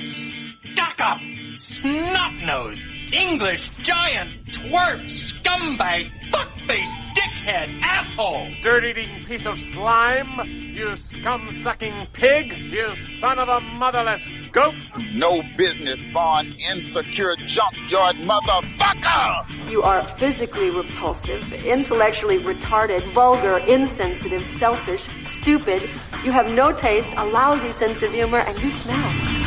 stuck-up, 0.00 1.18
snot-nosed, 1.56 2.86
English 3.12 3.70
giant, 3.80 4.46
twerp, 4.52 5.04
scumbag, 5.04 6.10
fuckface, 6.30 6.88
dickhead, 7.14 7.80
asshole! 7.82 8.48
Dirt-eating 8.62 9.24
piece 9.26 9.46
of 9.46 9.58
slime, 9.58 10.48
you 10.74 10.96
scum-sucking 10.96 12.06
pig, 12.12 12.52
you 12.56 12.94
son 13.20 13.38
of 13.38 13.48
a 13.48 13.60
motherless 13.60 14.26
goat! 14.52 14.74
No 15.14 15.42
business 15.58 16.00
born 16.12 16.54
insecure 16.72 17.36
junkyard 17.44 18.16
motherfucker! 18.16 19.70
You 19.70 19.82
are 19.82 20.08
physically 20.18 20.70
repulsive, 20.70 21.52
intellectually 21.52 22.38
retarded, 22.38 23.12
vulgar, 23.12 23.58
insensitive, 23.58 24.46
selfish, 24.46 25.04
stupid. 25.20 25.82
You 26.24 26.32
have 26.32 26.46
no 26.46 26.72
taste, 26.72 27.10
a 27.16 27.24
lousy 27.26 27.72
sense 27.72 28.02
of 28.02 28.12
humor, 28.12 28.38
and 28.38 28.58
you 28.62 28.70
smell. 28.70 29.41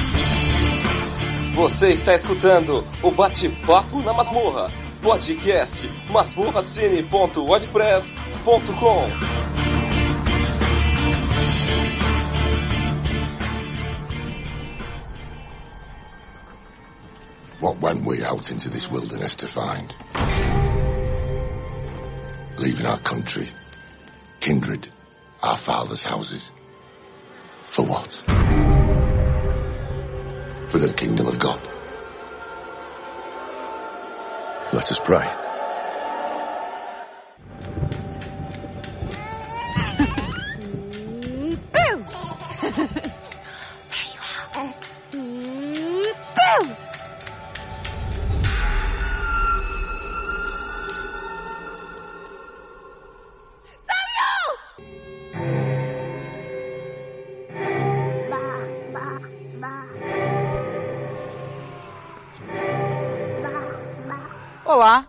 Você 1.56 1.94
está 1.94 2.14
escutando 2.14 2.86
o 3.02 3.10
Bate-Papo 3.10 4.02
na 4.02 4.12
Masmorra, 4.12 4.70
podcast 5.02 5.90
masmorracine.wordpress.com. 6.12 9.10
What 17.62 17.80
went 17.80 18.06
we 18.06 18.22
out 18.22 18.52
into 18.52 18.70
this 18.70 18.92
wilderness 18.92 19.36
to 19.36 19.48
find? 19.48 19.96
Leaving 22.60 22.86
our 22.86 23.00
country, 23.00 23.48
kindred, 24.42 24.90
our 25.42 25.56
fathers' 25.56 26.04
houses. 26.04 26.52
For 27.66 27.86
what? 27.86 28.65
For 30.76 30.80
the 30.80 30.94
kingdom 30.94 31.28
of 31.28 31.40
God. 31.40 31.62
Let 34.74 34.92
us 34.92 35.00
pray. 35.02 35.45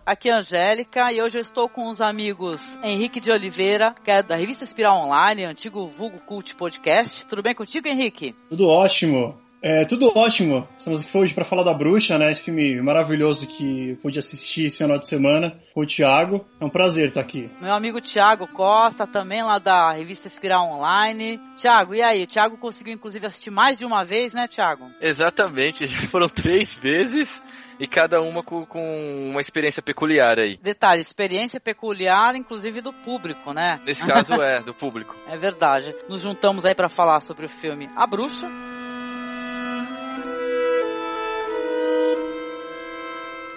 Aqui 0.07 0.29
é 0.29 0.33
a 0.33 0.37
Angélica 0.37 1.11
e 1.11 1.21
hoje 1.21 1.37
eu 1.37 1.41
estou 1.41 1.67
com 1.67 1.87
os 1.87 1.99
amigos 1.99 2.79
Henrique 2.81 3.19
de 3.19 3.29
Oliveira, 3.29 3.93
que 4.01 4.09
é 4.09 4.23
da 4.23 4.37
revista 4.37 4.63
Espiral 4.63 5.05
Online, 5.05 5.43
antigo 5.43 5.85
Vulgo 5.85 6.19
Cult 6.19 6.55
Podcast. 6.55 7.27
Tudo 7.27 7.43
bem 7.43 7.53
contigo, 7.53 7.89
Henrique? 7.89 8.33
Tudo 8.49 8.69
ótimo. 8.69 9.37
É, 9.61 9.83
tudo 9.83 10.09
ótimo. 10.15 10.65
Estamos 10.77 11.01
aqui 11.01 11.17
hoje 11.17 11.33
para 11.33 11.43
falar 11.43 11.63
da 11.63 11.73
Bruxa, 11.73 12.17
né? 12.17 12.31
Esse 12.31 12.45
filme 12.45 12.81
maravilhoso 12.81 13.45
que 13.47 13.89
eu 13.89 13.97
pude 13.97 14.17
assistir 14.17 14.67
esse 14.67 14.77
final 14.77 14.97
de 14.97 15.07
semana 15.07 15.59
com 15.73 15.81
o 15.81 15.85
Thiago. 15.85 16.45
É 16.61 16.63
um 16.63 16.69
prazer 16.69 17.07
estar 17.07 17.19
aqui. 17.19 17.49
Meu 17.59 17.73
amigo 17.73 17.99
Thiago 17.99 18.47
Costa, 18.47 19.05
também 19.05 19.43
lá 19.43 19.59
da 19.59 19.91
revista 19.91 20.27
Espiral 20.27 20.71
Online. 20.71 21.37
Thiago, 21.57 21.93
e 21.93 22.01
aí? 22.01 22.23
O 22.23 22.27
Thiago 22.27 22.57
conseguiu 22.57 22.93
inclusive 22.93 23.25
assistir 23.25 23.51
mais 23.51 23.77
de 23.77 23.83
uma 23.83 24.05
vez, 24.05 24.33
né, 24.33 24.47
Thiago? 24.47 24.85
Exatamente, 25.01 25.83
já 25.87 26.07
foram 26.07 26.27
três 26.27 26.77
vezes 26.77 27.41
e 27.79 27.87
cada 27.87 28.21
uma 28.21 28.43
com, 28.43 28.65
com, 28.65 29.29
uma 29.29 29.41
experiência 29.41 29.81
peculiar 29.81 30.39
aí. 30.39 30.57
Detalhe, 30.57 31.01
experiência 31.01 31.59
peculiar, 31.59 32.35
inclusive 32.35 32.81
do 32.81 32.91
público, 32.91 33.53
né? 33.53 33.79
Nesse 33.85 34.05
caso 34.05 34.33
é, 34.41 34.61
do 34.61 34.73
público. 34.73 35.15
É 35.27 35.37
verdade. 35.37 35.95
Nos 36.07 36.21
juntamos 36.21 36.65
aí 36.65 36.75
para 36.75 36.89
falar 36.89 37.19
sobre 37.19 37.45
o 37.45 37.49
filme 37.49 37.89
A 37.95 38.05
Bruxa. 38.07 38.47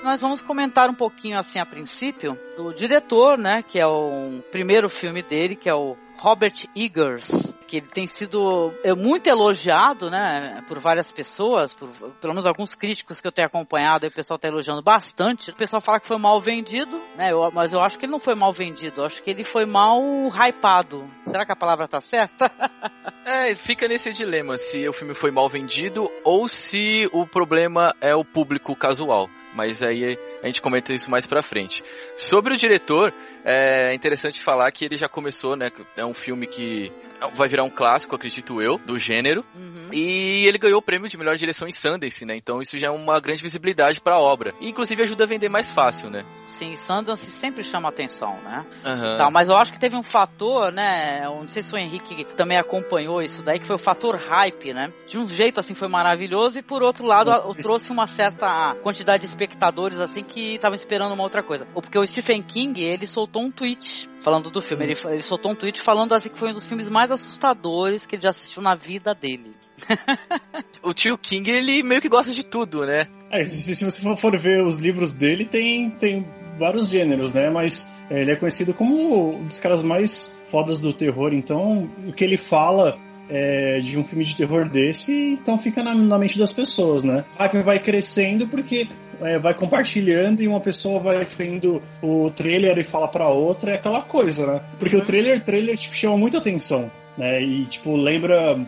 Nós 0.02 0.22
vamos 0.22 0.40
comentar 0.40 0.88
um 0.88 0.94
pouquinho 0.94 1.38
assim 1.38 1.58
a 1.58 1.66
princípio 1.66 2.36
do 2.56 2.72
diretor, 2.72 3.36
né, 3.36 3.62
que 3.62 3.78
é 3.78 3.86
o 3.86 4.42
primeiro 4.50 4.88
filme 4.88 5.22
dele, 5.22 5.54
que 5.54 5.68
é 5.68 5.74
o 5.74 5.94
Robert 6.20 6.66
Eggers, 6.76 7.30
que 7.66 7.78
ele 7.78 7.86
tem 7.86 8.06
sido 8.06 8.74
é, 8.84 8.92
muito 8.92 9.26
elogiado, 9.26 10.10
né, 10.10 10.62
por 10.68 10.78
várias 10.78 11.10
pessoas, 11.10 11.72
por 11.72 11.88
pelo 12.20 12.34
menos 12.34 12.44
alguns 12.44 12.74
críticos 12.74 13.22
que 13.22 13.26
eu 13.26 13.32
tenho 13.32 13.48
acompanhado, 13.48 14.06
o 14.06 14.10
pessoal 14.10 14.36
está 14.36 14.48
elogiando 14.48 14.82
bastante. 14.82 15.50
O 15.50 15.56
pessoal 15.56 15.80
fala 15.80 15.98
que 15.98 16.06
foi 16.06 16.18
mal 16.18 16.38
vendido, 16.38 17.00
né, 17.16 17.32
eu, 17.32 17.50
mas 17.52 17.72
eu 17.72 17.80
acho 17.80 17.98
que 17.98 18.04
ele 18.04 18.12
não 18.12 18.20
foi 18.20 18.34
mal 18.34 18.52
vendido, 18.52 19.00
eu 19.00 19.06
acho 19.06 19.22
que 19.22 19.30
ele 19.30 19.44
foi 19.44 19.64
mal 19.64 19.98
hypado. 20.28 21.08
Será 21.24 21.46
que 21.46 21.52
a 21.52 21.56
palavra 21.56 21.88
tá 21.88 22.02
certa? 22.02 22.52
é, 23.24 23.54
fica 23.54 23.88
nesse 23.88 24.12
dilema 24.12 24.58
se 24.58 24.86
o 24.86 24.92
filme 24.92 25.14
foi 25.14 25.30
mal 25.30 25.48
vendido 25.48 26.10
ou 26.22 26.46
se 26.48 27.08
o 27.12 27.26
problema 27.26 27.94
é 27.98 28.14
o 28.14 28.24
público 28.24 28.76
casual. 28.76 29.26
Mas 29.54 29.82
aí 29.82 30.16
a 30.42 30.46
gente 30.46 30.62
comenta 30.62 30.94
isso 30.94 31.10
mais 31.10 31.26
pra 31.26 31.42
frente. 31.42 31.82
Sobre 32.16 32.54
o 32.54 32.56
diretor, 32.56 33.12
é 33.44 33.94
interessante 33.94 34.42
falar 34.42 34.70
que 34.72 34.84
ele 34.84 34.96
já 34.96 35.08
começou, 35.08 35.56
né? 35.56 35.70
É 35.96 36.04
um 36.04 36.14
filme 36.14 36.46
que 36.46 36.92
vai 37.34 37.48
virar 37.48 37.64
um 37.64 37.70
clássico, 37.70 38.14
acredito 38.14 38.60
eu, 38.60 38.78
do 38.78 38.98
gênero. 38.98 39.44
Uhum. 39.54 39.92
E 39.92 40.46
ele 40.46 40.58
ganhou 40.58 40.78
o 40.78 40.82
prêmio 40.82 41.08
de 41.08 41.16
melhor 41.16 41.36
direção 41.36 41.68
em 41.68 41.72
Sundance, 41.72 42.24
né? 42.24 42.36
Então 42.36 42.60
isso 42.60 42.78
já 42.78 42.88
é 42.88 42.90
uma 42.90 43.20
grande 43.20 43.42
visibilidade 43.42 44.00
para 44.00 44.14
a 44.14 44.20
obra. 44.20 44.54
E 44.60 44.68
inclusive 44.68 45.02
ajuda 45.02 45.24
a 45.24 45.26
vender 45.26 45.48
mais 45.48 45.70
fácil, 45.70 46.10
né? 46.10 46.24
Sim, 46.46 46.74
Sundance 46.76 47.26
sempre 47.30 47.62
chama 47.62 47.88
atenção, 47.88 48.38
né? 48.42 48.64
Uhum. 48.84 49.16
Tá, 49.16 49.28
mas 49.32 49.48
eu 49.48 49.56
acho 49.56 49.72
que 49.72 49.78
teve 49.78 49.96
um 49.96 50.02
fator, 50.02 50.72
né? 50.72 51.24
Eu 51.24 51.36
não 51.36 51.48
sei 51.48 51.62
se 51.62 51.74
o 51.74 51.78
Henrique 51.78 52.24
também 52.36 52.58
acompanhou 52.58 53.20
isso 53.22 53.42
daí, 53.42 53.58
que 53.58 53.66
foi 53.66 53.76
o 53.76 53.78
fator 53.78 54.16
hype, 54.16 54.72
né? 54.72 54.92
De 55.06 55.18
um 55.18 55.26
jeito 55.26 55.60
assim 55.60 55.74
foi 55.74 55.88
maravilhoso 55.88 56.58
e 56.58 56.62
por 56.62 56.82
outro 56.82 57.06
lado 57.06 57.30
uhum. 57.30 57.54
trouxe 57.60 57.90
uma 57.90 58.06
certa 58.06 58.74
quantidade 58.82 59.20
de 59.20 59.26
espectadores 59.26 60.00
assim 60.00 60.22
que 60.22 60.54
estavam 60.54 60.74
esperando 60.74 61.12
uma 61.12 61.22
outra 61.22 61.42
coisa. 61.42 61.66
Porque 61.66 61.98
o 61.98 62.06
Stephen 62.06 62.42
King, 62.42 62.82
ele 62.82 63.06
soltou 63.06 63.42
um 63.42 63.50
tweet 63.50 64.08
falando 64.20 64.50
do 64.50 64.60
filme. 64.60 64.84
Ele, 64.84 64.94
ele 65.08 65.22
soltou 65.22 65.52
um 65.52 65.54
tweet 65.54 65.80
falando 65.80 66.14
assim 66.14 66.28
que 66.28 66.38
foi 66.38 66.50
um 66.50 66.54
dos 66.54 66.66
filmes 66.66 66.88
mais 66.88 67.09
assustadores 67.10 68.06
que 68.06 68.16
ele 68.16 68.22
já 68.22 68.30
assistiu 68.30 68.62
na 68.62 68.74
vida 68.74 69.14
dele. 69.14 69.54
o 70.82 70.94
tio 70.94 71.16
King, 71.18 71.50
ele 71.50 71.82
meio 71.82 72.00
que 72.00 72.08
gosta 72.08 72.32
de 72.32 72.44
tudo, 72.44 72.84
né? 72.84 73.06
É, 73.30 73.44
se, 73.44 73.76
se 73.76 73.84
você 73.84 74.00
for 74.16 74.38
ver 74.40 74.64
os 74.64 74.78
livros 74.78 75.14
dele, 75.14 75.46
tem, 75.46 75.90
tem 75.90 76.26
vários 76.58 76.88
gêneros, 76.88 77.32
né? 77.32 77.50
Mas 77.50 77.90
é, 78.10 78.20
ele 78.20 78.32
é 78.32 78.36
conhecido 78.36 78.74
como 78.74 79.36
um 79.36 79.46
dos 79.46 79.58
caras 79.58 79.82
mais 79.82 80.30
fodas 80.50 80.80
do 80.80 80.92
terror, 80.92 81.32
então 81.32 81.84
o 82.06 82.12
que 82.12 82.24
ele 82.24 82.36
fala 82.36 82.98
é, 83.30 83.78
de 83.80 83.96
um 83.96 84.04
filme 84.04 84.24
de 84.24 84.36
terror 84.36 84.68
desse, 84.68 85.12
então 85.40 85.58
fica 85.58 85.82
na, 85.82 85.94
na 85.94 86.18
mente 86.18 86.38
das 86.38 86.52
pessoas, 86.52 87.04
né? 87.04 87.24
Vai, 87.38 87.62
vai 87.62 87.78
crescendo 87.78 88.48
porque 88.48 88.88
é, 89.20 89.38
vai 89.38 89.54
compartilhando 89.54 90.42
e 90.42 90.48
uma 90.48 90.60
pessoa 90.60 91.00
vai 91.00 91.24
vendo 91.24 91.80
o 92.02 92.30
trailer 92.30 92.76
e 92.78 92.84
fala 92.84 93.08
pra 93.08 93.28
outra, 93.28 93.72
é 93.72 93.74
aquela 93.76 94.02
coisa, 94.02 94.46
né? 94.46 94.60
Porque 94.78 94.96
uhum. 94.96 95.02
o 95.02 95.04
trailer, 95.04 95.42
trailer 95.42 95.78
tipo, 95.78 95.94
chama 95.94 96.16
muita 96.16 96.38
atenção, 96.38 96.90
né? 97.16 97.40
E 97.42 97.66
tipo, 97.66 97.96
lembra 97.96 98.58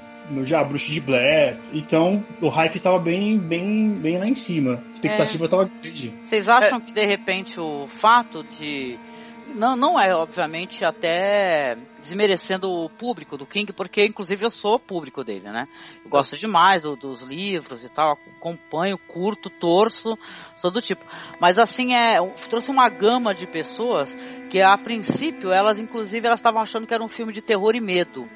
já 0.44 0.62
Bruxa 0.62 0.90
de 0.90 1.00
Blair. 1.00 1.58
Então, 1.72 2.24
o 2.40 2.48
hype 2.48 2.80
tava 2.80 2.98
bem, 2.98 3.38
bem, 3.38 3.90
bem 3.90 4.18
lá 4.18 4.26
em 4.26 4.34
cima. 4.34 4.82
A 4.90 4.92
expectativa 4.92 5.44
é. 5.44 5.48
tava 5.48 5.64
grande. 5.64 6.14
Vocês 6.24 6.48
acham 6.48 6.78
é. 6.78 6.80
que 6.80 6.92
de 6.92 7.04
repente 7.04 7.58
o 7.58 7.86
fato 7.86 8.44
de 8.44 8.98
não, 9.48 9.76
não 9.76 10.00
é, 10.00 10.14
obviamente, 10.14 10.84
até 10.84 11.76
desmerecendo 12.00 12.70
o 12.70 12.88
público 12.88 13.36
do 13.36 13.46
King, 13.46 13.72
porque 13.72 14.04
inclusive 14.04 14.44
eu 14.44 14.50
sou 14.50 14.78
público 14.78 15.22
dele, 15.22 15.50
né? 15.50 15.68
Eu 16.04 16.10
gosto 16.10 16.36
demais 16.36 16.82
do, 16.82 16.96
dos 16.96 17.22
livros 17.22 17.84
e 17.84 17.88
tal, 17.88 18.18
acompanho, 18.38 18.98
curto, 18.98 19.50
torço, 19.50 20.18
sou 20.56 20.70
do 20.70 20.80
tipo. 20.80 21.04
Mas 21.40 21.58
assim, 21.58 21.94
é, 21.94 22.16
trouxe 22.48 22.70
uma 22.70 22.88
gama 22.88 23.34
de 23.34 23.46
pessoas 23.46 24.14
que 24.50 24.60
a 24.60 24.76
princípio, 24.76 25.52
elas 25.52 25.78
inclusive 25.78 26.26
elas 26.26 26.40
estavam 26.40 26.62
achando 26.62 26.86
que 26.86 26.94
era 26.94 27.02
um 27.02 27.08
filme 27.08 27.32
de 27.32 27.42
terror 27.42 27.74
e 27.74 27.80
medo. 27.80 28.28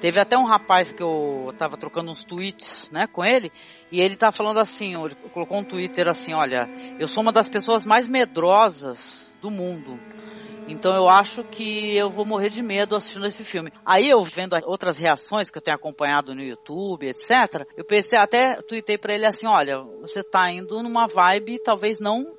Teve 0.00 0.20
até 0.20 0.36
um 0.36 0.44
rapaz 0.44 0.92
que 0.92 1.02
eu 1.02 1.54
tava 1.56 1.76
trocando 1.76 2.10
uns 2.10 2.24
tweets, 2.24 2.90
né, 2.90 3.06
com 3.06 3.24
ele, 3.24 3.50
e 3.90 4.00
ele 4.00 4.16
tá 4.16 4.30
falando 4.30 4.58
assim, 4.58 5.02
ele 5.02 5.14
colocou 5.32 5.58
um 5.58 5.64
Twitter 5.64 6.08
assim, 6.08 6.34
olha, 6.34 6.68
eu 6.98 7.08
sou 7.08 7.22
uma 7.22 7.32
das 7.32 7.48
pessoas 7.48 7.86
mais 7.86 8.06
medrosas 8.06 9.32
do 9.40 9.50
mundo. 9.50 9.98
Então 10.66 10.94
eu 10.94 11.08
acho 11.08 11.44
que 11.44 11.96
eu 11.96 12.08
vou 12.10 12.24
morrer 12.24 12.48
de 12.48 12.62
medo 12.62 12.96
assistindo 12.96 13.26
esse 13.26 13.44
filme. 13.44 13.72
Aí 13.84 14.08
eu 14.08 14.22
vendo 14.22 14.56
outras 14.64 14.98
reações 14.98 15.50
que 15.50 15.58
eu 15.58 15.62
tenho 15.62 15.76
acompanhado 15.76 16.34
no 16.34 16.42
YouTube, 16.42 17.06
etc. 17.06 17.66
Eu 17.76 17.84
pensei, 17.84 18.18
até 18.18 18.60
tuitei 18.62 18.96
para 18.96 19.14
ele 19.14 19.26
assim, 19.26 19.46
olha, 19.46 19.82
você 20.00 20.22
tá 20.22 20.50
indo 20.50 20.82
numa 20.82 21.06
vibe 21.06 21.58
talvez 21.58 22.00
não 22.00 22.34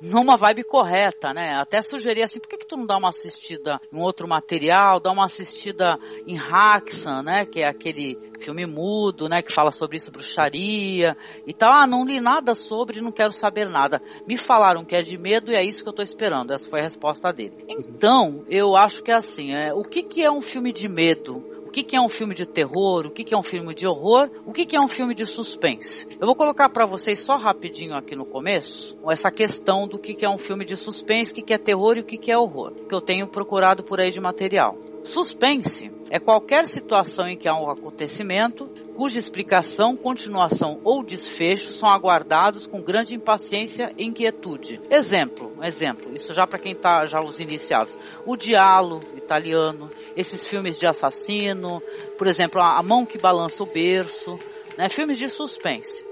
numa 0.00 0.36
vibe 0.36 0.64
correta, 0.64 1.34
né? 1.34 1.54
Até 1.54 1.82
sugerir 1.82 2.22
assim, 2.22 2.40
por 2.40 2.48
que, 2.48 2.56
que 2.56 2.66
tu 2.66 2.76
não 2.76 2.86
dá 2.86 2.96
uma 2.96 3.10
assistida 3.10 3.80
em 3.92 4.00
outro 4.00 4.26
material, 4.26 4.98
dá 4.98 5.10
uma 5.10 5.24
assistida 5.24 5.98
em 6.26 6.38
Haxan, 6.38 7.22
né? 7.22 7.44
Que 7.44 7.60
é 7.60 7.68
aquele 7.68 8.18
filme 8.38 8.66
mudo, 8.66 9.28
né? 9.28 9.42
Que 9.42 9.52
fala 9.52 9.70
sobre 9.70 9.96
isso, 9.96 10.10
bruxaria 10.10 11.16
e 11.46 11.52
tal. 11.52 11.72
Ah, 11.72 11.86
não 11.86 12.04
li 12.04 12.20
nada 12.20 12.54
sobre, 12.54 13.00
não 13.00 13.12
quero 13.12 13.32
saber 13.32 13.68
nada. 13.68 14.00
Me 14.26 14.36
falaram 14.36 14.84
que 14.84 14.96
é 14.96 15.02
de 15.02 15.18
medo 15.18 15.50
e 15.50 15.54
é 15.54 15.62
isso 15.62 15.82
que 15.82 15.88
eu 15.88 15.94
tô 15.94 16.02
esperando. 16.02 16.52
Essa 16.52 16.68
foi 16.68 16.80
a 16.80 16.84
resposta 16.84 17.32
dele. 17.32 17.64
Então, 17.68 18.44
eu 18.48 18.76
acho 18.76 19.02
que 19.02 19.10
é 19.10 19.14
assim, 19.14 19.52
é, 19.52 19.72
o 19.74 19.82
que, 19.82 20.02
que 20.02 20.22
é 20.22 20.30
um 20.30 20.40
filme 20.40 20.72
de 20.72 20.88
medo? 20.88 21.59
O 21.70 21.72
que, 21.72 21.84
que, 21.84 21.94
é 21.96 22.00
um 22.00 22.08
filme 22.08 22.34
de 22.34 22.46
terror, 22.46 23.06
o 23.06 23.10
que, 23.10 23.22
que 23.22 23.32
é 23.32 23.38
um 23.38 23.44
filme 23.44 23.72
de 23.72 23.86
horror, 23.86 24.28
o 24.44 24.50
que, 24.50 24.66
que 24.66 24.74
é 24.74 24.80
um 24.80 24.88
filme 24.88 25.14
de 25.14 25.24
suspense. 25.24 26.04
Eu 26.18 26.26
vou 26.26 26.34
colocar 26.34 26.68
para 26.68 26.84
vocês 26.84 27.20
só 27.20 27.36
rapidinho 27.36 27.94
aqui 27.94 28.16
no 28.16 28.26
começo 28.26 28.98
essa 29.08 29.30
questão 29.30 29.86
do 29.86 29.96
que, 29.96 30.12
que 30.12 30.26
é 30.26 30.28
um 30.28 30.36
filme 30.36 30.64
de 30.64 30.76
suspense, 30.76 31.30
o 31.30 31.34
que, 31.36 31.42
que 31.42 31.54
é 31.54 31.58
terror 31.58 31.96
e 31.96 32.00
o 32.00 32.04
que, 32.04 32.16
que 32.16 32.32
é 32.32 32.36
horror, 32.36 32.72
que 32.88 32.92
eu 32.92 33.00
tenho 33.00 33.28
procurado 33.28 33.84
por 33.84 34.00
aí 34.00 34.10
de 34.10 34.20
material. 34.20 34.76
Suspense 35.04 35.92
é 36.10 36.18
qualquer 36.18 36.66
situação 36.66 37.28
em 37.28 37.36
que 37.36 37.48
há 37.48 37.54
um 37.54 37.70
acontecimento 37.70 38.68
cuja 39.00 39.18
explicação, 39.18 39.96
continuação 39.96 40.78
ou 40.84 41.02
desfecho 41.02 41.72
são 41.72 41.88
aguardados 41.88 42.66
com 42.66 42.82
grande 42.82 43.16
impaciência 43.16 43.94
e 43.96 44.04
inquietude. 44.04 44.78
Exemplo, 44.90 45.54
exemplo, 45.62 46.14
isso 46.14 46.34
já 46.34 46.46
para 46.46 46.58
quem 46.58 46.72
está 46.72 47.06
já 47.06 47.18
os 47.18 47.40
iniciados. 47.40 47.96
O 48.26 48.36
Diálogo 48.36 49.06
italiano, 49.16 49.88
esses 50.14 50.46
filmes 50.46 50.76
de 50.76 50.86
assassino, 50.86 51.82
por 52.18 52.26
exemplo, 52.26 52.60
A 52.60 52.82
Mão 52.82 53.06
que 53.06 53.16
Balança 53.16 53.62
o 53.62 53.66
Berço, 53.66 54.38
né, 54.76 54.90
filmes 54.90 55.16
de 55.16 55.30
suspense. 55.30 56.04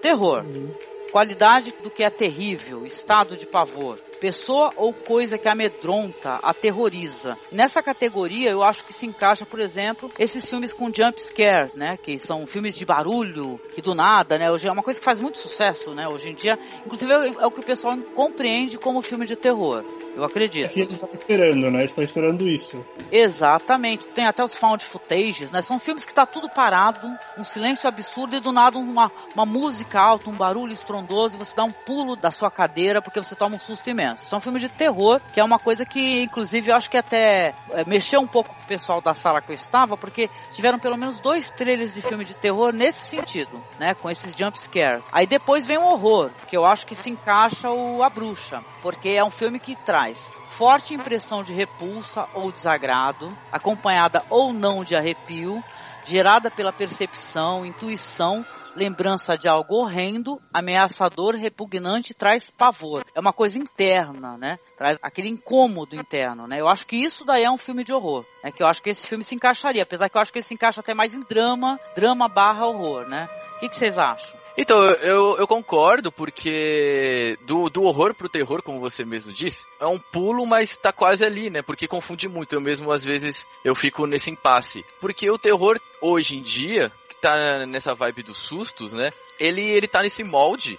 Terror. 0.00 0.44
Uhum. 0.44 0.74
Qualidade 1.12 1.72
do 1.80 1.92
que 1.92 2.02
é 2.02 2.10
terrível, 2.10 2.84
estado 2.84 3.36
de 3.36 3.46
pavor 3.46 4.00
pessoa 4.22 4.70
ou 4.76 4.92
coisa 4.92 5.36
que 5.36 5.48
amedronta, 5.48 6.38
aterroriza. 6.44 7.36
Nessa 7.50 7.82
categoria, 7.82 8.52
eu 8.52 8.62
acho 8.62 8.84
que 8.84 8.92
se 8.92 9.04
encaixa, 9.04 9.44
por 9.44 9.58
exemplo, 9.58 10.08
esses 10.16 10.48
filmes 10.48 10.72
com 10.72 10.94
jump 10.94 11.20
scares, 11.20 11.74
né? 11.74 11.96
Que 11.96 12.16
são 12.18 12.46
filmes 12.46 12.76
de 12.76 12.86
barulho, 12.86 13.60
que 13.74 13.82
do 13.82 13.96
nada, 13.96 14.38
né? 14.38 14.48
Hoje 14.48 14.68
é 14.68 14.72
uma 14.72 14.84
coisa 14.84 15.00
que 15.00 15.04
faz 15.04 15.18
muito 15.18 15.38
sucesso, 15.38 15.92
né? 15.92 16.06
Hoje 16.06 16.30
em 16.30 16.34
dia, 16.34 16.56
inclusive 16.86 17.12
é 17.12 17.44
o 17.44 17.50
que 17.50 17.58
o 17.58 17.64
pessoal 17.64 17.96
compreende 18.14 18.78
como 18.78 19.02
filme 19.02 19.26
de 19.26 19.34
terror. 19.34 19.82
Eu 20.14 20.22
acredito. 20.22 20.66
Aqui 20.66 20.82
eles 20.82 20.94
estão 20.94 21.08
esperando, 21.12 21.70
né? 21.70 21.84
Estão 21.84 22.04
esperando 22.04 22.48
isso. 22.48 22.84
Exatamente. 23.10 24.06
Tem 24.06 24.26
até 24.26 24.44
os 24.44 24.54
found 24.54 24.84
footages, 24.84 25.50
né? 25.50 25.62
São 25.62 25.80
filmes 25.80 26.04
que 26.04 26.14
tá 26.14 26.26
tudo 26.26 26.48
parado, 26.48 27.08
um 27.36 27.42
silêncio 27.42 27.88
absurdo 27.88 28.36
e 28.36 28.40
do 28.40 28.52
nada 28.52 28.78
uma, 28.78 29.10
uma 29.34 29.46
música 29.46 29.98
alta, 29.98 30.30
um 30.30 30.36
barulho 30.36 30.72
estrondoso 30.72 31.34
e 31.34 31.38
você 31.38 31.56
dá 31.56 31.64
um 31.64 31.72
pulo 31.72 32.14
da 32.14 32.30
sua 32.30 32.50
cadeira 32.50 33.02
porque 33.02 33.18
você 33.18 33.34
toma 33.34 33.56
um 33.56 33.58
susto 33.58 33.88
imenso. 33.88 34.11
São 34.16 34.40
filmes 34.40 34.62
de 34.62 34.68
terror, 34.68 35.20
que 35.32 35.40
é 35.40 35.44
uma 35.44 35.58
coisa 35.58 35.84
que, 35.84 36.22
inclusive, 36.22 36.70
eu 36.70 36.76
acho 36.76 36.90
que 36.90 36.96
até 36.96 37.54
é, 37.70 37.84
mexeu 37.86 38.20
um 38.20 38.26
pouco 38.26 38.54
com 38.54 38.62
o 38.62 38.66
pessoal 38.66 39.00
da 39.00 39.14
sala 39.14 39.40
que 39.40 39.50
eu 39.50 39.54
estava, 39.54 39.96
porque 39.96 40.28
tiveram 40.50 40.78
pelo 40.78 40.96
menos 40.96 41.20
dois 41.20 41.50
trailers 41.50 41.94
de 41.94 42.02
filme 42.02 42.24
de 42.24 42.34
terror 42.34 42.72
nesse 42.72 43.04
sentido, 43.04 43.62
né? 43.78 43.94
Com 43.94 44.10
esses 44.10 44.34
jump 44.36 44.58
scares. 44.58 45.04
Aí 45.12 45.26
depois 45.26 45.66
vem 45.66 45.78
o 45.78 45.84
horror, 45.84 46.30
que 46.48 46.56
eu 46.56 46.64
acho 46.64 46.86
que 46.86 46.94
se 46.94 47.10
encaixa 47.10 47.70
o 47.70 48.02
A 48.02 48.10
Bruxa, 48.10 48.62
porque 48.80 49.10
é 49.10 49.24
um 49.24 49.30
filme 49.30 49.58
que 49.58 49.76
traz 49.76 50.32
forte 50.52 50.94
impressão 50.94 51.42
de 51.42 51.54
repulsa 51.54 52.28
ou 52.34 52.52
desagrado, 52.52 53.36
acompanhada 53.50 54.22
ou 54.28 54.52
não 54.52 54.84
de 54.84 54.94
arrepio, 54.94 55.62
gerada 56.04 56.50
pela 56.50 56.72
percepção, 56.72 57.64
intuição 57.64 58.44
lembrança 58.74 59.36
de 59.36 59.48
algo 59.48 59.76
horrendo, 59.76 60.40
ameaçador, 60.52 61.34
repugnante, 61.36 62.14
traz 62.14 62.50
pavor. 62.50 63.04
É 63.14 63.20
uma 63.20 63.32
coisa 63.32 63.58
interna, 63.58 64.36
né? 64.36 64.58
Traz 64.76 64.98
aquele 65.02 65.28
incômodo 65.28 65.96
interno, 65.96 66.46
né? 66.46 66.60
Eu 66.60 66.68
acho 66.68 66.86
que 66.86 66.96
isso 66.96 67.24
daí 67.24 67.44
é 67.44 67.50
um 67.50 67.56
filme 67.56 67.84
de 67.84 67.92
horror, 67.92 68.24
né? 68.42 68.50
Que 68.50 68.62
eu 68.62 68.66
acho 68.66 68.82
que 68.82 68.90
esse 68.90 69.06
filme 69.06 69.24
se 69.24 69.34
encaixaria, 69.34 69.82
apesar 69.82 70.08
que 70.08 70.16
eu 70.16 70.22
acho 70.22 70.32
que 70.32 70.38
ele 70.38 70.44
se 70.46 70.54
encaixa 70.54 70.80
até 70.80 70.94
mais 70.94 71.14
em 71.14 71.22
drama, 71.22 71.78
drama 71.94 72.28
barra 72.28 72.66
horror, 72.66 73.06
né? 73.08 73.28
O 73.56 73.60
que, 73.60 73.68
que 73.68 73.76
vocês 73.76 73.98
acham? 73.98 74.41
Então, 74.56 74.82
eu, 74.82 75.36
eu 75.38 75.46
concordo, 75.46 76.12
porque 76.12 77.38
do, 77.42 77.70
do 77.70 77.84
horror 77.84 78.14
pro 78.14 78.28
terror, 78.28 78.62
como 78.62 78.80
você 78.80 79.04
mesmo 79.04 79.32
disse, 79.32 79.66
é 79.80 79.86
um 79.86 79.98
pulo, 79.98 80.46
mas 80.46 80.76
tá 80.76 80.92
quase 80.92 81.24
ali, 81.24 81.48
né? 81.48 81.62
Porque 81.62 81.88
confunde 81.88 82.28
muito. 82.28 82.54
Eu 82.54 82.60
mesmo, 82.60 82.92
às 82.92 83.04
vezes, 83.04 83.46
eu 83.64 83.74
fico 83.74 84.06
nesse 84.06 84.30
impasse. 84.30 84.84
Porque 85.00 85.30
o 85.30 85.38
terror, 85.38 85.80
hoje 86.00 86.36
em 86.36 86.42
dia, 86.42 86.92
tá 87.20 87.64
nessa 87.66 87.94
vibe 87.94 88.24
dos 88.24 88.38
sustos, 88.38 88.92
né? 88.92 89.10
Ele, 89.38 89.62
ele 89.62 89.88
tá 89.88 90.02
nesse 90.02 90.22
molde. 90.22 90.78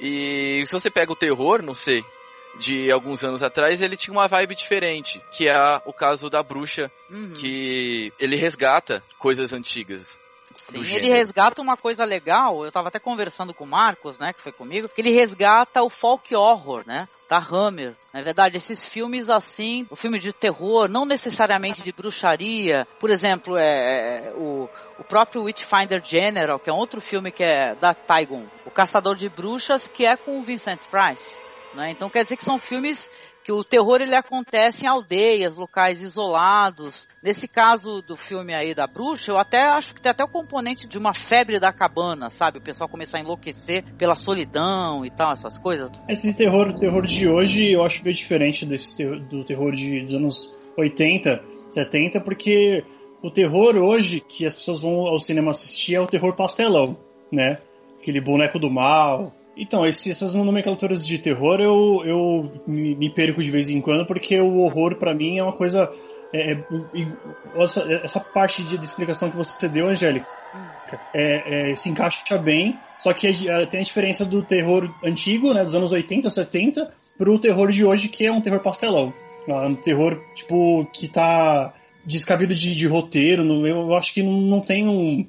E 0.00 0.62
se 0.66 0.72
você 0.72 0.90
pega 0.90 1.12
o 1.12 1.16
terror, 1.16 1.62
não 1.62 1.74
sei, 1.74 2.04
de 2.58 2.92
alguns 2.92 3.24
anos 3.24 3.42
atrás, 3.42 3.80
ele 3.80 3.96
tinha 3.96 4.12
uma 4.12 4.28
vibe 4.28 4.54
diferente, 4.54 5.20
que 5.32 5.48
é 5.48 5.56
o 5.84 5.92
caso 5.92 6.28
da 6.28 6.42
bruxa, 6.42 6.90
uhum. 7.10 7.32
que 7.34 8.12
ele 8.18 8.36
resgata 8.36 9.02
coisas 9.18 9.52
antigas. 9.52 10.18
Sim, 10.70 10.80
ele 10.80 11.08
resgata 11.08 11.62
uma 11.62 11.76
coisa 11.76 12.04
legal, 12.04 12.64
eu 12.64 12.72
tava 12.72 12.88
até 12.88 12.98
conversando 12.98 13.54
com 13.54 13.64
o 13.64 13.68
Marcos, 13.68 14.18
né, 14.18 14.32
que 14.32 14.42
foi 14.42 14.52
comigo, 14.52 14.88
que 14.88 15.00
ele 15.00 15.10
resgata 15.10 15.82
o 15.82 15.90
folk 15.90 16.34
horror, 16.34 16.82
né? 16.86 17.08
da 17.28 17.38
Hammer. 17.38 17.94
Na 18.12 18.22
verdade, 18.22 18.56
esses 18.56 18.86
filmes 18.86 19.28
assim, 19.28 19.86
o 19.90 19.96
filme 19.96 20.18
de 20.18 20.32
terror, 20.32 20.88
não 20.88 21.04
necessariamente 21.04 21.82
de 21.82 21.92
bruxaria, 21.92 22.86
por 23.00 23.10
exemplo, 23.10 23.56
é, 23.56 24.28
é 24.28 24.32
o, 24.34 24.68
o 24.98 25.04
próprio 25.04 25.42
Witchfinder 25.42 26.02
General, 26.04 26.58
que 26.58 26.70
é 26.70 26.72
outro 26.72 27.00
filme 27.00 27.30
que 27.30 27.42
é 27.42 27.74
da 27.74 27.92
Taigun, 27.92 28.46
O 28.64 28.70
Caçador 28.70 29.16
de 29.16 29.28
Bruxas, 29.28 29.88
que 29.88 30.06
é 30.06 30.16
com 30.16 30.38
o 30.38 30.42
Vincent 30.42 30.86
Price. 30.86 31.44
Né? 31.74 31.90
Então 31.90 32.08
quer 32.08 32.22
dizer 32.22 32.36
que 32.36 32.44
são 32.44 32.58
filmes 32.58 33.10
que 33.46 33.52
o 33.52 33.62
terror 33.62 34.00
ele 34.00 34.16
acontece 34.16 34.84
em 34.84 34.88
aldeias, 34.88 35.56
locais 35.56 36.02
isolados. 36.02 37.06
Nesse 37.22 37.46
caso 37.46 38.02
do 38.02 38.16
filme 38.16 38.52
aí 38.52 38.74
da 38.74 38.88
bruxa, 38.88 39.30
eu 39.30 39.38
até 39.38 39.62
acho 39.68 39.94
que 39.94 40.00
tem 40.00 40.10
até 40.10 40.24
o 40.24 40.28
componente 40.28 40.88
de 40.88 40.98
uma 40.98 41.14
febre 41.14 41.60
da 41.60 41.72
cabana, 41.72 42.28
sabe? 42.28 42.58
O 42.58 42.60
pessoal 42.60 42.90
começar 42.90 43.18
a 43.18 43.20
enlouquecer 43.20 43.84
pela 43.96 44.16
solidão 44.16 45.06
e 45.06 45.12
tal, 45.12 45.30
essas 45.30 45.56
coisas. 45.58 45.92
Esse 46.08 46.34
terror, 46.34 46.76
terror 46.76 47.06
de 47.06 47.28
hoje 47.28 47.72
eu 47.72 47.84
acho 47.84 48.02
bem 48.02 48.12
diferente 48.12 48.66
desse 48.66 48.96
do 49.30 49.44
terror 49.44 49.72
de, 49.76 50.06
dos 50.06 50.14
anos 50.14 50.56
80, 50.76 51.40
70, 51.70 52.20
porque 52.22 52.82
o 53.22 53.30
terror 53.30 53.76
hoje 53.76 54.18
que 54.18 54.44
as 54.44 54.56
pessoas 54.56 54.80
vão 54.80 55.06
ao 55.06 55.20
cinema 55.20 55.52
assistir 55.52 55.94
é 55.94 56.00
o 56.00 56.08
terror 56.08 56.34
pastelão, 56.34 56.96
né? 57.30 57.58
Aquele 58.00 58.20
boneco 58.20 58.58
do 58.58 58.68
mal, 58.68 59.32
então, 59.56 59.86
esse, 59.86 60.10
essas 60.10 60.34
nomenclaturas 60.34 61.04
de 61.04 61.18
terror 61.18 61.60
eu, 61.60 62.02
eu 62.04 62.52
me, 62.66 62.94
me, 62.94 63.10
perco 63.10 63.42
de 63.42 63.50
vez 63.50 63.70
em 63.70 63.80
quando, 63.80 64.06
porque 64.06 64.38
o 64.38 64.58
horror 64.58 64.96
para 64.98 65.14
mim 65.14 65.38
é 65.38 65.42
uma 65.42 65.56
coisa. 65.56 65.90
É, 66.34 66.52
é, 66.52 66.64
essa, 67.56 67.80
essa, 68.04 68.20
parte 68.20 68.62
de, 68.64 68.76
de, 68.76 68.84
explicação 68.84 69.30
que 69.30 69.36
você 69.36 69.68
deu, 69.68 69.86
Angélica, 69.88 70.26
é, 71.14 71.70
é, 71.70 71.74
se 71.74 71.88
encaixa 71.88 72.36
bem, 72.36 72.78
só 72.98 73.14
que 73.14 73.32
tem 73.70 73.80
a 73.80 73.84
diferença 73.84 74.24
do 74.24 74.42
terror 74.42 74.92
antigo, 75.02 75.54
né, 75.54 75.62
dos 75.62 75.74
anos 75.74 75.92
80, 75.92 76.28
70, 76.28 76.92
pro 77.16 77.38
terror 77.38 77.70
de 77.70 77.84
hoje, 77.84 78.08
que 78.08 78.26
é 78.26 78.32
um 78.32 78.42
terror 78.42 78.60
pastelão. 78.60 79.14
É 79.48 79.52
um 79.52 79.76
terror, 79.76 80.20
tipo, 80.34 80.84
que 80.92 81.08
tá 81.08 81.72
descabido 82.04 82.54
de, 82.54 82.74
de 82.74 82.86
roteiro, 82.86 83.42
eu 83.66 83.94
acho 83.94 84.12
que 84.12 84.22
não, 84.22 84.32
não 84.32 84.60
tem 84.60 84.86
um, 84.86 85.26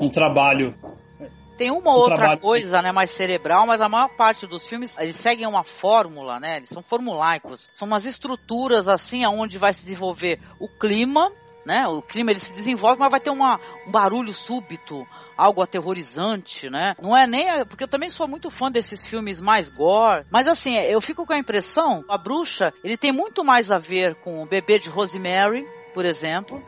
um 0.00 0.08
trabalho 0.08 0.74
tem 1.60 1.70
uma 1.70 1.94
outra 1.94 2.16
trabalho... 2.16 2.40
coisa, 2.40 2.80
né, 2.80 2.90
mais 2.90 3.10
cerebral, 3.10 3.66
mas 3.66 3.82
a 3.82 3.88
maior 3.88 4.08
parte 4.16 4.46
dos 4.46 4.66
filmes, 4.66 4.96
eles 4.96 5.14
seguem 5.14 5.46
uma 5.46 5.62
fórmula, 5.62 6.40
né? 6.40 6.56
Eles 6.56 6.70
são 6.70 6.82
formulaicos. 6.82 7.68
São 7.70 7.86
umas 7.86 8.06
estruturas 8.06 8.88
assim 8.88 9.24
aonde 9.24 9.58
vai 9.58 9.74
se 9.74 9.84
desenvolver 9.84 10.40
o 10.58 10.66
clima, 10.66 11.30
né? 11.66 11.86
O 11.86 12.00
clima 12.00 12.30
ele 12.30 12.40
se 12.40 12.54
desenvolve, 12.54 12.98
mas 12.98 13.10
vai 13.10 13.20
ter 13.20 13.28
uma, 13.28 13.60
um 13.86 13.90
barulho 13.90 14.32
súbito, 14.32 15.06
algo 15.36 15.60
aterrorizante, 15.60 16.70
né? 16.70 16.94
Não 16.98 17.14
é 17.14 17.26
nem. 17.26 17.62
Porque 17.66 17.84
eu 17.84 17.88
também 17.88 18.08
sou 18.08 18.26
muito 18.26 18.48
fã 18.48 18.72
desses 18.72 19.06
filmes 19.06 19.38
mais 19.38 19.68
gore. 19.68 20.24
Mas 20.30 20.48
assim, 20.48 20.78
eu 20.78 21.00
fico 21.02 21.26
com 21.26 21.34
a 21.34 21.38
impressão, 21.38 22.02
a 22.08 22.16
bruxa, 22.16 22.72
ele 22.82 22.96
tem 22.96 23.12
muito 23.12 23.44
mais 23.44 23.70
a 23.70 23.76
ver 23.76 24.14
com 24.14 24.42
o 24.42 24.46
bebê 24.46 24.78
de 24.78 24.88
Rosemary, 24.88 25.68
por 25.92 26.04
exemplo, 26.04 26.62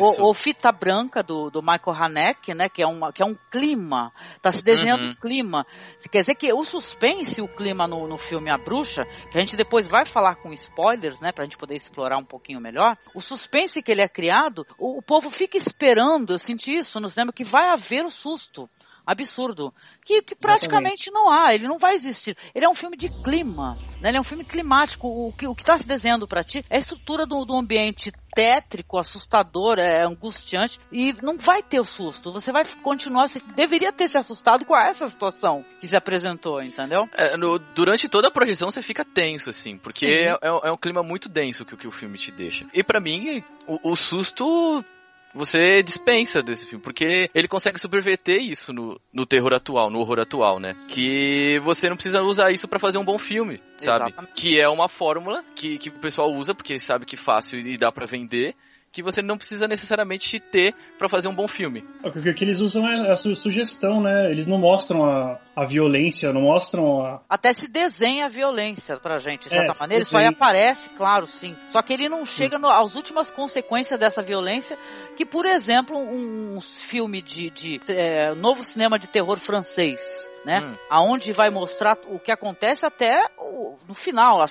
ou, 0.00 0.26
ou, 0.26 0.34
Fita 0.34 0.72
Branca 0.72 1.22
do, 1.22 1.50
do 1.50 1.60
Michael 1.60 1.96
Haneke, 2.02 2.54
né, 2.54 2.68
que 2.68 2.82
é, 2.82 2.86
uma, 2.86 3.12
que 3.12 3.22
é 3.22 3.26
um 3.26 3.36
clima, 3.50 4.12
está 4.36 4.50
se 4.50 4.62
desenhando 4.62 5.04
uhum. 5.04 5.10
um 5.10 5.14
clima. 5.14 5.66
Quer 6.10 6.20
dizer 6.20 6.34
que 6.34 6.52
o 6.52 6.64
suspense, 6.64 7.40
o 7.40 7.48
clima 7.48 7.86
no, 7.86 8.06
no 8.06 8.16
filme 8.16 8.50
A 8.50 8.56
Bruxa, 8.56 9.04
que 9.30 9.38
a 9.38 9.40
gente 9.40 9.56
depois 9.56 9.86
vai 9.86 10.04
falar 10.04 10.36
com 10.36 10.52
spoilers, 10.52 11.20
né, 11.20 11.32
para 11.32 11.42
a 11.42 11.46
gente 11.46 11.58
poder 11.58 11.74
explorar 11.74 12.18
um 12.18 12.24
pouquinho 12.24 12.60
melhor, 12.60 12.96
o 13.14 13.20
suspense 13.20 13.82
que 13.82 13.90
ele 13.90 14.02
é 14.02 14.08
criado, 14.08 14.66
o, 14.78 14.98
o 14.98 15.02
povo 15.02 15.30
fica 15.30 15.56
esperando, 15.56 16.34
eu 16.34 16.38
senti 16.38 16.76
isso 16.76 17.00
no 17.00 17.08
cinema, 17.08 17.32
que 17.32 17.44
vai 17.44 17.68
haver 17.70 18.04
o 18.04 18.10
susto 18.10 18.68
absurdo. 19.08 19.72
Que, 20.04 20.20
que 20.20 20.36
praticamente 20.36 21.10
não 21.10 21.30
há, 21.30 21.54
ele 21.54 21.66
não 21.66 21.78
vai 21.78 21.94
existir. 21.94 22.36
Ele 22.54 22.66
é 22.66 22.68
um 22.68 22.74
filme 22.74 22.96
de 22.96 23.08
clima, 23.08 23.76
né? 24.02 24.10
ele 24.10 24.18
é 24.18 24.20
um 24.20 24.24
filme 24.24 24.44
climático. 24.44 25.08
O 25.08 25.32
que 25.32 25.48
o 25.48 25.52
está 25.52 25.78
se 25.78 25.86
desenhando 25.86 26.28
para 26.28 26.44
ti 26.44 26.64
é 26.68 26.76
a 26.76 26.78
estrutura 26.78 27.26
do, 27.26 27.44
do 27.44 27.56
ambiente 27.56 28.12
tétrico, 28.34 28.98
assustador, 28.98 29.78
é 29.78 30.04
angustiante 30.04 30.78
e 30.92 31.14
não 31.22 31.38
vai 31.38 31.62
ter 31.62 31.80
o 31.80 31.84
susto. 31.84 32.30
Você 32.32 32.52
vai 32.52 32.64
continuar, 32.82 33.28
você 33.28 33.40
deveria 33.56 33.92
ter 33.92 34.08
se 34.08 34.18
assustado 34.18 34.66
com 34.66 34.76
essa 34.76 35.08
situação 35.08 35.64
que 35.80 35.86
se 35.86 35.96
apresentou, 35.96 36.62
entendeu? 36.62 37.08
É, 37.14 37.36
no, 37.36 37.58
durante 37.74 38.08
toda 38.08 38.28
a 38.28 38.30
projeção 38.30 38.70
você 38.70 38.82
fica 38.82 39.04
tenso, 39.04 39.48
assim, 39.48 39.78
porque 39.78 40.06
é, 40.06 40.36
é, 40.42 40.70
um 40.70 40.76
clima 40.76 41.02
muito 41.02 41.28
denso 41.28 41.64
que, 41.64 41.76
que 41.76 41.88
o 41.88 41.92
filme 41.92 42.18
te 42.18 42.30
deixa. 42.30 42.66
E 42.74 42.84
para 42.84 43.00
mim, 43.00 43.42
o, 43.66 43.92
o 43.92 43.96
susto 43.96 44.84
você 45.34 45.82
dispensa 45.82 46.40
desse 46.40 46.66
filme, 46.66 46.82
porque 46.82 47.30
ele 47.34 47.48
consegue 47.48 47.80
subverter 47.80 48.40
isso 48.40 48.72
no, 48.72 49.00
no 49.12 49.26
terror 49.26 49.54
atual, 49.54 49.90
no 49.90 49.98
horror 49.98 50.20
atual, 50.20 50.58
né? 50.58 50.74
Que 50.88 51.58
você 51.64 51.88
não 51.88 51.96
precisa 51.96 52.22
usar 52.22 52.50
isso 52.50 52.68
para 52.68 52.78
fazer 52.78 52.98
um 52.98 53.04
bom 53.04 53.18
filme, 53.18 53.60
sabe? 53.76 54.10
Exatamente. 54.10 54.32
Que 54.34 54.60
é 54.60 54.68
uma 54.68 54.88
fórmula 54.88 55.44
que, 55.54 55.78
que 55.78 55.90
o 55.90 56.00
pessoal 56.00 56.32
usa 56.32 56.54
porque 56.54 56.78
sabe 56.78 57.04
que 57.04 57.16
é 57.16 57.18
fácil 57.18 57.58
e 57.58 57.76
dá 57.76 57.92
para 57.92 58.06
vender, 58.06 58.54
que 58.90 59.02
você 59.02 59.22
não 59.22 59.36
precisa 59.36 59.66
necessariamente 59.66 60.40
ter 60.40 60.74
para 60.98 61.08
fazer 61.08 61.28
um 61.28 61.34
bom 61.34 61.46
filme. 61.46 61.84
O 62.02 62.10
que, 62.10 62.32
que 62.32 62.44
eles 62.44 62.60
usam 62.60 62.88
é 62.88 63.12
a 63.12 63.16
su 63.16 63.34
sugestão, 63.34 64.00
né? 64.00 64.30
Eles 64.30 64.46
não 64.46 64.58
mostram 64.58 65.04
a, 65.04 65.38
a 65.58 65.66
violência, 65.66 66.32
não 66.32 66.42
mostram 66.42 67.04
a... 67.04 67.20
Até 67.28 67.52
se 67.52 67.68
desenha 67.68 68.26
a 68.26 68.28
violência 68.28 68.96
pra 68.96 69.18
gente, 69.18 69.48
de 69.48 69.50
certa 69.50 69.72
é, 69.72 69.80
maneira. 69.80 70.02
Isso 70.02 70.16
aí 70.16 70.26
aparece, 70.26 70.88
claro, 70.90 71.26
sim. 71.26 71.56
Só 71.66 71.82
que 71.82 71.92
ele 71.92 72.08
não 72.08 72.24
chega 72.24 72.58
no, 72.58 72.70
às 72.70 72.94
últimas 72.94 73.28
consequências 73.28 73.98
dessa 73.98 74.22
violência, 74.22 74.78
que, 75.16 75.26
por 75.26 75.44
exemplo, 75.44 75.98
um, 75.98 76.56
um 76.56 76.60
filme 76.60 77.20
de, 77.20 77.50
de 77.50 77.80
é, 77.88 78.32
novo 78.34 78.62
cinema 78.62 79.00
de 79.00 79.08
terror 79.08 79.36
francês, 79.40 80.30
né? 80.44 80.60
Hum. 80.60 80.76
Aonde 80.88 81.32
vai 81.32 81.50
mostrar 81.50 81.98
o 82.06 82.20
que 82.20 82.30
acontece 82.30 82.86
até 82.86 83.20
o, 83.36 83.76
no 83.88 83.94
final. 83.94 84.40
A, 84.40 84.46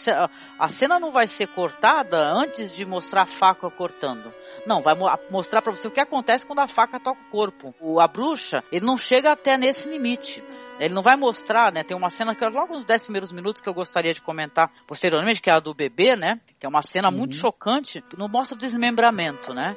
a 0.59 0.67
cena 0.67 0.99
não 0.99 1.11
vai 1.11 1.25
ser 1.25 1.47
cortada 1.47 2.17
antes 2.33 2.69
de 2.69 2.85
mostrar 2.85 3.21
a 3.21 3.25
faca 3.25 3.69
cortando. 3.69 4.33
Não, 4.65 4.81
vai 4.81 4.93
mostrar 5.29 5.61
para 5.61 5.71
você 5.71 5.87
o 5.87 5.91
que 5.91 6.01
acontece 6.01 6.45
quando 6.45 6.59
a 6.59 6.67
faca 6.67 6.99
toca 6.99 7.21
o 7.21 7.31
corpo. 7.31 7.73
O, 7.79 8.01
a 8.01 8.07
bruxa, 8.09 8.61
ele 8.69 8.85
não 8.85 8.97
chega 8.97 9.31
até 9.31 9.55
nesse 9.55 9.87
limite. 9.87 10.43
Ele 10.79 10.93
não 10.93 11.01
vai 11.01 11.15
mostrar, 11.15 11.71
né? 11.71 11.83
Tem 11.83 11.95
uma 11.95 12.09
cena 12.09 12.35
que 12.35 12.45
logo 12.45 12.73
nos 12.73 12.85
10 12.85 13.03
primeiros 13.05 13.31
minutos 13.31 13.61
que 13.61 13.69
eu 13.69 13.73
gostaria 13.73 14.13
de 14.13 14.21
comentar 14.21 14.71
posteriormente, 14.85 15.41
que 15.41 15.49
é 15.49 15.53
a 15.55 15.59
do 15.59 15.73
bebê, 15.73 16.15
né? 16.15 16.39
Que 16.59 16.65
é 16.65 16.69
uma 16.69 16.81
cena 16.81 17.09
uhum. 17.09 17.17
muito 17.17 17.35
chocante, 17.35 18.03
não 18.17 18.27
mostra 18.27 18.55
o 18.55 18.59
desmembramento, 18.59 19.53
né? 19.53 19.75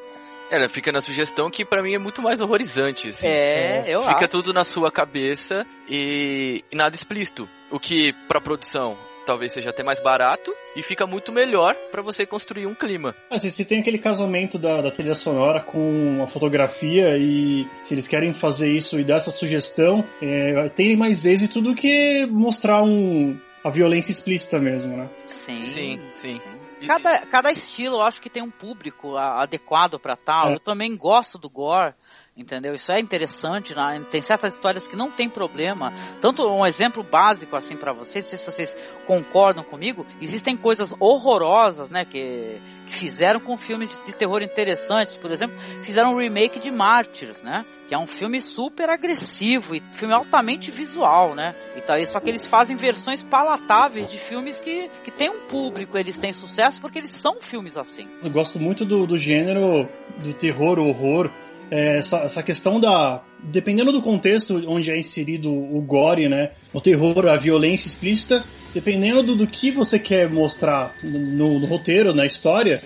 Ela 0.50 0.68
fica 0.68 0.90
na 0.90 1.00
sugestão 1.00 1.48
que 1.48 1.64
para 1.64 1.80
mim 1.80 1.94
é 1.94 1.98
muito 1.98 2.20
mais 2.20 2.40
horrorizante. 2.40 3.08
Assim. 3.08 3.28
É, 3.28 3.84
eu 3.86 4.00
Fica 4.02 4.24
acho. 4.24 4.28
tudo 4.28 4.52
na 4.52 4.64
sua 4.64 4.90
cabeça 4.90 5.64
e, 5.88 6.64
e 6.70 6.76
nada 6.76 6.94
explícito. 6.94 7.48
O 7.70 7.78
que 7.78 8.12
pra 8.26 8.40
produção 8.40 8.98
talvez 9.26 9.52
seja 9.52 9.70
até 9.70 9.82
mais 9.82 10.00
barato 10.02 10.52
e 10.76 10.82
fica 10.82 11.06
muito 11.06 11.32
melhor 11.32 11.74
para 11.90 12.02
você 12.02 12.26
construir 12.26 12.66
um 12.66 12.74
clima. 12.74 13.14
Mas 13.30 13.42
se 13.42 13.64
tem 13.64 13.80
aquele 13.80 13.98
casamento 13.98 14.58
da, 14.58 14.80
da, 14.80 14.90
trilha 14.90 15.14
sonora 15.14 15.62
com 15.62 16.22
a 16.22 16.26
fotografia 16.26 17.16
e 17.18 17.66
se 17.82 17.94
eles 17.94 18.08
querem 18.08 18.34
fazer 18.34 18.70
isso 18.70 18.98
e 18.98 19.04
dar 19.04 19.16
essa 19.16 19.30
sugestão, 19.30 20.04
é, 20.22 20.68
tem 20.70 20.96
mais 20.96 21.24
êxito 21.24 21.60
do 21.60 21.74
que 21.74 22.26
mostrar 22.26 22.82
um, 22.82 23.38
a 23.64 23.70
violência 23.70 24.12
explícita 24.12 24.58
mesmo, 24.58 24.96
né? 24.96 25.08
Sim, 25.26 25.62
sim, 25.62 26.00
sim. 26.08 26.38
sim. 26.38 26.86
Cada, 26.86 27.26
cada 27.26 27.52
estilo 27.52 27.96
eu 27.96 28.02
acho 28.02 28.20
que 28.20 28.30
tem 28.30 28.42
um 28.42 28.50
público 28.50 29.16
adequado 29.16 29.98
para 29.98 30.16
tal. 30.16 30.50
É. 30.50 30.54
Eu 30.54 30.60
também 30.60 30.96
gosto 30.96 31.38
do 31.38 31.50
gore 31.50 31.94
entendeu? 32.36 32.74
Isso 32.74 32.90
é 32.92 32.98
interessante, 32.98 33.74
né? 33.74 34.02
tem 34.10 34.22
certas 34.22 34.54
histórias 34.54 34.86
que 34.88 34.96
não 34.96 35.10
tem 35.10 35.28
problema. 35.28 35.92
Tanto 36.20 36.46
um 36.46 36.64
exemplo 36.64 37.02
básico 37.02 37.56
assim 37.56 37.76
para 37.76 37.92
vocês, 37.92 38.24
não 38.24 38.30
sei 38.30 38.38
se 38.38 38.44
vocês 38.44 38.76
concordam 39.06 39.64
comigo, 39.64 40.06
existem 40.20 40.56
coisas 40.56 40.94
horrorosas, 40.98 41.90
né, 41.90 42.04
que, 42.04 42.60
que 42.86 42.94
fizeram 42.94 43.40
com 43.40 43.56
filmes 43.56 43.96
de, 43.98 44.06
de 44.06 44.16
terror 44.16 44.42
interessantes, 44.42 45.16
por 45.16 45.30
exemplo, 45.30 45.56
fizeram 45.82 46.14
um 46.14 46.18
remake 46.18 46.58
de 46.58 46.70
Mártires, 46.70 47.42
né? 47.42 47.64
Que 47.86 47.94
é 47.94 47.98
um 47.98 48.06
filme 48.06 48.40
super 48.40 48.88
agressivo 48.88 49.74
e 49.74 49.80
filme 49.90 50.14
altamente 50.14 50.70
visual, 50.70 51.34
né? 51.34 51.54
E 51.76 51.80
tá 51.80 51.94
aí, 51.94 52.06
só 52.06 52.20
que 52.20 52.30
eles 52.30 52.46
fazem 52.46 52.76
versões 52.76 53.22
palatáveis 53.22 54.10
de 54.10 54.16
filmes 54.16 54.60
que, 54.60 54.88
que 55.02 55.10
tem 55.10 55.28
um 55.28 55.46
público, 55.46 55.98
eles 55.98 56.16
têm 56.16 56.32
sucesso 56.32 56.80
porque 56.80 56.98
eles 56.98 57.10
são 57.10 57.40
filmes 57.40 57.76
assim. 57.76 58.08
Eu 58.22 58.30
gosto 58.30 58.60
muito 58.60 58.84
do, 58.84 59.06
do 59.06 59.18
gênero 59.18 59.88
do 60.18 60.32
terror, 60.34 60.78
horror, 60.78 61.30
é, 61.70 61.98
essa, 61.98 62.18
essa 62.18 62.42
questão 62.42 62.80
da. 62.80 63.22
Dependendo 63.44 63.92
do 63.92 64.02
contexto 64.02 64.54
onde 64.66 64.90
é 64.90 64.98
inserido 64.98 65.50
o 65.50 65.80
gore, 65.80 66.28
né? 66.28 66.52
O 66.72 66.80
terror, 66.80 67.28
a 67.28 67.38
violência 67.38 67.86
explícita, 67.86 68.44
dependendo 68.74 69.22
do, 69.22 69.34
do 69.34 69.46
que 69.46 69.70
você 69.70 69.98
quer 69.98 70.28
mostrar 70.28 70.92
no, 71.02 71.60
no 71.60 71.66
roteiro, 71.66 72.14
na 72.14 72.26
história, 72.26 72.82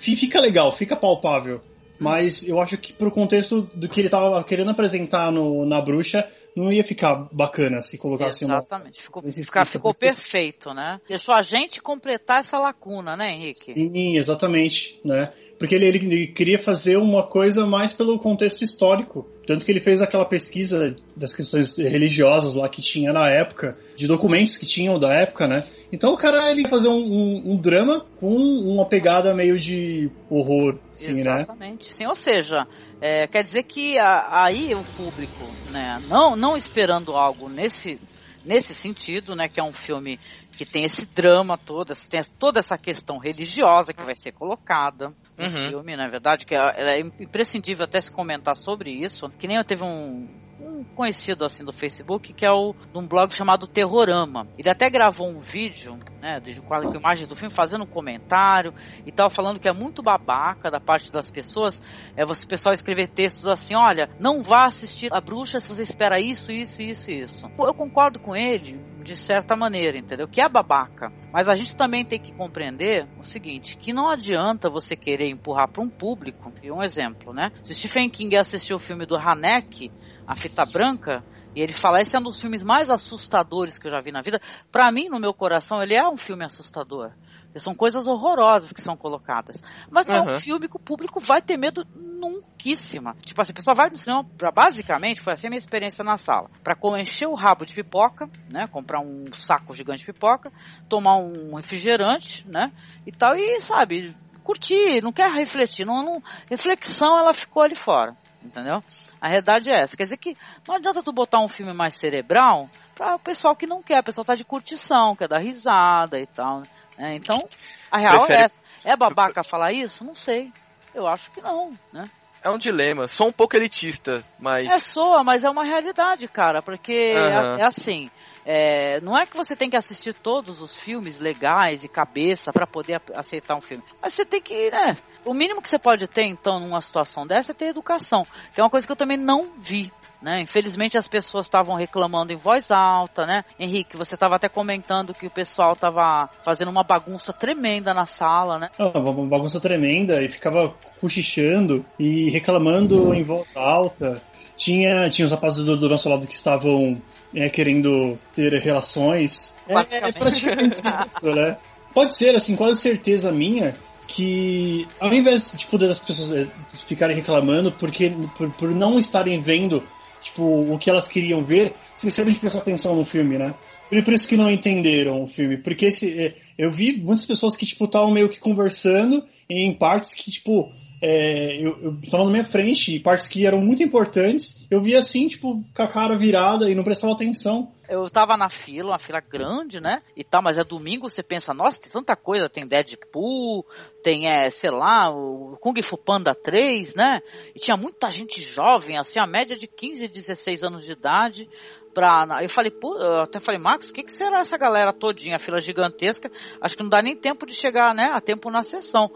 fica 0.00 0.40
legal, 0.40 0.76
fica 0.76 0.96
palpável. 0.96 1.60
Mas 1.98 2.46
eu 2.46 2.60
acho 2.60 2.76
que 2.76 2.92
pro 2.92 3.10
contexto 3.10 3.62
do 3.74 3.88
que 3.88 4.00
ele 4.00 4.08
tava 4.08 4.42
querendo 4.44 4.70
apresentar 4.70 5.32
no, 5.32 5.64
na 5.64 5.80
bruxa, 5.80 6.28
não 6.54 6.72
ia 6.72 6.82
ficar 6.82 7.28
bacana 7.32 7.82
se 7.82 7.98
colocasse 7.98 8.44
Exatamente. 8.44 9.02
Ficou, 9.02 9.22
ficar, 9.22 9.64
ficou 9.66 9.94
perfeito, 9.94 10.72
né? 10.72 11.00
Deixou 11.06 11.34
a 11.34 11.42
gente 11.42 11.82
completar 11.82 12.40
essa 12.40 12.58
lacuna, 12.58 13.16
né, 13.16 13.32
Henrique? 13.32 13.72
Sim, 13.72 14.16
exatamente, 14.16 14.98
né? 15.04 15.32
Porque 15.58 15.74
ele, 15.74 15.86
ele, 15.86 16.26
queria 16.28 16.62
fazer 16.62 16.96
uma 16.96 17.26
coisa 17.26 17.64
mais 17.64 17.92
pelo 17.92 18.18
contexto 18.18 18.62
histórico. 18.62 19.26
Tanto 19.46 19.64
que 19.64 19.72
ele 19.72 19.80
fez 19.80 20.02
aquela 20.02 20.24
pesquisa 20.24 20.96
das 21.16 21.34
questões 21.34 21.76
religiosas 21.78 22.54
lá 22.54 22.68
que 22.68 22.82
tinha 22.82 23.12
na 23.12 23.30
época, 23.30 23.78
de 23.96 24.06
documentos 24.06 24.56
que 24.56 24.66
tinham 24.66 24.98
da 24.98 25.14
época, 25.14 25.46
né? 25.46 25.64
Então 25.92 26.12
o 26.12 26.16
cara 26.16 26.50
ele 26.50 26.62
ia 26.62 26.68
fazer 26.68 26.88
um, 26.88 26.96
um, 26.98 27.52
um 27.52 27.56
drama 27.56 28.04
com 28.18 28.34
uma 28.34 28.84
pegada 28.86 29.32
meio 29.34 29.58
de 29.58 30.10
horror, 30.28 30.78
assim, 30.92 31.22
né? 31.22 31.42
Exatamente. 31.42 31.86
Sim, 31.86 32.06
ou 32.06 32.14
seja, 32.14 32.66
é, 33.00 33.26
quer 33.26 33.44
dizer 33.44 33.62
que 33.62 33.96
a, 33.98 34.44
aí 34.44 34.74
o 34.74 34.82
público, 34.96 35.44
né, 35.70 36.02
não, 36.08 36.34
não 36.34 36.56
esperando 36.56 37.12
algo 37.12 37.48
nesse, 37.48 38.00
nesse 38.44 38.74
sentido, 38.74 39.36
né, 39.36 39.48
que 39.48 39.60
é 39.60 39.62
um 39.62 39.72
filme 39.72 40.18
que 40.56 40.64
tem 40.64 40.84
esse 40.84 41.06
drama 41.06 41.58
todo, 41.58 41.92
tem 42.08 42.20
toda 42.38 42.58
essa 42.58 42.78
questão 42.78 43.18
religiosa 43.18 43.92
que 43.92 44.02
vai 44.02 44.14
ser 44.14 44.32
colocada 44.32 45.12
no 45.36 45.44
uhum. 45.44 45.68
filme, 45.68 45.96
na 45.96 46.06
é 46.06 46.08
verdade, 46.08 46.46
que 46.46 46.54
é, 46.54 46.98
é 46.98 47.00
imprescindível 47.00 47.84
até 47.84 48.00
se 48.00 48.10
comentar 48.10 48.56
sobre 48.56 48.90
isso. 48.90 49.28
Que 49.38 49.46
nem 49.46 49.58
eu 49.58 49.64
teve 49.64 49.84
um, 49.84 50.26
um 50.58 50.82
conhecido 50.94 51.44
assim 51.44 51.62
do 51.62 51.72
Facebook 51.72 52.32
que 52.32 52.46
é 52.46 52.50
o 52.50 52.72
de 52.72 52.98
um 52.98 53.06
blog 53.06 53.34
chamado 53.34 53.66
Terrorama. 53.66 54.48
Ele 54.58 54.70
até 54.70 54.88
gravou 54.88 55.28
um 55.28 55.38
vídeo, 55.38 55.98
né, 56.22 56.40
de, 56.40 56.58
com 56.60 56.74
a 56.74 56.80
imagem 56.80 57.26
do 57.26 57.36
filme, 57.36 57.54
fazendo 57.54 57.84
um 57.84 57.86
comentário 57.86 58.72
e 59.04 59.12
tal, 59.12 59.28
falando 59.28 59.60
que 59.60 59.68
é 59.68 59.72
muito 59.72 60.02
babaca 60.02 60.70
da 60.70 60.80
parte 60.80 61.12
das 61.12 61.30
pessoas, 61.30 61.82
é 62.16 62.24
você 62.24 62.46
pessoal 62.46 62.72
escrever 62.72 63.08
textos 63.08 63.46
assim, 63.46 63.74
olha, 63.74 64.08
não 64.18 64.42
vá 64.42 64.64
assistir 64.64 65.12
a 65.12 65.20
bruxa 65.20 65.60
se 65.60 65.68
você 65.68 65.82
espera 65.82 66.18
isso, 66.18 66.50
isso, 66.50 66.80
isso, 66.80 67.10
isso. 67.10 67.50
Eu 67.58 67.74
concordo 67.74 68.18
com 68.18 68.34
ele 68.34 68.95
de 69.06 69.14
certa 69.14 69.54
maneira, 69.54 69.96
entendeu? 69.96 70.26
Que 70.26 70.42
é 70.42 70.48
babaca. 70.48 71.12
Mas 71.32 71.48
a 71.48 71.54
gente 71.54 71.76
também 71.76 72.04
tem 72.04 72.18
que 72.18 72.34
compreender 72.34 73.06
o 73.16 73.22
seguinte, 73.22 73.76
que 73.76 73.92
não 73.92 74.08
adianta 74.08 74.68
você 74.68 74.96
querer 74.96 75.30
empurrar 75.30 75.70
para 75.70 75.82
um 75.82 75.88
público. 75.88 76.52
E 76.60 76.72
um 76.72 76.82
exemplo, 76.82 77.32
né? 77.32 77.52
Se 77.62 77.72
Stephen 77.72 78.10
King 78.10 78.36
assistiu 78.36 78.76
o 78.76 78.80
filme 78.80 79.06
do 79.06 79.16
Hanek, 79.16 79.92
a 80.26 80.34
fita 80.34 80.64
branca, 80.64 81.24
e 81.54 81.62
ele 81.62 81.72
fala, 81.72 82.00
esse 82.00 82.16
é 82.16 82.18
um 82.18 82.22
dos 82.24 82.40
filmes 82.40 82.64
mais 82.64 82.90
assustadores 82.90 83.78
que 83.78 83.86
eu 83.86 83.90
já 83.92 84.00
vi 84.00 84.10
na 84.10 84.20
vida. 84.20 84.40
Para 84.72 84.90
mim, 84.90 85.08
no 85.08 85.20
meu 85.20 85.32
coração, 85.32 85.80
ele 85.80 85.94
é 85.94 86.06
um 86.06 86.16
filme 86.16 86.44
assustador. 86.44 87.12
São 87.58 87.74
coisas 87.74 88.06
horrorosas 88.06 88.72
que 88.72 88.80
são 88.80 88.96
colocadas. 88.96 89.62
Mas 89.90 90.06
não 90.06 90.14
uhum. 90.14 90.30
é 90.30 90.36
um 90.36 90.40
filme 90.40 90.68
que 90.68 90.76
o 90.76 90.80
público 90.80 91.20
vai 91.20 91.40
ter 91.40 91.56
medo 91.56 91.86
nunquíssima. 91.94 93.16
Tipo 93.22 93.40
assim, 93.40 93.52
a 93.52 93.54
pessoa 93.54 93.74
vai 93.74 93.90
no 93.90 93.96
cinema 93.96 94.24
pra, 94.36 94.50
basicamente, 94.50 95.20
foi 95.20 95.32
assim 95.32 95.46
a 95.46 95.50
minha 95.50 95.58
experiência 95.58 96.04
na 96.04 96.18
sala. 96.18 96.50
Pra 96.62 96.76
encher 97.00 97.26
o 97.28 97.34
rabo 97.34 97.64
de 97.64 97.74
pipoca, 97.74 98.28
né? 98.50 98.66
Comprar 98.66 99.00
um 99.00 99.24
saco 99.32 99.74
gigante 99.74 100.00
de 100.00 100.12
pipoca, 100.12 100.52
tomar 100.88 101.18
um 101.18 101.54
refrigerante, 101.54 102.46
né? 102.48 102.72
E 103.06 103.12
tal, 103.12 103.34
e 103.34 103.60
sabe, 103.60 104.16
curtir, 104.42 105.02
não 105.02 105.12
quer 105.12 105.30
refletir. 105.32 105.84
Não, 105.84 106.02
não, 106.02 106.22
reflexão 106.48 107.18
ela 107.18 107.32
ficou 107.34 107.62
ali 107.62 107.74
fora 107.74 108.16
entendeu? 108.46 108.82
A 109.20 109.28
realidade 109.28 109.70
é 109.70 109.80
essa. 109.80 109.96
Quer 109.96 110.04
dizer 110.04 110.16
que 110.16 110.36
não 110.66 110.76
adianta 110.76 111.02
tu 111.02 111.12
botar 111.12 111.42
um 111.42 111.48
filme 111.48 111.72
mais 111.72 111.98
cerebral 111.98 112.70
para 112.94 113.16
o 113.16 113.18
pessoal 113.18 113.54
que 113.54 113.66
não 113.66 113.82
quer, 113.82 114.00
o 114.00 114.04
pessoal 114.04 114.24
tá 114.24 114.34
de 114.34 114.44
curtição, 114.44 115.14
quer 115.14 115.28
dar 115.28 115.38
risada 115.38 116.18
e 116.18 116.26
tal. 116.26 116.60
Né? 116.60 116.66
Então, 116.98 117.46
a 117.90 117.98
real 117.98 118.18
Prefere... 118.18 118.40
é 118.40 118.44
essa. 118.44 118.60
É 118.84 118.96
babaca 118.96 119.42
falar 119.42 119.72
isso? 119.72 120.04
Não 120.04 120.14
sei. 120.14 120.52
Eu 120.94 121.06
acho 121.06 121.30
que 121.30 121.40
não, 121.40 121.76
né? 121.92 122.08
É 122.42 122.50
um 122.50 122.58
dilema, 122.58 123.08
sou 123.08 123.28
um 123.28 123.32
pouco 123.32 123.56
elitista, 123.56 124.24
mas. 124.38 124.70
É, 124.70 124.78
soa, 124.78 125.24
mas 125.24 125.42
é 125.42 125.50
uma 125.50 125.64
realidade, 125.64 126.28
cara, 126.28 126.62
porque 126.62 127.12
uhum. 127.16 127.56
é, 127.56 127.60
é 127.60 127.66
assim. 127.66 128.08
É, 128.48 129.00
não 129.00 129.18
é 129.18 129.26
que 129.26 129.36
você 129.36 129.56
tem 129.56 129.68
que 129.68 129.76
assistir 129.76 130.14
todos 130.14 130.62
os 130.62 130.72
filmes 130.72 131.18
legais 131.18 131.82
e 131.82 131.88
cabeça 131.88 132.52
para 132.52 132.64
poder 132.64 133.02
aceitar 133.16 133.56
um 133.56 133.60
filme. 133.60 133.82
Mas 134.00 134.14
você 134.14 134.24
tem 134.24 134.40
que, 134.40 134.70
né? 134.70 134.96
O 135.24 135.34
mínimo 135.34 135.60
que 135.60 135.68
você 135.68 135.80
pode 135.80 136.06
ter, 136.06 136.22
então, 136.22 136.60
numa 136.60 136.80
situação 136.80 137.26
dessa 137.26 137.50
é 137.50 137.54
ter 137.54 137.66
educação, 137.66 138.24
que 138.54 138.60
é 138.60 138.62
uma 138.62 138.70
coisa 138.70 138.86
que 138.86 138.92
eu 138.92 138.96
também 138.96 139.16
não 139.16 139.50
vi. 139.58 139.90
Né? 140.22 140.40
Infelizmente 140.40 140.96
as 140.96 141.06
pessoas 141.06 141.46
estavam 141.46 141.76
reclamando 141.76 142.32
em 142.32 142.36
voz 142.36 142.70
alta, 142.70 143.26
né? 143.26 143.44
Henrique, 143.60 143.96
você 143.96 144.14
estava 144.14 144.36
até 144.36 144.48
comentando 144.48 145.12
que 145.12 145.26
o 145.26 145.30
pessoal 145.30 145.74
estava 145.74 146.30
fazendo 146.42 146.70
uma 146.70 146.82
bagunça 146.82 147.32
tremenda 147.32 147.92
na 147.92 148.06
sala, 148.06 148.58
né? 148.58 148.70
Ah, 148.78 148.98
uma 148.98 149.26
bagunça 149.26 149.60
tremenda 149.60 150.22
e 150.22 150.32
ficava 150.32 150.74
cochichando 151.00 151.84
e 151.98 152.30
reclamando 152.30 153.12
em 153.14 153.22
voz 153.22 153.54
alta. 153.56 154.22
Tinha, 154.56 155.10
tinha 155.10 155.26
os 155.26 155.32
rapazes 155.32 155.64
do, 155.64 155.76
do 155.76 155.88
nosso 155.88 156.08
lado 156.08 156.26
que 156.26 156.34
estavam 156.34 157.00
é, 157.34 157.48
querendo 157.48 158.18
ter 158.34 158.52
relações. 158.60 159.54
É, 159.68 159.74
é 160.08 160.12
praticamente 160.12 160.80
isso, 161.08 161.34
né? 161.34 161.56
Pode 161.92 162.16
ser, 162.16 162.34
assim, 162.34 162.54
quase 162.54 162.80
certeza 162.80 163.32
minha 163.32 163.74
que 164.06 164.86
ao 165.00 165.12
invés 165.12 165.50
tipo, 165.56 165.76
das 165.76 165.98
pessoas 165.98 166.32
é, 166.32 166.48
ficarem 166.86 167.16
reclamando 167.16 167.72
porque 167.72 168.12
por, 168.36 168.50
por 168.52 168.70
não 168.70 169.00
estarem 169.00 169.40
vendo 169.40 169.82
tipo, 170.22 170.42
o 170.42 170.78
que 170.78 170.90
elas 170.90 171.08
queriam 171.08 171.44
ver, 171.44 171.74
sinceramente 171.94 172.40
prestar 172.40 172.60
atenção 172.60 172.94
no 172.94 173.04
filme, 173.04 173.38
né? 173.38 173.54
Por 173.88 174.12
isso 174.12 174.28
que 174.28 174.36
não 174.36 174.50
entenderam 174.50 175.22
o 175.22 175.28
filme, 175.28 175.56
porque 175.56 175.86
esse, 175.86 176.12
é, 176.18 176.34
eu 176.58 176.72
vi 176.72 176.96
muitas 176.96 177.24
pessoas 177.24 177.56
que, 177.56 177.64
tipo, 177.64 177.84
estavam 177.84 178.10
meio 178.10 178.28
que 178.28 178.40
conversando 178.40 179.24
em 179.48 179.72
partes 179.72 180.12
que, 180.12 180.30
tipo, 180.30 180.72
é, 181.08 181.64
eu, 181.64 181.78
eu 181.80 181.98
estava 182.02 182.24
na 182.24 182.30
minha 182.32 182.44
frente, 182.44 182.98
partes 182.98 183.28
que 183.28 183.46
eram 183.46 183.58
muito 183.58 183.80
importantes, 183.80 184.66
eu 184.68 184.82
via 184.82 184.98
assim, 184.98 185.28
tipo, 185.28 185.62
com 185.72 185.82
a 185.82 185.86
cara 185.86 186.18
virada 186.18 186.68
e 186.68 186.74
não 186.74 186.82
prestava 186.82 187.12
atenção. 187.12 187.70
Eu 187.88 188.10
tava 188.10 188.36
na 188.36 188.48
fila, 188.48 188.90
uma 188.90 188.98
fila 188.98 189.20
grande, 189.20 189.80
né? 189.80 190.02
E 190.16 190.24
tal, 190.24 190.42
mas 190.42 190.58
é 190.58 190.64
domingo, 190.64 191.08
você 191.08 191.22
pensa, 191.22 191.54
nossa, 191.54 191.80
tem 191.80 191.92
tanta 191.92 192.16
coisa, 192.16 192.48
tem 192.48 192.66
Deadpool, 192.66 193.64
tem, 194.02 194.26
é, 194.26 194.50
sei 194.50 194.70
lá, 194.70 195.08
o 195.08 195.56
Kung 195.60 195.80
Fu 195.80 195.96
Panda 195.96 196.34
3, 196.34 196.96
né? 196.96 197.20
E 197.54 197.60
tinha 197.60 197.76
muita 197.76 198.10
gente 198.10 198.42
jovem, 198.42 198.98
assim, 198.98 199.20
a 199.20 199.28
média 199.28 199.56
de 199.56 199.68
15, 199.68 200.08
16 200.08 200.64
anos 200.64 200.84
de 200.84 200.90
idade. 200.90 201.48
Pra, 201.94 202.40
eu 202.42 202.48
falei, 202.48 202.72
pô, 202.72 202.98
eu 202.98 203.20
até 203.20 203.38
falei, 203.38 203.60
Marcos, 203.60 203.90
o 203.90 203.92
que, 203.92 204.02
que 204.02 204.12
será 204.12 204.40
essa 204.40 204.58
galera 204.58 204.92
todinha, 204.92 205.36
a 205.36 205.38
fila 205.38 205.60
gigantesca? 205.60 206.28
Acho 206.60 206.76
que 206.76 206.82
não 206.82 206.90
dá 206.90 207.00
nem 207.00 207.14
tempo 207.14 207.46
de 207.46 207.54
chegar, 207.54 207.94
né, 207.94 208.10
a 208.12 208.20
tempo 208.20 208.50
na 208.50 208.64
sessão. 208.64 209.08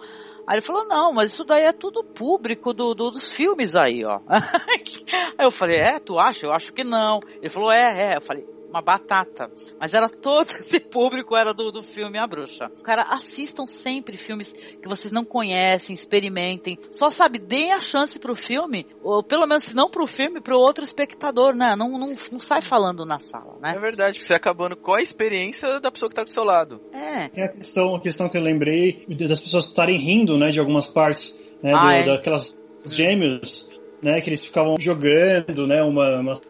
Aí 0.51 0.57
ele 0.57 0.63
falou, 0.63 0.85
não, 0.89 1.13
mas 1.13 1.33
isso 1.33 1.45
daí 1.45 1.63
é 1.63 1.73
tudo 1.73 2.03
público 2.03 2.75
do, 2.75 2.93
do, 2.93 3.13
dos 3.13 3.31
filmes 3.31 3.77
aí, 3.77 4.05
ó. 4.05 4.19
aí 4.29 5.47
eu 5.47 5.51
falei, 5.53 5.77
é, 5.77 6.01
tu 6.01 6.19
acha? 6.19 6.45
Eu 6.45 6.53
acho 6.53 6.73
que 6.73 6.83
não. 6.83 7.21
Ele 7.37 7.49
falou, 7.49 7.71
é, 7.71 8.15
é. 8.15 8.17
Eu 8.17 8.21
falei, 8.21 8.45
uma 8.71 8.81
batata. 8.81 9.51
Mas 9.79 9.93
era 9.95 10.09
todo 10.09 10.49
esse 10.59 10.81
público 10.81 11.37
era 11.37 11.53
do, 11.53 11.71
do 11.71 11.83
filme 11.83 12.19
A 12.19 12.27
Bruxa. 12.27 12.71
Cara, 12.83 13.03
assistam 13.11 13.67
sempre 13.67 14.17
filmes 14.17 14.53
que 14.53 14.89
vocês 14.89 15.13
não 15.13 15.25
conhecem, 15.25 15.93
experimentem. 15.95 16.79
Só 16.91 17.11
sabe, 17.11 17.39
deem 17.39 17.73
a 17.73 17.81
chance 17.81 18.19
pro 18.19 18.35
filme, 18.35 18.87
ou 19.03 19.23
pelo 19.23 19.47
menos 19.47 19.65
se 19.65 19.77
não 19.77 19.91
pro 19.91 20.07
filme, 20.07 20.41
pro 20.41 20.59
outro 20.59 20.85
espectador, 20.85 21.55
né? 21.55 21.75
Não, 21.77 21.91
não, 21.99 22.15
não 22.31 22.39
sai 22.39 22.61
falando 22.61 23.05
na 23.05 23.19
sala, 23.19 23.59
né? 23.61 23.75
É 23.77 23.79
verdade, 23.79 24.15
porque 24.15 24.27
você 24.27 24.35
acabando 24.35 24.77
com 24.77 24.95
a 24.95 25.03
experiência 25.03 25.81
da 25.81 25.91
pessoa 25.91 26.09
que 26.09 26.15
tá 26.15 26.25
do 26.25 26.31
seu 26.31 26.45
lado. 26.45 26.81
É. 26.93 27.29
Tem 27.29 27.45
a 27.45 27.49
questão, 27.49 27.95
a 27.97 28.01
questão 28.01 28.29
que 28.29 28.39
eu 28.39 28.43
lembrei 28.43 29.05
das 29.29 29.41
pessoas 29.41 29.67
estarem 29.67 29.97
rindo, 29.99 30.39
né, 30.39 30.51
de 30.51 30.61
algumas 30.61 30.87
partes, 30.89 31.37
né, 31.63 31.73
Ah, 31.75 31.85
do- 31.87 31.93
é. 31.93 32.05
daquelas 32.05 32.59
gêmeos, 32.87 33.69
né, 34.03 34.21
que 34.21 34.31
eles 34.31 34.45
ficavam 34.45 34.75
jogando, 34.79 35.67
né, 35.67 35.83
uma, 35.83 36.19
uma 36.21 36.41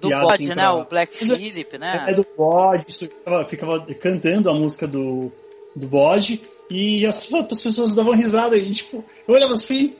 Do 0.00 0.08
bode, 0.08 0.34
assim, 0.34 0.48
né? 0.48 0.54
pra- 0.54 0.74
O 0.74 0.84
Black 0.84 1.16
Phillip, 1.16 1.78
né? 1.78 2.06
É 2.08 2.14
do 2.14 2.26
bode, 2.36 2.84
isso, 2.88 3.08
ficava, 3.08 3.44
ficava 3.48 3.86
cantando 4.00 4.50
a 4.50 4.54
música 4.54 4.86
do, 4.86 5.30
do 5.74 5.86
bode 5.88 6.40
e 6.70 7.04
as, 7.06 7.28
as 7.32 7.62
pessoas 7.62 7.94
davam 7.94 8.14
risada 8.14 8.56
e 8.56 8.72
tipo, 8.72 9.04
eu 9.26 9.34
olhava 9.34 9.54
assim, 9.54 9.94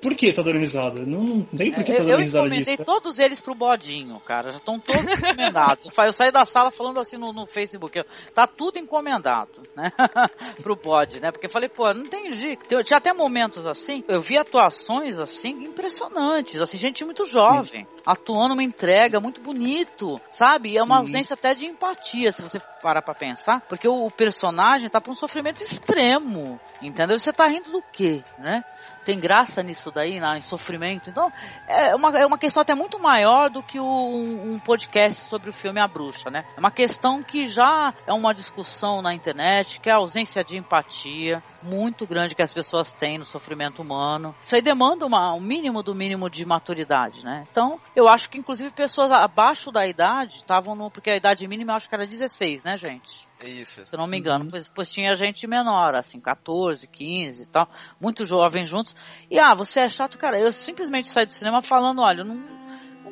por 0.00 0.14
que 0.14 0.32
tá 0.32 0.42
dando 0.42 0.58
risada? 0.58 1.00
Não, 1.04 1.20
não 1.20 1.44
tem 1.44 1.72
por 1.72 1.84
que 1.84 1.92
tá 1.92 1.98
É, 1.98 2.00
Eu, 2.00 2.04
dando 2.04 2.10
eu 2.12 2.18
risada 2.18 2.46
encomendei 2.46 2.76
disso. 2.76 2.84
todos 2.84 3.18
eles 3.18 3.40
pro 3.40 3.54
bodinho, 3.54 4.20
cara. 4.20 4.50
Já 4.50 4.58
estão 4.58 4.78
todos 4.78 5.10
encomendados. 5.10 5.84
Eu 5.98 6.04
Eu 6.04 6.12
saí 6.12 6.30
da 6.30 6.44
sala 6.44 6.70
falando 6.70 7.00
assim 7.00 7.16
no, 7.16 7.32
no 7.32 7.46
Facebook. 7.46 7.98
eu, 7.98 8.04
Tá 8.32 8.46
tudo 8.46 8.78
encomendado, 8.78 9.50
né? 9.74 9.90
pro 10.62 10.76
bode, 10.76 11.20
né? 11.20 11.30
Porque 11.32 11.46
eu 11.46 11.50
falei, 11.50 11.68
pô, 11.68 11.92
não 11.92 12.06
tem 12.06 12.30
jeito. 12.30 12.82
Tinha 12.84 12.98
até 12.98 13.12
momentos 13.12 13.66
assim. 13.66 14.04
Eu 14.06 14.20
vi 14.20 14.36
atuações 14.38 15.18
assim 15.18 15.64
impressionantes. 15.64 16.60
Assim, 16.60 16.76
gente 16.78 17.04
muito 17.04 17.24
jovem. 17.24 17.86
Atuando 18.06 18.54
uma 18.54 18.62
entrega 18.62 19.20
muito 19.20 19.40
bonito, 19.40 20.20
sabe? 20.28 20.70
E 20.70 20.78
é 20.78 20.82
uma 20.82 20.96
Sim. 20.96 21.00
ausência 21.00 21.34
até 21.34 21.54
de 21.54 21.66
empatia, 21.66 22.30
se 22.32 22.42
você 22.42 22.60
parar 22.82 23.02
pra 23.02 23.14
pensar. 23.14 23.60
Porque 23.68 23.88
o, 23.88 24.06
o 24.06 24.10
personagem 24.10 24.88
tá 24.88 25.00
pra 25.00 25.10
um 25.10 25.14
sofrimento 25.16 25.62
extremo. 25.62 26.60
Entendeu? 26.88 27.18
Você 27.18 27.32
tá 27.32 27.46
rindo 27.46 27.70
do 27.70 27.82
quê, 27.92 28.22
né? 28.38 28.64
tem 29.04 29.20
graça 29.20 29.62
nisso 29.62 29.90
daí, 29.90 30.18
na, 30.18 30.38
em 30.38 30.40
sofrimento. 30.40 31.10
Então, 31.10 31.30
é 31.68 31.94
uma, 31.94 32.18
é 32.18 32.26
uma 32.26 32.38
questão 32.38 32.62
até 32.62 32.74
muito 32.74 32.98
maior 32.98 33.50
do 33.50 33.62
que 33.62 33.78
o- 33.78 33.84
um, 33.84 34.54
um 34.54 34.58
podcast 34.58 35.22
sobre 35.24 35.50
o 35.50 35.52
filme 35.52 35.78
A 35.78 35.86
Bruxa, 35.86 36.30
né? 36.30 36.44
É 36.56 36.60
uma 36.60 36.70
questão 36.70 37.22
que 37.22 37.46
já 37.46 37.92
é 38.06 38.12
uma 38.12 38.32
discussão 38.32 39.02
na 39.02 39.14
internet, 39.14 39.78
que 39.78 39.90
é 39.90 39.92
a 39.92 39.96
ausência 39.96 40.42
de 40.42 40.56
empatia 40.56 41.42
muito 41.62 42.06
grande 42.06 42.34
que 42.34 42.42
as 42.42 42.52
pessoas 42.52 42.92
têm 42.92 43.18
no 43.18 43.24
sofrimento 43.24 43.82
humano. 43.82 44.34
Isso 44.42 44.54
aí 44.54 44.62
demanda 44.62 45.06
uma, 45.06 45.34
um 45.34 45.40
mínimo 45.40 45.82
do 45.82 45.94
mínimo 45.94 46.28
de 46.30 46.44
maturidade, 46.44 47.24
né? 47.24 47.46
Então, 47.50 47.78
eu 47.94 48.08
acho 48.08 48.28
que 48.30 48.38
inclusive 48.38 48.70
pessoas 48.70 49.10
abaixo 49.12 49.70
da 49.70 49.86
idade 49.86 50.36
estavam 50.36 50.74
no. 50.74 50.90
Porque 50.90 51.10
a 51.10 51.16
idade 51.16 51.46
mínima 51.46 51.72
eu 51.72 51.76
acho 51.76 51.88
que 51.88 51.94
era 51.94 52.06
16, 52.06 52.64
né, 52.64 52.76
gente? 52.76 53.26
Isso. 53.46 53.84
se 53.84 53.96
não 53.96 54.06
me 54.06 54.18
engano. 54.18 54.46
Pois, 54.50 54.68
pois 54.68 54.88
tinha 54.88 55.14
gente 55.14 55.46
menor, 55.46 55.94
assim, 55.94 56.20
14, 56.20 56.86
15 56.86 57.42
e 57.42 57.46
tal, 57.46 57.68
muito 58.00 58.24
jovem 58.24 58.64
juntos. 58.64 58.94
E 59.30 59.38
ah, 59.38 59.54
você 59.54 59.80
é 59.80 59.88
chato, 59.88 60.18
cara. 60.18 60.38
Eu 60.38 60.52
simplesmente 60.52 61.08
saí 61.08 61.26
do 61.26 61.32
cinema 61.32 61.60
falando: 61.62 62.00
olha, 62.00 62.24
não 62.24 62.63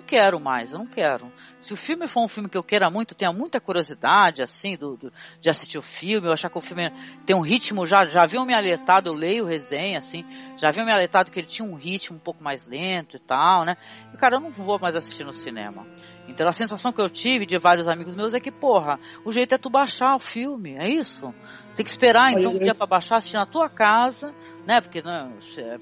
quero 0.03 0.39
mais, 0.39 0.73
eu 0.73 0.79
não 0.79 0.87
quero. 0.87 1.33
Se 1.59 1.73
o 1.73 1.77
filme 1.77 2.07
for 2.07 2.23
um 2.25 2.29
filme 2.29 2.49
que 2.49 2.57
eu 2.59 2.63
queira 2.63 2.91
muito, 2.91 3.15
tenha 3.15 3.33
muita 3.33 3.61
curiosidade, 3.61 4.43
assim, 4.43 4.77
do, 4.77 4.97
do- 4.97 5.13
de 5.41 5.49
assistir 5.49 5.79
o 5.79 5.83
filme, 5.83 6.27
eu 6.29 6.33
achar 6.33 6.51
que 6.51 6.59
o 6.59 6.61
filme 6.61 6.91
tem 7.25 7.35
um 7.35 7.41
ritmo, 7.41 7.87
já, 7.87 8.05
já 8.05 8.23
haviam 8.23 8.45
me 8.45 8.53
alertado, 8.55 9.09
eu 9.09 9.15
leio 9.15 9.47
resenha, 9.47 9.99
assim, 9.99 10.25
já 10.57 10.69
haviam 10.69 10.85
me 10.85 10.93
alertado 10.93 11.31
que 11.31 11.39
ele 11.41 11.47
tinha 11.47 11.67
um 11.67 11.75
ritmo 11.75 12.17
um 12.17 12.21
pouco 12.21 12.43
mais 12.43 12.67
lento 12.67 13.17
e 13.17 13.21
tal, 13.21 13.65
né? 13.65 13.77
E, 14.13 14.17
cara, 14.17 14.37
eu 14.37 14.41
não 14.41 14.51
vou 14.51 14.79
mais 14.79 14.95
assistir 14.95 15.25
no 15.25 15.33
cinema. 15.33 15.87
Então 16.29 16.47
a 16.47 16.53
sensação 16.53 16.93
que 16.93 17.01
eu 17.01 17.11
tive 17.11 17.47
de 17.47 17.59
vários 17.59 17.89
amigos 17.89 18.15
meus 18.15 18.35
é 18.35 18.41
que, 18.41 18.51
porra, 18.51 18.99
o 19.25 19.33
jeito 19.33 19.55
é 19.55 19.59
tu 19.59 19.69
baixar 19.71 20.15
o 20.15 20.21
filme, 20.21 20.77
é 20.77 20.89
isso? 20.89 21.35
Tem 21.75 21.85
que 21.85 21.91
esperar 21.91 22.33
então 22.33 22.53
um 22.53 22.59
dia 22.59 22.75
pra 22.75 22.87
baixar, 22.87 23.17
assistir 23.17 23.37
na 23.37 23.47
tua 23.47 23.69
casa, 23.69 24.35
né? 24.67 24.81
Porque 24.81 25.03
né, 25.03 25.31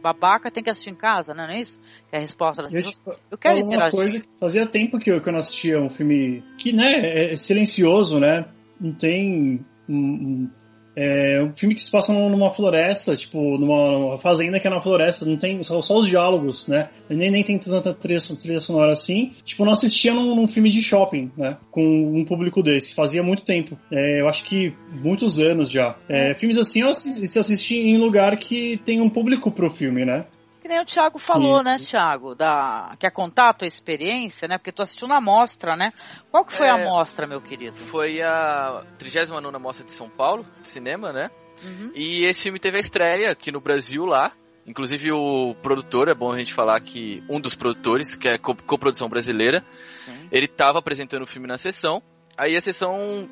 babaca 0.01 0.51
tem 0.51 0.63
que 0.63 0.71
assistir 0.71 0.91
em 0.91 0.95
casa, 0.95 1.35
né? 1.35 1.47
Não 1.47 1.55
é 1.55 1.61
isso? 1.61 1.81
Que 2.09 2.17
é 2.17 2.19
a 2.19 2.21
resposta 2.21 2.63
das 2.63 2.71
Deixa 2.73 2.89
pessoas. 2.91 3.17
eu 3.17 3.23
Eu 3.33 3.39
quero 3.39 3.59
interagir. 3.59 3.99
coisa, 3.99 4.23
fazia 4.39 4.67
tempo 4.67 4.99
que 4.99 5.11
eu, 5.11 5.21
que 5.21 5.29
eu 5.29 5.33
não 5.33 5.41
assistia 5.41 5.81
um 5.81 5.91
filme 5.91 6.45
que, 6.59 6.73
né, 6.73 7.33
é 7.33 7.37
silencioso, 7.37 8.21
né? 8.21 8.47
Não 8.81 8.93
tem. 8.95 9.65
um- 9.89 9.95
um- 9.97 10.51
é 11.03 11.43
um 11.43 11.53
filme 11.57 11.75
que 11.75 11.83
se 11.83 11.91
passa 11.91 12.13
numa 12.13 12.51
floresta, 12.53 13.17
tipo, 13.17 13.57
numa, 13.57 14.19
fazenda 14.19 14.61
que 14.61 14.67
é 14.67 14.71
na 14.71 14.83
floresta, 14.83 15.25
não 15.25 15.39
tem 15.39 15.63
só, 15.63 15.81
só 15.81 15.99
os 15.99 16.09
diálogos, 16.09 16.69
né? 16.69 16.91
Nem, 17.09 17.31
nem 17.31 17.43
tem 17.43 17.59
tanta 17.59 17.95
trilha, 17.95 18.21
trilha 18.41 18.61
sonora 18.61 18.93
assim. 18.93 19.33
Tipo, 19.45 19.65
não 19.65 19.73
assistia 19.73 20.13
num, 20.13 20.35
num 20.35 20.47
filme 20.47 20.69
de 20.69 20.83
shopping, 20.83 21.31
né? 21.39 21.57
Com 21.71 21.83
um 21.83 22.25
público 22.25 22.63
desse. 22.63 22.95
Fazia 22.95 23.23
muito 23.23 23.45
tempo. 23.45 23.79
É, 23.91 24.21
eu 24.21 24.29
acho 24.29 24.45
que 24.45 24.75
muitos 24.93 25.41
anos 25.41 25.71
já. 25.71 25.97
É, 26.07 26.35
filmes 26.35 26.59
assim 26.59 26.83
se 27.27 27.39
assisti 27.39 27.77
em 27.77 27.97
lugar 27.97 28.37
que 28.37 28.79
tem 28.85 29.01
um 29.01 29.09
público 29.09 29.51
pro 29.51 29.71
filme, 29.71 30.05
né? 30.05 30.27
Que 30.71 30.75
nem 30.75 30.83
o 30.83 30.87
Thiago 30.87 31.19
falou, 31.19 31.59
Sim. 31.59 31.65
né, 31.65 31.77
Thiago? 31.79 32.33
Da... 32.37 32.95
Quer 33.01 33.11
contar 33.11 33.49
a 33.49 33.53
tua 33.53 33.67
experiência, 33.67 34.47
né? 34.47 34.57
Porque 34.57 34.71
tu 34.71 34.83
assistiu 34.83 35.09
na 35.09 35.21
mostra, 35.21 35.75
né? 35.75 35.93
Qual 36.31 36.45
que 36.45 36.53
foi 36.53 36.69
É. 36.69 36.71
a 36.71 36.79
mostra, 36.79 37.27
meu 37.27 37.41
querido? 37.41 37.77
Foi 37.87 38.23
a 38.23 38.85
39 38.97 39.59
Mostra 39.59 39.85
de 39.85 39.91
São 39.91 40.09
Paulo, 40.09 40.47
de 40.63 40.69
cinema, 40.69 41.13
né? 41.13 41.29
Uhum. 41.65 41.91
E 41.93 42.25
esse 42.25 42.45
filme 42.45 42.61
teve 42.61 42.77
a 42.77 42.81
estreia 42.81 43.33
aqui 43.33 43.51
no 43.51 43.61
Brasil 43.61 44.05
lá. 44.05 44.31
Inclusive 44.65 45.11
o 45.11 45.57
produtor, 45.61 46.09
é 46.09 46.15
bom 46.15 46.31
a 46.31 46.39
gente 46.39 46.55
falar 46.55 46.81
que 46.83 47.21
um 47.29 47.41
dos 47.41 47.57
produtores, 47.57 48.15
que 48.15 48.29
é 48.29 48.39
co- 48.39 48.55
coprodução 48.65 49.09
brasileira, 49.09 49.65
Sim. 49.89 50.29
ele 50.31 50.47
estava 50.47 50.79
apresentando 50.79 51.23
o 51.25 51.27
filme 51.27 51.49
na 51.49 51.57
sessão. 51.57 52.01
Aí 52.39 52.57
a 52.57 52.61
sessão 52.61 53.29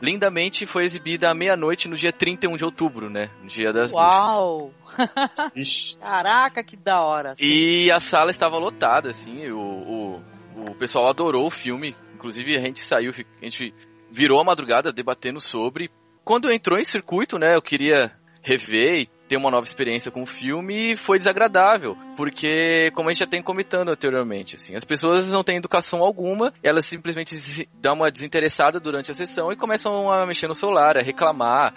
lindamente 0.00 0.66
foi 0.66 0.84
exibida 0.84 1.30
à 1.30 1.34
meia-noite 1.34 1.88
no 1.88 1.96
dia 1.96 2.12
31 2.12 2.56
de 2.56 2.64
outubro, 2.64 3.10
né? 3.10 3.30
No 3.42 3.48
dia 3.48 3.72
das. 3.72 3.92
Uau! 3.92 4.72
Caraca, 6.00 6.62
que 6.64 6.76
da 6.76 7.00
hora. 7.00 7.32
assim. 7.32 7.44
E 7.44 7.92
a 7.92 8.00
sala 8.00 8.30
estava 8.30 8.56
lotada, 8.58 9.10
assim, 9.10 9.48
o, 9.50 9.58
o, 9.58 10.22
o 10.70 10.74
pessoal 10.76 11.08
adorou 11.08 11.46
o 11.46 11.50
filme. 11.50 11.94
Inclusive 12.14 12.56
a 12.56 12.60
gente 12.60 12.80
saiu, 12.80 13.12
a 13.12 13.44
gente 13.44 13.74
virou 14.10 14.40
a 14.40 14.44
madrugada 14.44 14.92
debatendo 14.92 15.40
sobre. 15.40 15.90
Quando 16.24 16.50
entrou 16.52 16.78
em 16.78 16.84
circuito, 16.84 17.38
né, 17.38 17.54
eu 17.54 17.62
queria 17.62 18.12
rever 18.42 19.02
e 19.02 19.08
ter 19.30 19.36
uma 19.36 19.48
nova 19.48 19.62
experiência 19.62 20.10
com 20.10 20.24
o 20.24 20.26
filme 20.26 20.94
e 20.94 20.96
foi 20.96 21.16
desagradável, 21.16 21.96
porque 22.16 22.90
como 22.96 23.08
a 23.08 23.12
gente 23.12 23.20
já 23.20 23.30
tem 23.30 23.40
comentando 23.40 23.90
anteriormente, 23.90 24.56
assim, 24.56 24.74
as 24.74 24.82
pessoas 24.82 25.30
não 25.30 25.44
têm 25.44 25.58
educação 25.58 26.02
alguma, 26.02 26.52
elas 26.64 26.84
simplesmente 26.84 27.32
dão 27.80 27.94
uma 27.94 28.10
desinteressada 28.10 28.80
durante 28.80 29.08
a 29.08 29.14
sessão 29.14 29.52
e 29.52 29.56
começam 29.56 30.10
a 30.10 30.26
mexer 30.26 30.48
no 30.48 30.54
celular, 30.54 30.96
a 30.96 31.00
reclamar, 31.00 31.72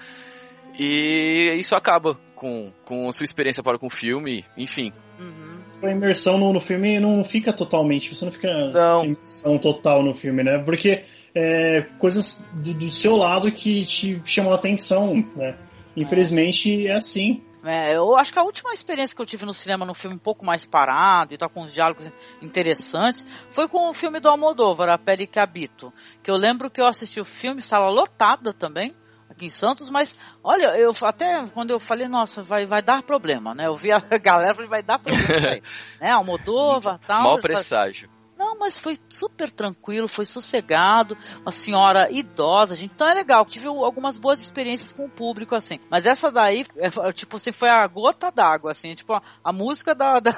e 0.79 1.55
isso 1.59 1.75
acaba 1.75 2.17
com, 2.35 2.73
com 2.85 3.11
sua 3.11 3.23
experiência 3.23 3.61
para 3.61 3.77
com 3.77 3.85
o 3.85 3.91
filme, 3.91 4.43
enfim. 4.57 4.91
Uhum. 5.19 5.61
A 5.87 5.91
imersão 5.91 6.39
no, 6.39 6.53
no, 6.53 6.59
filme 6.59 6.99
não 6.99 7.23
fica 7.23 7.53
totalmente, 7.53 8.15
você 8.15 8.25
não 8.25 8.31
fica 8.31 8.49
não. 8.73 9.05
imersão 9.05 9.59
total 9.59 10.01
no 10.01 10.15
filme, 10.15 10.43
né? 10.43 10.57
Porque 10.65 11.03
é, 11.35 11.81
coisas 11.99 12.49
do, 12.51 12.73
do, 12.73 12.89
seu 12.89 13.15
lado 13.15 13.51
que 13.51 13.85
te 13.85 14.19
chamam 14.25 14.53
a 14.53 14.55
atenção, 14.55 15.23
né? 15.35 15.55
Infelizmente 15.95 16.87
é 16.87 16.93
assim. 16.93 17.43
É, 17.65 17.95
eu 17.95 18.17
acho 18.17 18.33
que 18.33 18.39
a 18.39 18.43
última 18.43 18.73
experiência 18.73 19.15
que 19.15 19.21
eu 19.21 19.25
tive 19.25 19.45
no 19.45 19.53
cinema, 19.53 19.85
num 19.85 19.93
filme 19.93 20.17
um 20.17 20.19
pouco 20.19 20.45
mais 20.45 20.65
parado 20.65 21.33
e 21.33 21.37
tá 21.37 21.47
com 21.47 21.61
uns 21.61 21.73
diálogos 21.73 22.11
interessantes, 22.41 23.25
foi 23.51 23.69
com 23.69 23.89
o 23.89 23.93
filme 23.93 24.19
do 24.19 24.27
Almodóvar, 24.27 24.89
A 24.89 24.97
Pele 24.97 25.25
que 25.25 25.39
Habito. 25.39 25.93
Que 26.21 26.29
eu 26.29 26.35
lembro 26.35 26.69
que 26.69 26.81
eu 26.81 26.85
assisti 26.85 27.21
o 27.21 27.25
filme, 27.25 27.61
sala 27.61 27.89
lotada 27.89 28.51
também, 28.51 28.93
aqui 29.29 29.45
em 29.45 29.49
Santos, 29.49 29.89
mas 29.89 30.13
olha, 30.43 30.77
eu 30.77 30.91
até 31.03 31.45
quando 31.53 31.71
eu 31.71 31.79
falei, 31.79 32.09
nossa, 32.09 32.43
vai, 32.43 32.65
vai 32.65 32.81
dar 32.81 33.01
problema, 33.01 33.55
né? 33.55 33.67
Eu 33.67 33.75
vi 33.75 33.93
a 33.93 33.99
galera 34.19 34.53
falei, 34.53 34.69
vai 34.69 34.83
dar 34.83 34.99
problema 34.99 35.61
né? 36.01 36.11
Almodóvar, 36.11 36.99
tal. 36.99 37.23
Mal 37.23 37.37
presságio. 37.39 38.09
Não, 38.53 38.59
mas 38.59 38.77
foi 38.77 38.95
super 39.09 39.51
tranquilo, 39.51 40.07
foi 40.07 40.27
sossegado, 40.27 41.17
uma 41.41 41.49
senhora 41.49 42.11
idosa, 42.11 42.75
gente. 42.75 42.91
Então 42.93 43.09
é 43.09 43.13
legal, 43.15 43.43
tive 43.45 43.67
algumas 43.67 44.19
boas 44.19 44.39
experiências 44.39 44.93
com 44.93 45.05
o 45.05 45.09
público, 45.09 45.55
assim. 45.55 45.79
Mas 45.89 46.05
essa 46.05 46.31
daí, 46.31 46.63
é, 46.77 46.89
tipo 47.11 47.37
assim, 47.37 47.51
foi 47.51 47.69
a 47.69 47.85
gota 47.87 48.31
d'água, 48.31 48.71
assim, 48.71 48.93
tipo 48.93 49.11
a, 49.13 49.23
a 49.43 49.51
música 49.51 49.95
da, 49.95 50.19
da, 50.21 50.31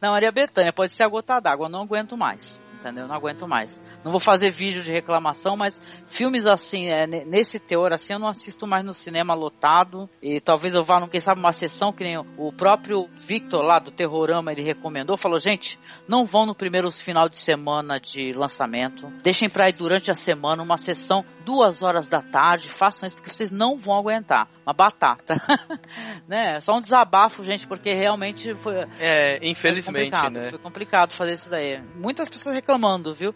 da 0.00 0.10
Maria 0.10 0.32
Bethânia, 0.32 0.72
pode 0.72 0.94
ser 0.94 1.04
a 1.04 1.08
gota 1.08 1.38
d'água, 1.40 1.68
não 1.68 1.82
aguento 1.82 2.16
mais 2.16 2.58
entendeu? 2.82 3.06
Não 3.06 3.14
aguento 3.14 3.46
mais. 3.46 3.80
Não 4.04 4.10
vou 4.10 4.20
fazer 4.20 4.50
vídeo 4.50 4.82
de 4.82 4.92
reclamação, 4.92 5.56
mas 5.56 5.80
filmes 6.06 6.46
assim, 6.46 6.86
é, 6.86 7.06
nesse 7.06 7.60
teor 7.60 7.92
assim, 7.92 8.14
eu 8.14 8.18
não 8.18 8.28
assisto 8.28 8.66
mais 8.66 8.84
no 8.84 8.92
cinema 8.92 9.34
lotado. 9.34 10.10
E 10.20 10.40
talvez 10.40 10.74
eu 10.74 10.82
vá, 10.82 10.98
não 10.98 11.08
quem 11.08 11.20
sabe, 11.20 11.40
uma 11.40 11.52
sessão 11.52 11.92
que 11.92 12.04
nem 12.04 12.18
o 12.18 12.52
próprio 12.52 13.08
Victor 13.14 13.62
lá 13.62 13.78
do 13.78 13.90
Terrorama, 13.90 14.52
ele 14.52 14.62
recomendou, 14.62 15.16
falou, 15.16 15.38
gente, 15.38 15.78
não 16.08 16.24
vão 16.24 16.44
no 16.44 16.54
primeiro 16.54 16.90
final 16.90 17.28
de 17.28 17.36
semana 17.42 17.98
de 17.98 18.32
lançamento. 18.32 19.08
Deixem 19.22 19.48
para 19.48 19.68
ir 19.68 19.72
durante 19.72 20.10
a 20.10 20.14
semana 20.14 20.62
uma 20.62 20.76
sessão 20.76 21.24
duas 21.44 21.82
horas 21.82 22.08
da 22.08 22.20
tarde. 22.20 22.68
Façam 22.68 23.06
isso 23.06 23.16
porque 23.16 23.30
vocês 23.30 23.50
não 23.50 23.76
vão 23.76 23.96
aguentar. 23.96 24.48
Uma 24.64 24.72
batata, 24.72 25.36
né? 26.28 26.60
Só 26.60 26.76
um 26.76 26.80
desabafo, 26.80 27.44
gente, 27.44 27.66
porque 27.66 27.92
realmente 27.92 28.54
foi. 28.54 28.76
É, 28.98 29.38
infelizmente, 29.46 30.16
foi 30.16 30.30
né? 30.30 30.42
Foi 30.50 30.58
complicado 30.58 31.12
fazer 31.12 31.34
isso 31.34 31.50
daí. 31.50 31.80
Muitas 31.96 32.28
pessoas 32.28 32.54
reclamando, 32.54 33.12
viu? 33.12 33.34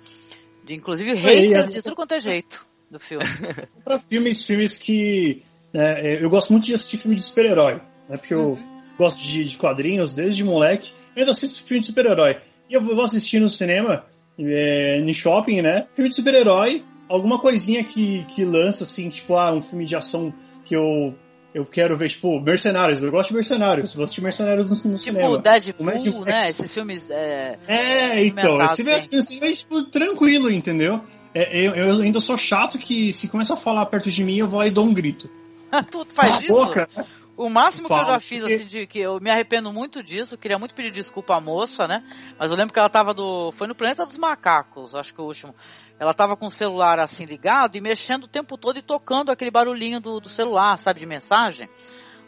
De 0.64 0.75
inclusive 0.75 1.14
haters 1.14 1.73
de 1.73 1.83
tudo 1.83 1.97
quanto 1.97 2.12
é 2.12 2.21
jeito 2.21 2.66
do 2.90 2.99
filme. 2.99 3.25
para 3.85 3.99
filmes, 3.99 4.45
filmes 4.45 4.79
que 4.79 5.42
é, 5.75 6.25
eu 6.25 6.31
gosto 6.31 6.53
muito 6.53 6.64
de 6.64 6.75
assistir 6.75 6.99
filme 6.99 7.16
de 7.16 7.23
super-herói, 7.23 7.81
né? 8.09 8.16
Porque 8.16 8.35
eu 8.35 8.51
uhum. 8.51 8.83
gosto 8.97 9.21
de, 9.23 9.45
de 9.45 9.57
quadrinhos 9.57 10.14
desde 10.14 10.42
moleque. 10.42 10.92
Eu 11.14 11.21
ainda 11.21 11.33
assisto 11.33 11.66
filme 11.66 11.81
de 11.81 11.87
super-herói. 11.87 12.40
E 12.69 12.75
eu 12.75 12.83
vou 12.83 13.05
assistir 13.05 13.41
no 13.41 13.49
cinema, 13.49 14.05
é, 14.39 15.01
no 15.01 15.15
shopping, 15.15 15.63
né? 15.63 15.87
Filme 15.95 16.11
de 16.11 16.17
super-herói, 16.17 16.85
alguma 17.09 17.41
coisinha 17.41 17.85
que, 17.85 18.25
que 18.25 18.45
lança, 18.45 18.85
assim, 18.85 19.09
tipo, 19.09 19.37
ah, 19.37 19.53
um 19.53 19.63
filme 19.63 19.87
de 19.87 19.97
ação 19.97 20.33
que 20.65 20.75
eu, 20.75 21.15
eu 21.55 21.65
quero 21.65 21.97
ver, 21.97 22.09
tipo, 22.09 22.41
Mercenários. 22.41 23.03
Eu 23.03 23.11
gosto 23.11 23.29
de 23.29 23.35
Mercenários. 23.35 23.95
Vou 23.95 24.05
assistir 24.05 24.21
Mercenários 24.21 24.71
no, 24.71 24.91
no 24.91 24.99
tipo, 24.99 24.99
cinema. 24.99 25.31
Tipo, 25.31 25.43
Deadpool, 25.43 26.25
né? 26.25 26.51
Esses 26.51 26.73
filmes. 26.73 27.11
É, 27.11 27.59
é 27.67 28.27
então, 28.27 28.61
esse 28.63 28.77
filme 28.77 28.93
assim. 28.93 29.17
assim, 29.17 29.39
é, 29.43 29.55
tipo, 29.55 29.83
tranquilo, 29.85 30.51
entendeu? 30.51 31.01
É, 31.35 31.67
eu, 31.67 31.75
eu, 31.75 32.03
ainda 32.03 32.19
sou 32.19 32.37
chato 32.37 32.79
que 32.79 33.13
se 33.13 33.29
começa 33.29 33.55
a 33.55 33.57
falar 33.57 33.87
perto 33.87 34.11
de 34.11 34.25
mim, 34.25 34.39
eu 34.39 34.49
vou 34.49 34.59
lá 34.59 34.67
e 34.67 34.71
dou 34.71 34.85
um 34.85 34.95
grito. 34.95 35.31
tu 35.91 36.07
faz 36.09 36.43
isso? 36.43 36.53
Boca. 36.53 36.89
O 37.37 37.51
máximo 37.51 37.87
que 37.87 37.94
eu 37.94 38.05
já 38.05 38.18
fiz, 38.18 38.42
assim, 38.44 38.64
de 38.64 38.87
que 38.87 38.99
eu 38.99 39.20
me 39.20 39.31
arrependo 39.31 39.70
muito 39.70 40.03
disso, 40.03 40.38
queria 40.38 40.59
muito 40.59 40.75
pedir 40.75 40.90
desculpa 40.90 41.37
à 41.37 41.40
moça, 41.40 41.87
né? 41.87 42.03
Mas 42.38 42.51
eu 42.51 42.57
lembro 42.57 42.72
que 42.72 42.79
ela 42.79 42.88
tava 42.88 43.12
do. 43.12 43.53
Foi 43.53 43.66
no 43.66 43.75
Planeta 43.75 44.07
dos 44.07 44.16
Macacos, 44.16 44.94
acho 44.94 45.12
que 45.12 45.20
o 45.20 45.25
último. 45.25 45.55
Ela 45.99 46.14
tava 46.14 46.37
com 46.37 46.46
o 46.46 46.51
celular 46.51 46.99
assim 46.99 47.25
ligado 47.25 47.77
e 47.77 47.81
mexendo 47.81 48.25
o 48.25 48.29
tempo 48.29 48.57
todo 48.57 48.79
e 48.79 48.83
tocando 48.83 49.31
aquele 49.31 49.51
barulhinho 49.51 50.01
do, 50.01 50.18
do 50.18 50.29
celular, 50.29 50.79
sabe, 50.79 51.01
de 51.01 51.07
mensagem. 51.07 51.68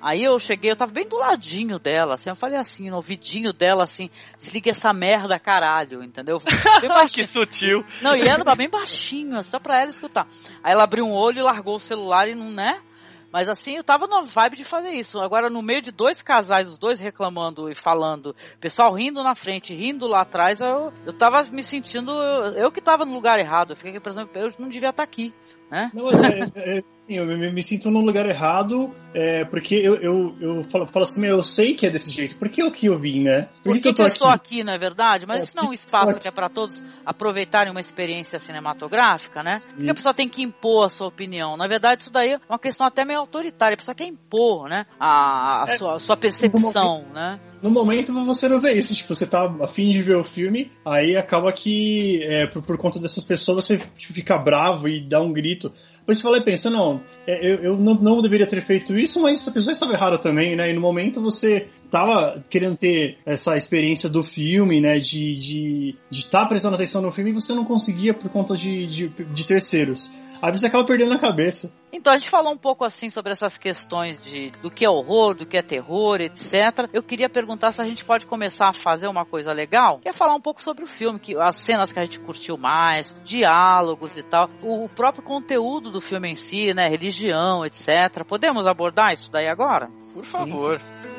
Aí 0.01 0.23
eu 0.23 0.39
cheguei, 0.39 0.71
eu 0.71 0.77
tava 0.77 0.93
bem 0.93 1.09
do 1.09 1.17
ladinho 1.17 1.79
dela, 1.79 2.15
assim, 2.15 2.31
eu 2.31 2.37
falei 2.37 2.57
assim, 2.57 2.89
no 2.89 2.97
ouvidinho 2.97 3.53
dela, 3.53 3.83
assim, 3.83 4.09
desliga 4.37 4.71
essa 4.71 4.93
merda, 4.93 5.41
caralho, 5.41 6.05
entendeu? 6.05 6.39
Bem 6.81 6.89
baixinho. 6.89 7.27
que 7.27 7.33
sutil. 7.33 7.85
Não, 8.01 8.15
e 8.15 8.23
ela 8.23 8.55
bem 8.55 8.71
baixinho, 8.71 9.43
só 9.43 9.59
pra 9.59 9.81
ela 9.81 9.89
escutar. 9.89 10.29
Aí 10.63 10.73
ela 10.73 10.85
abriu 10.85 11.05
um 11.05 11.13
olho 11.13 11.39
e 11.39 11.43
largou 11.43 11.75
o 11.75 11.81
celular 11.81 12.29
e 12.29 12.35
não, 12.35 12.51
né? 12.51 12.81
Mas 13.33 13.49
assim, 13.49 13.77
eu 13.77 13.85
tava 13.85 14.07
na 14.07 14.23
vibe 14.23 14.57
de 14.57 14.65
fazer 14.65 14.91
isso. 14.91 15.21
Agora, 15.21 15.51
no 15.51 15.63
meio 15.63 15.83
de 15.83 15.93
dois 15.93 16.23
casais, 16.23 16.69
os 16.69 16.79
dois 16.79 16.99
reclamando 16.99 17.71
e 17.71 17.75
falando, 17.75 18.35
pessoal 18.59 18.95
rindo 18.95 19.23
na 19.23 19.35
frente, 19.35 19.75
rindo 19.75 20.07
lá 20.07 20.23
atrás, 20.23 20.61
eu, 20.61 20.93
eu 21.05 21.13
tava 21.13 21.43
me 21.51 21.63
sentindo. 21.63 22.11
Eu, 22.11 22.53
eu 22.55 22.73
que 22.73 22.81
tava 22.81 23.05
no 23.05 23.13
lugar 23.13 23.39
errado. 23.39 23.73
Eu 23.73 23.77
fiquei 23.77 24.01
pensando, 24.01 24.31
eu 24.35 24.49
não 24.59 24.69
devia 24.69 24.91
estar 24.91 25.03
tá 25.03 25.05
aqui, 25.05 25.35
né? 25.71 25.91
Não, 25.93 26.11
é, 26.11 26.51
é, 26.57 26.83
eu 27.09 27.27
me, 27.27 27.53
me, 27.53 27.63
sinto 27.63 27.91
no 27.91 28.01
lugar 28.01 28.27
errado, 28.27 28.95
é, 29.15 29.45
porque 29.45 29.75
eu, 29.75 29.97
eu, 29.97 30.37
eu 30.41 30.65
falo, 30.65 30.87
falo 30.87 31.05
assim, 31.05 31.25
eu 31.25 31.43
sei 31.43 31.75
que 31.75 31.87
é 31.87 31.91
desse 31.91 32.11
jeito. 32.11 32.37
Por 32.37 32.49
que 32.49 32.63
eu 32.63 32.71
que 32.71 32.87
eu 32.87 32.99
vim, 32.99 33.25
né? 33.25 33.49
Por, 33.63 33.73
Por 33.73 33.75
que, 33.75 33.81
que, 33.81 33.89
eu, 33.89 33.95
que 33.95 34.03
eu 34.03 34.07
estou 34.07 34.29
aqui, 34.29 34.63
não 34.63 34.73
é 34.73 34.79
verdade? 34.79 35.27
Mas 35.27 35.41
é, 35.41 35.45
isso 35.45 35.57
não 35.57 35.65
é 35.65 35.69
um 35.69 35.73
espaço 35.73 36.21
que 36.21 36.29
é 36.29 36.31
para 36.31 36.49
todos 36.49 36.83
aproveitarem 37.05 37.71
uma 37.71 37.81
experiência 37.81 38.39
cinematográfica, 38.39 39.43
né? 39.43 39.61
Porque 39.75 39.91
a 39.91 39.95
pessoa 39.95 40.15
tem 40.15 40.29
que 40.29 40.43
impor 40.43 40.87
a 40.87 40.89
sua 40.89 41.09
opinião. 41.09 41.57
Na 41.57 41.67
verdade, 41.67 42.03
isso 42.03 42.13
daí 42.13 42.33
é 42.33 42.41
uma 42.49 42.59
questão 42.59 42.87
até 42.87 43.05
meio 43.05 43.21
autoritária. 43.21 43.75
A 43.75 43.79
pessoa 43.79 43.95
quer 43.95 44.07
impor, 44.07 44.69
né? 44.69 44.87
A, 44.99 45.63
a, 45.63 45.67
é, 45.69 45.77
sua, 45.77 45.97
a 45.97 45.99
sua, 45.99 46.17
percepção, 46.17 47.05
né? 47.13 47.41
No 47.63 47.71
momento 47.71 48.13
você 48.25 48.49
não 48.49 48.61
vê 48.61 48.75
isso. 48.75 48.95
Tipo, 48.95 49.15
você 49.15 49.27
tá 49.27 49.45
afim 49.63 49.91
de 49.91 50.03
ver 50.03 50.17
o 50.17 50.25
filme, 50.25 50.71
aí 50.85 51.17
acaba 51.17 51.53
que, 51.53 52.23
é, 52.23 52.47
por, 52.47 52.63
por 52.63 52.79
conta 52.79 53.01
dessas 53.01 53.25
pessoas, 53.25 53.65
você 53.65 53.81
fica 53.97 54.39
bravo 54.39 54.89
e 54.89 55.01
dá 55.01 55.21
um 55.21 55.33
grito. 55.33 55.73
Por 56.07 56.13
isso 56.13 56.23
eu 56.23 56.31
falei, 56.31 56.43
pensa, 56.43 56.71
não, 56.71 57.03
é, 57.27 57.53
eu, 57.53 57.57
eu 57.63 57.77
não, 57.77 57.95
não, 57.95 58.23
deveria 58.23 58.47
ter 58.47 58.65
feito 58.65 58.95
isso, 58.97 59.21
mas 59.21 59.47
a 59.47 59.51
pessoa 59.53 59.73
estava 59.73 59.93
errada 59.93 60.19
também, 60.19 60.57
né? 60.57 60.71
E 60.71 60.73
no 60.73 60.81
momento 60.81 61.21
você 61.21 61.69
estava 61.85 62.43
querendo 62.49 62.77
ter 62.77 63.19
essa 63.27 63.57
experiência 63.57 64.09
do 64.09 64.23
filme, 64.23 64.81
né? 64.81 64.99
De 64.99 65.33
estar 65.33 65.47
de, 65.47 65.97
de 66.11 66.27
tá 66.31 66.47
prestando 66.47 66.77
atenção 66.77 67.03
no 67.03 67.13
filme 67.13 67.31
e 67.31 67.35
você 67.35 67.53
não 67.53 67.65
conseguia 67.65 68.15
por 68.15 68.31
conta 68.31 68.57
de, 68.57 68.87
de, 68.87 69.09
de 69.09 69.47
terceiros 69.47 70.11
aí 70.43 70.53
você 70.53 70.67
acaba 70.67 70.85
perdendo 70.85 71.15
a 71.15 71.19
cabeça. 71.19 71.73
Então, 71.93 72.13
a 72.13 72.17
gente 72.17 72.29
falou 72.29 72.53
um 72.53 72.57
pouco 72.57 72.85
assim 72.85 73.09
sobre 73.09 73.33
essas 73.33 73.57
questões 73.57 74.23
de 74.23 74.51
do 74.63 74.71
que 74.71 74.85
é 74.85 74.91
horror, 74.91 75.35
do 75.35 75.47
que 75.47 75.57
é 75.57 75.63
terror, 75.63 76.21
etc. 76.21 76.89
Eu 76.93 77.03
queria 77.03 77.29
perguntar 77.29 77.73
se 77.73 77.81
a 77.81 77.87
gente 77.87 78.05
pode 78.05 78.27
começar 78.27 78.69
a 78.69 78.73
fazer 78.73 79.09
uma 79.09 79.25
coisa 79.25 79.53
legal, 79.53 79.99
que 79.99 80.09
é 80.09 80.13
falar 80.13 80.35
um 80.35 80.41
pouco 80.41 80.61
sobre 80.61 80.85
o 80.85 80.87
filme, 80.87 81.19
que 81.19 81.37
as 81.39 81.65
cenas 81.65 81.93
que 81.93 81.99
a 81.99 82.05
gente 82.05 82.21
curtiu 82.21 82.57
mais, 82.57 83.15
diálogos 83.25 84.17
e 84.17 84.23
tal, 84.23 84.51
o, 84.63 84.85
o 84.85 84.89
próprio 84.89 85.25
conteúdo 85.25 85.91
do 85.91 86.01
filme 86.01 86.31
em 86.31 86.35
si, 86.35 86.75
né, 86.75 86.89
religião, 86.89 87.65
etc. 87.65 88.25
Podemos 88.27 88.67
abordar 88.67 89.13
isso 89.13 89.31
daí 89.31 89.49
agora? 89.49 89.89
Por 90.13 90.25
favor. 90.25 90.79
Sim. 90.79 91.09
Get 91.09 91.18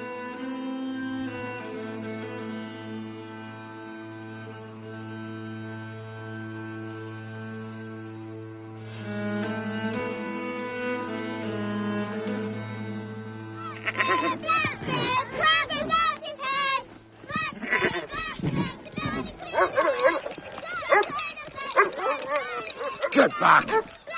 back! 23.40 23.70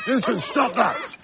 Vincent, 0.06 0.42
stop 0.42 0.74
that! 0.74 1.21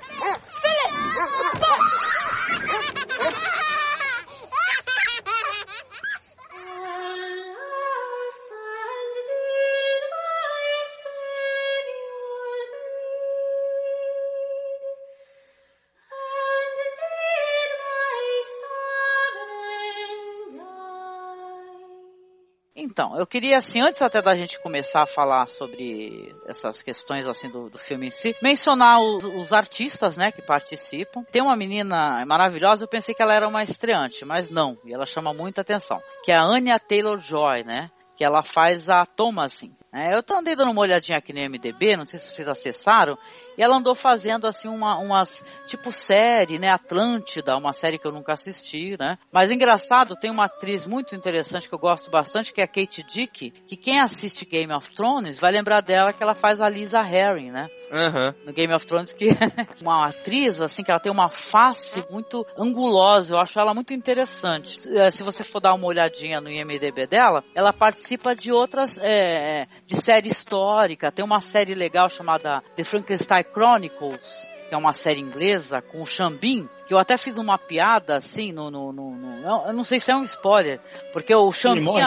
Então, 22.98 23.16
eu 23.16 23.28
queria, 23.28 23.60
assim, 23.60 23.80
antes 23.80 24.02
até 24.02 24.24
da 24.24 24.36
gente 24.36 24.60
começar 24.60 25.04
a 25.04 25.06
falar 25.06 25.46
sobre 25.46 26.36
essas 26.48 26.82
questões, 26.82 27.28
assim, 27.28 27.48
do, 27.48 27.70
do 27.70 27.78
filme 27.78 28.08
em 28.08 28.10
si, 28.10 28.36
mencionar 28.42 29.00
os, 29.00 29.24
os, 29.24 29.54
artistas, 29.54 30.18
né, 30.18 30.32
que 30.32 30.42
participam. 30.42 31.24
Tem 31.32 31.40
uma 31.40 31.56
menina 31.56 32.26
maravilhosa, 32.26 32.84
eu 32.86 32.88
pensei 32.88 33.14
que 33.14 33.22
ela 33.22 33.36
era 33.36 33.48
uma 33.48 33.62
estreante, 33.62 34.26
mas 34.26 34.50
não, 34.50 34.80
e 34.84 34.92
ela 34.92 35.06
chama 35.06 35.32
muita 35.32 35.62
atenção, 35.62 36.02
que 36.24 36.32
é 36.32 36.36
a 36.36 36.42
Anya 36.42 36.80
Taylor-Joy, 36.80 37.64
né, 37.64 37.92
que 38.16 38.26
ela 38.26 38.42
faz 38.42 38.90
a 38.90 39.06
Thomasin. 39.06 39.76
É, 39.94 40.18
eu 40.18 40.24
andei 40.36 40.56
dando 40.56 40.72
uma 40.72 40.82
olhadinha 40.82 41.20
aqui 41.20 41.32
no 41.32 41.40
MDB, 41.40 41.96
não 41.98 42.06
sei 42.08 42.18
se 42.18 42.32
vocês 42.32 42.48
acessaram, 42.48 43.16
E 43.58 43.64
ela 43.64 43.78
andou 43.78 43.96
fazendo 43.96 44.46
assim 44.46 44.68
uma, 44.68 44.98
umas 44.98 45.44
tipo 45.66 45.92
série, 45.92 46.60
né, 46.60 46.70
Atlântida, 46.70 47.58
uma 47.58 47.74
série 47.74 47.98
que 47.98 48.08
eu 48.08 48.12
nunca 48.12 48.34
assisti, 48.34 48.96
né? 49.00 49.18
Mas 49.32 49.52
engraçado, 49.52 50.16
tem 50.16 50.30
uma 50.30 50.46
atriz 50.46 50.86
muito 50.86 51.16
interessante 51.16 51.68
que 51.68 51.74
eu 51.74 51.80
gosto 51.80 52.12
bastante, 52.12 52.54
que 52.54 52.62
é 52.62 52.64
a 52.64 52.68
Kate 52.68 53.04
Dick, 53.04 53.52
que 53.52 53.76
quem 53.76 54.00
assiste 54.00 54.46
Game 54.46 54.74
of 54.74 54.94
Thrones 54.96 55.40
vai 55.40 55.52
lembrar 55.52 55.82
dela 55.82 56.14
que 56.14 56.22
ela 56.22 56.36
faz 56.36 56.62
a 56.62 56.70
Lisa 56.70 57.02
Harry, 57.02 57.50
né? 57.50 57.68
Uhum. 57.92 58.34
No 58.46 58.54
Game 58.54 58.74
of 58.74 58.86
Thrones, 58.86 59.14
que 59.14 59.30
uma 59.82 60.08
atriz, 60.08 60.62
assim, 60.62 60.84
que 60.84 60.92
ela 60.92 61.00
tem 61.00 61.12
uma 61.12 61.30
face 61.30 62.04
muito 62.10 62.46
angulosa, 62.58 63.36
eu 63.36 63.40
acho 63.40 63.60
ela 63.60 63.74
muito 63.74 63.94
interessante. 63.94 64.80
Eh, 64.90 65.10
se 65.10 65.24
você 65.24 65.44
for 65.44 65.62
dar 65.62 65.74
uma 65.74 65.88
olhadinha 65.88 66.42
no 66.42 66.50
IMDB 66.50 67.08
dela, 67.08 67.44
ela 67.56 67.72
participa 67.72 68.36
de 68.36 68.52
outras, 68.52 68.98
é, 69.02 69.68
de 69.86 69.96
série 69.96 70.28
histórica, 70.28 71.12
tem 71.12 71.24
uma 71.24 71.40
série 71.40 71.74
legal 71.74 72.10
chamada 72.10 72.62
The 72.76 72.84
Frankenstein 72.84 73.44
Chronicles, 73.52 74.48
que 74.68 74.76
é 74.76 74.78
uma 74.78 74.94
série 74.94 75.20
inglesa 75.20 75.82
com 75.82 76.02
o 76.02 76.06
Xambin, 76.06 76.70
que 76.86 76.94
eu 76.94 76.98
até 76.98 77.18
fiz 77.18 77.38
uma 77.38 77.58
piada 77.58 78.18
assim 78.18 78.52
no, 78.52 78.70
no, 78.70 78.92
no, 78.92 79.16
no 79.16 79.28
eu 79.68 79.74
não 79.74 79.84
sei 79.84 80.00
se 80.00 80.12
é 80.12 80.16
um 80.16 80.24
spoiler, 80.24 80.80
porque 81.14 81.34
o 81.36 81.52
Xambin, 81.52 82.00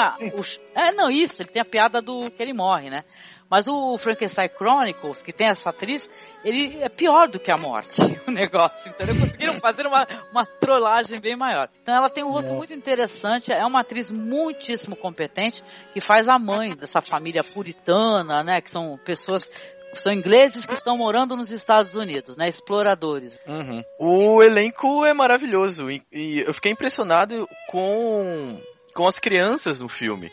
é 0.75 0.93
não 0.93 1.11
isso, 1.11 1.43
ele 1.43 1.51
tem 1.51 1.63
a 1.63 1.65
piada 1.65 2.01
do 2.03 2.31
que 2.31 2.43
ele 2.43 2.53
morre, 2.53 2.91
né? 2.91 3.05
Mas 3.51 3.67
o 3.67 3.99
Frankenstein 3.99 4.49
Chronicles, 4.49 5.23
que 5.23 5.33
tem 5.33 5.49
essa 5.49 5.71
atriz, 5.71 6.09
ele 6.45 6.81
é 6.81 6.89
pior 6.89 7.27
do 7.27 7.41
que 7.41 7.51
a 7.51 7.57
morte, 7.57 8.01
o 8.25 8.31
negócio. 8.31 8.89
Então 8.89 9.05
eles 9.05 9.21
conseguiram 9.21 9.55
fazer 9.59 9.89
uma, 9.89 10.07
uma 10.31 10.47
trollagem 10.47 11.19
bem 11.21 11.37
maior. 11.37 11.69
Então 11.83 11.93
ela 11.93 12.09
tem 12.09 12.23
um 12.23 12.31
rosto 12.31 12.55
muito 12.55 12.73
interessante, 12.73 13.53
é 13.53 13.67
uma 13.67 13.81
atriz 13.81 14.09
muitíssimo 14.09 14.95
competente, 14.95 15.65
que 15.93 16.01
faz 16.01 16.29
a 16.29 16.39
mãe 16.39 16.77
dessa 16.77 17.01
família 17.01 17.43
puritana, 17.43 18.45
né? 18.45 18.61
Que 18.61 18.71
são 18.71 18.97
pessoas 19.05 19.51
são 19.95 20.13
ingleses 20.13 20.67
que 20.67 20.75
estão 20.75 20.97
morando 20.97 21.37
nos 21.37 21.51
Estados 21.51 21.95
Unidos, 21.95 22.37
né? 22.37 22.49
Exploradores. 22.49 23.41
Uhum. 23.47 23.83
O 23.99 24.43
elenco 24.43 25.05
é 25.05 25.13
maravilhoso 25.13 25.91
e, 25.91 26.03
e 26.13 26.41
eu 26.41 26.55
fiquei 26.55 26.73
impressionado 26.73 27.49
com, 27.69 28.61
com 28.95 29.07
as 29.07 29.19
crianças 29.19 29.81
no 29.81 29.89
filme. 29.89 30.33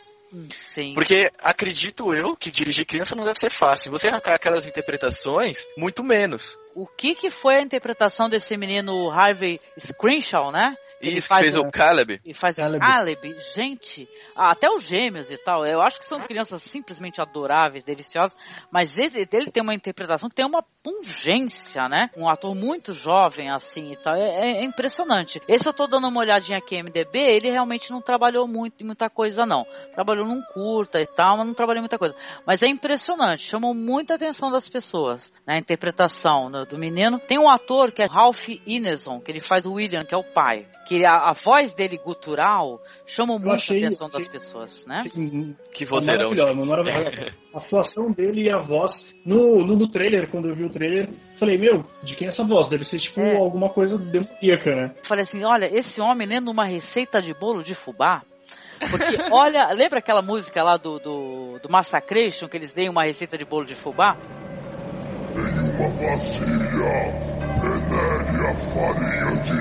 Sim. 0.52 0.94
Porque 0.94 1.32
acredito 1.40 2.14
eu 2.14 2.36
que 2.36 2.52
dirigir 2.52 2.86
criança 2.86 3.16
não 3.16 3.24
deve 3.24 3.40
ser 3.40 3.52
fácil. 3.52 3.92
Você 3.92 4.10
arrancar 4.10 4.36
aquelas 4.36 4.68
interpretações, 4.68 5.66
muito 5.78 6.04
menos. 6.04 6.58
O 6.76 6.86
que 6.86 7.16
que 7.16 7.30
foi 7.30 7.56
a 7.56 7.62
interpretação 7.62 8.30
desse 8.30 8.56
menino 8.58 9.10
Harvey 9.10 9.60
Screenshaw, 9.80 10.52
né? 10.52 10.76
Que 11.02 11.10
Isso, 11.10 11.28
faz, 11.28 11.42
fez 11.42 11.56
o 11.56 11.70
Caleb. 11.70 12.20
E 12.26 12.34
faz 12.34 12.56
Caleb. 12.56 12.78
o 12.78 12.80
Caleb. 12.80 13.36
Gente, 13.54 14.08
até 14.36 14.70
os 14.70 14.84
gêmeos 14.84 15.32
e 15.32 15.38
tal, 15.38 15.66
eu 15.66 15.82
acho 15.82 16.00
que 16.00 16.06
são 16.06 16.20
crianças 16.22 16.62
simplesmente 16.64 17.22
adoráveis, 17.22 17.84
deliciosas, 17.84 18.36
mas 18.72 18.98
ele, 18.98 19.28
ele 19.32 19.52
tem 19.52 19.62
uma 19.62 19.76
interpretação 19.76 20.28
que 20.28 20.36
tem 20.36 20.46
uma 20.46 20.64
pungência, 20.84 21.88
né? 21.88 22.10
Um 22.18 22.28
ator 22.28 22.56
muito 22.56 22.94
jovem, 22.94 23.50
assim, 23.52 23.92
e 23.92 23.96
tal, 23.96 24.16
é, 24.16 24.58
é 24.58 24.64
impressionante. 24.64 25.42
Esse 25.48 25.70
eu 25.70 25.74
tô 25.74 25.86
dando 25.86 26.08
uma 26.08 26.20
olhadinha 26.20 26.58
aqui 26.58 26.78
no 26.78 26.86
MDB, 26.86 27.20
ele 27.20 27.52
realmente 27.52 27.92
não 27.92 28.02
trabalhou 28.02 28.48
muito 28.48 28.84
muita 28.84 29.10
coisa, 29.10 29.46
não. 29.46 29.66
Trabalhou 29.94 30.26
num 30.26 30.42
curta 30.54 31.00
e 31.00 31.06
tal, 31.06 31.38
mas 31.38 31.48
não 31.48 31.54
trabalhou 31.54 31.82
muita 31.82 32.00
coisa. 32.00 32.16
Mas 32.46 32.64
é 32.64 32.68
impressionante, 32.68 33.44
chamou 33.44 33.74
muita 33.74 34.16
atenção 34.16 34.50
das 34.50 34.68
pessoas, 34.68 35.32
né? 35.46 35.56
A 35.56 35.58
interpretação 35.60 36.50
do 36.68 36.78
menino. 36.78 37.20
Tem 37.20 37.38
um 37.38 37.50
ator 37.50 37.92
que 37.92 38.02
é 38.02 38.06
Ralph 38.06 38.50
Ineson, 38.66 39.20
que 39.20 39.32
ele 39.32 39.42
faz 39.42 39.66
o 39.66 39.74
William, 39.74 40.04
que 40.04 40.16
é 40.16 40.18
o 40.18 40.24
pai 40.24 40.66
que 40.88 41.04
a, 41.04 41.30
a, 41.30 41.34
voz 41.34 41.74
dele 41.74 41.98
gutural 41.98 42.82
chama 43.06 43.34
muito 43.38 43.52
achei, 43.52 43.84
a 43.84 43.88
atenção 43.88 44.10
das 44.10 44.28
pessoas, 44.28 44.86
né? 44.88 45.04
Que, 45.04 45.56
que 45.74 45.86
vozeirão, 45.86 46.32
A 47.54 47.58
atuação 47.58 48.12
dele 48.12 48.44
e 48.44 48.50
a 48.50 48.58
voz 48.58 49.14
no, 49.26 49.66
no, 49.66 49.76
no, 49.76 49.90
trailer, 49.92 50.30
quando 50.32 50.48
eu 50.48 50.56
vi 50.56 50.64
o 50.64 50.70
trailer, 50.70 51.10
falei, 51.38 51.58
meu, 51.58 51.84
de 52.04 52.16
quem 52.16 52.28
é 52.28 52.30
essa 52.30 52.46
voz? 52.46 52.70
Deve 52.70 52.86
ser 52.86 53.00
tipo 53.00 53.20
é. 53.20 53.36
alguma 53.36 53.70
coisa 53.70 53.98
demoníaca, 53.98 54.74
né? 54.74 54.96
Falei 55.04 55.24
assim, 55.24 55.44
olha, 55.44 55.66
esse 55.66 56.00
homem 56.00 56.26
lendo 56.26 56.50
uma 56.50 56.66
receita 56.66 57.22
de 57.22 57.34
bolo 57.34 57.62
de 57.62 57.76
fubá, 57.76 58.24
porque, 58.90 59.18
olha, 59.32 59.68
lembra 59.76 60.00
aquela 60.00 60.22
música 60.22 60.64
lá 60.64 60.78
do, 60.78 61.00
do, 61.00 61.60
do 61.60 61.70
Massacration, 61.70 62.48
que 62.48 62.56
eles 62.56 62.72
deem 62.74 62.90
uma 62.90 63.04
receita 63.04 63.38
de 63.38 63.44
bolo 63.44 63.66
de 63.66 63.76
fubá? 63.76 64.16
Em 65.36 65.70
uma 65.70 65.90
vasilha, 65.90 67.28
venere 67.60 68.48
a 68.48 68.54
farinha 68.54 69.42
de 69.44 69.57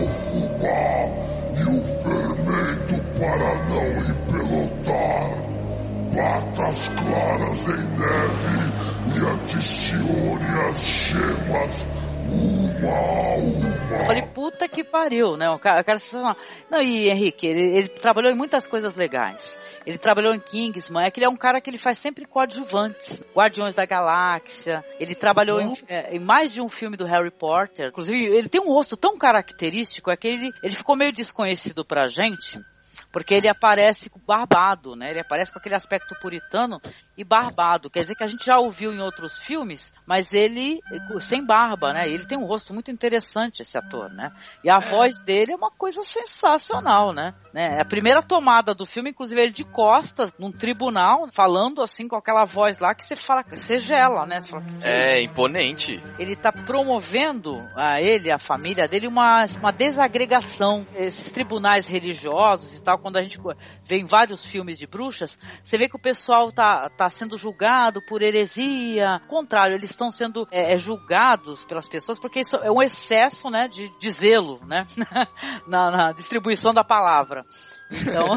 fubá 0.00 1.08
e 1.56 1.62
o 1.64 1.78
fermento 2.02 2.96
para 3.18 3.50
não 3.68 3.86
empelotar. 4.10 5.30
Bata 6.14 6.62
as 6.66 6.82
claras 6.88 7.60
em 7.68 7.82
neve 7.98 8.56
e 9.14 9.18
adicione 9.30 10.52
as 10.70 10.80
gemas. 10.80 12.01
Eu 14.02 14.06
falei, 14.06 14.22
puta 14.22 14.68
que 14.68 14.82
pariu, 14.82 15.36
né? 15.36 15.48
O 15.50 15.58
cara, 15.58 15.80
o 15.80 15.84
cara 15.84 15.98
Não, 16.70 16.80
e 16.80 17.08
Henrique, 17.08 17.46
ele, 17.46 17.62
ele, 17.62 17.88
trabalhou 17.88 18.32
em 18.32 18.34
muitas 18.34 18.66
coisas 18.66 18.96
legais. 18.96 19.58
Ele 19.86 19.96
trabalhou 19.96 20.34
em 20.34 20.40
Kingsman, 20.40 21.04
é 21.04 21.10
que 21.10 21.20
ele 21.20 21.26
é 21.26 21.28
um 21.28 21.36
cara 21.36 21.60
que 21.60 21.70
ele 21.70 21.78
faz 21.78 21.98
sempre 21.98 22.24
coadjuvantes. 22.24 23.22
Guardiões 23.34 23.74
da 23.74 23.86
Galáxia. 23.86 24.84
Ele 24.98 25.14
trabalhou 25.14 25.60
em, 25.60 25.72
é, 25.88 26.16
em, 26.16 26.18
mais 26.18 26.52
de 26.52 26.60
um 26.60 26.68
filme 26.68 26.96
do 26.96 27.04
Harry 27.04 27.30
Potter. 27.30 27.90
Inclusive, 27.90 28.24
ele 28.24 28.48
tem 28.48 28.60
um 28.60 28.72
rosto 28.72 28.96
tão 28.96 29.16
característico, 29.16 30.10
é 30.10 30.16
que 30.16 30.26
ele, 30.26 30.50
ele 30.62 30.74
ficou 30.74 30.96
meio 30.96 31.12
desconhecido 31.12 31.84
pra 31.84 32.08
gente 32.08 32.60
porque 33.12 33.34
ele 33.34 33.48
aparece 33.48 34.10
barbado, 34.26 34.96
né? 34.96 35.10
Ele 35.10 35.20
aparece 35.20 35.52
com 35.52 35.58
aquele 35.58 35.74
aspecto 35.74 36.14
puritano 36.20 36.80
e 37.16 37.22
barbado. 37.22 37.90
Quer 37.90 38.00
dizer 38.00 38.14
que 38.14 38.24
a 38.24 38.26
gente 38.26 38.46
já 38.46 38.58
ouviu 38.58 38.92
em 38.92 39.00
outros 39.00 39.38
filmes, 39.38 39.92
mas 40.06 40.32
ele 40.32 40.80
sem 41.20 41.44
barba, 41.44 41.92
né? 41.92 42.08
Ele 42.08 42.26
tem 42.26 42.38
um 42.38 42.46
rosto 42.46 42.72
muito 42.72 42.90
interessante, 42.90 43.62
esse 43.62 43.76
ator, 43.76 44.10
né? 44.10 44.32
E 44.64 44.70
a 44.70 44.78
voz 44.78 45.22
dele 45.22 45.52
é 45.52 45.56
uma 45.56 45.70
coisa 45.70 46.02
sensacional, 46.02 47.12
né? 47.12 47.34
né? 47.52 47.78
A 47.80 47.84
primeira 47.84 48.22
tomada 48.22 48.74
do 48.74 48.86
filme, 48.86 49.10
inclusive, 49.10 49.40
ele 49.40 49.52
de 49.52 49.64
costas, 49.64 50.32
num 50.38 50.50
tribunal, 50.50 51.28
falando 51.32 51.82
assim 51.82 52.08
com 52.08 52.16
aquela 52.16 52.44
voz 52.44 52.78
lá 52.78 52.94
que 52.94 53.04
você 53.04 53.14
fala, 53.14 53.42
você 53.42 53.78
gela, 53.78 54.24
né? 54.26 54.40
Fala, 54.40 54.64
é, 54.84 55.20
imponente. 55.20 56.02
Ele 56.18 56.34
tá 56.34 56.50
promovendo 56.50 57.52
a 57.76 58.00
ele, 58.00 58.32
a 58.32 58.38
família 58.38 58.88
dele, 58.88 59.06
uma, 59.06 59.44
uma 59.58 59.72
desagregação. 59.72 60.86
Esses 60.94 61.30
tribunais 61.30 61.86
religiosos 61.86 62.78
e 62.78 62.82
tal, 62.82 62.98
quando 63.02 63.16
a 63.16 63.22
gente 63.22 63.38
vê 63.84 63.98
em 63.98 64.04
vários 64.04 64.44
filmes 64.44 64.78
de 64.78 64.86
bruxas, 64.86 65.38
você 65.62 65.76
vê 65.76 65.88
que 65.88 65.96
o 65.96 66.00
pessoal 66.00 66.52
tá, 66.52 66.88
tá 66.88 67.10
sendo 67.10 67.36
julgado 67.36 68.00
por 68.00 68.22
heresia. 68.22 69.14
Ao 69.14 69.28
contrário, 69.28 69.74
eles 69.74 69.90
estão 69.90 70.10
sendo 70.10 70.46
é, 70.50 70.74
é, 70.74 70.78
julgados 70.78 71.64
pelas 71.64 71.88
pessoas 71.88 72.18
porque 72.18 72.40
isso 72.40 72.56
é 72.56 72.70
um 72.70 72.80
excesso 72.80 73.50
né, 73.50 73.66
de, 73.68 73.90
de 73.98 74.10
zelo 74.10 74.60
né, 74.66 74.84
na, 75.66 75.90
na 75.90 76.12
distribuição 76.12 76.72
da 76.72 76.84
palavra. 76.84 77.44
Então, 77.90 78.34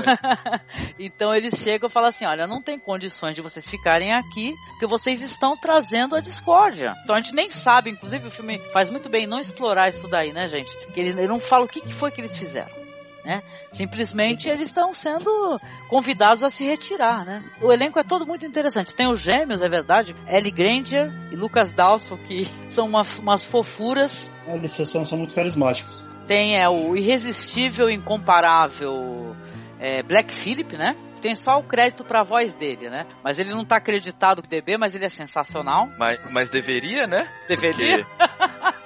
então 1.00 1.34
eles 1.34 1.56
chegam 1.56 1.88
e 1.88 1.92
falam 1.92 2.10
assim: 2.10 2.26
olha, 2.26 2.48
não 2.48 2.62
tem 2.62 2.80
condições 2.80 3.36
de 3.36 3.42
vocês 3.42 3.70
ficarem 3.70 4.14
aqui, 4.14 4.54
porque 4.72 4.88
vocês 4.88 5.22
estão 5.22 5.56
trazendo 5.56 6.16
a 6.16 6.20
discórdia. 6.20 6.94
Então 7.04 7.16
a 7.16 7.22
gente 7.22 7.36
nem 7.36 7.50
sabe, 7.50 7.92
inclusive 7.92 8.28
o 8.28 8.32
filme 8.32 8.60
faz 8.72 8.90
muito 8.90 9.10
bem 9.10 9.28
não 9.28 9.40
explorar 9.40 9.88
isso 9.90 10.08
daí, 10.08 10.34
né, 10.34 10.48
gente? 10.48 10.76
Que 10.88 11.00
ele, 11.00 11.10
ele 11.10 11.28
não 11.28 11.40
fala 11.40 11.66
o 11.66 11.68
que, 11.68 11.82
que 11.82 11.94
foi 11.94 12.12
que 12.12 12.20
eles 12.20 12.38
fizeram. 12.38 12.85
Né? 13.26 13.42
Simplesmente 13.72 14.48
eles 14.48 14.68
estão 14.68 14.94
sendo 14.94 15.60
convidados 15.90 16.44
a 16.44 16.50
se 16.50 16.64
retirar, 16.64 17.26
né? 17.26 17.44
O 17.60 17.74
elenco 17.74 18.00
é 18.00 18.04
todo 18.04 18.26
muito 18.26 18.46
interessante. 18.46 18.94
Tem 18.94 19.08
os 19.08 19.20
gêmeos, 19.20 19.64
é 19.64 19.68
verdade, 19.68 20.16
Ellie 20.28 20.52
Granger 20.52 21.12
e 21.32 21.36
Lucas 21.36 21.72
Dawson, 21.72 22.18
que 22.18 22.46
são 22.70 22.86
uma, 22.88 23.02
umas 23.20 23.44
fofuras. 23.44 24.32
É, 24.46 24.56
eles 24.56 24.72
são, 24.72 25.04
são 25.04 25.18
muito 25.18 25.34
carismáticos. 25.34 26.06
Tem 26.28 26.60
é, 26.60 26.70
o 26.70 26.96
irresistível, 26.96 27.90
incomparável 27.90 29.36
é, 29.80 30.04
Black 30.04 30.32
Phillip, 30.32 30.78
né? 30.78 30.96
tem 31.26 31.34
só 31.34 31.58
o 31.58 31.64
crédito 31.64 32.04
pra 32.06 32.22
voz 32.22 32.54
dele, 32.54 32.88
né? 32.88 33.08
Mas 33.24 33.40
ele 33.40 33.50
não 33.50 33.66
tá 33.66 33.78
acreditado 33.78 34.44
no 34.44 34.48
DB, 34.48 34.78
mas 34.78 34.94
ele 34.94 35.06
é 35.06 35.10
sensacional. 35.10 35.90
Mas, 35.98 36.20
mas 36.30 36.50
deveria, 36.52 37.08
né? 37.08 37.28
Deveria? 37.48 38.06
Porque... 38.06 38.85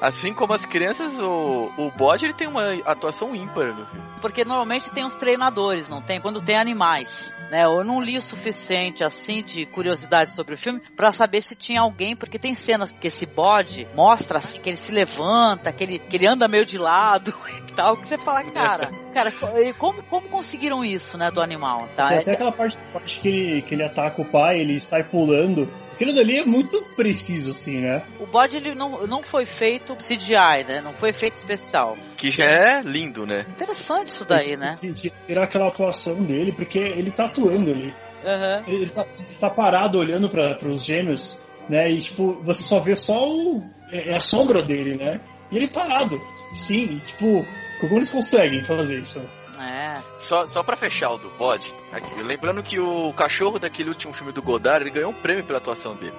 Assim 0.00 0.32
como 0.32 0.52
as 0.52 0.64
crianças, 0.64 1.18
o, 1.18 1.72
o 1.76 1.90
bode 1.90 2.24
ele 2.24 2.32
tem 2.32 2.46
uma 2.46 2.72
atuação 2.84 3.34
ímpar 3.34 3.74
no 3.74 3.86
filme. 3.86 4.08
Porque 4.20 4.44
normalmente 4.44 4.90
tem 4.90 5.04
os 5.04 5.16
treinadores, 5.16 5.88
não 5.88 6.00
tem? 6.00 6.20
Quando 6.20 6.40
tem 6.40 6.56
animais, 6.56 7.34
né? 7.50 7.64
Eu 7.64 7.84
não 7.84 8.00
li 8.00 8.16
o 8.16 8.22
suficiente 8.22 9.04
assim 9.04 9.42
de 9.42 9.66
curiosidade 9.66 10.34
sobre 10.34 10.54
o 10.54 10.58
filme 10.58 10.80
para 10.96 11.10
saber 11.10 11.40
se 11.40 11.56
tinha 11.56 11.80
alguém, 11.80 12.14
porque 12.14 12.38
tem 12.38 12.54
cenas 12.54 12.92
que 12.92 13.08
esse 13.08 13.26
bode 13.26 13.86
mostra 13.94 14.38
assim 14.38 14.60
que 14.60 14.68
ele 14.68 14.76
se 14.76 14.92
levanta, 14.92 15.72
que 15.72 15.82
ele, 15.82 15.98
que 15.98 16.16
ele 16.16 16.28
anda 16.28 16.48
meio 16.48 16.64
de 16.64 16.78
lado 16.78 17.34
e 17.68 17.74
tal, 17.74 17.96
que 17.96 18.06
você 18.06 18.18
fala, 18.18 18.44
cara, 18.44 18.90
cara, 19.12 19.32
como, 19.78 20.02
como 20.04 20.28
conseguiram 20.28 20.84
isso, 20.84 21.18
né, 21.18 21.30
do 21.30 21.40
animal, 21.40 21.88
tá? 21.96 22.08
Tem 22.08 22.18
até 22.18 22.34
aquela 22.34 22.52
parte, 22.52 22.78
parte 22.92 23.20
que, 23.20 23.28
ele, 23.28 23.62
que 23.62 23.74
ele 23.74 23.84
ataca 23.84 24.22
o 24.22 24.24
pai, 24.24 24.60
ele 24.60 24.80
sai 24.80 25.04
pulando 25.04 25.68
Aquilo 25.98 26.14
dali 26.14 26.38
é 26.38 26.46
muito 26.46 26.80
preciso, 26.94 27.50
assim, 27.50 27.80
né? 27.80 28.06
O 28.20 28.26
bode 28.26 28.56
ele 28.56 28.72
não, 28.72 29.04
não 29.04 29.20
foi 29.20 29.44
feito 29.44 29.96
CGI, 29.96 30.62
né? 30.64 30.80
Não 30.80 30.92
foi 30.92 31.12
feito 31.12 31.34
especial. 31.34 31.96
Que 32.16 32.30
já 32.30 32.44
é 32.44 32.82
lindo, 32.82 33.26
né? 33.26 33.44
Interessante 33.50 34.06
isso 34.06 34.24
daí, 34.24 34.56
né? 34.56 34.78
Tirar 35.26 35.42
aquela 35.42 35.66
atuação 35.66 36.22
dele, 36.22 36.52
porque 36.52 36.78
ele 36.78 37.10
tá 37.10 37.24
atuando 37.26 37.72
ali. 37.72 37.88
Uhum. 38.24 38.72
Ele, 38.72 38.90
tá, 38.90 39.04
tá, 39.40 39.50
parado 39.50 39.98
olhando 39.98 40.28
para 40.28 40.68
os 40.68 40.84
gêmeos 40.84 41.40
né? 41.68 41.90
E 41.90 42.00
tipo, 42.00 42.40
você 42.42 42.62
só 42.62 42.80
vê 42.80 42.96
só 42.96 43.28
o, 43.28 43.62
é, 43.92 44.10
é 44.12 44.16
a 44.16 44.20
sombra 44.20 44.62
dele, 44.62 44.96
né? 44.96 45.20
E 45.50 45.56
ele 45.56 45.68
parado. 45.68 46.20
Sim, 46.54 47.00
tipo, 47.06 47.44
como 47.80 47.96
eles 47.96 48.10
conseguem 48.10 48.64
fazer 48.64 49.00
isso? 49.00 49.20
É. 49.60 50.02
Só, 50.18 50.44
só 50.46 50.62
pra 50.62 50.76
fechar 50.76 51.10
o 51.10 51.18
do 51.18 51.28
bode, 51.30 51.74
aqui, 51.92 52.22
lembrando 52.22 52.62
que 52.62 52.78
o 52.78 53.12
cachorro 53.14 53.58
daquele 53.58 53.88
último 53.88 54.12
filme 54.12 54.32
do 54.32 54.42
Godard, 54.42 54.82
ele 54.84 54.90
ganhou 54.94 55.10
um 55.10 55.20
prêmio 55.20 55.44
pela 55.44 55.58
atuação 55.58 55.94
dele, 55.96 56.16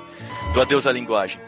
do 0.54 0.62
Adeus 0.62 0.86
à 0.88 0.92
Linguagem. 0.92 1.40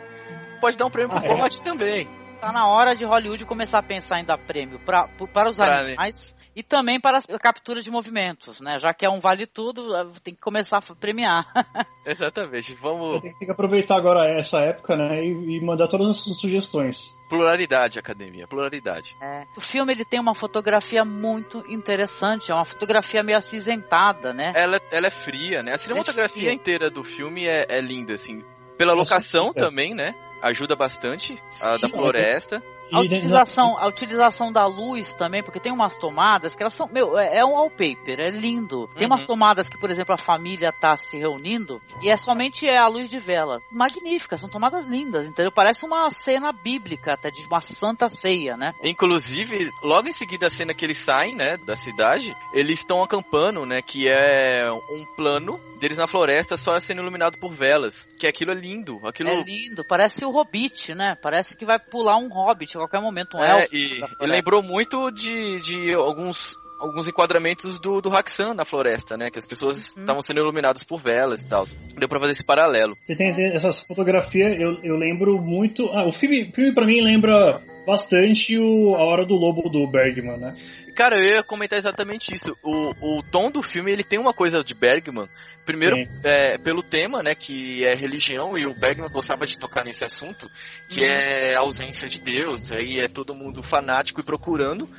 Pode 0.60 0.78
dar 0.78 0.86
um 0.86 0.92
prêmio 0.92 1.10
pro 1.10 1.20
Ah, 1.20 1.26
é? 1.34 1.36
bode 1.38 1.62
também. 1.64 2.08
Tá 2.40 2.52
na 2.52 2.68
hora 2.68 2.96
de 2.96 3.06
Hollywood 3.06 3.46
começar 3.46 3.80
a 3.80 3.84
pensar 3.84 4.20
em 4.20 4.26
dar 4.26 4.38
prêmio 4.38 4.80
pra, 4.80 5.08
para 5.34 5.50
os 5.50 5.58
Pra- 5.58 5.80
animais 5.82 6.36
e 6.56 6.62
também 6.62 7.00
para 7.00 7.18
a 7.20 7.40
captura 7.40 7.82
de 7.82 7.90
movimentos, 7.90 8.60
né? 8.60 8.78
Já 8.78 8.94
que 8.94 9.06
é 9.06 9.10
um 9.10 9.20
vale 9.20 9.46
tudo, 9.46 9.96
eh, 9.96 10.06
tem 10.22 10.34
que 10.34 10.42
começar 10.42 10.78
a 10.78 10.96
premiar. 10.96 11.46
Exatamente, 12.06 12.74
vamos... 12.76 13.22
Tem, 13.22 13.34
que 13.34 13.52
aproveitar 13.52 13.96
agora 13.96 14.28
essa 14.28 14.60
época, 14.60 14.96
né? 14.96 15.24
E, 15.24 15.58
e 15.58 15.62
mandar 15.62 15.88
todas 15.88 16.10
as 16.10 16.18
suas 16.18 16.40
sugestões. 16.40 17.14
Pluralidade, 17.30 17.98
academia, 17.98 18.48
pluralidade. 18.48 19.16
É. 19.22 19.46
O 19.56 19.62
filme 19.62 19.94
ele 19.94 20.04
tem 20.04 20.20
uma 20.20 20.34
fotografia 20.34 21.06
muito 21.06 21.64
interessante, 21.70 22.52
é 22.52 22.56
uma 22.56 22.66
fotografia 22.66 23.24
meio 23.24 23.38
acinzentada, 23.38 24.34
né? 24.34 24.52
Ela, 24.56 24.82
ela 24.92 25.08
é 25.08 25.12
fria, 25.12 25.64
né? 25.64 25.74
A 25.74 25.78
cinematografia 25.78 26.44
fria. 26.44 26.54
inteira 26.54 26.90
do 26.90 27.04
filme 27.04 27.48
é, 27.48 27.66
é 27.70 27.80
linda, 27.80 28.16
assim. 28.16 28.44
Pela 28.78 28.94
locação 28.94 29.54
fria. 29.54 29.64
também, 29.64 29.96
né? 29.96 30.14
Ajuda 30.42 30.76
bastante, 30.76 31.42
a 31.62 31.76
Sim, 31.76 31.82
da 31.82 31.90
floresta. 31.90 32.62
A 32.92 33.00
E 33.00 33.08
dentro 33.08 33.18
utilização, 33.18 33.78
a 33.78 33.88
utilização 33.88 34.52
da 34.52 34.66
luz 34.66 35.14
também, 35.14 35.42
porque 35.44 35.60
tem 35.60 35.72
umas 35.72 35.98
tomadas 35.98 36.56
que 36.56 36.62
elas 36.64 36.74
são, 36.74 36.88
meu, 36.92 37.18
é, 37.18 37.38
é 37.38 37.46
um 37.46 37.54
wallpaper, 37.54 38.20
é 38.20 38.30
lindo. 38.30 38.88
Tem 38.96 39.08
umas 39.08 39.22
Uhum. 39.22 39.28
tomadas 39.28 39.70
que, 39.70 39.78
por 39.78 39.90
exemplo, 39.90 40.14
a 40.14 40.18
família 40.18 40.72
tá 40.72 40.96
se 40.98 41.18
reunindo 41.18 41.82
e 42.02 42.10
é 42.10 42.18
somente 42.18 42.68
é 42.68 42.78
a 42.78 42.88
luz 42.88 43.10
de 43.10 43.20
velas. 43.20 43.64
Magníficas, 43.72 44.40
são 44.40 44.50
tomadas 44.50 44.88
lindas, 44.88 45.28
entendeu? 45.28 45.52
Parece 45.52 45.86
uma 45.86 46.10
cena 46.10 46.52
bíblica, 46.52 47.14
até 47.14 47.30
de 47.30 47.46
uma 47.48 47.62
santa 47.62 48.10
ceia, 48.10 48.58
né? 48.58 48.74
Inclusive, 48.84 49.70
logo 49.84 50.08
em 50.08 50.12
seguida 50.12 50.48
a 50.48 50.50
cena 50.50 50.74
que 50.74 50.84
eles 50.86 50.98
saem, 50.98 51.36
né, 51.36 51.58
da 51.58 51.76
cidade, 51.76 52.36
eles 52.54 52.80
estão 52.80 53.02
acampando, 53.02 53.66
né, 53.66 53.82
que 53.82 54.08
é 54.08 54.70
um 54.72 55.06
plano 55.16 55.60
deles 55.80 55.98
na 55.98 56.08
floresta 56.08 56.56
só 56.58 56.80
sendo 56.80 57.02
iluminado 57.02 57.38
por 57.40 57.52
velas. 57.54 58.08
Que 58.20 58.28
aquilo 58.28 58.52
é 58.52 58.56
lindo, 58.56 59.00
aquilo... 59.04 59.30
É 59.30 59.42
lindo, 59.42 59.84
parece 59.84 60.24
o 60.26 60.30
Hobbit, 60.30 60.94
né? 60.94 61.16
Parece 61.22 61.58
que 61.58 61.66
vai 61.66 61.80
pular 61.80 62.18
um 62.18 62.28
Hobbit 62.28 62.78
a 62.78 62.81
qualquer 62.82 63.02
momento, 63.02 63.38
um 63.38 63.44
É, 63.44 63.62
elfo. 63.62 63.76
e, 63.76 64.02
e 64.20 64.26
lembrou 64.28 64.62
muito 64.62 65.10
de, 65.12 65.60
de 65.62 65.94
alguns 65.94 66.60
alguns 66.80 67.08
enquadramentos 67.08 67.80
do, 67.80 68.02
do 68.02 68.10
Haxan 68.18 68.56
na 68.56 68.66
floresta, 68.66 69.16
né? 69.16 69.30
Que 69.30 69.38
as 69.38 69.46
pessoas 69.46 69.94
Uhum. 69.96 70.02
estavam 70.02 70.22
sendo 70.24 70.40
iluminadas 70.40 70.84
por 70.84 71.00
velas 71.00 71.44
e 71.44 71.48
tal. 71.48 71.64
Deu 71.96 72.10
pra 72.10 72.20
fazer 72.20 72.32
esse 72.32 72.44
paralelo. 72.44 72.96
Você 73.06 73.16
tem 73.16 73.30
essas 73.54 73.82
fotografias, 73.82 74.60
eu, 74.60 74.80
eu 74.84 74.98
lembro 74.98 75.40
muito. 75.40 75.86
Ah, 75.92 76.08
o 76.08 76.12
filme, 76.12 76.50
o 76.50 76.52
filme 76.52 76.74
pra 76.74 76.88
mim 76.88 77.00
lembra 77.02 77.62
bastante 77.86 78.58
o 78.58 78.96
A 78.96 79.04
Hora 79.04 79.26
do 79.26 79.36
Lobo 79.36 79.70
do 79.70 79.86
Bergman, 79.92 80.38
né? 80.40 80.52
Cara, 80.96 81.16
eu 81.18 81.36
ia 81.36 81.44
comentar 81.44 81.78
exatamente 81.78 82.34
isso. 82.34 82.52
O, 82.64 83.20
o 83.20 83.24
tom 83.32 83.52
do 83.52 83.62
filme, 83.62 83.92
ele 83.92 84.04
tem 84.04 84.18
uma 84.20 84.34
coisa 84.34 84.64
de 84.64 84.74
Bergman. 84.74 85.28
Primeiro, 85.66 85.96
é, 86.24 86.58
pelo 86.58 86.82
tema, 86.82 87.22
né, 87.22 87.36
que 87.36 87.86
é 87.86 87.94
religião, 87.94 88.58
e 88.58 88.66
o 88.66 88.74
Bergman 88.74 89.10
gostava 89.10 89.46
de 89.46 89.60
tocar 89.60 89.86
nesse 89.86 90.04
assunto, 90.04 90.48
que 90.90 91.04
é 91.04 91.56
a 91.56 91.60
ausência 91.60 92.08
de 92.08 92.20
Deus, 92.20 92.72
aí 92.72 93.00
é 93.00 93.08
todo 93.08 93.36
mundo 93.36 93.62
fanático 93.62 94.20
e 94.20 94.24
procurando 94.24 94.90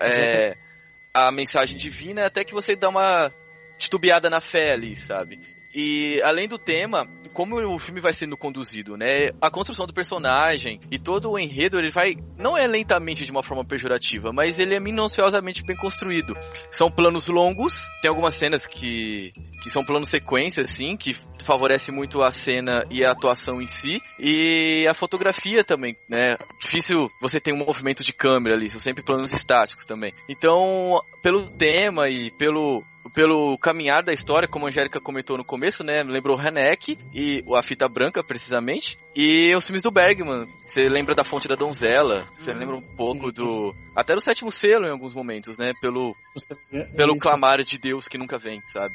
é, 0.00 0.56
a 1.12 1.30
mensagem 1.32 1.76
divina, 1.76 2.26
até 2.26 2.44
que 2.44 2.54
você 2.54 2.74
dá 2.76 2.88
uma 2.88 3.32
titubeada 3.78 4.30
na 4.30 4.40
fé 4.40 4.72
ali, 4.72 4.96
sabe? 4.96 5.40
E 5.74 6.20
além 6.22 6.48
do 6.48 6.58
tema, 6.58 7.08
como 7.32 7.56
o 7.56 7.78
filme 7.78 8.00
vai 8.00 8.12
sendo 8.12 8.36
conduzido, 8.36 8.96
né? 8.96 9.30
A 9.40 9.50
construção 9.50 9.86
do 9.86 9.94
personagem 9.94 10.80
e 10.90 10.98
todo 10.98 11.30
o 11.30 11.38
enredo, 11.38 11.78
ele 11.78 11.90
vai. 11.90 12.14
Não 12.38 12.56
é 12.56 12.66
lentamente 12.66 13.24
de 13.24 13.30
uma 13.30 13.42
forma 13.42 13.64
pejorativa, 13.64 14.32
mas 14.32 14.58
ele 14.58 14.74
é 14.74 14.80
minuciosamente 14.80 15.62
bem 15.64 15.76
construído. 15.76 16.34
São 16.70 16.90
planos 16.90 17.26
longos, 17.28 17.86
tem 18.00 18.10
algumas 18.10 18.36
cenas 18.36 18.66
que. 18.66 19.32
que 19.62 19.70
são 19.70 19.84
planos 19.84 20.08
sequência, 20.08 20.62
assim, 20.62 20.96
que 20.96 21.14
favorece 21.44 21.90
muito 21.90 22.22
a 22.22 22.30
cena 22.30 22.82
e 22.90 23.04
a 23.04 23.10
atuação 23.10 23.60
em 23.60 23.66
si. 23.66 24.00
E 24.18 24.86
a 24.88 24.94
fotografia 24.94 25.64
também, 25.64 25.96
né? 26.08 26.36
Difícil 26.60 27.08
você 27.20 27.40
ter 27.40 27.52
um 27.52 27.64
movimento 27.64 28.04
de 28.04 28.12
câmera 28.12 28.54
ali, 28.56 28.68
são 28.68 28.80
sempre 28.80 29.02
planos 29.02 29.32
estáticos 29.32 29.84
também. 29.84 30.12
Então, 30.28 31.00
pelo 31.22 31.46
tema 31.56 32.08
e 32.08 32.30
pelo 32.32 32.82
pelo 33.14 33.58
caminhar 33.58 34.02
da 34.02 34.12
história, 34.12 34.48
como 34.48 34.66
a 34.66 34.68
Angélica 34.68 35.00
comentou 35.00 35.36
no 35.36 35.44
começo, 35.44 35.82
né? 35.84 36.02
Lembrou 36.02 36.38
Haneck 36.38 36.98
e 37.12 37.42
a 37.56 37.62
fita 37.62 37.88
branca, 37.88 38.22
precisamente. 38.22 38.98
E 39.14 39.54
os 39.56 39.66
filmes 39.66 39.82
do 39.82 39.90
Bergman. 39.90 40.46
Você 40.66 40.88
lembra 40.88 41.14
da 41.14 41.24
Fonte 41.24 41.48
da 41.48 41.54
Donzela, 41.54 42.26
você 42.34 42.52
lembra 42.52 42.76
um 42.76 42.80
pouco 42.96 43.30
do. 43.32 43.74
Até 43.94 44.14
do 44.14 44.20
sétimo 44.20 44.50
selo 44.50 44.86
em 44.86 44.90
alguns 44.90 45.14
momentos, 45.14 45.58
né? 45.58 45.72
Pelo, 45.80 46.14
vê- 46.70 46.84
pelo 46.96 47.16
clamar 47.16 47.62
de 47.64 47.76
Deus 47.78 48.08
que 48.08 48.16
nunca 48.18 48.38
vem, 48.38 48.60
sabe? 48.72 48.92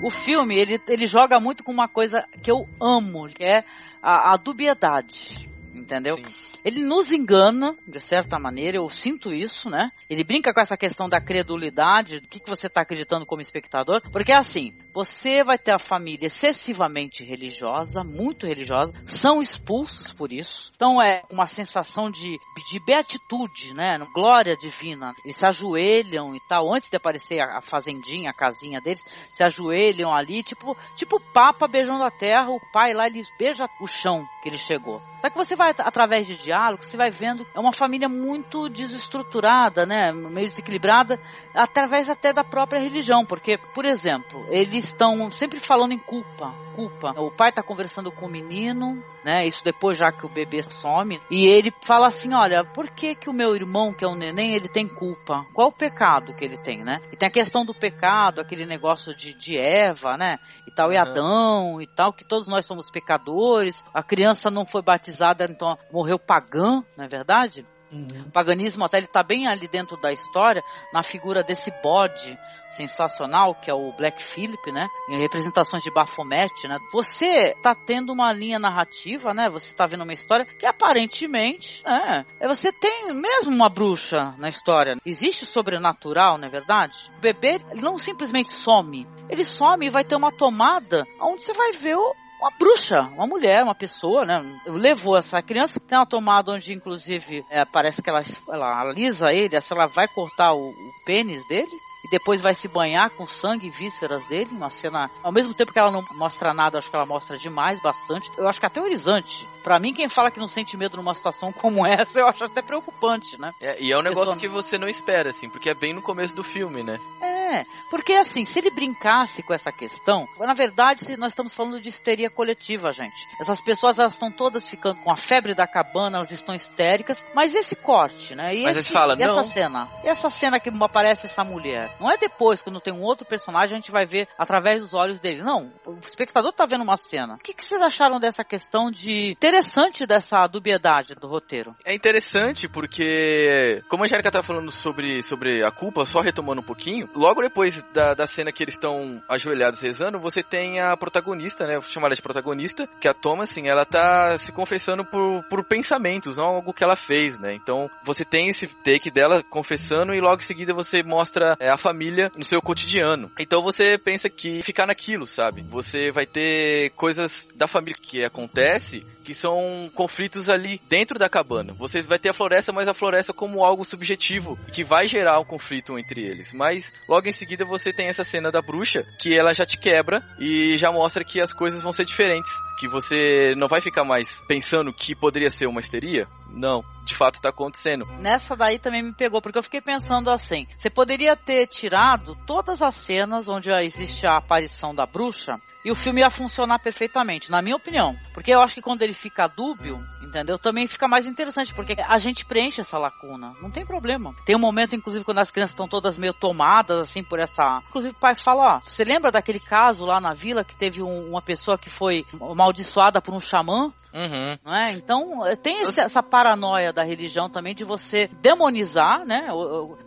O 0.00 0.10
filme, 0.10 0.56
ele, 0.56 0.80
ele 0.88 1.06
joga 1.06 1.40
muito 1.40 1.64
com 1.64 1.72
uma 1.72 1.88
coisa 1.88 2.24
que 2.42 2.50
eu 2.50 2.68
amo, 2.80 3.28
que 3.28 3.42
é 3.42 3.64
a, 4.00 4.32
a 4.32 4.36
dubiedade. 4.36 5.48
Entendeu? 5.74 6.16
Sim. 6.16 6.22
Ele 6.64 6.80
nos 6.80 7.12
engana, 7.12 7.74
de 7.86 8.00
certa 8.00 8.38
maneira, 8.38 8.76
eu 8.76 8.88
sinto 8.88 9.32
isso, 9.32 9.70
né? 9.70 9.90
Ele 10.08 10.24
brinca 10.24 10.52
com 10.52 10.60
essa 10.60 10.76
questão 10.76 11.08
da 11.08 11.20
credulidade, 11.20 12.20
do 12.20 12.28
que, 12.28 12.40
que 12.40 12.48
você 12.48 12.66
está 12.66 12.82
acreditando 12.82 13.26
como 13.26 13.40
espectador, 13.40 14.02
porque 14.10 14.32
é 14.32 14.36
assim, 14.36 14.72
você 14.92 15.44
vai 15.44 15.58
ter 15.58 15.72
a 15.72 15.78
família 15.78 16.26
excessivamente 16.26 17.24
religiosa, 17.24 18.02
muito 18.02 18.46
religiosa, 18.46 18.92
são 19.06 19.40
expulsos 19.40 20.12
por 20.12 20.32
isso, 20.32 20.72
então 20.74 21.02
é 21.02 21.22
uma 21.30 21.46
sensação 21.46 22.10
de, 22.10 22.38
de 22.70 22.80
beatitude, 22.84 23.74
né? 23.74 23.98
Glória 24.14 24.56
divina. 24.56 25.14
Eles 25.24 25.36
se 25.36 25.46
ajoelham 25.46 26.34
e 26.34 26.40
tal, 26.48 26.72
antes 26.72 26.88
de 26.88 26.96
aparecer 26.96 27.40
a, 27.40 27.60
fazendinha, 27.60 28.30
a 28.30 28.34
casinha 28.34 28.80
deles, 28.80 29.04
se 29.32 29.44
ajoelham 29.44 30.12
ali, 30.12 30.42
tipo, 30.42 30.76
tipo 30.94 31.16
o 31.16 31.20
Papa 31.32 31.68
beijando 31.68 32.02
a 32.02 32.10
terra, 32.10 32.50
o 32.50 32.60
pai 32.72 32.94
lá, 32.94 33.06
ele 33.06 33.22
beija 33.38 33.68
o 33.80 33.86
chão 33.86 34.26
que 34.42 34.48
ele 34.48 34.58
chegou. 34.58 35.00
Só 35.20 35.28
que 35.30 35.36
você 35.36 35.54
vai, 35.54 35.74
através 35.78 36.26
de 36.26 36.36
você 36.78 36.96
vai 36.96 37.10
vendo, 37.10 37.46
é 37.54 37.58
uma 37.58 37.72
família 37.72 38.08
muito 38.08 38.68
desestruturada, 38.68 39.86
né? 39.86 40.12
Meio 40.12 40.48
desequilibrada, 40.48 41.18
através 41.54 42.10
até 42.10 42.32
da 42.32 42.44
própria 42.44 42.78
religião, 42.78 43.24
porque, 43.24 43.58
por 43.74 43.84
exemplo, 43.84 44.46
eles 44.50 44.84
estão 44.84 45.30
sempre 45.30 45.58
falando 45.58 45.92
em 45.92 45.98
culpa, 45.98 46.54
culpa. 46.74 47.12
O 47.20 47.30
pai 47.30 47.48
está 47.48 47.62
conversando 47.62 48.12
com 48.12 48.26
o 48.26 48.30
menino, 48.30 49.02
né? 49.24 49.46
Isso 49.46 49.64
depois 49.64 49.98
já 49.98 50.12
que 50.12 50.26
o 50.26 50.28
bebê 50.28 50.62
some, 50.62 51.20
e 51.30 51.46
ele 51.46 51.72
fala 51.82 52.06
assim, 52.06 52.34
olha, 52.34 52.64
por 52.64 52.90
que 52.90 53.14
que 53.14 53.30
o 53.30 53.32
meu 53.32 53.56
irmão, 53.56 53.92
que 53.92 54.04
é 54.04 54.08
um 54.08 54.14
neném, 54.14 54.54
ele 54.54 54.68
tem 54.68 54.86
culpa? 54.86 55.44
Qual 55.54 55.68
o 55.68 55.72
pecado 55.72 56.34
que 56.34 56.44
ele 56.44 56.58
tem, 56.58 56.84
né? 56.84 57.00
E 57.12 57.16
tem 57.16 57.28
a 57.28 57.32
questão 57.32 57.64
do 57.64 57.74
pecado, 57.74 58.40
aquele 58.40 58.66
negócio 58.66 59.14
de, 59.14 59.34
de 59.34 59.56
Eva, 59.56 60.16
né? 60.16 60.38
E 60.66 60.70
tal, 60.70 60.92
e 60.92 60.98
Uhum. 60.98 61.02
Adão, 61.02 61.80
e 61.80 61.86
tal, 61.86 62.12
que 62.12 62.24
todos 62.24 62.48
nós 62.48 62.66
somos 62.66 62.90
pecadores. 62.90 63.84
A 63.94 64.02
criança 64.02 64.50
não 64.50 64.66
foi 64.66 64.82
batizada, 64.82 65.44
então 65.48 65.78
morreu 65.92 66.18
pagã, 66.38 66.84
não 66.96 67.04
é 67.04 67.08
verdade? 67.08 67.64
O 67.90 68.30
paganismo 68.30 68.84
até 68.84 68.98
ele 68.98 69.06
tá 69.06 69.22
bem 69.22 69.46
ali 69.48 69.66
dentro 69.66 69.96
da 69.96 70.12
história, 70.12 70.62
na 70.92 71.02
figura 71.02 71.42
desse 71.42 71.70
bode 71.82 72.38
sensacional, 72.70 73.54
que 73.54 73.70
é 73.70 73.74
o 73.74 73.92
Black 73.96 74.22
Phillip, 74.22 74.70
né? 74.70 74.86
Em 75.08 75.18
representações 75.18 75.82
de 75.82 75.90
Baphomet, 75.90 76.68
né? 76.68 76.76
Você 76.92 77.54
tá 77.62 77.74
tendo 77.74 78.12
uma 78.12 78.30
linha 78.30 78.58
narrativa, 78.58 79.32
né? 79.32 79.48
Você 79.48 79.74
tá 79.74 79.86
vendo 79.86 80.02
uma 80.02 80.12
história 80.12 80.44
que 80.44 80.66
aparentemente, 80.66 81.82
é, 81.86 82.46
você 82.46 82.70
tem 82.70 83.14
mesmo 83.14 83.54
uma 83.54 83.70
bruxa 83.70 84.34
na 84.36 84.48
história. 84.48 84.96
Existe 85.06 85.44
o 85.44 85.46
sobrenatural, 85.46 86.36
não 86.36 86.46
é 86.46 86.50
verdade? 86.50 86.94
O 87.16 87.20
bebê, 87.20 87.56
ele 87.70 87.80
não 87.80 87.96
simplesmente 87.96 88.52
some. 88.52 89.08
Ele 89.30 89.44
some 89.44 89.86
e 89.86 89.90
vai 89.90 90.04
ter 90.04 90.14
uma 90.14 90.30
tomada 90.30 91.04
onde 91.22 91.42
você 91.42 91.54
vai 91.54 91.72
ver 91.72 91.96
o, 91.96 92.14
uma 92.40 92.50
bruxa, 92.58 93.00
uma 93.02 93.26
mulher, 93.26 93.62
uma 93.64 93.74
pessoa, 93.74 94.24
né? 94.24 94.42
Levou 94.66 95.16
essa 95.16 95.42
criança, 95.42 95.80
tem 95.80 95.98
uma 95.98 96.06
tomada 96.06 96.52
onde, 96.52 96.72
inclusive, 96.74 97.44
é, 97.50 97.64
parece 97.64 98.02
que 98.02 98.08
ela, 98.10 98.22
ela 98.48 98.80
alisa 98.80 99.32
ele, 99.32 99.56
essa 99.56 99.74
ela 99.74 99.86
vai 99.86 100.06
cortar 100.08 100.52
o, 100.52 100.70
o 100.70 100.92
pênis 101.04 101.46
dele. 101.46 101.70
E 102.04 102.10
depois 102.10 102.40
vai 102.40 102.54
se 102.54 102.68
banhar 102.68 103.10
com 103.10 103.26
sangue 103.26 103.66
e 103.66 103.70
vísceras 103.70 104.24
dele, 104.26 104.50
uma 104.52 104.70
cena. 104.70 105.10
Ao 105.20 105.32
mesmo 105.32 105.52
tempo 105.52 105.72
que 105.72 105.80
ela 105.80 105.90
não 105.90 106.04
mostra 106.12 106.54
nada, 106.54 106.78
acho 106.78 106.88
que 106.88 106.94
ela 106.94 107.04
mostra 107.04 107.36
demais, 107.36 107.80
bastante. 107.80 108.30
Eu 108.38 108.46
acho 108.48 108.60
que 108.60 108.66
é 108.66 108.68
aterrorizante. 108.68 109.48
Pra 109.64 109.80
mim, 109.80 109.92
quem 109.92 110.08
fala 110.08 110.30
que 110.30 110.38
não 110.38 110.46
sente 110.46 110.76
medo 110.76 110.96
numa 110.96 111.12
situação 111.12 111.52
como 111.52 111.84
essa, 111.84 112.20
eu 112.22 112.28
acho 112.28 112.44
até 112.44 112.62
preocupante, 112.62 113.38
né? 113.40 113.52
É, 113.60 113.82
e 113.82 113.90
é 113.90 113.98
um 113.98 114.02
negócio 114.02 114.34
Pessoa- 114.34 114.36
que 114.36 114.48
você 114.48 114.78
não 114.78 114.88
espera, 114.88 115.30
assim, 115.30 115.50
porque 115.50 115.70
é 115.70 115.74
bem 115.74 115.92
no 115.92 116.00
começo 116.00 116.36
do 116.36 116.44
filme, 116.44 116.84
né? 116.84 117.00
É, 117.20 117.37
É, 117.48 117.64
porque 117.90 118.12
assim, 118.12 118.44
se 118.44 118.58
ele 118.58 118.70
brincasse 118.70 119.42
com 119.42 119.54
essa 119.54 119.72
questão, 119.72 120.28
na 120.38 120.54
verdade, 120.54 121.02
se 121.02 121.16
nós 121.16 121.32
estamos 121.32 121.54
falando 121.54 121.80
de 121.80 121.88
histeria 121.88 122.28
coletiva, 122.28 122.92
gente. 122.92 123.16
Essas 123.40 123.60
pessoas 123.60 123.98
elas 123.98 124.12
estão 124.12 124.30
todas 124.30 124.68
ficando 124.68 124.96
com 124.96 125.10
a 125.10 125.16
febre 125.16 125.54
da 125.54 125.66
cabana, 125.66 126.18
elas 126.18 126.30
estão 126.30 126.54
histéricas, 126.54 127.24
mas 127.34 127.54
esse 127.54 127.74
corte, 127.76 128.34
né? 128.34 128.54
E 128.54 128.62
Mas 128.64 128.76
esse, 128.76 128.92
fala, 128.92 129.14
e 129.18 129.22
essa 129.22 129.36
não. 129.36 129.44
cena? 129.44 129.88
E 130.04 130.08
essa 130.08 130.28
cena 130.28 130.60
que 130.60 130.68
aparece 130.68 131.26
essa 131.26 131.42
mulher? 131.42 131.94
Não 132.00 132.10
é 132.10 132.16
depois, 132.16 132.62
quando 132.62 132.80
tem 132.80 132.92
um 132.92 133.02
outro 133.02 133.26
personagem, 133.26 133.76
a 133.76 133.80
gente 133.80 133.90
vai 133.90 134.04
ver 134.04 134.28
através 134.36 134.82
dos 134.82 134.94
olhos 134.94 135.18
dele. 135.18 135.42
Não, 135.42 135.72
o 135.86 135.98
espectador 136.00 136.52
tá 136.52 136.64
vendo 136.66 136.82
uma 136.82 136.96
cena. 136.96 137.34
O 137.34 137.38
que, 137.38 137.54
que 137.54 137.64
vocês 137.64 137.80
acharam 137.80 138.20
dessa 138.20 138.44
questão 138.44 138.90
de 138.90 139.30
interessante 139.32 140.06
dessa 140.06 140.46
dubiedade 140.46 141.14
do 141.14 141.26
roteiro? 141.26 141.74
É 141.84 141.94
interessante 141.94 142.68
porque, 142.68 143.82
como 143.88 144.02
a 144.02 144.06
Angélica 144.06 144.30
tá 144.30 144.42
falando 144.42 144.70
sobre, 144.70 145.22
sobre 145.22 145.64
a 145.64 145.70
culpa, 145.70 146.04
só 146.04 146.20
retomando 146.20 146.60
um 146.60 146.64
pouquinho, 146.64 147.08
logo 147.14 147.37
depois 147.44 147.82
da, 147.92 148.14
da 148.14 148.26
cena 148.26 148.52
que 148.52 148.62
eles 148.62 148.74
estão 148.74 149.22
ajoelhados 149.28 149.80
rezando, 149.80 150.18
você 150.18 150.42
tem 150.42 150.80
a 150.80 150.96
protagonista, 150.96 151.66
né? 151.66 151.74
Vou 151.74 151.88
chamar 151.88 152.06
ela 152.06 152.14
de 152.14 152.22
protagonista, 152.22 152.88
que 153.00 153.08
é 153.08 153.10
a 153.10 153.14
Thomas, 153.14 153.50
assim, 153.50 153.68
ela 153.68 153.84
tá 153.84 154.36
se 154.36 154.52
confessando 154.52 155.04
por, 155.04 155.42
por 155.44 155.64
pensamentos, 155.64 156.36
não 156.36 156.44
algo 156.44 156.72
que 156.72 156.84
ela 156.84 156.96
fez, 156.96 157.38
né? 157.38 157.54
Então, 157.54 157.90
você 158.04 158.24
tem 158.24 158.48
esse 158.48 158.66
take 158.66 159.10
dela 159.10 159.42
confessando 159.42 160.14
e 160.14 160.20
logo 160.20 160.40
em 160.42 160.46
seguida 160.46 160.72
você 160.74 161.02
mostra 161.02 161.56
é, 161.60 161.68
a 161.70 161.76
família 161.76 162.30
no 162.36 162.44
seu 162.44 162.60
cotidiano. 162.60 163.30
Então 163.38 163.62
você 163.62 163.98
pensa 163.98 164.28
que 164.28 164.62
ficar 164.62 164.86
naquilo, 164.86 165.26
sabe? 165.26 165.62
Você 165.62 166.10
vai 166.10 166.26
ter 166.26 166.90
coisas 166.90 167.48
da 167.54 167.66
família 167.66 167.98
que 168.00 168.24
acontece 168.24 169.04
que 169.28 169.34
são 169.34 169.90
conflitos 169.94 170.48
ali 170.48 170.80
dentro 170.88 171.18
da 171.18 171.28
cabana. 171.28 171.74
Você 171.74 172.00
vai 172.00 172.18
ter 172.18 172.30
a 172.30 172.34
floresta, 172.34 172.72
mas 172.72 172.88
a 172.88 172.94
floresta 172.94 173.30
como 173.30 173.62
algo 173.62 173.84
subjetivo 173.84 174.58
que 174.72 174.82
vai 174.82 175.06
gerar 175.06 175.38
um 175.38 175.44
conflito 175.44 175.98
entre 175.98 176.22
eles. 176.22 176.50
Mas 176.54 176.90
logo 177.06 177.28
em 177.28 177.32
seguida 177.32 177.62
você 177.62 177.92
tem 177.92 178.08
essa 178.08 178.24
cena 178.24 178.50
da 178.50 178.62
bruxa 178.62 179.04
que 179.20 179.38
ela 179.38 179.52
já 179.52 179.66
te 179.66 179.78
quebra 179.78 180.24
e 180.40 180.78
já 180.78 180.90
mostra 180.90 181.22
que 181.22 181.42
as 181.42 181.52
coisas 181.52 181.82
vão 181.82 181.92
ser 181.92 182.06
diferentes, 182.06 182.50
que 182.80 182.88
você 182.88 183.54
não 183.54 183.68
vai 183.68 183.82
ficar 183.82 184.02
mais 184.02 184.40
pensando 184.48 184.94
que 184.94 185.14
poderia 185.14 185.50
ser 185.50 185.66
uma 185.66 185.80
histeria. 185.80 186.26
Não, 186.48 186.82
de 187.04 187.14
fato 187.14 187.38
tá 187.38 187.50
acontecendo. 187.50 188.06
Nessa 188.20 188.56
daí 188.56 188.78
também 188.78 189.02
me 189.02 189.12
pegou, 189.12 189.42
porque 189.42 189.58
eu 189.58 189.62
fiquei 189.62 189.82
pensando 189.82 190.30
assim: 190.30 190.66
você 190.74 190.88
poderia 190.88 191.36
ter 191.36 191.66
tirado 191.66 192.34
todas 192.46 192.80
as 192.80 192.94
cenas 192.94 193.46
onde 193.46 193.70
existe 193.70 194.26
a 194.26 194.38
aparição 194.38 194.94
da 194.94 195.04
bruxa 195.04 195.60
e 195.84 195.90
o 195.90 195.94
filme 195.94 196.20
ia 196.20 196.30
funcionar 196.30 196.78
perfeitamente, 196.78 197.50
na 197.50 197.62
minha 197.62 197.76
opinião. 197.76 198.16
Porque 198.34 198.52
eu 198.52 198.60
acho 198.60 198.74
que 198.74 198.82
quando 198.82 199.02
ele 199.02 199.12
fica 199.12 199.46
dúbio, 199.46 200.04
entendeu? 200.22 200.58
Também 200.58 200.86
fica 200.86 201.06
mais 201.08 201.26
interessante, 201.26 201.72
porque 201.74 201.96
a 202.06 202.18
gente 202.18 202.44
preenche 202.44 202.80
essa 202.80 202.98
lacuna. 202.98 203.54
Não 203.62 203.70
tem 203.70 203.84
problema. 203.84 204.34
Tem 204.44 204.56
um 204.56 204.60
momento, 204.60 204.94
inclusive, 204.96 205.24
quando 205.24 205.38
as 205.38 205.50
crianças 205.50 205.72
estão 205.72 205.88
todas 205.88 206.18
meio 206.18 206.34
tomadas, 206.34 206.98
assim, 206.98 207.22
por 207.22 207.38
essa. 207.38 207.82
Inclusive, 207.88 208.14
o 208.14 208.20
pai 208.20 208.34
fala: 208.34 208.76
ó, 208.76 208.80
você 208.82 209.04
lembra 209.04 209.30
daquele 209.30 209.60
caso 209.60 210.04
lá 210.04 210.20
na 210.20 210.32
vila 210.32 210.64
que 210.64 210.76
teve 210.76 211.02
um- 211.02 211.30
uma 211.30 211.42
pessoa 211.42 211.78
que 211.78 211.88
foi 211.90 212.24
amaldiçoada 212.40 213.20
por 213.20 213.34
um 213.34 213.40
xamã? 213.40 213.92
Uhum. 214.12 214.74
É? 214.74 214.92
Então, 214.92 215.46
eh, 215.46 215.54
tem 215.54 215.82
esse- 215.82 216.00
essa 216.00 216.22
paranoia 216.22 216.92
da 216.92 217.04
religião 217.04 217.48
também 217.50 217.74
de 217.74 217.84
você 217.84 218.28
demonizar, 218.40 219.24
né? 219.26 219.48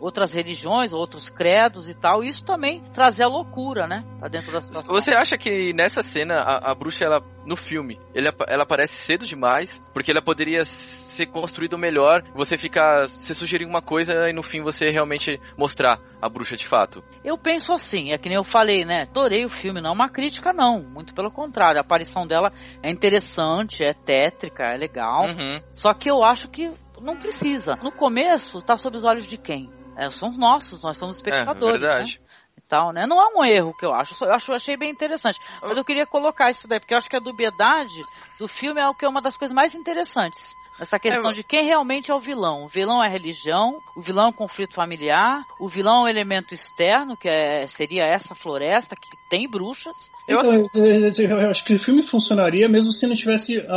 Outras 0.00 0.32
religiões, 0.32 0.92
outros 0.92 1.30
credos 1.30 1.88
e 1.88 1.94
tal. 1.94 2.22
E 2.22 2.28
isso 2.28 2.44
também 2.44 2.82
trazer 2.92 3.22
a 3.24 3.28
loucura, 3.28 3.86
né? 3.86 4.04
Pra 4.18 4.28
dentro 4.28 4.52
da 4.52 4.60
situação. 4.60 4.92
Você 4.92 5.14
acha 5.14 5.38
que 5.38 5.50
nessa 5.74 6.02
cena 6.02 6.36
a, 6.36 6.70
a 6.70 6.74
bruxa, 6.74 7.04
ela, 7.04 7.22
no 7.44 7.56
filme, 7.56 8.00
ele, 8.14 8.30
ela 8.48 8.62
aparece 8.62 8.94
cedo 8.94 9.26
demais? 9.26 9.82
Porque 9.92 10.10
ela 10.10 10.22
poderia 10.22 10.64
ser 10.64 11.26
construído 11.26 11.76
melhor, 11.76 12.22
você 12.34 12.56
ficar. 12.56 13.08
Você 13.08 13.34
sugerir 13.34 13.66
uma 13.66 13.82
coisa 13.82 14.28
e 14.28 14.32
no 14.32 14.42
fim 14.42 14.62
você 14.62 14.88
realmente 14.90 15.38
mostrar 15.56 16.00
a 16.20 16.28
bruxa 16.28 16.56
de 16.56 16.66
fato. 16.66 17.04
Eu 17.22 17.36
penso 17.36 17.72
assim, 17.72 18.12
é 18.12 18.18
que 18.18 18.28
nem 18.28 18.36
eu 18.36 18.44
falei, 18.44 18.84
né? 18.84 19.02
Adorei 19.02 19.44
o 19.44 19.50
filme, 19.50 19.80
não 19.80 19.90
é 19.90 19.92
uma 19.92 20.08
crítica, 20.08 20.52
não. 20.52 20.82
Muito 20.82 21.14
pelo 21.14 21.30
contrário, 21.30 21.78
a 21.78 21.82
aparição 21.82 22.26
dela 22.26 22.52
é 22.82 22.90
interessante, 22.90 23.84
é 23.84 23.92
tétrica, 23.92 24.64
é 24.64 24.76
legal. 24.76 25.26
Uhum. 25.26 25.60
Só 25.72 25.92
que 25.92 26.10
eu 26.10 26.24
acho 26.24 26.48
que 26.48 26.72
não 27.00 27.16
precisa. 27.16 27.76
No 27.82 27.92
começo, 27.92 28.62
tá 28.62 28.76
sob 28.76 28.96
os 28.96 29.04
olhos 29.04 29.26
de 29.26 29.36
quem? 29.36 29.70
É, 29.96 30.08
são 30.08 30.30
os 30.30 30.38
nossos, 30.38 30.80
nós 30.80 30.96
somos 30.96 31.16
espectadores. 31.16 31.82
É, 31.82 31.86
verdade. 31.86 32.20
Né? 32.20 32.31
Tal, 32.72 32.90
né? 32.90 33.06
Não 33.06 33.20
é 33.20 33.28
um 33.38 33.44
erro 33.44 33.74
que 33.74 33.84
eu 33.84 33.92
acho, 33.92 34.24
eu 34.24 34.32
acho, 34.32 34.50
eu 34.50 34.56
achei 34.56 34.78
bem 34.78 34.88
interessante. 34.90 35.38
Mas 35.60 35.76
eu 35.76 35.84
queria 35.84 36.06
colocar 36.06 36.48
isso 36.48 36.66
daí, 36.66 36.80
porque 36.80 36.94
eu 36.94 36.96
acho 36.96 37.10
que 37.10 37.16
a 37.16 37.20
dubiedade 37.20 38.02
do 38.38 38.48
filme 38.48 38.80
é 38.80 38.88
o 38.88 38.94
que 38.94 39.04
é 39.04 39.08
uma 39.08 39.20
das 39.20 39.36
coisas 39.36 39.54
mais 39.54 39.74
interessantes. 39.74 40.56
Essa 40.80 40.98
questão 40.98 41.30
É, 41.32 41.34
de 41.34 41.44
quem 41.44 41.66
realmente 41.66 42.10
é 42.10 42.14
o 42.14 42.18
vilão. 42.18 42.64
O 42.64 42.68
vilão 42.68 43.04
é 43.04 43.06
a 43.08 43.10
religião, 43.10 43.78
o 43.94 44.00
vilão 44.00 44.28
é 44.28 44.30
o 44.30 44.32
conflito 44.32 44.74
familiar, 44.74 45.44
o 45.60 45.68
vilão 45.68 46.00
é 46.00 46.04
o 46.04 46.08
elemento 46.08 46.54
externo, 46.54 47.14
que 47.14 47.28
é- 47.28 47.66
seria 47.66 48.06
essa 48.06 48.34
floresta 48.34 48.96
que 48.96 49.10
tem 49.28 49.46
bruxas. 49.46 50.10
Então, 50.26 50.50
eu, 50.50 50.70
eu- 50.74 51.38
eu 51.40 51.50
acho 51.50 51.62
que 51.66 51.74
o 51.74 51.78
filme 51.78 52.02
funcionaria 52.04 52.70
mesmo 52.70 52.90
se 52.90 53.06
não 53.06 53.14
tivesse 53.14 53.60
a, 53.68 53.74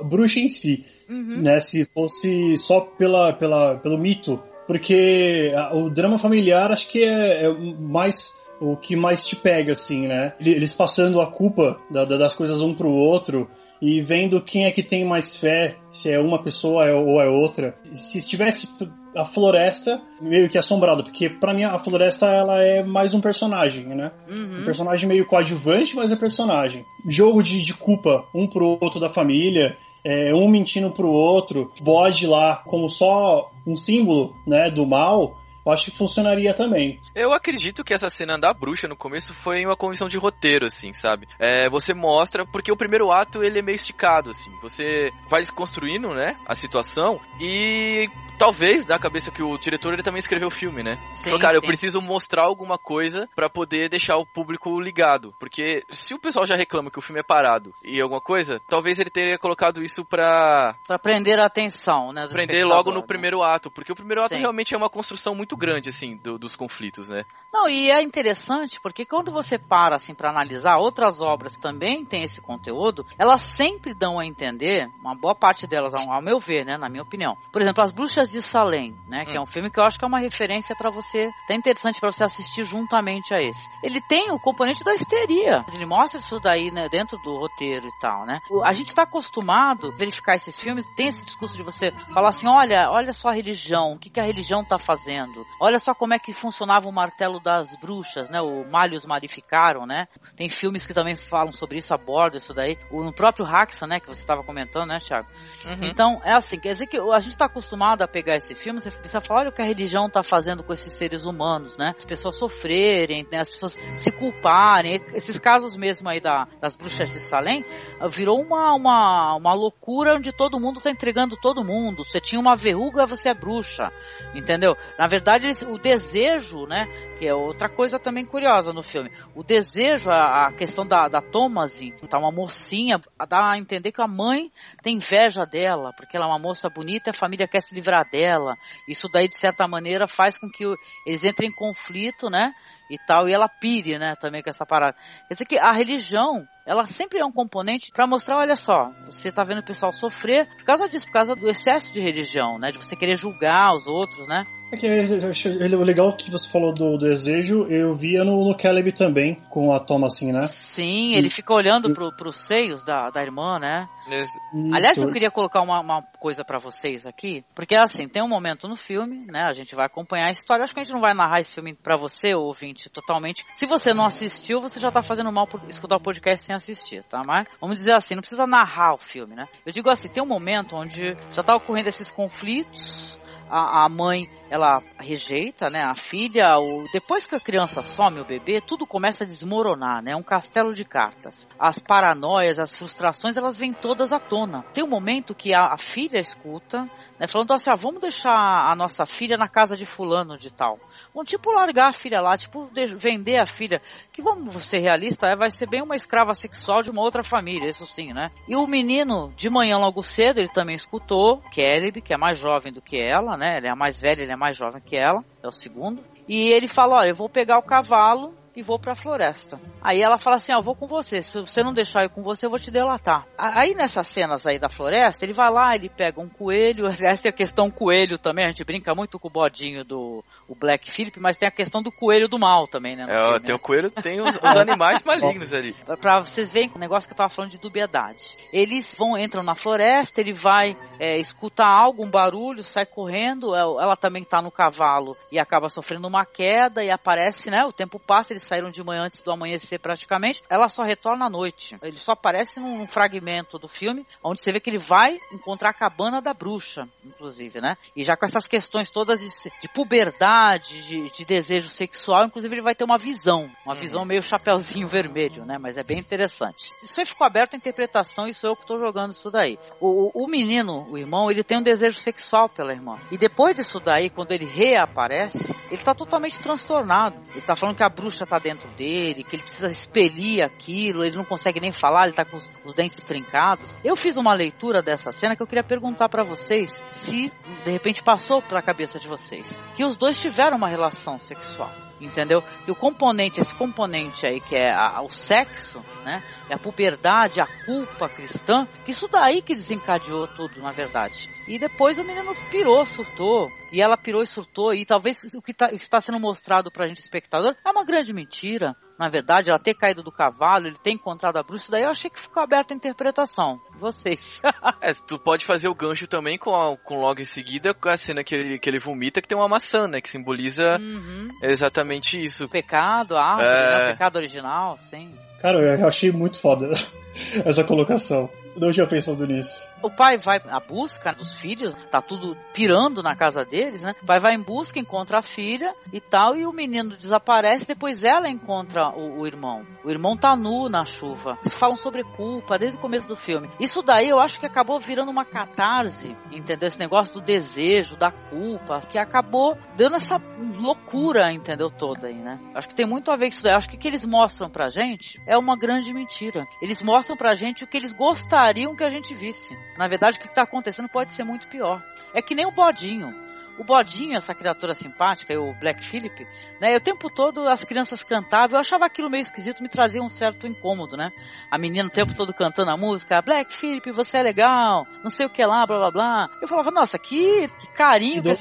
a 0.00 0.02
bruxa 0.02 0.40
em 0.40 0.48
si, 0.48 0.84
Uhum. 1.08 1.42
né? 1.42 1.60
Se 1.60 1.84
fosse 1.84 2.56
só 2.56 2.80
pela, 2.80 3.32
pela, 3.34 3.76
pelo 3.76 3.96
mito. 3.96 4.42
Porque 4.66 5.52
o 5.72 5.90
drama 5.90 6.18
familiar 6.18 6.70
acho 6.72 6.88
que 6.88 7.02
é, 7.02 7.44
é 7.44 7.48
o 7.48 7.74
mais 7.80 8.32
o 8.60 8.76
que 8.76 8.94
mais 8.94 9.26
te 9.26 9.34
pega, 9.34 9.72
assim, 9.72 10.06
né? 10.06 10.34
Eles 10.38 10.72
passando 10.72 11.20
a 11.20 11.26
culpa 11.26 11.80
da- 11.90 12.04
da- 12.04 12.16
das 12.16 12.32
coisas 12.32 12.60
um 12.60 12.72
pro 12.72 12.90
outro 12.90 13.48
e 13.80 14.00
vendo 14.00 14.40
quem 14.40 14.66
é 14.66 14.70
que 14.70 14.84
tem 14.84 15.04
mais 15.04 15.34
fé, 15.36 15.74
se 15.90 16.08
é 16.08 16.20
uma 16.20 16.40
pessoa 16.40 16.84
ou 16.92 17.20
é 17.20 17.28
outra. 17.28 17.74
Se 17.92 18.18
estivesse 18.18 18.68
a 19.16 19.24
floresta 19.24 20.00
meio 20.20 20.48
que 20.48 20.56
assombrada, 20.56 21.02
porque 21.02 21.28
pra 21.28 21.52
mim 21.52 21.64
a 21.64 21.76
floresta 21.82 22.26
ela 22.26 22.62
é 22.62 22.84
mais 22.84 23.12
um 23.14 23.20
personagem, 23.20 23.84
né? 23.88 24.12
Uhum. 24.30 24.60
Um 24.60 24.64
personagem 24.64 25.08
meio 25.08 25.26
coadjuvante, 25.26 25.96
mas 25.96 26.12
é 26.12 26.16
personagem. 26.16 26.84
Jogo 27.08 27.42
de, 27.42 27.60
de 27.60 27.74
culpa 27.74 28.24
um 28.32 28.46
pro 28.46 28.78
outro 28.80 29.00
da 29.00 29.12
família, 29.12 29.76
é, 30.04 30.32
um 30.34 30.48
mentindo 30.48 30.92
pro 30.92 31.08
outro, 31.10 31.72
bode 31.80 32.26
lá 32.26 32.62
como 32.64 32.88
só 32.88 33.50
um 33.66 33.76
símbolo 33.76 34.34
né, 34.46 34.70
do 34.70 34.86
mal, 34.86 35.36
eu 35.64 35.72
acho 35.72 35.86
que 35.86 35.96
funcionaria 35.96 36.54
também. 36.54 37.00
Eu 37.14 37.32
acredito 37.32 37.84
que 37.84 37.94
essa 37.94 38.08
cena 38.08 38.38
da 38.38 38.52
bruxa 38.52 38.88
no 38.88 38.96
começo 38.96 39.32
foi 39.34 39.64
uma 39.64 39.76
comissão 39.76 40.08
de 40.08 40.18
roteiro, 40.18 40.66
assim, 40.66 40.92
sabe? 40.92 41.26
É, 41.38 41.68
você 41.68 41.94
mostra, 41.94 42.44
porque 42.46 42.72
o 42.72 42.76
primeiro 42.76 43.10
ato 43.10 43.42
ele 43.42 43.58
é 43.58 43.62
meio 43.62 43.76
esticado, 43.76 44.30
assim. 44.30 44.50
Você 44.60 45.12
vai 45.28 45.44
construindo, 45.46 46.10
né, 46.14 46.36
a 46.46 46.54
situação 46.54 47.20
e 47.40 48.08
talvez 48.38 48.84
da 48.84 48.98
cabeça 48.98 49.30
que 49.30 49.42
o 49.42 49.56
diretor 49.56 49.92
ele 49.92 50.02
também 50.02 50.18
escreveu 50.18 50.48
o 50.48 50.50
filme, 50.50 50.82
né? 50.82 50.98
Sim, 51.12 51.24
Falou, 51.26 51.38
cara, 51.40 51.56
eu 51.56 51.60
sim. 51.60 51.66
preciso 51.66 52.00
mostrar 52.00 52.42
alguma 52.42 52.76
coisa 52.76 53.28
pra 53.36 53.48
poder 53.48 53.88
deixar 53.88 54.16
o 54.16 54.26
público 54.26 54.80
ligado, 54.80 55.32
porque 55.38 55.84
se 55.90 56.12
o 56.14 56.18
pessoal 56.18 56.44
já 56.44 56.56
reclama 56.56 56.90
que 56.90 56.98
o 56.98 57.02
filme 57.02 57.20
é 57.20 57.22
parado 57.22 57.72
e 57.84 58.00
alguma 58.00 58.20
coisa, 58.20 58.60
talvez 58.68 58.98
ele 58.98 59.10
teria 59.10 59.38
colocado 59.38 59.82
isso 59.82 60.04
pra 60.04 60.74
Pra 60.86 60.98
prender 60.98 61.38
a 61.38 61.46
atenção, 61.46 62.12
né? 62.12 62.26
do 62.26 62.32
prender 62.32 62.66
logo 62.66 62.90
no 62.90 63.00
né? 63.00 63.06
primeiro 63.06 63.42
ato, 63.42 63.70
porque 63.70 63.92
o 63.92 63.96
primeiro 63.96 64.22
ato 64.22 64.34
Sim. 64.34 64.40
realmente 64.40 64.74
é 64.74 64.76
uma 64.76 64.90
construção 64.90 65.34
muito 65.34 65.51
grande, 65.56 65.88
assim, 65.88 66.16
do- 66.16 66.38
dos 66.38 66.54
conflitos, 66.56 67.08
né? 67.08 67.24
Não, 67.52 67.68
e 67.68 67.90
é 67.90 68.00
interessante 68.00 68.80
porque 68.80 69.04
quando 69.04 69.30
você 69.30 69.58
para 69.58 69.96
assim 69.96 70.14
para 70.14 70.30
analisar 70.30 70.78
outras 70.78 71.20
obras 71.20 71.54
que 71.56 71.62
também 71.62 72.04
têm 72.04 72.22
esse 72.22 72.40
conteúdo, 72.40 73.04
elas 73.18 73.42
sempre 73.42 73.92
dão 73.92 74.18
a 74.18 74.24
entender, 74.24 74.88
uma 75.00 75.14
boa 75.14 75.34
parte 75.34 75.66
delas, 75.66 75.92
ao, 75.94 76.10
ao 76.10 76.22
meu 76.22 76.40
ver, 76.40 76.64
né, 76.64 76.76
na 76.78 76.88
minha 76.88 77.02
opinião. 77.02 77.36
Por 77.52 77.60
exemplo, 77.60 77.82
As 77.84 77.92
Bruxas 77.92 78.30
de 78.30 78.40
Salem, 78.40 78.96
né, 79.06 79.24
que 79.26 79.36
é 79.36 79.40
um 79.40 79.46
filme 79.46 79.70
que 79.70 79.78
eu 79.78 79.84
acho 79.84 79.98
que 79.98 80.04
é 80.04 80.08
uma 80.08 80.18
referência 80.18 80.74
para 80.74 80.88
você, 80.90 81.30
até 81.44 81.54
interessante 81.54 82.00
para 82.00 82.10
você 82.10 82.24
assistir 82.24 82.64
juntamente 82.64 83.34
a 83.34 83.42
esse. 83.42 83.68
Ele 83.82 84.00
tem 84.00 84.30
o 84.30 84.38
componente 84.38 84.82
da 84.82 84.94
histeria. 84.94 85.64
Ele 85.74 85.84
mostra 85.86 86.20
isso 86.20 86.40
daí, 86.40 86.70
né, 86.70 86.88
dentro 86.88 87.18
do 87.18 87.36
roteiro 87.36 87.86
e 87.86 87.98
tal, 88.00 88.24
né? 88.24 88.40
A 88.64 88.72
gente 88.72 88.88
está 88.88 89.02
acostumado 89.02 89.88
a 89.88 89.96
verificar 89.96 90.34
esses 90.34 90.58
filmes, 90.58 90.86
tem 90.96 91.08
esse 91.08 91.24
discurso 91.24 91.56
de 91.56 91.62
você 91.62 91.92
falar 92.12 92.28
assim, 92.28 92.46
olha, 92.48 92.90
olha 92.90 93.12
só 93.12 93.28
a 93.28 93.32
religião, 93.34 93.92
o 93.92 93.98
que, 93.98 94.08
que 94.10 94.20
a 94.20 94.24
religião 94.24 94.62
está 94.62 94.78
fazendo? 94.78 95.41
Olha 95.60 95.78
só 95.78 95.94
como 95.94 96.14
é 96.14 96.18
que 96.18 96.32
funcionava 96.32 96.88
o 96.88 96.92
martelo 96.92 97.40
das 97.40 97.76
bruxas, 97.76 98.30
né? 98.30 98.40
O 98.40 98.64
Malhos 98.64 99.06
Malificaram, 99.06 99.86
né? 99.86 100.06
Tem 100.36 100.48
filmes 100.48 100.86
que 100.86 100.94
também 100.94 101.14
falam 101.14 101.52
sobre 101.52 101.78
isso, 101.78 101.94
abordam 101.94 102.38
isso 102.38 102.54
daí. 102.54 102.78
O 102.90 103.02
no 103.02 103.12
próprio 103.12 103.46
Haxa, 103.46 103.86
né? 103.86 104.00
Que 104.00 104.06
você 104.06 104.20
estava 104.20 104.42
comentando, 104.42 104.88
né, 104.88 104.98
Thiago? 104.98 105.28
Uhum. 105.66 105.78
Então, 105.82 106.20
é 106.24 106.32
assim, 106.32 106.58
quer 106.58 106.72
dizer 106.72 106.86
que 106.86 106.98
a 106.98 107.18
gente 107.18 107.32
está 107.32 107.46
acostumado 107.46 108.02
a 108.02 108.08
pegar 108.08 108.36
esse 108.36 108.54
filme, 108.54 108.80
você 108.80 108.90
precisa 108.90 109.20
falar, 109.20 109.40
olha 109.40 109.48
o 109.50 109.52
que 109.52 109.62
a 109.62 109.64
religião 109.64 110.06
está 110.06 110.22
fazendo 110.22 110.62
com 110.62 110.72
esses 110.72 110.92
seres 110.92 111.24
humanos, 111.24 111.76
né? 111.76 111.94
As 111.96 112.04
pessoas 112.04 112.36
sofrerem, 112.36 113.26
né? 113.30 113.38
as 113.38 113.48
pessoas 113.48 113.78
se 113.96 114.10
culparem. 114.12 115.00
Esses 115.14 115.38
casos 115.38 115.76
mesmo 115.76 116.08
aí 116.08 116.20
da, 116.20 116.46
das 116.60 116.76
bruxas 116.76 117.10
de 117.10 117.18
Salem, 117.18 117.64
ah, 118.00 118.08
virou 118.08 118.40
uma, 118.40 118.74
uma, 118.74 119.36
uma 119.36 119.54
loucura 119.54 120.16
onde 120.16 120.32
todo 120.32 120.60
mundo 120.60 120.78
está 120.78 120.90
entregando 120.90 121.36
todo 121.36 121.64
mundo. 121.64 122.04
Você 122.04 122.20
tinha 122.20 122.40
uma 122.40 122.56
verruga, 122.56 123.06
você 123.06 123.30
é 123.30 123.34
bruxa, 123.34 123.92
entendeu? 124.34 124.76
Na 124.98 125.06
verdade, 125.06 125.31
verdade, 125.32 125.46
eles- 125.46 125.62
o 125.62 125.78
desejo, 125.78 126.66
né? 126.66 126.86
Que 127.18 127.26
é 127.26 127.34
outra 127.34 127.68
coisa 127.68 127.98
também 127.98 128.24
curiosa 128.24 128.72
no 128.72 128.82
filme. 128.82 129.10
O 129.34 129.42
desejo, 129.42 130.10
a, 130.10 130.48
a 130.48 130.52
questão 130.52 130.86
da, 130.86 131.08
da 131.08 131.20
Thomasin, 131.20 131.92
tá 132.08 132.18
uma 132.18 132.32
mocinha, 132.32 133.00
dá 133.28 133.52
a 133.52 133.58
entender 133.58 133.92
que 133.92 134.02
a 134.02 134.08
mãe 134.08 134.50
tem 134.82 134.96
inveja 134.96 135.44
dela, 135.44 135.92
porque 135.96 136.16
ela 136.16 136.26
é 136.26 136.28
uma 136.28 136.38
moça 136.38 136.68
bonita 136.68 137.08
e 137.08 137.12
a 137.12 137.18
família 137.18 137.48
quer 137.48 137.60
se 137.60 137.74
livrar 137.74 138.08
dela. 138.10 138.56
Isso 138.88 139.08
daí, 139.12 139.28
de 139.28 139.38
certa 139.38 139.66
maneira, 139.66 140.06
faz 140.06 140.38
com 140.38 140.48
que 140.50 140.64
eles 141.06 141.24
entrem 141.24 141.50
em 141.50 141.54
conflito, 141.54 142.28
né? 142.28 142.52
E 142.90 142.98
tal, 143.06 143.26
e 143.26 143.32
ela 143.32 143.48
pire, 143.48 143.98
né, 143.98 144.12
também 144.20 144.42
com 144.42 144.50
essa 144.50 144.66
parada. 144.66 144.94
Quer 145.26 145.34
dizer 145.34 145.46
que 145.46 145.58
a 145.58 145.72
religião, 145.72 146.46
ela 146.66 146.84
sempre 146.84 147.20
é 147.20 147.24
um 147.24 147.32
componente 147.32 147.90
para 147.90 148.06
mostrar, 148.06 148.36
olha 148.36 148.54
só, 148.54 148.90
você 149.06 149.32
tá 149.32 149.42
vendo 149.42 149.60
o 149.60 149.64
pessoal 149.64 149.92
sofrer 149.94 150.46
por 150.58 150.64
causa 150.64 150.86
disso, 150.86 151.06
por 151.06 151.12
causa 151.14 151.34
do 151.34 151.48
excesso 151.48 151.90
de 151.90 152.02
religião, 152.02 152.58
né, 152.58 152.70
de 152.70 152.76
você 152.76 152.94
querer 152.94 153.16
julgar 153.16 153.74
os 153.74 153.86
outros, 153.86 154.28
né? 154.28 154.44
É 154.72 154.76
que 154.78 154.86
eu 154.86 155.28
achei- 155.28 155.52
o 155.52 155.84
legal 155.84 156.16
que 156.16 156.30
você 156.30 156.48
falou 156.48 156.72
do 156.72 156.96
desejo, 156.96 157.66
eu 157.68 157.94
via 157.94 158.24
no, 158.24 158.42
no 158.48 158.56
Caleb 158.56 158.90
também, 158.92 159.34
com 159.50 159.70
a 159.74 159.78
Thomasin, 159.78 160.32
né? 160.32 160.46
Sim, 160.46 161.12
ele 161.14 161.28
fica 161.28 161.52
olhando 161.52 161.92
pro, 161.92 162.10
pros 162.16 162.36
seios 162.36 162.82
da, 162.82 163.10
da 163.10 163.20
irmã, 163.20 163.58
né? 163.58 163.86
Isso. 164.08 164.32
Aliás, 164.74 164.96
eu 164.96 165.10
queria 165.12 165.30
colocar 165.30 165.60
uma, 165.60 165.78
uma 165.78 166.02
coisa 166.18 166.42
pra 166.42 166.56
vocês 166.58 167.04
aqui, 167.04 167.44
porque 167.54 167.74
assim, 167.74 168.08
tem 168.08 168.22
um 168.22 168.28
momento 168.28 168.66
no 168.66 168.74
filme, 168.74 169.26
né? 169.26 169.42
A 169.42 169.52
gente 169.52 169.74
vai 169.74 169.84
acompanhar 169.84 170.28
a 170.28 170.32
história. 170.32 170.64
Acho 170.64 170.72
que 170.72 170.80
a 170.80 170.82
gente 170.82 170.94
não 170.94 171.02
vai 171.02 171.12
narrar 171.12 171.40
esse 171.40 171.52
filme 171.54 171.74
pra 171.74 171.94
você, 171.94 172.34
ouvinte, 172.34 172.88
totalmente. 172.88 173.44
Se 173.54 173.66
você 173.66 173.92
não 173.92 174.06
assistiu, 174.06 174.58
você 174.58 174.80
já 174.80 174.90
tá 174.90 175.02
fazendo 175.02 175.30
mal 175.30 175.46
por 175.46 175.60
escutar 175.68 175.96
o 175.96 176.00
podcast 176.00 176.46
sem 176.46 176.56
assistir, 176.56 177.04
tá? 177.04 177.22
Mas 177.22 177.46
vamos 177.60 177.76
dizer 177.76 177.92
assim, 177.92 178.14
não 178.14 178.22
precisa 178.22 178.46
narrar 178.46 178.94
o 178.94 178.98
filme, 178.98 179.34
né? 179.34 179.46
Eu 179.66 179.72
digo 179.72 179.90
assim, 179.90 180.08
tem 180.08 180.22
um 180.22 180.26
momento 180.26 180.76
onde 180.76 181.14
já 181.30 181.42
tá 181.42 181.54
ocorrendo 181.54 181.90
esses 181.90 182.10
conflitos. 182.10 183.20
A, 183.54 183.84
a 183.84 183.88
mãe, 183.90 184.30
ela 184.48 184.82
rejeita, 184.98 185.68
né, 185.68 185.82
a 185.82 185.94
filha, 185.94 186.58
o, 186.58 186.84
depois 186.90 187.26
que 187.26 187.34
a 187.34 187.40
criança 187.40 187.82
some, 187.82 188.18
o 188.18 188.24
bebê, 188.24 188.62
tudo 188.62 188.86
começa 188.86 189.24
a 189.24 189.26
desmoronar, 189.26 190.02
né, 190.02 190.16
um 190.16 190.22
castelo 190.22 190.72
de 190.72 190.86
cartas. 190.86 191.46
As 191.58 191.78
paranoias, 191.78 192.58
as 192.58 192.74
frustrações, 192.74 193.36
elas 193.36 193.58
vêm 193.58 193.74
todas 193.74 194.10
à 194.10 194.18
tona. 194.18 194.64
Tem 194.72 194.82
um 194.82 194.88
momento 194.88 195.34
que 195.34 195.52
a, 195.52 195.66
a 195.66 195.76
filha 195.76 196.18
escuta, 196.18 196.88
né, 197.20 197.26
falando 197.26 197.52
assim, 197.52 197.68
ah, 197.68 197.74
vamos 197.74 198.00
deixar 198.00 198.32
a 198.32 198.74
nossa 198.74 199.04
filha 199.04 199.36
na 199.36 199.48
casa 199.48 199.76
de 199.76 199.84
fulano 199.84 200.38
de 200.38 200.50
tal. 200.50 200.78
Vão 201.14 201.24
tipo 201.24 201.50
largar 201.52 201.88
a 201.90 201.92
filha 201.92 202.20
lá, 202.20 202.36
tipo 202.36 202.68
de- 202.72 202.86
vender 202.96 203.36
a 203.38 203.46
filha, 203.46 203.80
que 204.12 204.22
vamos 204.22 204.66
ser 204.66 204.78
realistas, 204.78 205.30
é, 205.30 205.36
vai 205.36 205.50
ser 205.50 205.68
bem 205.68 205.82
uma 205.82 205.94
escrava 205.94 206.34
sexual 206.34 206.82
de 206.82 206.90
uma 206.90 207.02
outra 207.02 207.22
família, 207.22 207.68
isso 207.68 207.86
sim, 207.86 208.12
né? 208.12 208.30
E 208.48 208.56
o 208.56 208.66
menino, 208.66 209.32
de 209.36 209.50
manhã 209.50 209.76
logo 209.78 210.02
cedo, 210.02 210.38
ele 210.38 210.48
também 210.48 210.74
escutou 210.74 211.42
Caleb, 211.54 212.00
que 212.00 212.14
é 212.14 212.16
mais 212.16 212.38
jovem 212.38 212.72
do 212.72 212.80
que 212.80 212.98
ela, 212.98 213.36
né? 213.36 213.58
Ele 213.58 213.66
é 213.66 213.70
a 213.70 213.76
mais 213.76 214.00
velha, 214.00 214.22
ele 214.22 214.32
é 214.32 214.36
mais 214.36 214.56
jovem 214.56 214.80
que 214.80 214.96
ela, 214.96 215.22
é 215.42 215.48
o 215.48 215.52
segundo. 215.52 216.02
E 216.28 216.48
ele 216.50 216.68
fala, 216.68 216.96
olha, 216.96 217.08
eu 217.10 217.14
vou 217.14 217.28
pegar 217.28 217.58
o 217.58 217.62
cavalo 217.62 218.34
e 218.54 218.62
vou 218.62 218.78
pra 218.78 218.94
floresta. 218.94 219.58
Aí 219.80 220.02
ela 220.02 220.18
fala 220.18 220.36
assim, 220.36 220.52
ó, 220.52 220.60
vou 220.60 220.76
com 220.76 220.86
você, 220.86 221.22
se 221.22 221.40
você 221.40 221.62
não 221.62 221.72
deixar 221.72 222.04
eu 222.04 222.10
com 222.10 222.22
você, 222.22 222.44
eu 222.44 222.50
vou 222.50 222.58
te 222.58 222.70
delatar. 222.70 223.26
A- 223.36 223.60
Aí 223.60 223.74
nessas 223.74 224.06
cenas 224.06 224.46
aí 224.46 224.58
da 224.58 224.68
floresta, 224.68 225.24
ele 225.24 225.32
vai 225.32 225.50
lá, 225.50 225.74
ele 225.74 225.88
pega 225.88 226.20
um 226.20 226.28
coelho, 226.28 226.86
essa 227.00 227.28
é 227.28 227.30
a 227.30 227.32
questão 227.32 227.70
coelho 227.70 228.18
também, 228.18 228.44
a 228.44 228.48
gente 228.48 228.62
brinca 228.62 228.94
muito 228.94 229.18
com 229.18 229.28
o 229.28 229.30
bodinho 229.30 229.84
do 229.84 230.22
o 230.52 230.54
Black 230.54 230.90
Phillip, 230.90 231.18
mas 231.18 231.36
tem 231.38 231.48
a 231.48 231.52
questão 231.52 231.82
do 231.82 231.90
coelho 231.90 232.28
do 232.28 232.38
mal 232.38 232.66
também, 232.68 232.94
né? 232.94 233.06
É, 233.08 233.18
filme, 233.18 233.40
tem 233.40 233.48
né? 233.48 233.54
o 233.54 233.58
coelho, 233.58 233.90
tem 233.90 234.20
os, 234.20 234.36
os 234.36 234.56
animais 234.56 235.02
malignos 235.04 235.52
ali. 235.52 235.72
Pra- 235.72 235.96
Pra 235.96 236.20
vocês 236.20 236.52
verem 236.52 236.70
o 236.74 236.78
negócio 236.78 237.08
que 237.08 237.12
eu 237.14 237.16
tava 237.16 237.30
falando 237.30 237.50
de 237.52 237.58
dubiedade. 237.58 238.36
Eles 238.52 238.94
vão, 238.98 239.16
entram 239.16 239.42
na 239.42 239.54
floresta, 239.54 240.20
ele 240.20 240.32
vai, 240.32 240.76
é, 240.98 241.16
escuta 241.16 241.64
algo, 241.64 242.04
um 242.04 242.10
barulho, 242.10 242.62
sai 242.62 242.84
correndo, 242.84 243.54
é, 243.54 243.60
ela 243.60 243.96
também 243.96 244.24
tá 244.24 244.42
no 244.42 244.50
cavalo 244.50 245.16
e 245.30 245.38
acaba 245.38 245.68
sofrendo 245.68 246.06
uma 246.06 246.26
queda 246.26 246.84
e 246.84 246.90
aparece, 246.90 247.50
né? 247.50 247.64
O 247.64 247.72
tempo 247.72 247.98
passa, 247.98 248.32
eles 248.32 248.46
saíram 248.46 248.70
de 248.70 248.82
manhã 248.82 249.04
antes 249.04 249.22
do 249.22 249.30
amanhecer 249.32 249.78
praticamente, 249.78 250.42
ela 250.50 250.68
só 250.68 250.82
retorna 250.82 251.26
à 251.26 251.30
noite. 251.30 251.76
Ele 251.82 251.96
só 251.96 252.12
aparece 252.12 252.60
num, 252.60 252.78
num 252.78 252.86
fragmento 252.86 253.58
do 253.58 253.68
filme, 253.68 254.04
onde 254.22 254.40
você 254.40 254.52
vê 254.52 254.60
que 254.60 254.68
ele 254.68 254.78
vai 254.78 255.18
encontrar 255.32 255.70
a 255.70 255.74
cabana 255.74 256.20
da 256.20 256.34
bruxa, 256.34 256.88
inclusive, 257.04 257.60
né? 257.60 257.76
E 257.96 258.02
já 258.02 258.16
com 258.16 258.26
essas 258.26 258.46
questões 258.46 258.90
todas 258.90 259.20
de, 259.20 259.28
de 259.60 259.68
puberdade, 259.68 260.41
de, 260.58 261.10
de 261.10 261.24
desejo 261.24 261.68
sexual, 261.68 262.26
inclusive 262.26 262.54
ele 262.54 262.62
vai 262.62 262.74
ter 262.74 262.84
uma 262.84 262.98
visão, 262.98 263.50
uma 263.64 263.74
visão 263.74 264.04
meio 264.04 264.22
chapeuzinho 264.22 264.86
vermelho, 264.86 265.44
né? 265.44 265.58
Mas 265.58 265.76
é 265.76 265.82
bem 265.82 265.98
interessante. 265.98 266.72
Isso 266.82 266.98
aí 267.00 267.06
ficou 267.06 267.26
aberto 267.26 267.54
à 267.54 267.56
interpretação 267.56 268.26
e 268.26 268.34
sou 268.34 268.50
eu 268.50 268.56
que 268.56 268.66
tô 268.66 268.78
jogando 268.78 269.12
isso 269.12 269.30
daí. 269.30 269.58
O, 269.80 270.24
o, 270.24 270.28
menino, 270.28 270.86
o 270.90 270.98
irmão, 270.98 271.30
ele 271.30 271.42
tem 271.42 271.58
um 271.58 271.62
desejo 271.62 271.98
sexual 271.98 272.48
pela 272.48 272.72
irmã. 272.72 272.98
E 273.10 273.18
depois 273.18 273.54
disso 273.54 273.80
daí, 273.80 274.10
quando 274.10 274.32
ele 274.32 274.44
reaparece, 274.44 275.56
ele 275.70 275.82
tá 275.82 275.94
totalmente 275.94 276.38
transtornado. 276.40 277.16
Ele 277.32 277.40
tá 277.40 277.54
falando 277.56 277.76
que 277.76 277.84
a 277.84 277.88
bruxa 277.88 278.26
tá 278.26 278.38
dentro 278.38 278.68
dele, 278.70 279.24
que 279.24 279.36
ele 279.36 279.42
precisa 279.42 279.68
expelir 279.68 280.44
aquilo, 280.44 281.04
ele 281.04 281.16
não 281.16 281.24
consegue 281.24 281.60
nem 281.60 281.72
falar, 281.72 282.04
ele 282.04 282.12
tá 282.12 282.24
com 282.24 282.36
os, 282.36 282.50
os 282.64 282.74
dentes 282.74 283.02
trincados. 283.02 283.76
Eu 283.84 283.96
fiz 283.96 284.16
uma 284.16 284.34
leitura 284.34 284.82
dessa 284.82 285.12
cena 285.12 285.36
que 285.36 285.42
eu 285.42 285.46
queria 285.46 285.64
perguntar 285.64 286.08
pra 286.08 286.22
vocês 286.22 286.82
se 286.90 287.32
de 287.64 287.70
repente 287.70 288.02
passou 288.02 288.42
pela 288.42 288.62
cabeça 288.62 288.98
de 288.98 289.08
vocês 289.08 289.58
que 289.74 289.84
os 289.84 289.96
dois 289.96 290.18
tiveram 290.22 290.56
uma 290.56 290.68
relação 290.68 291.18
sexual. 291.20 291.70
Entendeu? 292.00 292.42
Que 292.64 292.70
o 292.72 292.74
componente, 292.74 293.40
esse 293.40 293.54
componente 293.54 294.26
aí 294.26 294.40
que 294.40 294.56
é 294.56 294.72
a- 294.72 295.00
o 295.02 295.08
sexo, 295.08 295.80
né? 296.04 296.20
É 296.50 296.54
a 296.54 296.58
puberdade, 296.58 297.40
a 297.40 297.46
culpa 297.64 298.08
cristã, 298.08 298.66
que 298.84 298.90
isso 298.90 299.06
daí 299.06 299.40
que 299.40 299.54
desencadeou 299.54 300.26
tudo, 300.26 300.60
na 300.60 300.72
verdade. 300.72 301.30
E 301.48 301.58
depois 301.58 301.98
o 301.98 302.04
menino 302.04 302.34
pirou, 302.50 302.84
surtou. 302.86 303.50
E 303.72 303.80
ela 303.82 303.96
pirou 303.96 304.22
e 304.22 304.26
surtou. 304.26 304.72
E 304.72 304.84
talvez 304.84 305.16
o 305.34 305.42
que 305.42 305.52
tá- 305.52 305.70
está 305.72 306.00
sendo 306.00 306.20
mostrado 306.20 306.70
pra 306.70 306.86
gente, 306.86 306.98
espectador, 306.98 307.54
é 307.64 307.70
uma 307.70 307.84
grande 307.84 308.12
mentira. 308.12 308.76
Na 308.98 309.08
verdade, 309.08 309.50
ela 309.50 309.58
ter 309.58 309.74
caído 309.74 310.02
do 310.02 310.12
cavalo, 310.12 310.66
ele 310.68 310.76
ter 310.80 310.92
encontrado 310.92 311.36
a 311.36 311.42
bruxa, 311.42 311.72
daí 311.72 311.82
eu 311.82 311.88
achei 311.90 312.08
que 312.08 312.20
ficou 312.20 312.40
aberta 312.42 312.72
a 312.72 312.76
interpretação. 312.76 313.58
Vocês. 313.78 314.40
É, 314.80 314.92
tu 314.94 315.18
pode 315.18 315.44
fazer 315.46 315.68
o 315.68 315.74
gancho 315.74 316.06
também 316.06 316.36
com, 316.38 316.54
a- 316.54 316.76
com 316.76 317.00
logo 317.00 317.20
em 317.20 317.24
seguida 317.24 317.72
com 317.74 317.88
a 317.88 317.96
cena 317.96 318.22
que 318.24 318.34
ele, 318.34 318.58
que 318.58 318.68
ele 318.68 318.78
vomita, 318.80 319.20
que 319.20 319.28
tem 319.28 319.36
uma 319.38 319.48
maçã, 319.48 319.86
né? 319.88 320.00
Que 320.00 320.08
simboliza 320.08 320.76
Uhum. 320.80 321.28
exatamente 321.42 322.20
isso. 322.20 322.48
Pecado, 322.48 323.16
a 323.16 323.22
árvore, 323.24 323.48
É. 323.48 323.76
né? 323.86 323.92
Pecado 323.92 324.16
original, 324.16 324.76
sim. 324.78 325.12
Cara, 325.40 325.58
eu 325.80 325.86
achei 325.86 326.10
muito 326.12 326.38
foda 326.40 326.70
essa 327.44 327.62
colocação. 327.64 328.28
Não 328.56 328.70
tinha 328.70 328.86
pensado 328.86 329.26
nisso. 329.26 329.64
O 329.82 329.90
pai 329.90 330.16
vai 330.16 330.40
à 330.48 330.60
busca 330.60 331.12
dos 331.12 331.34
filhos, 331.34 331.74
tá 331.90 332.00
tudo 332.00 332.36
pirando 332.54 333.02
na 333.02 333.16
casa 333.16 333.44
deles, 333.44 333.82
né? 333.82 333.94
O 334.00 334.06
pai 334.06 334.20
vai 334.20 334.34
em 334.34 334.40
busca, 334.40 334.78
encontra 334.78 335.18
a 335.18 335.22
filha 335.22 335.74
e 335.92 336.00
tal, 336.00 336.36
e 336.36 336.46
o 336.46 336.52
menino 336.52 336.96
desaparece, 336.96 337.66
depois 337.66 338.04
ela 338.04 338.28
encontra 338.28 338.90
o, 338.90 339.20
o 339.20 339.26
irmão. 339.26 339.66
O 339.84 339.90
irmão 339.90 340.16
tá 340.16 340.36
nu 340.36 340.68
na 340.68 340.84
chuva. 340.84 341.36
Eles 341.42 341.54
falam 341.54 341.76
sobre 341.76 342.04
culpa 342.04 342.56
desde 342.56 342.78
o 342.78 342.80
começo 342.80 343.08
do 343.08 343.16
filme. 343.16 343.50
Isso 343.58 343.82
daí 343.82 344.08
eu 344.08 344.20
acho 344.20 344.38
que 344.38 344.46
acabou 344.46 344.78
virando 344.78 345.10
uma 345.10 345.24
catarse, 345.24 346.16
entendeu? 346.30 346.68
Esse 346.68 346.78
negócio 346.78 347.14
do 347.14 347.20
desejo, 347.20 347.96
da 347.96 348.12
culpa, 348.12 348.78
que 348.88 348.98
acabou 348.98 349.58
dando 349.76 349.96
essa 349.96 350.20
loucura, 350.60 351.32
entendeu? 351.32 351.70
Toda 351.70 352.06
aí, 352.06 352.18
né? 352.18 352.38
Acho 352.54 352.68
que 352.68 352.74
tem 352.74 352.86
muito 352.86 353.10
a 353.10 353.16
ver 353.16 353.26
com 353.26 353.30
isso 353.30 353.42
daí. 353.42 353.54
Acho 353.54 353.68
que 353.68 353.76
o 353.76 353.78
que 353.78 353.88
eles 353.88 354.04
mostram 354.04 354.48
pra 354.48 354.68
gente 354.68 355.20
é 355.26 355.36
uma 355.36 355.56
grande 355.56 355.92
mentira. 355.92 356.46
Eles 356.60 356.80
mostram 356.82 357.16
pra 357.16 357.34
gente 357.34 357.64
o 357.64 357.66
que 357.66 357.76
eles 357.76 357.92
gostariam 357.92 358.41
que 358.76 358.84
a 358.84 358.90
gente 358.90 359.14
visse. 359.14 359.56
Na 359.76 359.86
verdade, 359.86 360.18
o 360.18 360.20
que 360.20 360.26
está 360.26 360.42
acontecendo 360.42 360.88
pode 360.88 361.12
ser 361.12 361.24
muito 361.24 361.48
pior. 361.48 361.82
É 362.12 362.20
que 362.20 362.34
nem 362.34 362.46
o 362.46 362.50
bodinho. 362.50 363.14
O 363.58 363.64
bodinho, 363.64 364.16
essa 364.16 364.34
criatura 364.34 364.74
simpática, 364.74 365.38
o 365.38 365.52
Black 365.54 365.84
Phillip, 365.84 366.26
né? 366.60 366.76
O 366.76 366.80
tempo 366.80 367.10
todo 367.10 367.46
as 367.48 367.64
crianças 367.64 368.02
cantavam, 368.02 368.56
eu 368.56 368.60
achava 368.60 368.86
aquilo 368.86 369.10
meio 369.10 369.22
esquisito, 369.22 369.62
me 369.62 369.68
trazia 369.68 370.02
um 370.02 370.08
certo 370.08 370.46
incômodo, 370.46 370.96
né? 370.96 371.10
A 371.50 371.58
menina 371.58 371.88
o 371.88 371.90
tempo 371.92 372.14
todo 372.14 372.32
cantando 372.32 372.70
a 372.70 372.76
música, 372.76 373.20
Black 373.22 373.52
Phillip, 373.54 373.90
você 373.92 374.18
é 374.18 374.22
legal, 374.22 374.86
não 375.02 375.10
sei 375.10 375.26
o 375.26 375.30
que 375.30 375.44
lá, 375.44 375.66
blá 375.66 375.78
blá 375.78 375.90
blá. 375.90 376.30
Eu 376.40 376.48
falava, 376.48 376.70
nossa, 376.70 376.98
que, 376.98 377.48
que 377.48 377.72
carinho 377.72 378.22
que, 378.22 378.28
né? 378.28 378.34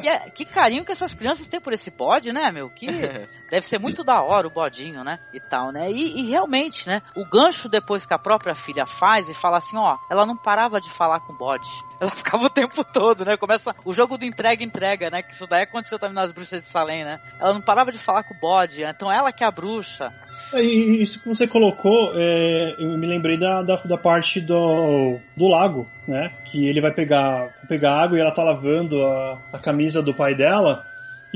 que, 0.00 0.08
é- 0.08 0.30
que 0.30 0.44
carinho 0.44 0.84
que 0.84 0.92
essas 0.92 1.14
crianças 1.14 1.48
têm 1.48 1.60
por 1.60 1.72
esse 1.72 1.90
bode, 1.90 2.32
né, 2.32 2.50
meu? 2.52 2.70
Que 2.70 2.86
deve 3.50 3.66
ser 3.66 3.78
muito 3.78 4.02
da 4.04 4.22
hora 4.22 4.46
o 4.46 4.50
bodinho, 4.50 5.02
né? 5.04 5.18
E 5.32 5.40
tal, 5.40 5.70
né? 5.72 5.90
E, 5.90 6.20
e 6.20 6.30
realmente, 6.30 6.88
né? 6.88 7.02
O 7.16 7.24
gancho 7.28 7.68
depois 7.68 8.06
que 8.06 8.14
a 8.14 8.18
própria 8.18 8.54
filha 8.54 8.86
faz 8.86 9.28
e 9.28 9.34
fala 9.34 9.58
assim, 9.58 9.76
ó, 9.76 9.98
ela 10.10 10.24
não 10.24 10.36
parava 10.36 10.80
de 10.80 10.90
falar 10.90 11.20
com 11.20 11.32
o 11.32 11.36
bode. 11.36 11.68
Ela 12.04 12.14
ficava 12.14 12.44
o 12.44 12.50
tempo 12.50 12.84
todo, 12.84 13.24
né? 13.24 13.36
Começa 13.36 13.74
o 13.84 13.94
jogo 13.94 14.18
do 14.18 14.26
entrega-entrega, 14.26 15.10
né? 15.10 15.22
Que 15.22 15.32
isso 15.32 15.46
daí 15.46 15.62
aconteceu 15.62 15.98
também 15.98 16.14
nas 16.14 16.32
bruxas 16.32 16.60
de 16.60 16.66
Salem, 16.66 17.02
né? 17.02 17.18
Ela 17.40 17.54
não 17.54 17.62
parava 17.62 17.90
de 17.90 17.98
falar 17.98 18.22
com 18.24 18.34
o 18.34 18.38
bode, 18.38 18.82
né? 18.82 18.92
então 18.94 19.10
ela 19.10 19.32
que 19.32 19.42
é 19.42 19.46
a 19.46 19.50
bruxa. 19.50 20.12
E 20.52 21.00
isso 21.00 21.22
que 21.22 21.28
você 21.28 21.46
colocou, 21.46 22.12
é, 22.14 22.74
eu 22.78 22.98
me 22.98 23.06
lembrei 23.06 23.38
da, 23.38 23.62
da, 23.62 23.76
da 23.76 23.96
parte 23.96 24.40
do, 24.40 25.18
do 25.34 25.48
lago, 25.48 25.88
né? 26.06 26.30
Que 26.44 26.68
ele 26.68 26.80
vai 26.80 26.92
pegar, 26.92 27.48
pegar 27.68 28.02
água 28.02 28.18
e 28.18 28.20
ela 28.20 28.32
tá 28.32 28.42
lavando 28.42 29.02
a, 29.02 29.38
a 29.52 29.58
camisa 29.58 30.02
do 30.02 30.14
pai 30.14 30.34
dela. 30.34 30.84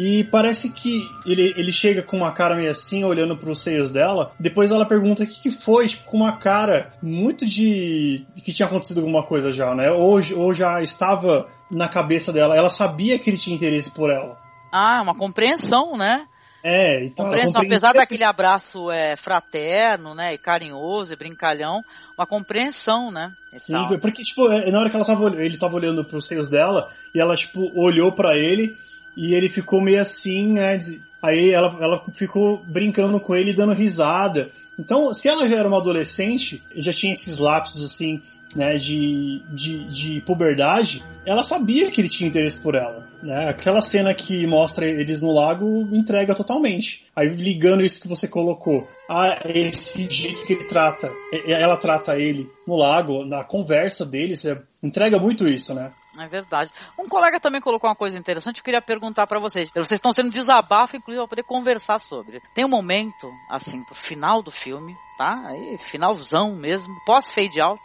E 0.00 0.22
parece 0.22 0.70
que 0.70 1.10
ele, 1.26 1.52
ele 1.56 1.72
chega 1.72 2.04
com 2.04 2.18
uma 2.18 2.32
cara 2.32 2.54
meio 2.54 2.70
assim, 2.70 3.02
olhando 3.02 3.36
pros 3.36 3.60
seios 3.60 3.90
dela. 3.90 4.30
Depois 4.38 4.70
ela 4.70 4.86
pergunta 4.86 5.24
o 5.24 5.26
que, 5.26 5.42
que 5.42 5.64
foi, 5.64 5.88
tipo, 5.88 6.04
com 6.04 6.18
uma 6.18 6.38
cara 6.38 6.92
muito 7.02 7.44
de. 7.44 8.24
que 8.44 8.52
tinha 8.52 8.68
acontecido 8.68 9.00
alguma 9.00 9.26
coisa 9.26 9.50
já, 9.50 9.74
né? 9.74 9.90
Ou, 9.90 10.20
ou 10.36 10.54
já 10.54 10.80
estava 10.80 11.48
na 11.68 11.88
cabeça 11.88 12.32
dela. 12.32 12.56
Ela 12.56 12.68
sabia 12.68 13.18
que 13.18 13.28
ele 13.28 13.38
tinha 13.38 13.56
interesse 13.56 13.92
por 13.92 14.08
ela. 14.08 14.36
Ah, 14.72 15.02
uma 15.02 15.16
compreensão, 15.16 15.96
né? 15.96 16.26
É, 16.62 17.04
então 17.04 17.24
compreensão, 17.24 17.62
apesar 17.62 17.92
daquele 17.92 18.24
abraço 18.24 18.90
é, 18.90 19.16
fraterno, 19.16 20.12
né, 20.14 20.34
e 20.34 20.38
carinhoso, 20.38 21.12
e 21.12 21.16
brincalhão, 21.16 21.82
uma 22.16 22.26
compreensão, 22.26 23.12
né? 23.12 23.32
Sim, 23.52 23.72
tal. 23.72 23.98
porque, 24.00 24.22
tipo, 24.22 24.50
é, 24.50 24.70
na 24.70 24.80
hora 24.80 24.90
que 24.90 24.96
ela 24.96 25.04
tava, 25.04 25.26
ele 25.40 25.56
tava 25.56 25.76
olhando 25.76 26.04
pros 26.04 26.26
seios 26.26 26.48
dela, 26.48 26.90
e 27.14 27.20
ela, 27.20 27.34
tipo, 27.34 27.60
olhou 27.80 28.12
para 28.12 28.36
ele, 28.36 28.76
e 29.18 29.34
ele 29.34 29.48
ficou 29.48 29.82
meio 29.82 30.00
assim, 30.00 30.52
né, 30.52 30.78
aí 31.20 31.50
ela, 31.50 31.76
ela 31.80 32.04
ficou 32.12 32.62
brincando 32.64 33.18
com 33.18 33.34
ele, 33.34 33.52
dando 33.52 33.72
risada. 33.72 34.52
Então, 34.78 35.12
se 35.12 35.28
ela 35.28 35.48
já 35.48 35.56
era 35.56 35.66
uma 35.66 35.78
adolescente, 35.78 36.62
já 36.76 36.92
tinha 36.92 37.12
esses 37.12 37.36
lapsos, 37.36 37.82
assim, 37.82 38.22
né, 38.54 38.78
de, 38.78 39.42
de, 39.54 39.84
de 39.92 40.20
puberdade, 40.22 41.04
ela 41.26 41.42
sabia 41.42 41.90
que 41.90 42.00
ele 42.00 42.08
tinha 42.08 42.28
interesse 42.28 42.58
por 42.58 42.74
ela. 42.74 43.06
Né? 43.22 43.48
Aquela 43.48 43.80
cena 43.80 44.14
que 44.14 44.46
mostra 44.46 44.86
eles 44.86 45.22
no 45.22 45.32
lago 45.32 45.66
entrega 45.92 46.34
totalmente. 46.34 47.04
Aí 47.14 47.28
ligando 47.28 47.84
isso 47.84 48.00
que 48.00 48.08
você 48.08 48.28
colocou, 48.28 48.88
a 49.08 49.40
esse 49.44 50.08
jeito 50.10 50.44
que 50.44 50.52
ele 50.52 50.64
trata, 50.64 51.10
ela 51.46 51.76
trata 51.76 52.16
ele 52.16 52.48
no 52.66 52.76
lago, 52.76 53.24
na 53.24 53.42
conversa 53.42 54.04
deles, 54.04 54.44
é, 54.44 54.60
entrega 54.82 55.18
muito 55.18 55.48
isso, 55.48 55.74
né? 55.74 55.90
É 56.18 56.28
verdade. 56.28 56.70
Um 56.98 57.08
colega 57.08 57.40
também 57.40 57.60
colocou 57.60 57.88
uma 57.88 57.96
coisa 57.96 58.18
interessante, 58.18 58.58
eu 58.58 58.64
queria 58.64 58.82
perguntar 58.82 59.26
para 59.26 59.40
vocês. 59.40 59.68
Vocês 59.70 59.92
estão 59.92 60.12
sendo 60.12 60.30
desabafo, 60.30 60.96
inclusive, 60.96 61.22
para 61.22 61.28
poder 61.28 61.42
conversar 61.44 61.98
sobre. 61.98 62.40
Tem 62.54 62.64
um 62.64 62.68
momento, 62.68 63.30
assim, 63.50 63.82
pro 63.84 63.94
final 63.94 64.42
do 64.42 64.50
filme, 64.50 64.94
tá? 65.16 65.42
Aí, 65.46 65.78
finalzão 65.78 66.54
mesmo, 66.54 66.94
pós-fade 67.06 67.60
out, 67.60 67.82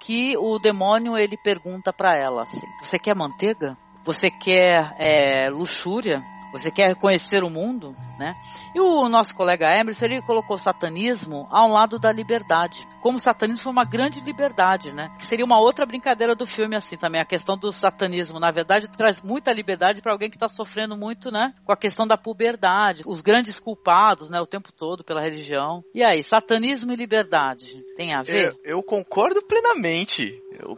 que 0.00 0.36
o 0.38 0.58
demônio 0.58 1.16
ele 1.16 1.36
pergunta 1.36 1.92
para 1.92 2.16
ela 2.16 2.42
assim: 2.42 2.66
Você 2.82 2.98
quer 2.98 3.14
manteiga? 3.14 3.76
Você 4.02 4.30
quer 4.30 4.96
é, 4.98 5.50
luxúria? 5.50 6.22
Você 6.52 6.70
quer 6.70 6.94
conhecer 6.96 7.44
o 7.44 7.50
mundo, 7.50 7.94
né? 8.18 8.34
E 8.74 8.80
o 8.80 9.08
nosso 9.08 9.34
colega 9.34 9.74
Emerson, 9.74 10.04
ele 10.06 10.22
colocou 10.22 10.56
o 10.56 10.58
satanismo 10.58 11.46
ao 11.50 11.68
lado 11.68 11.98
da 11.98 12.10
liberdade. 12.10 12.86
Como 13.00 13.16
o 13.16 13.20
satanismo 13.20 13.62
foi 13.62 13.72
uma 13.72 13.84
grande 13.84 14.20
liberdade, 14.20 14.94
né? 14.94 15.10
Que 15.16 15.24
seria 15.24 15.44
uma 15.44 15.58
outra 15.58 15.86
brincadeira 15.86 16.34
do 16.34 16.44
filme, 16.44 16.76
assim, 16.76 16.96
também. 16.96 17.20
A 17.20 17.24
questão 17.24 17.56
do 17.56 17.72
satanismo, 17.72 18.38
na 18.38 18.50
verdade, 18.50 18.88
traz 18.88 19.22
muita 19.22 19.52
liberdade 19.52 20.02
para 20.02 20.12
alguém 20.12 20.28
que 20.28 20.36
está 20.36 20.48
sofrendo 20.48 20.96
muito, 20.96 21.30
né? 21.30 21.54
Com 21.64 21.72
a 21.72 21.76
questão 21.76 22.06
da 22.06 22.18
puberdade. 22.18 23.02
Os 23.06 23.22
grandes 23.22 23.58
culpados, 23.58 24.28
né? 24.28 24.40
O 24.40 24.46
tempo 24.46 24.70
todo 24.72 25.04
pela 25.04 25.22
religião. 25.22 25.82
E 25.94 26.02
aí, 26.02 26.22
satanismo 26.22 26.92
e 26.92 26.96
liberdade, 26.96 27.82
tem 27.96 28.14
a 28.14 28.22
ver? 28.22 28.54
Eu, 28.64 28.76
eu 28.76 28.82
concordo 28.82 29.40
plenamente. 29.46 30.30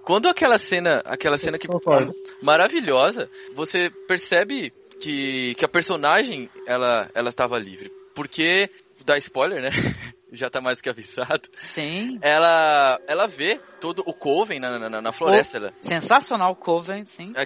Quando 0.05 0.29
aquela 0.29 0.59
cena, 0.59 1.03
aquela 1.05 1.37
cena 1.37 1.59
que 1.59 1.67
maravilhosa, 2.41 3.29
você 3.55 3.91
percebe 4.07 4.73
que, 5.03 5.55
que 5.57 5.65
a 5.65 5.69
personagem 5.69 6.49
ela 6.67 7.09
ela 7.15 7.29
estava 7.29 7.59
livre. 7.59 7.91
Porque 8.15 8.71
dá 9.05 9.17
spoiler, 9.17 9.61
né? 9.61 9.71
Já 10.33 10.49
tá 10.49 10.61
mais 10.61 10.81
que 10.81 10.89
avisado. 10.89 11.49
Sim. 11.59 12.19
Ela 12.23 12.99
ela 13.07 13.27
vê 13.27 13.61
todo 13.81 14.03
o 14.07 14.15
Coven 14.15 14.61
na, 14.61 14.79
na, 14.79 15.03
na 15.03 15.13
floresta. 15.13 15.59
Ela, 15.59 15.73
sensacional 15.81 16.55
Coven, 16.57 17.05
sim. 17.05 17.33
É, 17.37 17.45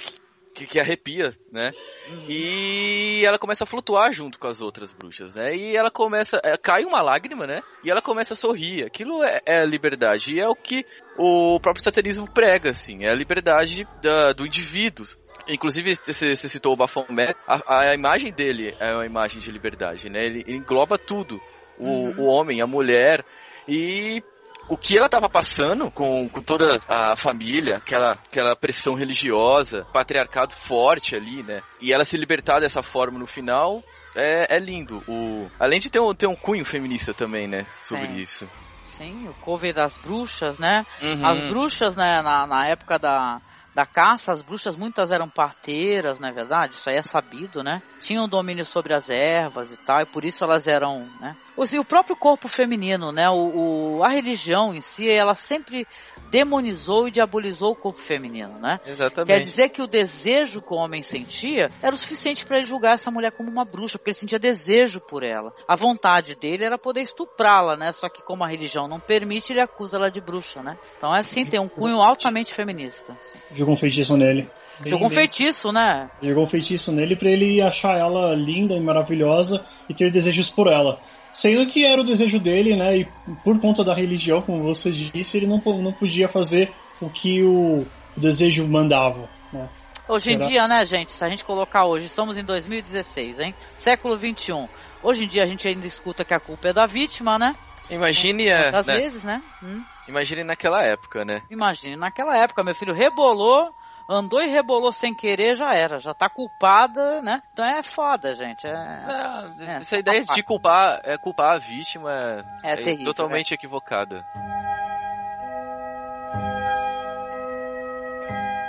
que, 0.57 0.67
que, 0.67 0.81
arrepia, 0.81 1.37
né? 1.53 1.73
Uhum. 2.09 2.25
E 2.29 3.23
ela 3.25 3.39
começa 3.39 3.65
a 3.65 3.67
flutuar 3.67 4.13
junto 4.13 4.39
com 4.39 4.47
as 4.47 4.61
outras 4.61 4.93
bruxas, 4.93 5.35
né? 5.35 5.55
E 5.55 5.77
ela 5.77 5.91
começa. 5.91 6.41
É, 6.43 6.57
cai 6.57 6.85
uma 6.85 7.03
lágrima, 7.03 7.47
né? 7.47 7.63
E 7.85 7.91
ela 7.91 8.01
começa 8.01 8.33
a 8.33 8.37
sorrir. 8.37 8.85
Aquilo 8.85 9.23
é, 9.23 9.41
é 9.45 9.67
liberdade. 9.67 10.35
E 10.35 10.41
é 10.41 10.49
o 10.49 10.55
que 10.55 10.85
o 11.19 11.61
próprio 11.61 11.85
satanismo 11.85 12.31
prega, 12.33 12.71
assim. 12.71 13.05
É 13.05 13.11
a 13.11 13.15
liberdade 13.15 13.87
da, 14.01 14.33
do 14.33 14.47
indivíduo. 14.47 15.07
Inclusive, 15.49 15.95
você 15.95 16.37
citou 16.37 16.73
o 16.73 16.77
Baphomet, 16.77 17.37
a, 17.47 17.91
a, 17.91 17.95
imagem 17.95 18.33
dele 18.33 18.75
é 18.81 18.93
uma 18.93 19.07
imagem 19.07 19.41
de 19.41 19.51
liberdade, 19.51 20.11
né? 20.11 20.25
Ele, 20.25 20.45
ele 20.47 20.57
engloba 20.57 20.99
tudo. 20.99 21.41
O, 21.79 21.87
uhum. 21.87 22.21
o 22.21 22.25
homem, 22.27 22.61
a 22.61 22.67
mulher, 22.67 23.25
e 23.69 24.23
o 24.69 24.77
que 24.77 24.97
ela 24.97 25.07
estava 25.07 25.29
passando 25.29 25.91
com, 25.91 26.29
com, 26.29 26.43
toda 26.43 26.81
a 26.89 27.17
família, 27.17 27.77
aquela, 27.77 28.13
aquela 28.13 28.57
pressão 28.57 28.95
religiosa, 28.95 29.87
patriarcado 29.93 30.55
forte 30.63 31.15
ali, 31.15 31.43
né? 31.43 31.63
E 31.81 31.93
ela 31.93 32.05
se 32.05 32.17
libertar 32.17 32.61
dessa 32.61 32.83
forma 32.83 33.19
no 33.19 33.27
final 33.27 33.83
é, 34.15 34.57
é 34.57 34.59
lindo. 34.59 35.03
O, 35.07 35.49
além 35.61 35.79
de 35.79 35.91
ter 35.91 36.01
um, 36.01 36.15
ter 36.15 36.27
um 36.27 36.35
cunho 36.35 36.65
feminista 36.65 37.13
também, 37.13 37.47
né? 37.47 37.67
Sobre 37.83 38.07
Sim. 38.07 38.17
isso. 38.17 38.49
Sim, 38.83 39.29
o 39.29 39.35
cover 39.35 39.75
das 39.75 39.99
bruxas, 39.99 40.59
né? 40.59 40.87
Uhum. 41.03 41.27
As 41.27 41.43
bruxas, 41.43 41.97
né, 41.97 42.23
na, 42.23 42.47
na 42.47 42.67
época 42.67 42.99
da, 42.99 43.43
da 43.77 43.85
caça, 43.85 44.33
as 44.33 44.41
bruxas 44.41 44.75
muitas 44.75 45.13
eram 45.13 45.29
parteiras, 45.29 46.19
não 46.19 46.31
é 46.31 46.33
verdade? 46.33 46.77
Isso 46.77 46.89
aí 46.89 46.97
é 46.97 47.03
sabido, 47.03 47.63
né? 47.63 47.83
Tinham 48.01 48.27
domínio 48.27 48.65
sobre 48.65 48.95
as 48.95 49.11
ervas 49.11 49.71
e 49.71 49.77
tal, 49.77 50.01
e 50.01 50.07
por 50.07 50.25
isso 50.25 50.43
elas 50.43 50.67
eram, 50.67 51.07
né? 51.21 51.37
O 51.57 51.85
próprio 51.85 52.17
corpo 52.17 52.49
feminino, 52.49 53.11
né? 53.11 53.29
O, 53.31 53.97
o, 53.97 54.05
a 54.05 54.09
religião 54.09 54.75
em 54.75 54.81
si, 54.81 55.09
ela 55.09 55.35
sempre 55.35 55.87
demonizou 56.31 57.09
e 57.09 57.11
diabolizou 57.11 57.73
o 57.73 57.77
corpo 57.77 58.01
feminino, 58.01 58.59
né? 58.59 58.79
Exatamente. 58.85 59.29
Quer 59.29 59.41
dizer 59.41 59.69
que 59.71 59.81
o 59.81 59.87
desejo 59.87 60.61
que 60.61 60.73
o 60.73 60.77
homem 60.77 61.03
sentia 61.03 61.71
era 61.83 61.95
o 61.95 61.99
suficiente 61.99 62.45
para 62.45 62.59
ele 62.59 62.67
julgar 62.67 62.95
essa 62.95 63.11
mulher 63.11 63.33
como 63.33 63.51
uma 63.51 63.65
bruxa, 63.65 63.99
porque 63.99 64.11
ele 64.11 64.17
sentia 64.17 64.39
desejo 64.39 65.01
por 65.01 65.23
ela. 65.23 65.53
A 65.67 65.75
vontade 65.75 66.35
dele 66.35 66.65
era 66.65 66.77
poder 66.77 67.01
estuprá-la, 67.01 67.77
né? 67.77 67.93
Só 67.93 68.09
que 68.09 68.23
como 68.23 68.45
a 68.45 68.49
religião 68.49 68.87
não 68.87 69.01
permite, 69.01 69.53
ele 69.53 69.61
acusa 69.61 69.97
ela 69.97 70.11
de 70.11 70.21
bruxa, 70.21 70.63
né? 70.63 70.77
Então 70.97 71.15
é 71.15 71.21
assim, 71.21 71.47
tem 71.47 71.61
um 71.61 71.69
cunho 71.69 72.01
altamente 72.01 72.53
feminista. 72.53 73.17
Assim. 73.19 73.39
Jogou 73.55 73.75
um 73.75 73.79
feitiço 73.79 74.17
nele. 74.17 74.49
Bem, 74.79 74.91
Jogou 74.91 75.07
um 75.07 75.11
feitiço, 75.11 75.73
né? 75.73 76.11
Jogou 76.23 76.45
um 76.45 76.49
feitiço 76.49 76.93
nele 76.93 77.17
para 77.17 77.31
ele 77.31 77.63
achar 77.63 77.97
ela 77.99 78.35
linda 78.35 78.75
e 78.75 78.81
maravilhosa 78.81 79.65
e 79.89 79.95
ter 79.95 80.11
desejos 80.11 80.51
por 80.51 80.67
ela. 80.67 81.01
Sendo 81.37 81.67
que 81.71 81.85
era 81.85 82.01
o 82.01 82.05
desejo 82.05 82.41
dele, 82.41 82.75
né? 82.75 82.97
E 82.97 83.09
por 83.45 83.61
conta 83.61 83.85
da 83.85 83.95
religião, 83.95 84.41
como 84.41 84.63
você 84.63 84.91
disse, 84.91 85.37
ele 85.37 85.47
não, 85.47 85.59
não 85.59 85.93
podia 85.93 86.29
fazer 86.31 86.73
o 86.99 87.11
que 87.11 87.43
o 87.43 87.87
desejo 88.17 88.67
mandava, 88.67 89.29
né? 89.53 89.69
Hoje 90.09 90.33
em 90.33 90.39
dia, 90.39 90.67
né, 90.67 90.83
gente? 90.87 91.13
Se 91.13 91.23
a 91.23 91.29
gente 91.29 91.45
colocar 91.45 91.85
hoje, 91.85 92.07
estamos 92.07 92.39
em 92.39 92.45
2016, 92.45 93.41
hein? 93.41 93.55
Século 93.77 94.17
21. 94.17 94.67
Hoje 95.03 95.25
em 95.25 95.29
dia 95.29 95.43
a 95.43 95.47
gente 95.47 95.69
ainda 95.69 95.87
escuta 95.87 96.25
que 96.25 96.33
a 96.33 96.41
culpa 96.41 96.69
é 96.69 96.73
da 96.73 96.87
vítima, 96.87 97.39
né? 97.39 97.55
Imagine 97.91 98.51
a. 98.51 98.71
Às 98.71 98.87
né? 98.87 98.95
vezes, 98.95 99.25
né? 99.25 99.43
Hum. 99.63 99.83
Imagine 100.09 100.43
naquela 100.43 100.83
época, 100.83 101.23
né? 101.23 101.43
Imagine 101.51 101.97
naquela 101.97 102.35
época, 102.43 102.65
meu 102.65 102.75
filho 102.75 102.95
rebolou, 102.95 103.75
andou 104.09 104.43
e 104.43 104.49
rebolou 104.49 104.93
sem 104.93 105.15
querer, 105.15 105.57
já 105.57 105.75
era, 105.75 105.99
já 105.99 106.15
tá 106.15 106.29
culpada, 106.29 107.21
né? 107.23 107.43
Então 107.53 107.65
é 107.65 107.83
foda, 107.83 108.35
gente. 108.35 108.67
É, 108.67 108.71
é, 108.71 109.65
é 109.65 109.77
essa 109.77 109.99
ideia 109.99 110.25
de 110.25 110.43
culpar, 110.43 111.01
é 111.05 111.17
culpar 111.19 111.55
a 111.55 111.59
vítima 111.59 112.45
é, 112.63 112.73
é 112.73 112.77
terrível, 112.77 113.07
totalmente 113.07 113.53
é. 113.53 113.55
equivocada. 113.55 114.25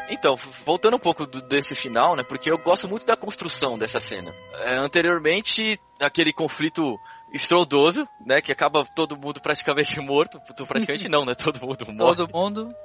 Então, 0.10 0.38
voltando 0.66 0.96
um 0.96 1.00
pouco 1.00 1.26
do, 1.26 1.42
desse 1.42 1.76
final, 1.76 2.16
né? 2.16 2.24
Porque 2.24 2.50
eu 2.50 2.58
gosto 2.58 2.88
muito 2.88 3.06
da 3.06 3.16
construção 3.16 3.78
dessa 3.78 4.00
cena. 4.00 4.34
É, 4.54 4.78
anteriormente, 4.78 5.80
aquele 6.00 6.32
conflito 6.32 6.98
estrondoso, 7.34 8.08
né? 8.26 8.42
Que 8.42 8.52
acaba 8.52 8.86
todo 8.96 9.18
mundo 9.18 9.42
praticamente 9.42 10.00
morto. 10.02 10.40
Praticamente 10.68 11.10
não, 11.10 11.26
né? 11.26 11.34
Todo 11.36 11.60
mundo 11.60 11.86
morto. 11.94 12.28
Todo 12.28 12.34
mundo. 12.34 12.76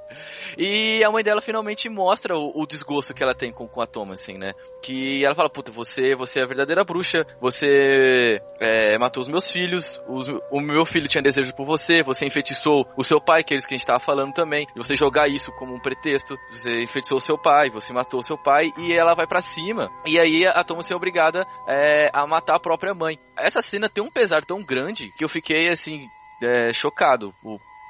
E 0.57 1.03
a 1.03 1.11
mãe 1.11 1.23
dela 1.23 1.41
finalmente 1.41 1.89
mostra 1.89 2.37
o, 2.37 2.61
o 2.61 2.65
desgosto 2.65 3.13
que 3.13 3.23
ela 3.23 3.33
tem 3.33 3.51
com, 3.51 3.67
com 3.67 3.81
a 3.81 3.87
Thomas, 3.87 4.21
assim, 4.21 4.37
né? 4.37 4.53
Que 4.83 5.23
ela 5.23 5.35
fala, 5.35 5.49
puta, 5.49 5.71
você, 5.71 6.15
você 6.15 6.39
é 6.39 6.43
a 6.43 6.47
verdadeira 6.47 6.83
bruxa, 6.83 7.25
você 7.39 8.41
é, 8.59 8.97
matou 8.97 9.21
os 9.21 9.27
meus 9.27 9.49
filhos, 9.49 10.01
os, 10.07 10.27
o 10.51 10.59
meu 10.59 10.85
filho 10.85 11.07
tinha 11.07 11.21
desejo 11.21 11.53
por 11.55 11.65
você, 11.65 12.03
você 12.03 12.25
enfeitiçou 12.25 12.87
o 12.97 13.03
seu 13.03 13.19
pai, 13.19 13.43
que 13.43 13.53
é 13.53 13.57
isso 13.57 13.67
que 13.67 13.73
a 13.73 13.77
gente 13.77 13.87
tava 13.87 13.99
falando 13.99 14.33
também, 14.33 14.67
e 14.75 14.77
você 14.77 14.95
jogar 14.95 15.27
isso 15.27 15.51
como 15.53 15.73
um 15.73 15.79
pretexto, 15.79 16.37
você 16.49 16.83
enfeitiçou 16.83 17.17
o 17.17 17.21
seu 17.21 17.37
pai, 17.37 17.69
você 17.69 17.93
matou 17.93 18.19
o 18.19 18.23
seu 18.23 18.37
pai, 18.37 18.71
e 18.77 18.93
ela 18.93 19.13
vai 19.13 19.27
para 19.27 19.41
cima, 19.41 19.89
e 20.05 20.19
aí 20.19 20.45
a 20.45 20.63
Thomas 20.63 20.89
é 20.89 20.95
obrigada 20.95 21.45
é, 21.67 22.09
a 22.13 22.25
matar 22.27 22.55
a 22.55 22.59
própria 22.59 22.93
mãe. 22.93 23.17
Essa 23.37 23.61
cena 23.61 23.89
tem 23.89 24.03
um 24.03 24.11
pesar 24.33 24.45
tão 24.45 24.63
grande 24.63 25.11
que 25.15 25.23
eu 25.23 25.29
fiquei, 25.29 25.69
assim, 25.69 26.07
é, 26.41 26.73
chocado. 26.73 27.33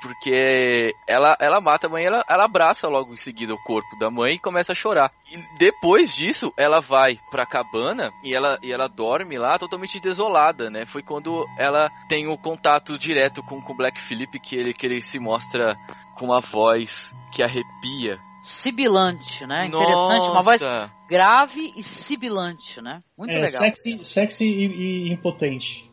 Porque 0.02 0.94
ela, 1.08 1.38
ela 1.40 1.62
mata 1.62 1.88
a 1.88 1.90
mãe, 1.90 2.04
ela, 2.04 2.26
ela 2.28 2.44
abraça 2.44 2.90
logo 2.90 3.14
em 3.14 3.18
seguida 3.18 3.54
o 3.54 3.64
corpo 3.64 3.98
da 3.98 4.12
mãe 4.12 4.34
e 4.34 4.40
começa 4.40 4.74
a 4.74 4.76
chorar. 4.76 5.10
E 5.32 5.58
depois 5.58 6.14
disso, 6.14 6.54
ela 6.58 6.82
vai 6.82 7.18
pra 7.32 7.46
cabana 7.46 8.12
e 8.22 8.36
ela, 8.36 8.60
e 8.62 8.74
ela 8.74 8.90
dorme 8.90 9.38
lá 9.38 9.58
totalmente 9.58 10.02
desolada, 10.02 10.70
né? 10.70 10.86
Foi 10.86 11.02
quando 11.02 11.46
ela 11.58 11.90
tem 12.10 12.28
o 12.28 12.38
contato 12.38 12.98
direto 12.98 13.42
com 13.44 13.60
o 13.60 13.78
Black 13.78 14.02
Phillip 14.02 14.38
que 14.42 14.58
ele, 14.58 14.74
que 14.74 14.86
ele 14.86 15.02
se 15.02 15.18
mostra 15.20 15.74
com 16.18 16.26
uma 16.26 16.42
voz 16.42 17.16
que 17.32 17.42
arrepia. 17.42 18.20
Sibilante, 18.44 19.48
né? 19.48 19.68
Interessante, 19.68 20.20
Nossa. 20.20 20.32
uma 20.32 20.42
voz 20.42 20.62
grave 21.08 21.72
e 21.78 21.82
sibilante, 21.82 22.82
né? 22.82 23.02
Muito 23.18 23.38
é, 23.38 23.40
legal. 23.40 23.62
Sexy, 23.62 24.04
sexy 24.04 24.44
e, 24.44 25.08
e 25.08 25.14
impotente. 25.14 25.93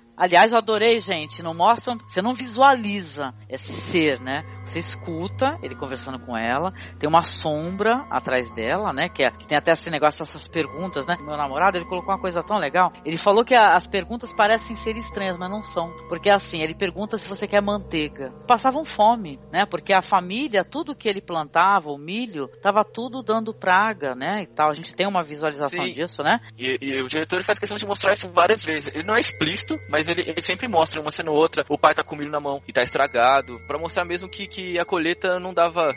Aliás, 0.15 0.51
eu 0.51 0.57
adorei, 0.57 0.99
gente. 0.99 1.41
Não 1.41 1.53
mostra, 1.53 1.95
você 2.05 2.21
não 2.21 2.33
visualiza 2.33 3.33
esse 3.49 3.71
ser, 3.73 4.19
né? 4.19 4.43
Você 4.65 4.79
escuta 4.79 5.57
ele 5.63 5.75
conversando 5.75 6.19
com 6.19 6.37
ela, 6.37 6.71
tem 6.99 7.09
uma 7.09 7.23
sombra 7.23 8.05
atrás 8.09 8.51
dela, 8.51 8.93
né? 8.93 9.09
Que, 9.09 9.23
é, 9.23 9.31
que 9.31 9.47
tem 9.47 9.57
até 9.57 9.71
esse 9.71 9.89
negócio, 9.89 10.21
essas 10.21 10.47
perguntas, 10.47 11.05
né? 11.05 11.17
Meu 11.19 11.35
namorado, 11.35 11.77
ele 11.77 11.85
colocou 11.85 12.13
uma 12.13 12.21
coisa 12.21 12.43
tão 12.43 12.57
legal. 12.57 12.91
Ele 13.03 13.17
falou 13.17 13.43
que 13.43 13.55
a, 13.55 13.73
as 13.73 13.87
perguntas 13.87 14.31
parecem 14.31 14.75
ser 14.75 14.95
estranhas, 14.97 15.37
mas 15.37 15.49
não 15.49 15.63
são. 15.63 15.91
Porque 16.07 16.29
assim, 16.29 16.61
ele 16.61 16.75
pergunta 16.75 17.17
se 17.17 17.27
você 17.27 17.47
quer 17.47 17.61
manteiga. 17.61 18.31
Passavam 18.47 18.85
fome, 18.85 19.39
né? 19.51 19.65
Porque 19.65 19.93
a 19.93 20.01
família, 20.01 20.63
tudo 20.63 20.95
que 20.95 21.09
ele 21.09 21.21
plantava, 21.21 21.91
o 21.91 21.97
milho, 21.97 22.47
tava 22.61 22.83
tudo 22.83 23.23
dando 23.23 23.53
praga, 23.53 24.13
né? 24.15 24.43
E 24.43 24.47
tal. 24.47 24.69
A 24.69 24.73
gente 24.73 24.93
tem 24.93 25.07
uma 25.07 25.23
visualização 25.23 25.85
Sim. 25.85 25.93
disso, 25.93 26.21
né? 26.21 26.39
E, 26.57 26.77
e 26.81 27.01
o 27.01 27.07
diretor 27.07 27.43
faz 27.43 27.57
questão 27.57 27.77
de 27.77 27.85
mostrar 27.85 28.11
isso 28.11 28.29
várias 28.29 28.63
vezes. 28.63 28.93
Ele 28.93 29.05
não 29.05 29.15
é 29.15 29.19
explícito, 29.19 29.75
mas 29.89 30.07
ele, 30.11 30.29
ele 30.29 30.41
sempre 30.41 30.67
mostra 30.67 31.01
uma 31.01 31.11
cena 31.11 31.31
ou 31.31 31.37
outra. 31.37 31.65
O 31.69 31.77
pai 31.77 31.93
tá 31.93 32.03
com 32.03 32.15
milho 32.15 32.31
na 32.31 32.39
mão 32.39 32.61
e 32.67 32.73
tá 32.73 32.81
estragado. 32.83 33.59
Pra 33.67 33.77
mostrar 33.79 34.05
mesmo 34.05 34.29
que, 34.29 34.47
que 34.47 34.79
a 34.79 34.85
colheita 34.85 35.39
não 35.39 35.53
dava. 35.53 35.93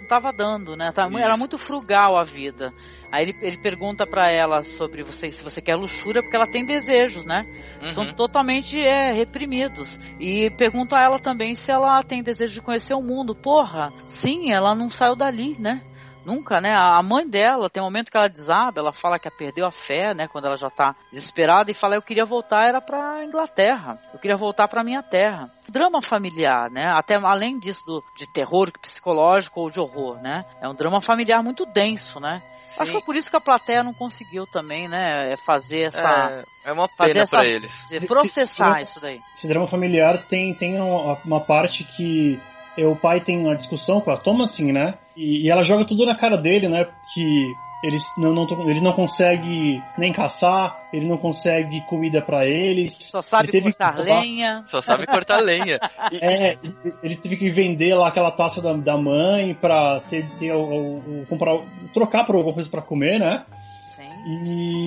Não 0.00 0.06
tava 0.08 0.32
dando, 0.32 0.76
né? 0.76 0.92
Tá- 0.92 1.06
Isso. 1.08 1.18
Era 1.18 1.36
muito 1.36 1.56
frugal 1.56 2.16
a 2.16 2.24
vida. 2.24 2.72
Aí 3.10 3.22
ele, 3.28 3.36
ele 3.42 3.56
pergunta 3.56 4.06
pra 4.06 4.30
ela 4.30 4.62
sobre 4.62 5.02
você, 5.02 5.30
se 5.30 5.42
você 5.44 5.62
quer 5.62 5.76
luxúria, 5.76 6.20
porque 6.20 6.34
ela 6.34 6.46
tem 6.46 6.64
desejos, 6.64 7.24
né? 7.24 7.46
Uhum. 7.80 7.88
São 7.88 8.12
totalmente 8.12 8.78
é, 8.80 9.12
reprimidos. 9.12 9.98
E 10.18 10.50
pergunta 10.58 10.96
a 10.96 11.02
ela 11.02 11.18
também 11.18 11.54
se 11.54 11.70
ela 11.70 12.02
tem 12.02 12.22
desejo 12.22 12.54
de 12.54 12.60
conhecer 12.60 12.92
o 12.94 13.00
mundo. 13.02 13.34
Porra, 13.34 13.92
sim, 14.06 14.50
ela 14.52 14.74
não 14.74 14.90
saiu 14.90 15.14
dali, 15.14 15.56
né? 15.60 15.80
Nunca, 16.24 16.60
né? 16.60 16.74
A 16.74 17.02
mãe 17.02 17.28
dela, 17.28 17.68
tem 17.68 17.82
um 17.82 17.86
momento 17.86 18.10
que 18.10 18.16
ela 18.16 18.28
desaba, 18.28 18.80
ela 18.80 18.92
fala 18.92 19.18
que 19.18 19.28
ela 19.28 19.36
perdeu 19.36 19.66
a 19.66 19.70
fé, 19.70 20.14
né? 20.14 20.26
Quando 20.28 20.46
ela 20.46 20.56
já 20.56 20.70
tá 20.70 20.94
desesperada 21.10 21.70
e 21.70 21.74
fala: 21.74 21.94
Eu 21.94 22.02
queria 22.02 22.24
voltar, 22.24 22.66
era 22.68 22.80
pra 22.80 23.24
Inglaterra. 23.24 23.98
Eu 24.12 24.18
queria 24.18 24.36
voltar 24.36 24.68
pra 24.68 24.84
minha 24.84 25.02
terra. 25.02 25.50
Drama 25.68 26.00
familiar, 26.02 26.70
né? 26.70 26.86
Até 26.94 27.16
além 27.16 27.58
disso 27.58 27.84
do, 27.86 28.02
de 28.16 28.26
terror 28.32 28.70
psicológico 28.80 29.60
ou 29.60 29.70
de 29.70 29.80
horror, 29.80 30.20
né? 30.20 30.44
É 30.60 30.68
um 30.68 30.74
drama 30.74 31.00
familiar 31.00 31.42
muito 31.42 31.64
denso, 31.66 32.20
né? 32.20 32.42
Sim. 32.66 32.82
Acho 32.82 32.92
que 32.92 32.98
foi 32.98 33.02
por 33.06 33.16
isso 33.16 33.30
que 33.30 33.36
a 33.36 33.40
plateia 33.40 33.82
não 33.82 33.94
conseguiu 33.94 34.46
também, 34.46 34.88
né? 34.88 35.32
é 35.32 35.36
Fazer 35.36 35.82
essa. 35.82 36.44
É, 36.64 36.70
é 36.70 36.72
uma 36.72 36.88
fazer 36.88 37.18
essa 37.20 37.36
pra 37.38 37.46
eles. 37.46 37.70
dizer, 37.84 38.06
processar 38.06 38.76
Se- 38.76 38.82
isso 38.82 39.00
daí. 39.00 39.20
Esse 39.36 39.46
drama 39.46 39.68
familiar 39.68 40.24
tem, 40.28 40.54
tem 40.54 40.80
uma, 40.80 41.14
uma 41.24 41.40
parte 41.40 41.84
que 41.84 42.40
é, 42.76 42.86
o 42.86 42.96
pai 42.96 43.20
tem 43.20 43.38
uma 43.38 43.56
discussão 43.56 44.00
com 44.00 44.10
a 44.10 44.16
Thomasin, 44.16 44.72
né? 44.72 44.94
E, 45.16 45.46
e 45.46 45.50
ela 45.50 45.62
joga 45.62 45.84
tudo 45.86 46.04
na 46.06 46.14
cara 46.16 46.36
dele, 46.36 46.68
né? 46.68 46.86
Que 47.12 47.52
eles 47.84 48.02
não, 48.16 48.32
não, 48.32 48.46
ele 48.70 48.80
não 48.80 48.94
consegue 48.94 49.78
nem 49.98 50.10
caçar, 50.10 50.88
ele 50.92 51.06
não 51.06 51.18
consegue 51.18 51.82
comida 51.82 52.22
pra 52.22 52.46
eles. 52.46 52.94
Só 52.94 53.20
sabe 53.20 53.50
ele 53.52 53.60
cortar 53.64 53.96
lenha. 53.98 54.62
Só 54.64 54.80
sabe 54.80 55.06
cortar 55.06 55.38
lenha. 55.42 55.78
E- 56.10 56.16
É, 56.24 56.54
ele- 56.62 56.74
ele 57.02 57.16
teve 57.16 57.36
que 57.36 57.50
vender 57.50 57.94
lá 57.94 58.08
aquela 58.08 58.30
taça 58.30 58.62
da, 58.62 58.72
da 58.72 58.96
mãe 58.96 59.52
pra 59.54 60.00
ter, 60.08 60.26
ter 60.38 60.52
o, 60.52 60.60
o- 60.62 60.98
o- 61.22 61.26
comprar, 61.26 61.58
trocar 61.92 62.24
por 62.24 62.36
alguma 62.36 62.54
coisa 62.54 62.70
pra 62.70 62.80
comer, 62.80 63.18
né? 63.20 63.44
Sim. 63.84 64.08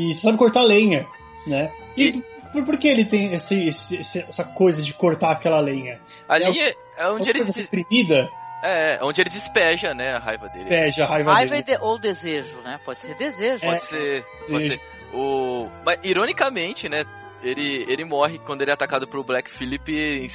E 0.09 0.13
só 0.15 0.21
sabe 0.29 0.37
cortar 0.39 0.63
lenha, 0.63 1.05
né? 1.45 1.71
E, 1.95 2.23
por, 2.51 2.65
por 2.65 2.77
que 2.79 2.87
ele 2.87 3.05
tem 3.05 3.31
esse, 3.33 3.67
esse- 3.67 3.97
essa 4.27 4.43
coisa 4.43 4.81
de 4.81 4.91
cortar 4.93 5.31
aquela 5.31 5.59
lenha? 5.59 5.99
Ali 6.27 6.59
é, 6.59 6.73
é 6.97 7.09
onde 7.11 7.29
ele, 7.29 7.39
coisa 7.39 7.53
des- 7.53 7.69
reprimida, 7.69 8.27
é, 8.63 8.99
onde 9.01 9.21
ele 9.21 9.29
despeja, 9.29 9.93
né, 9.93 10.13
a 10.15 10.19
raiva 10.19 10.45
dele. 10.45 10.59
despeja 10.65 11.03
a 11.05 11.07
raiva, 11.07 11.33
Raiva 11.33 11.55
dele. 11.61 11.63
de- 11.77 11.83
ou 11.83 11.99
desejo, 11.99 12.61
né? 12.61 12.79
Pode 12.83 12.99
ser 12.99 13.15
desejo. 13.15 13.61
Pode 13.65 13.81
ser. 13.83 14.23
Pode 14.49 14.63
Sim. 14.63 14.69
ser. 14.71 14.81
O... 15.13 15.69
Mas, 15.85 15.99
ironicamente, 16.03 16.89
né? 16.89 17.05
Ele, 17.43 17.85
ele 17.87 18.03
morre 18.03 18.39
quando 18.39 18.61
ele 18.63 18.71
é 18.71 18.73
atacado 18.73 19.07
pelo 19.07 19.23
Black 19.23 19.49
Phillip 19.51 19.91
em, 19.91 20.27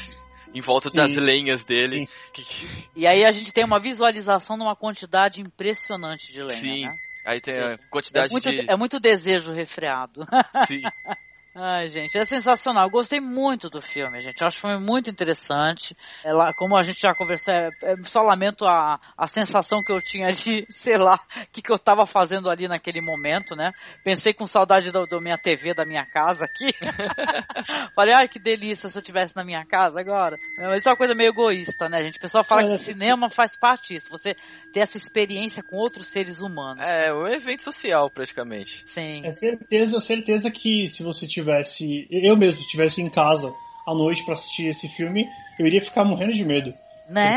em 0.54 0.60
volta 0.60 0.88
Sim. 0.88 0.96
das 0.96 1.14
lenhas 1.16 1.64
dele. 1.64 2.08
E 2.94 3.06
aí 3.06 3.24
a 3.24 3.30
gente 3.32 3.52
tem 3.52 3.64
uma 3.64 3.80
visualização 3.80 4.56
de 4.56 4.62
uma 4.62 4.76
quantidade 4.76 5.40
impressionante 5.40 6.32
de 6.32 6.40
lenha, 6.42 6.60
Sim. 6.60 6.84
né? 6.86 6.94
Aí 7.24 7.40
tem 7.40 7.54
Sim. 7.54 7.60
a 7.60 7.72
É 7.72 7.76
quantidade 7.90 8.30
muito, 8.32 8.50
de. 8.50 8.70
é 8.70 8.76
muito 8.76 9.00
desejo 9.00 9.52
refreado. 9.52 10.24
Sim. 10.66 10.82
Ai, 11.54 11.86
gente, 11.90 12.16
é 12.16 12.24
sensacional. 12.24 12.86
Eu 12.86 12.90
gostei 12.90 13.20
muito 13.20 13.68
do 13.68 13.80
filme, 13.80 14.20
gente. 14.22 14.40
Eu 14.40 14.46
acho 14.46 14.56
que 14.56 14.62
foi 14.62 14.78
muito 14.78 15.10
interessante. 15.10 15.94
É 16.24 16.32
lá, 16.32 16.54
como 16.54 16.76
a 16.76 16.82
gente 16.82 16.98
já 17.00 17.14
conversou, 17.14 17.52
é, 17.52 17.68
é, 17.82 17.94
só 18.04 18.22
lamento 18.22 18.64
a, 18.64 18.98
a 19.16 19.26
sensação 19.26 19.82
que 19.82 19.92
eu 19.92 20.00
tinha 20.00 20.32
de, 20.32 20.66
sei 20.72 20.96
lá, 20.96 21.16
o 21.16 21.46
que, 21.52 21.60
que 21.60 21.70
eu 21.70 21.78
tava 21.78 22.06
fazendo 22.06 22.48
ali 22.48 22.66
naquele 22.66 23.02
momento, 23.02 23.54
né? 23.54 23.70
Pensei 24.02 24.32
com 24.32 24.46
saudade 24.46 24.90
da 24.90 25.20
minha 25.20 25.36
TV, 25.36 25.74
da 25.74 25.84
minha 25.84 26.06
casa 26.06 26.46
aqui. 26.46 26.72
Falei, 27.94 28.14
ai, 28.14 28.28
que 28.28 28.38
delícia 28.38 28.88
se 28.88 28.96
eu 28.96 29.02
tivesse 29.02 29.36
na 29.36 29.44
minha 29.44 29.64
casa 29.66 30.00
agora. 30.00 30.38
É, 30.58 30.66
Mas 30.68 30.80
isso 30.80 30.88
é 30.88 30.92
uma 30.92 30.96
coisa 30.98 31.14
meio 31.14 31.28
egoísta, 31.28 31.86
né, 31.86 32.02
gente? 32.02 32.16
O 32.16 32.20
pessoal 32.20 32.42
fala 32.42 32.62
É, 32.62 32.68
que 32.68 32.74
é- 32.74 32.78
cinema 32.78 33.28
faz 33.28 33.56
parte 33.56 33.92
disso. 33.92 34.10
Você 34.10 34.34
ter 34.72 34.80
essa 34.80 34.96
experiência 34.96 35.62
com 35.62 35.76
outros 35.76 36.06
seres 36.06 36.40
humanos. 36.40 36.82
É, 36.82 37.12
um 37.12 37.26
evento 37.26 37.62
social, 37.62 38.10
praticamente. 38.10 38.80
Sim. 38.86 39.26
É 39.26 39.32
certeza, 39.32 40.00
certeza 40.00 40.50
que 40.50 40.88
se 40.88 41.02
você 41.02 41.26
tivesse, 41.42 42.06
eu 42.10 42.36
mesmo 42.36 42.62
tivesse 42.62 43.02
em 43.02 43.10
casa 43.10 43.56
à 43.84 43.94
noite 43.94 44.22
pra 44.24 44.34
assistir 44.34 44.66
esse 44.68 44.88
filme, 44.88 45.32
eu 45.58 45.66
iria 45.66 45.82
ficar 45.84 46.04
morrendo 46.04 46.32
de 46.32 46.44
medo. 46.44 46.74
Né? 47.06 47.36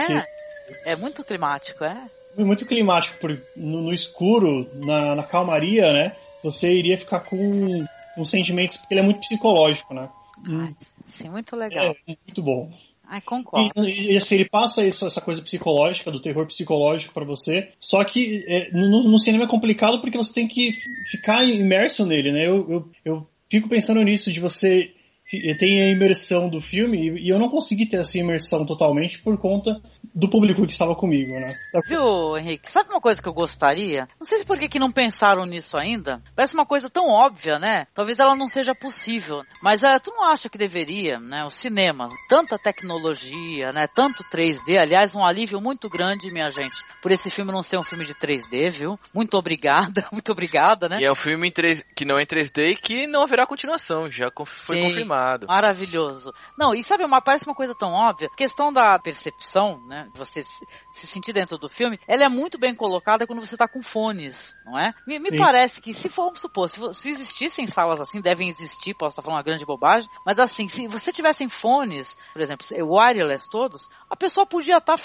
Porque- 0.66 0.80
É 0.84 0.95
muito 0.95 1.24
climático, 1.24 1.84
é? 1.84 2.10
É 2.38 2.43
muito 2.43 2.66
climático, 2.66 3.18
por, 3.20 3.39
no, 3.56 3.82
no 3.82 3.93
escuro, 3.93 4.70
na, 4.74 5.16
na 5.16 5.24
calmaria, 5.24 5.91
né? 5.93 6.16
Você 6.43 6.74
iria 6.74 6.97
ficar 6.97 7.22
com, 7.22 7.86
com 8.14 8.26
sentimentos, 8.26 8.78
porque 8.78 8.93
ele 8.93 9.01
é 9.01 9.03
muito 9.03 9.20
psicológico, 9.22 9.93
né? 9.93 10.10
Ai, 10.45 10.74
sim, 11.06 11.30
muito 11.30 11.56
legal. 11.56 11.95
É 12.08 12.16
muito 12.28 12.43
bom. 12.43 12.72
Ai, 13.08 13.22
concordo. 13.22 13.88
E, 13.88 14.14
e, 14.14 14.18
assim, 14.18 14.36
ele 14.36 14.49
passa 14.49 14.84
isso, 14.86 15.06
essa 15.06 15.22
coisa 15.22 15.41
psicológica, 15.41 16.12
do 16.12 16.22
terror 16.22 16.45
psicológico 16.47 17.14
pra 17.14 17.24
você. 17.24 17.72
Só 17.80 18.03
que 18.03 18.43
é, 18.47 18.72
no, 18.72 19.03
no 19.03 19.20
cinema 19.20 19.45
é 19.45 19.47
complicado 19.47 20.01
porque 20.01 20.18
você 20.18 20.34
tem 20.34 20.47
que 20.47 20.72
ficar 21.12 21.43
imerso 21.45 22.06
nele, 22.06 22.32
né? 22.32 22.47
Eu, 22.47 22.70
eu, 22.70 22.89
eu 23.06 23.28
fico 23.50 23.70
pensando 23.70 24.02
nisso, 24.04 24.32
de 24.32 24.39
você 24.39 24.93
fi- 25.26 25.55
ter 25.57 25.82
a 25.82 25.89
imersão 25.89 26.49
do 26.49 26.61
filme, 26.61 27.19
e, 27.19 27.30
eu 27.30 27.39
não 27.39 27.49
consegui 27.49 27.86
ter 27.86 27.97
essa 27.97 28.17
imersão 28.17 28.65
totalmente 28.65 29.21
por 29.21 29.38
conta 29.38 29.82
do 30.13 30.30
público 30.30 30.65
que 30.65 30.71
estava 30.71 30.95
comigo, 30.95 31.34
né? 31.34 31.57
Viu, 31.88 32.38
Henrique? 32.38 32.71
Sabe 32.71 32.89
uma 32.89 33.01
coisa 33.01 33.21
que 33.21 33.28
eu 33.28 33.34
gostaria? 33.34 34.07
Não 34.19 34.26
sei 34.26 34.39
se 34.39 34.45
por 34.45 34.57
que, 34.57 34.69
que 34.69 34.80
não 34.80 34.91
pensaram 34.91 35.45
nisso 35.45 35.78
ainda. 35.78 36.21
Parece 36.36 36.53
uma 36.53 36.65
coisa 36.65 36.89
tão 36.89 37.09
óbvia, 37.09 37.59
né? 37.59 37.86
Talvez 37.93 38.19
ela 38.19 38.36
não 38.36 38.47
seja 38.47 38.73
possível. 38.73 39.41
Mas 39.61 39.84
é, 39.84 39.97
tu 39.99 40.11
não 40.11 40.26
acha 40.26 40.49
que 40.49 40.57
deveria, 40.57 41.19
né? 41.19 41.43
O 41.43 41.49
cinema, 41.49 42.07
tanta 42.30 42.57
tecnologia, 42.57 43.73
né? 43.73 43.88
Tanto 43.93 44.23
3D. 44.23 44.80
Aliás, 44.80 45.15
um 45.15 45.26
alívio 45.26 45.59
muito 45.59 45.89
grande, 45.89 46.32
minha 46.32 46.49
gente, 46.49 46.78
por 47.01 47.11
esse 47.11 47.30
filme 47.30 47.51
não 47.51 47.61
ser 47.61 47.78
um 47.78 47.84
filme 47.84 48.05
de 48.05 48.13
3D, 48.13 48.71
viu? 48.71 48.99
Muito 49.13 49.38
obrigada, 49.38 50.07
muito 50.13 50.32
obrigada, 50.32 50.88
né? 50.88 50.99
E 51.01 51.05
é 51.05 51.11
um 51.11 51.15
filme 51.15 51.47
em 51.47 51.51
3... 51.51 51.84
que 51.95 52.05
não 52.05 52.17
é 52.17 52.23
em 52.23 52.26
3D 52.26 52.71
e 52.71 52.76
que 52.76 53.07
não 53.07 53.23
haverá 53.23 53.45
continuação, 53.45 54.09
já 54.09 54.32
foi 54.45 54.78
Sim. 54.78 54.84
confirmado. 54.84 55.14
Maravilhoso. 55.47 56.34
Não, 56.57 56.74
e 56.74 56.84
sabe, 56.84 57.03
uma, 57.03 57.22
parece 57.22 57.45
uma 57.45 57.55
coisa 57.55 57.74
tão 57.76 57.91
óbvia. 57.91 58.30
A 58.32 58.36
questão 58.36 58.72
da 58.72 58.97
percepção, 58.99 59.80
né? 59.88 60.09
De 60.13 60.20
você 60.20 60.43
se, 60.43 60.66
se 60.91 61.07
sentir 61.07 61.34
dentro 61.34 61.57
do 61.57 61.70
filme, 61.70 61.99
ela 62.07 62.24
é 62.24 62.30
muito 62.30 62.57
bem 62.57 62.76
colocada 62.76 63.26
quando 63.26 63.45
você 63.45 63.57
tá 63.57 63.68
com 63.68 63.82
fones, 63.82 64.55
não 64.66 64.78
é? 64.78 64.93
Me, 65.07 65.20
me 65.20 65.38
parece 65.38 65.82
que, 65.82 65.93
se 65.93 66.09
formos 66.09 66.39
supor, 66.39 66.70
se, 66.70 66.80
se 66.93 67.09
existissem 67.09 67.68
salas 67.68 67.99
assim, 67.99 68.22
devem 68.22 68.47
existir, 68.47 68.93
posso 68.93 69.13
estar 69.13 69.22
falando 69.22 69.38
uma 69.38 69.43
grande 69.43 69.66
bobagem, 69.66 70.09
mas 70.26 70.39
assim, 70.39 70.68
se 70.68 70.88
você 70.88 71.11
tivessem 71.11 71.47
fones, 71.49 72.16
por 72.34 72.41
exemplo, 72.41 72.66
wireless 72.72 73.49
todos, 73.49 73.88
a 74.09 74.16
pessoa 74.16 74.45
podia 74.45 74.78
estar, 74.78 74.97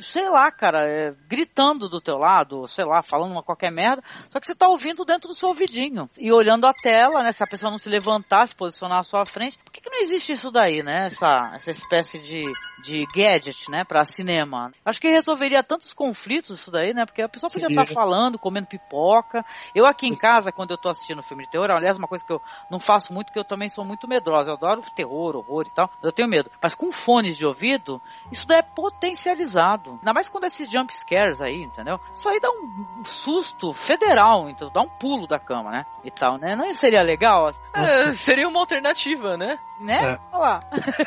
sei 0.00 0.28
lá, 0.28 0.50
cara, 0.50 0.86
é, 0.86 1.14
gritando 1.28 1.88
do 1.88 2.00
teu 2.00 2.16
lado, 2.16 2.66
sei 2.66 2.84
lá, 2.84 3.02
falando 3.02 3.32
uma 3.32 3.42
qualquer 3.42 3.70
merda, 3.70 4.02
só 4.28 4.40
que 4.40 4.46
você 4.46 4.54
tá 4.54 4.68
ouvindo 4.68 5.04
dentro 5.04 5.28
do 5.28 5.34
seu 5.34 5.48
ouvidinho 5.48 6.08
e 6.18 6.32
olhando 6.32 6.66
a 6.66 6.72
tela, 6.72 7.22
né? 7.22 7.32
Se 7.32 7.42
a 7.42 7.46
pessoa 7.46 7.70
não 7.70 7.78
se 7.78 7.88
levantar, 7.88 8.46
se 8.46 8.54
posicionar 8.54 8.98
à 8.98 9.02
sua 9.02 9.24
frente, 9.24 9.57
por 9.68 9.72
que, 9.72 9.82
que 9.82 9.90
não 9.90 10.00
existe 10.00 10.32
isso 10.32 10.50
daí, 10.50 10.82
né? 10.82 11.06
Essa, 11.06 11.52
essa 11.54 11.70
espécie 11.70 12.18
de, 12.18 12.42
de 12.82 13.04
gadget, 13.14 13.70
né? 13.70 13.84
Pra 13.84 14.02
cinema. 14.04 14.72
Acho 14.82 14.98
que 14.98 15.08
resolveria 15.08 15.62
tantos 15.62 15.92
conflitos 15.92 16.58
isso 16.58 16.70
daí, 16.70 16.94
né? 16.94 17.04
Porque 17.04 17.20
a 17.20 17.28
pessoa 17.28 17.50
podia 17.50 17.68
estar 17.68 17.86
falando, 17.86 18.38
comendo 18.38 18.66
pipoca. 18.66 19.44
Eu 19.74 19.84
aqui 19.84 20.06
em 20.06 20.16
casa, 20.16 20.50
quando 20.50 20.70
eu 20.70 20.78
tô 20.78 20.88
assistindo 20.88 21.22
filme 21.22 21.44
de 21.44 21.50
terror, 21.50 21.70
aliás, 21.70 21.98
uma 21.98 22.08
coisa 22.08 22.24
que 22.24 22.32
eu 22.32 22.40
não 22.70 22.78
faço 22.78 23.12
muito, 23.12 23.30
que 23.30 23.38
eu 23.38 23.44
também 23.44 23.68
sou 23.68 23.84
muito 23.84 24.08
medrosa. 24.08 24.50
Eu 24.50 24.54
adoro 24.54 24.82
terror, 24.96 25.36
horror 25.36 25.64
e 25.66 25.74
tal. 25.74 25.90
Eu 26.02 26.12
tenho 26.12 26.28
medo. 26.28 26.50
Mas 26.62 26.74
com 26.74 26.90
fones 26.90 27.36
de 27.36 27.44
ouvido, 27.44 28.00
isso 28.32 28.48
daí 28.48 28.60
é 28.60 28.62
potencializado. 28.62 29.92
Ainda 29.98 30.14
mais 30.14 30.30
quando 30.30 30.44
esses 30.44 30.70
jump 30.70 30.90
scares 30.94 31.42
aí, 31.42 31.62
entendeu? 31.62 32.00
Isso 32.12 32.26
aí 32.26 32.40
dá 32.40 32.48
um 32.48 33.04
susto 33.04 33.74
federal, 33.74 34.48
então 34.48 34.70
dá 34.72 34.80
um 34.80 34.88
pulo 34.88 35.26
da 35.26 35.38
cama, 35.38 35.70
né? 35.70 35.84
E 36.02 36.10
tal, 36.10 36.38
né? 36.38 36.56
Não 36.56 36.72
seria 36.72 37.02
legal? 37.02 37.50
É, 37.74 38.10
seria 38.12 38.48
uma 38.48 38.60
alternativa, 38.60 39.36
né? 39.36 39.47
Né? 39.80 39.94
É. 39.94 40.18
Olha 40.32 40.42
lá. 40.42 40.60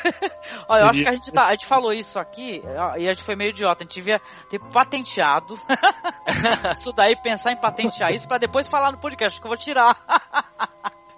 Olha, 0.70 0.82
eu 0.82 0.88
acho 0.88 1.02
que 1.02 1.10
a 1.10 1.12
gente, 1.12 1.32
tá, 1.32 1.48
a 1.48 1.52
gente 1.52 1.66
falou 1.66 1.92
isso 1.94 2.18
aqui 2.20 2.64
e 2.98 3.08
a 3.08 3.14
gente 3.14 3.24
foi 3.24 3.36
meio 3.36 3.50
idiota. 3.50 3.84
A 3.84 3.86
gente 3.86 3.96
devia 3.96 4.22
ter 4.50 4.60
patenteado 4.60 5.58
isso 6.74 6.94
daí, 6.94 7.16
pensar 7.16 7.52
em 7.52 7.58
patentear 7.58 8.14
isso 8.14 8.28
pra 8.28 8.38
depois 8.38 8.68
falar 8.68 8.92
no 8.92 8.98
podcast, 8.98 9.40
que 9.40 9.46
eu 9.46 9.50
vou 9.50 9.58
tirar. 9.58 9.96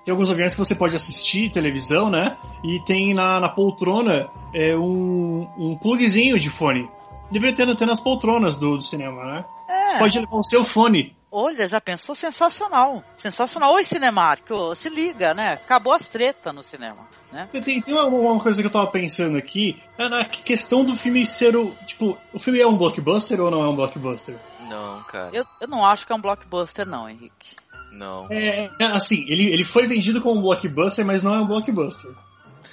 tem 0.04 0.12
alguns 0.12 0.30
lugares 0.30 0.54
que 0.54 0.60
você 0.60 0.76
pode 0.76 0.96
assistir 0.96 1.52
televisão, 1.52 2.10
né? 2.10 2.38
E 2.64 2.80
tem 2.86 3.14
na, 3.14 3.40
na 3.40 3.50
poltrona 3.50 4.30
é, 4.54 4.76
um, 4.76 5.48
um 5.58 5.78
plugzinho 5.78 6.40
de 6.40 6.50
fone. 6.50 6.90
Deveria 7.32 7.56
ter, 7.56 7.76
ter 7.76 7.86
nas 7.86 8.00
poltronas 8.00 8.58
do, 8.58 8.78
do 8.78 8.84
cinema, 8.84 9.24
né? 9.24 9.46
É. 9.68 9.90
Você 9.90 10.00
pode 10.00 10.20
levar 10.20 10.38
o 10.38 10.44
seu 10.44 10.64
fone. 10.64 11.16
Olha, 11.36 11.68
já 11.68 11.82
pensou? 11.82 12.14
Sensacional. 12.14 13.04
Sensacional. 13.18 13.74
Oi, 13.74 13.84
Cinemático, 13.84 14.76
se 14.76 14.88
liga, 14.88 15.34
né? 15.34 15.54
Acabou 15.54 15.92
as 15.92 16.08
tretas 16.08 16.54
no 16.54 16.62
cinema, 16.62 17.08
né? 17.32 17.50
Tem, 17.52 17.82
tem 17.82 17.92
uma, 17.92 18.06
uma 18.06 18.40
coisa 18.40 18.62
que 18.62 18.68
eu 18.68 18.72
tava 18.72 18.92
pensando 18.92 19.36
aqui, 19.36 19.82
é 19.98 20.08
na 20.08 20.26
questão 20.26 20.86
do 20.86 20.96
filme 20.96 21.26
ser 21.26 21.56
o. 21.56 21.72
Tipo, 21.88 22.16
o 22.32 22.40
filme 22.40 22.60
é 22.60 22.68
um 22.68 22.78
blockbuster 22.78 23.42
ou 23.42 23.50
não 23.50 23.64
é 23.64 23.68
um 23.68 23.76
blockbuster? 23.76 24.36
Não, 24.70 25.02
cara. 25.06 25.32
Eu, 25.34 25.44
eu 25.60 25.68
não 25.68 25.84
acho 25.84 26.06
que 26.06 26.14
é 26.14 26.16
um 26.16 26.22
blockbuster, 26.22 26.86
não, 26.86 27.10
Henrique. 27.10 27.56
Não. 27.92 28.28
É, 28.30 28.70
é, 28.80 28.86
assim, 28.86 29.26
ele, 29.28 29.52
ele 29.52 29.66
foi 29.66 29.88
vendido 29.88 30.22
como 30.22 30.40
um 30.40 30.44
blockbuster, 30.44 31.04
mas 31.04 31.24
não 31.24 31.34
é 31.34 31.42
um 31.42 31.48
blockbuster. 31.48 32.12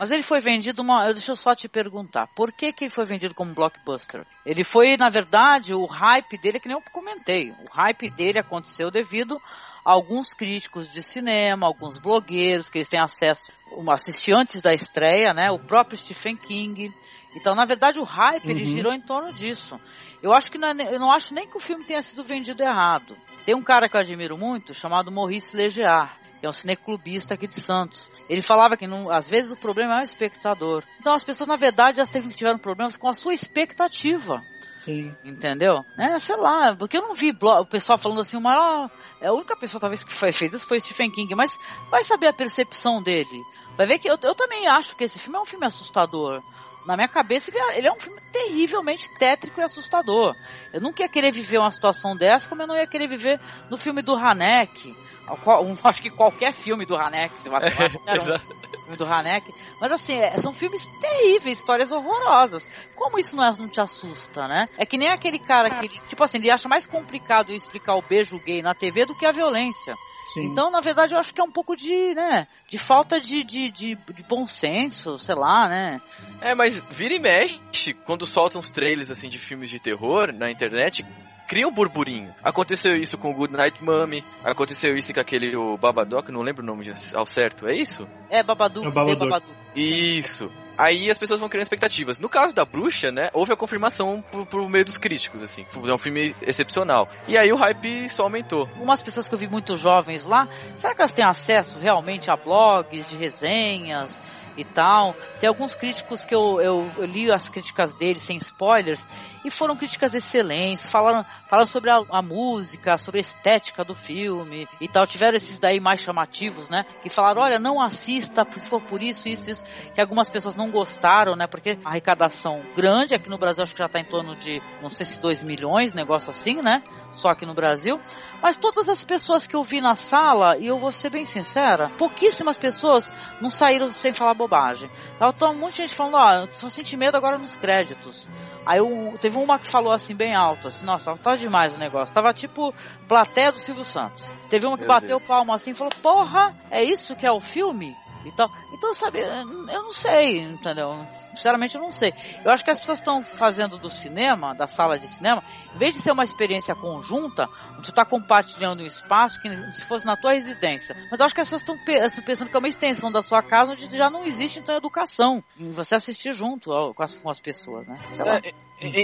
Mas 0.01 0.11
ele 0.11 0.23
foi 0.23 0.41
vendido 0.41 0.81
uma. 0.81 1.13
Deixa 1.13 1.33
eu 1.33 1.37
só 1.37 1.55
te 1.55 1.69
perguntar. 1.69 2.27
Por 2.29 2.51
que, 2.51 2.73
que 2.73 2.85
ele 2.85 2.91
foi 2.91 3.05
vendido 3.05 3.35
como 3.35 3.53
blockbuster? 3.53 4.27
Ele 4.47 4.65
foi, 4.65 4.97
na 4.97 5.11
verdade, 5.11 5.75
o 5.75 5.85
hype 5.85 6.39
dele, 6.39 6.59
que 6.59 6.67
nem 6.67 6.75
eu 6.75 6.83
comentei. 6.91 7.51
O 7.51 7.71
hype 7.71 8.09
dele 8.09 8.39
aconteceu 8.39 8.91
devido 8.91 9.37
a 9.85 9.93
alguns 9.93 10.33
críticos 10.33 10.91
de 10.91 11.03
cinema, 11.03 11.67
alguns 11.67 11.99
blogueiros 11.99 12.71
que 12.71 12.79
eles 12.79 12.89
têm 12.89 12.99
acesso, 12.99 13.53
assistir 13.91 14.33
antes 14.33 14.63
da 14.63 14.73
estreia, 14.73 15.35
né? 15.35 15.51
O 15.51 15.59
próprio 15.59 15.99
Stephen 15.99 16.35
King. 16.35 16.91
Então, 17.37 17.55
na 17.55 17.67
verdade, 17.67 18.01
o 18.01 18.05
hype 18.05 18.47
Uhum. 18.47 18.51
ele 18.53 18.65
girou 18.65 18.95
em 18.95 19.01
torno 19.03 19.31
disso. 19.35 19.79
Eu 20.23 20.33
acho 20.33 20.51
que 20.51 20.57
não 20.57 20.69
é- 20.69 20.95
eu 20.95 20.99
não 20.99 21.13
acho 21.13 21.35
nem 21.35 21.47
que 21.47 21.59
o 21.59 21.61
filme 21.61 21.85
tenha 21.85 22.01
sido 22.01 22.25
vendido 22.25 22.63
errado. 22.63 23.15
Tem 23.45 23.55
um 23.55 23.63
cara 23.63 23.87
que 23.87 23.97
eu 23.97 24.01
admiro 24.01 24.39
muito, 24.39 24.73
chamado 24.73 25.13
Maurice 25.13 25.55
Legear, 25.55 26.17
que 26.41 26.47
é 26.47 26.49
um 26.49 26.53
cineclubista 26.53 27.35
aqui 27.35 27.47
de 27.47 27.61
Santos. 27.61 28.11
Ele 28.29 28.41
falava 28.43 28.77
que 28.77 28.87
não- 28.87 29.11
às 29.13 29.29
vezes 29.29 29.53
o 29.53 29.57
problema 29.57 29.99
é 29.99 30.01
o 30.01 30.05
espectador. 30.05 30.83
Então 30.99 31.13
as 31.15 31.23
pessoas, 31.23 31.47
na 31.47 31.57
verdade, 31.57 32.01
elas 32.01 32.11
tiveram 32.35 32.59
problemas 32.59 32.97
com 32.97 33.09
a 33.09 33.15
sua 33.15 33.35
expectativa. 33.35 34.43
Sim. 34.81 35.15
Entendeu? 35.23 35.85
É, 35.99 36.19
sei 36.19 36.37
lá, 36.37 36.75
porque 36.75 36.97
eu 36.97 37.03
não 37.03 37.15
vi 37.15 37.37
o 37.39 37.67
pessoal 37.67 37.99
falando 37.99 38.23
assim, 38.23 38.39
o 38.39 38.41
maior. 38.41 38.91
É 39.21 39.27
a 39.27 39.33
única 39.33 39.55
pessoa 39.55 39.79
talvez 39.79 40.03
que 40.03 40.13
foi- 40.13 40.33
fez 40.33 40.55
isso 40.55 40.67
foi 40.67 40.79
o 40.79 40.81
Stephen 40.81 41.11
King, 41.11 41.35
mas 41.35 41.59
vai 41.91 42.03
saber 42.03 42.29
a 42.29 42.33
percepção 42.33 43.03
dele. 43.03 43.43
Vai 43.77 43.87
ver 43.87 43.99
que 43.99 44.09
eu, 44.09 44.19
eu 44.23 44.35
também 44.35 44.67
acho 44.67 44.97
que 44.97 45.05
esse 45.05 45.19
filme 45.19 45.39
é 45.39 45.43
um 45.43 45.47
filme 45.47 45.67
assustador. 45.67 46.43
Na 46.87 46.97
minha 46.97 47.09
cabeça, 47.09 47.51
ele 47.51 47.59
é, 47.59 47.79
ele 47.79 47.89
é 47.89 47.93
um 47.93 48.01
filme 48.01 48.19
terrivelmente 48.33 49.13
tétrico 49.19 49.61
e 49.61 49.63
assustador. 49.63 50.35
Eu 50.73 50.81
nunca 50.81 51.03
ia 51.03 51.09
querer 51.11 51.31
viver 51.31 51.59
uma 51.59 51.71
situação 51.71 52.17
dessa, 52.17 52.49
como 52.49 52.63
eu 52.63 52.67
não 52.67 52.75
ia 52.75 52.87
querer 52.87 53.07
viver 53.07 53.39
no 53.69 53.77
filme 53.77 54.01
do 54.01 54.15
Haneck. 54.17 54.97
Um- 55.33 55.77
Acho 55.85 56.03
que 56.03 56.11
qualquer 56.11 56.53
filme 56.53 56.85
do 56.85 56.97
Haneck, 56.97 57.39
se 57.39 57.49
vacilar, 57.49 57.93
qualquer 57.93 58.21
um 58.21 58.25
filme 58.25 58.97
do 58.97 59.05
Haneck. 59.05 59.53
Mas 59.81 59.93
assim, 59.93 60.17
é- 60.19 60.37
são 60.39 60.53
filmes 60.53 60.87
terríveis, 61.01 61.59
histórias 61.59 61.91
horrorosas. 61.93 62.67
Como 62.97 63.19
isso 63.19 63.37
não, 63.37 63.45
é- 63.45 63.53
não 63.59 63.69
te 63.69 63.81
assusta, 63.81 64.47
né? 64.47 64.67
É 64.77 64.85
que 64.85 64.99
nem 64.99 65.09
aquele 65.09 65.39
cara 65.39 65.71
que, 65.71 65.89
tipo 66.07 66.23
assim, 66.23 66.39
ele 66.39 66.51
acha 66.51 66.69
mais 66.69 66.87
complicado 66.87 67.53
explicar 67.53 67.95
o 67.97 68.03
beijo 68.03 68.39
gay 68.41 68.63
na 68.63 68.75
TV 68.75 69.07
do 69.07 69.15
que 69.17 69.27
a 69.27 69.33
violência. 69.33 69.95
Sim. 70.35 70.45
Então, 70.45 70.71
na 70.71 70.81
verdade, 70.81 71.15
eu 71.15 71.19
acho 71.19 71.35
que 71.35 71.41
é 71.41 71.45
um 71.45 71.51
pouco 71.51 71.75
de, 71.75 72.15
né, 72.15 72.47
de 72.69 72.79
falta 72.79 73.21
de, 73.21 73.43
de, 73.43 73.69
de, 73.71 73.95
de 73.97 74.23
bom 74.29 74.47
senso, 74.47 75.19
sei 75.19 75.35
lá, 75.35 75.69
né? 75.69 76.01
É, 76.41 76.55
mas 76.55 76.81
vira 76.91 77.15
e 77.15 77.19
mexe, 77.19 77.95
quando 78.05 78.27
soltam 78.27 78.61
uns 78.61 78.71
trailers 78.71 79.11
assim 79.11 79.29
de 79.29 79.39
filmes 79.41 79.71
de 79.71 79.81
terror 79.81 80.33
na 80.33 80.49
internet, 80.49 81.05
cria 81.51 81.67
um 81.67 81.73
burburinho. 81.73 82.33
Aconteceu 82.45 82.95
isso 82.95 83.19
com 83.19 83.33
o 83.33 83.35
Good 83.35 83.53
Night 83.53 83.83
Mommy, 83.83 84.25
aconteceu 84.45 84.97
isso 84.97 85.13
com 85.13 85.19
aquele 85.19 85.57
o 85.57 85.77
Babadook, 85.77 86.31
não 86.31 86.43
lembro 86.43 86.63
o 86.63 86.67
nome 86.67 86.85
ao 87.13 87.27
certo, 87.27 87.67
é 87.67 87.77
isso? 87.77 88.07
É 88.31 88.41
Babadook, 88.41 88.87
É 88.87 88.91
Babadook. 88.93 89.19
Babadook. 89.19 89.55
Isso. 89.75 90.49
Aí 90.79 91.11
as 91.11 91.19
pessoas 91.19 91.41
vão 91.41 91.49
criando 91.49 91.65
expectativas. 91.65 92.21
No 92.21 92.29
caso 92.29 92.55
da 92.55 92.65
bruxa, 92.65 93.11
né, 93.11 93.31
houve 93.35 93.53
a 93.53 93.57
confirmação 93.57 94.23
por, 94.31 94.47
por 94.47 94.69
meio 94.71 94.85
dos 94.85 94.97
críticos, 94.97 95.43
assim. 95.43 95.67
É 95.75 95.93
um 95.93 95.99
filme 95.99 96.37
excepcional. 96.41 97.09
E 97.27 97.37
aí 97.37 97.53
o 97.53 97.57
hype 97.57 98.09
só 98.09 98.23
aumentou. 98.23 98.69
Umas 98.81 99.03
pessoas 99.03 99.29
que 99.29 99.35
eu 99.35 99.39
vi 99.39 99.49
muito 99.49 99.77
jovens 99.77 100.25
lá, 100.25 100.49
será 100.77 100.95
que 100.95 101.01
elas 101.01 101.13
têm 101.13 101.25
acesso 101.25 101.81
realmente 101.81 102.31
a 102.31 102.37
blogs 102.37 103.09
de 103.09 103.17
resenhas 103.17 104.23
e 104.57 104.65
tal? 104.65 105.15
Tem 105.41 105.49
alguns 105.49 105.75
críticos 105.75 106.25
que 106.25 106.35
eu, 106.35 106.61
eu, 106.61 106.89
eu 106.97 107.05
li 107.07 107.31
as 107.31 107.51
críticas 107.51 107.95
deles 107.97 108.23
sem 108.23 108.37
spoilers 108.37 109.07
e 109.45 109.51
foram 109.51 109.77
críticas 109.77 110.15
excelentes, 110.15 110.89
falaram, 110.89 111.25
falaram 111.49 111.67
sobre 111.67 111.91
a, 111.91 112.03
a 112.11 112.23
música, 112.23 112.97
sobre 112.99 113.19
a 113.19 113.21
estética 113.21 113.85
do 113.85 113.95
filme 113.95 114.69
e 114.81 114.89
tal. 114.89 115.07
Tiveram 115.07 115.37
esses 115.37 115.59
daí 115.59 115.81
mais 115.81 116.01
chamativos, 116.01 116.69
né? 116.69 116.85
Que 117.03 117.09
falaram, 117.09 117.43
olha, 117.43 117.59
não 117.59 117.81
assista 117.81 118.47
se 118.57 118.69
for 118.69 118.81
por 118.81 119.03
isso, 119.03 119.29
isso, 119.29 119.51
isso. 119.51 119.65
Que 119.95 120.01
algumas 120.01 120.29
pessoas 120.29 120.57
não 120.57 120.71
gostaram, 120.71 121.35
né? 121.35 121.47
Porque 121.47 121.79
a 121.85 121.91
arrecadação 121.91 122.63
grande 122.77 123.15
aqui 123.15 123.29
no 123.29 123.39
Brasil 123.39 123.63
acho 123.63 123.75
que 123.75 123.83
já 123.83 123.89
tá 123.89 123.99
em 124.01 124.05
torno 124.05 124.37
de, 124.37 124.63
não 124.83 124.91
sei 124.91 125.07
se 125.07 125.21
2 125.21 125.43
milhões, 125.43 125.95
negócio 125.95 126.31
assim, 126.31 126.61
né? 126.63 126.83
Só 127.11 127.31
aqui 127.31 127.47
no 127.47 127.55
Brasil. 127.55 128.01
Mas 128.43 128.57
todas 128.57 128.89
as 128.89 129.05
pessoas 129.05 129.47
que 129.47 129.57
eu 129.57 129.63
vi 129.63 129.81
na 129.81 129.97
sala, 129.97 130.57
e 130.59 130.67
eu 130.67 130.79
vou 130.79 130.93
ser 130.93 131.11
bem 131.11 131.25
sincera, 131.25 131.91
pouquíssimas 131.99 132.57
pessoas 132.57 133.15
não 133.41 133.51
saíram 133.51 133.89
sem 133.89 134.13
falar 134.13 134.35
bobagem. 134.35 134.91
Tava 135.19 135.33
monte 135.55 135.77
de 135.77 135.83
gente 135.83 135.95
falando, 135.95 136.17
ó, 136.17 136.49
só 136.53 136.69
senti 136.69 136.97
medo 136.97 137.17
agora 137.17 137.39
nos 137.39 137.57
créditos. 137.57 138.29
Aí 138.65 138.79
eu- 138.79 139.17
teve 139.21 139.30
uma 139.39 139.59
que 139.59 139.67
falou 139.67 139.93
assim, 139.93 140.15
bem 140.15 140.35
alto, 140.35 140.69
assim, 140.69 140.85
nossa, 140.85 141.15
tava 141.17 141.37
demais 141.37 141.75
o 141.75 141.79
negócio. 141.79 142.15
Tava 142.15 142.33
tipo 142.33 142.75
plateia 143.09 143.53
do 143.53 143.59
Silvio 143.59 143.85
Santos. 143.85 144.25
Teve 144.49 144.67
uma 144.67 144.77
que 144.77 144.83
Meu 144.85 144.89
bateu 144.89 145.19
Deus. 145.19 145.23
palma 145.27 145.55
assim 145.55 145.71
e 145.71 145.75
falou, 145.75 145.93
porra, 146.03 146.57
é 146.71 146.83
isso 146.83 147.15
que 147.17 147.27
é 147.27 147.33
o 147.33 147.41
filme? 147.41 147.97
E 148.23 148.31
tal. 148.33 148.51
Então, 148.75 148.93
sabe, 148.93 149.19
eu 149.21 149.47
não 149.47 149.91
sei, 149.93 150.41
entendeu? 150.41 151.07
Sinceramente, 151.33 151.75
eu 151.77 151.81
não 151.81 151.91
sei. 151.91 152.13
Eu 152.45 152.51
acho 152.51 152.63
que 152.63 152.71
as 152.71 152.79
pessoas 152.79 152.99
estão 152.99 153.23
fazendo 153.23 153.79
do 153.79 153.89
cinema, 153.89 154.55
da 154.55 154.67
sala 154.67 154.99
de 154.99 155.07
cinema, 155.07 155.43
em 155.75 155.79
vez 155.79 155.95
de 155.95 156.03
ser 156.03 156.13
uma 156.13 156.23
experiência 156.23 156.75
conjunta, 156.75 157.49
onde 157.73 157.85
tu 157.85 157.93
tá 157.93 158.05
compartilhando 158.05 158.83
um 158.83 158.87
espaço 158.87 159.41
que 159.41 159.49
se 159.73 159.85
fosse 159.87 160.05
na 160.05 160.19
tua 160.19 160.35
residência. 160.35 160.95
Mas 161.11 161.19
eu 161.19 161.25
acho 161.25 161.35
que 161.35 161.41
as 161.41 161.47
pessoas 161.47 161.63
estão 161.63 161.79
pe- 161.83 161.99
assim, 161.99 162.21
pensando 162.21 162.51
que 162.51 162.57
é 162.57 162.59
uma 162.59 162.69
extensão 162.69 163.11
da 163.11 163.23
sua 163.23 163.43
casa, 163.43 163.73
onde 163.73 163.97
já 163.97 164.11
não 164.11 164.23
existe, 164.27 164.59
então, 164.59 164.75
educação. 164.77 165.43
Em 165.59 165.73
você 165.73 165.95
assistir 165.95 166.35
junto 166.35 166.93
com 166.93 167.03
as, 167.03 167.15
com 167.15 167.31
as 167.31 167.41
pessoas, 167.41 167.87
né? 167.87 167.97
Sei 168.15 168.23
lá. 168.23 168.37
É, 168.37 168.53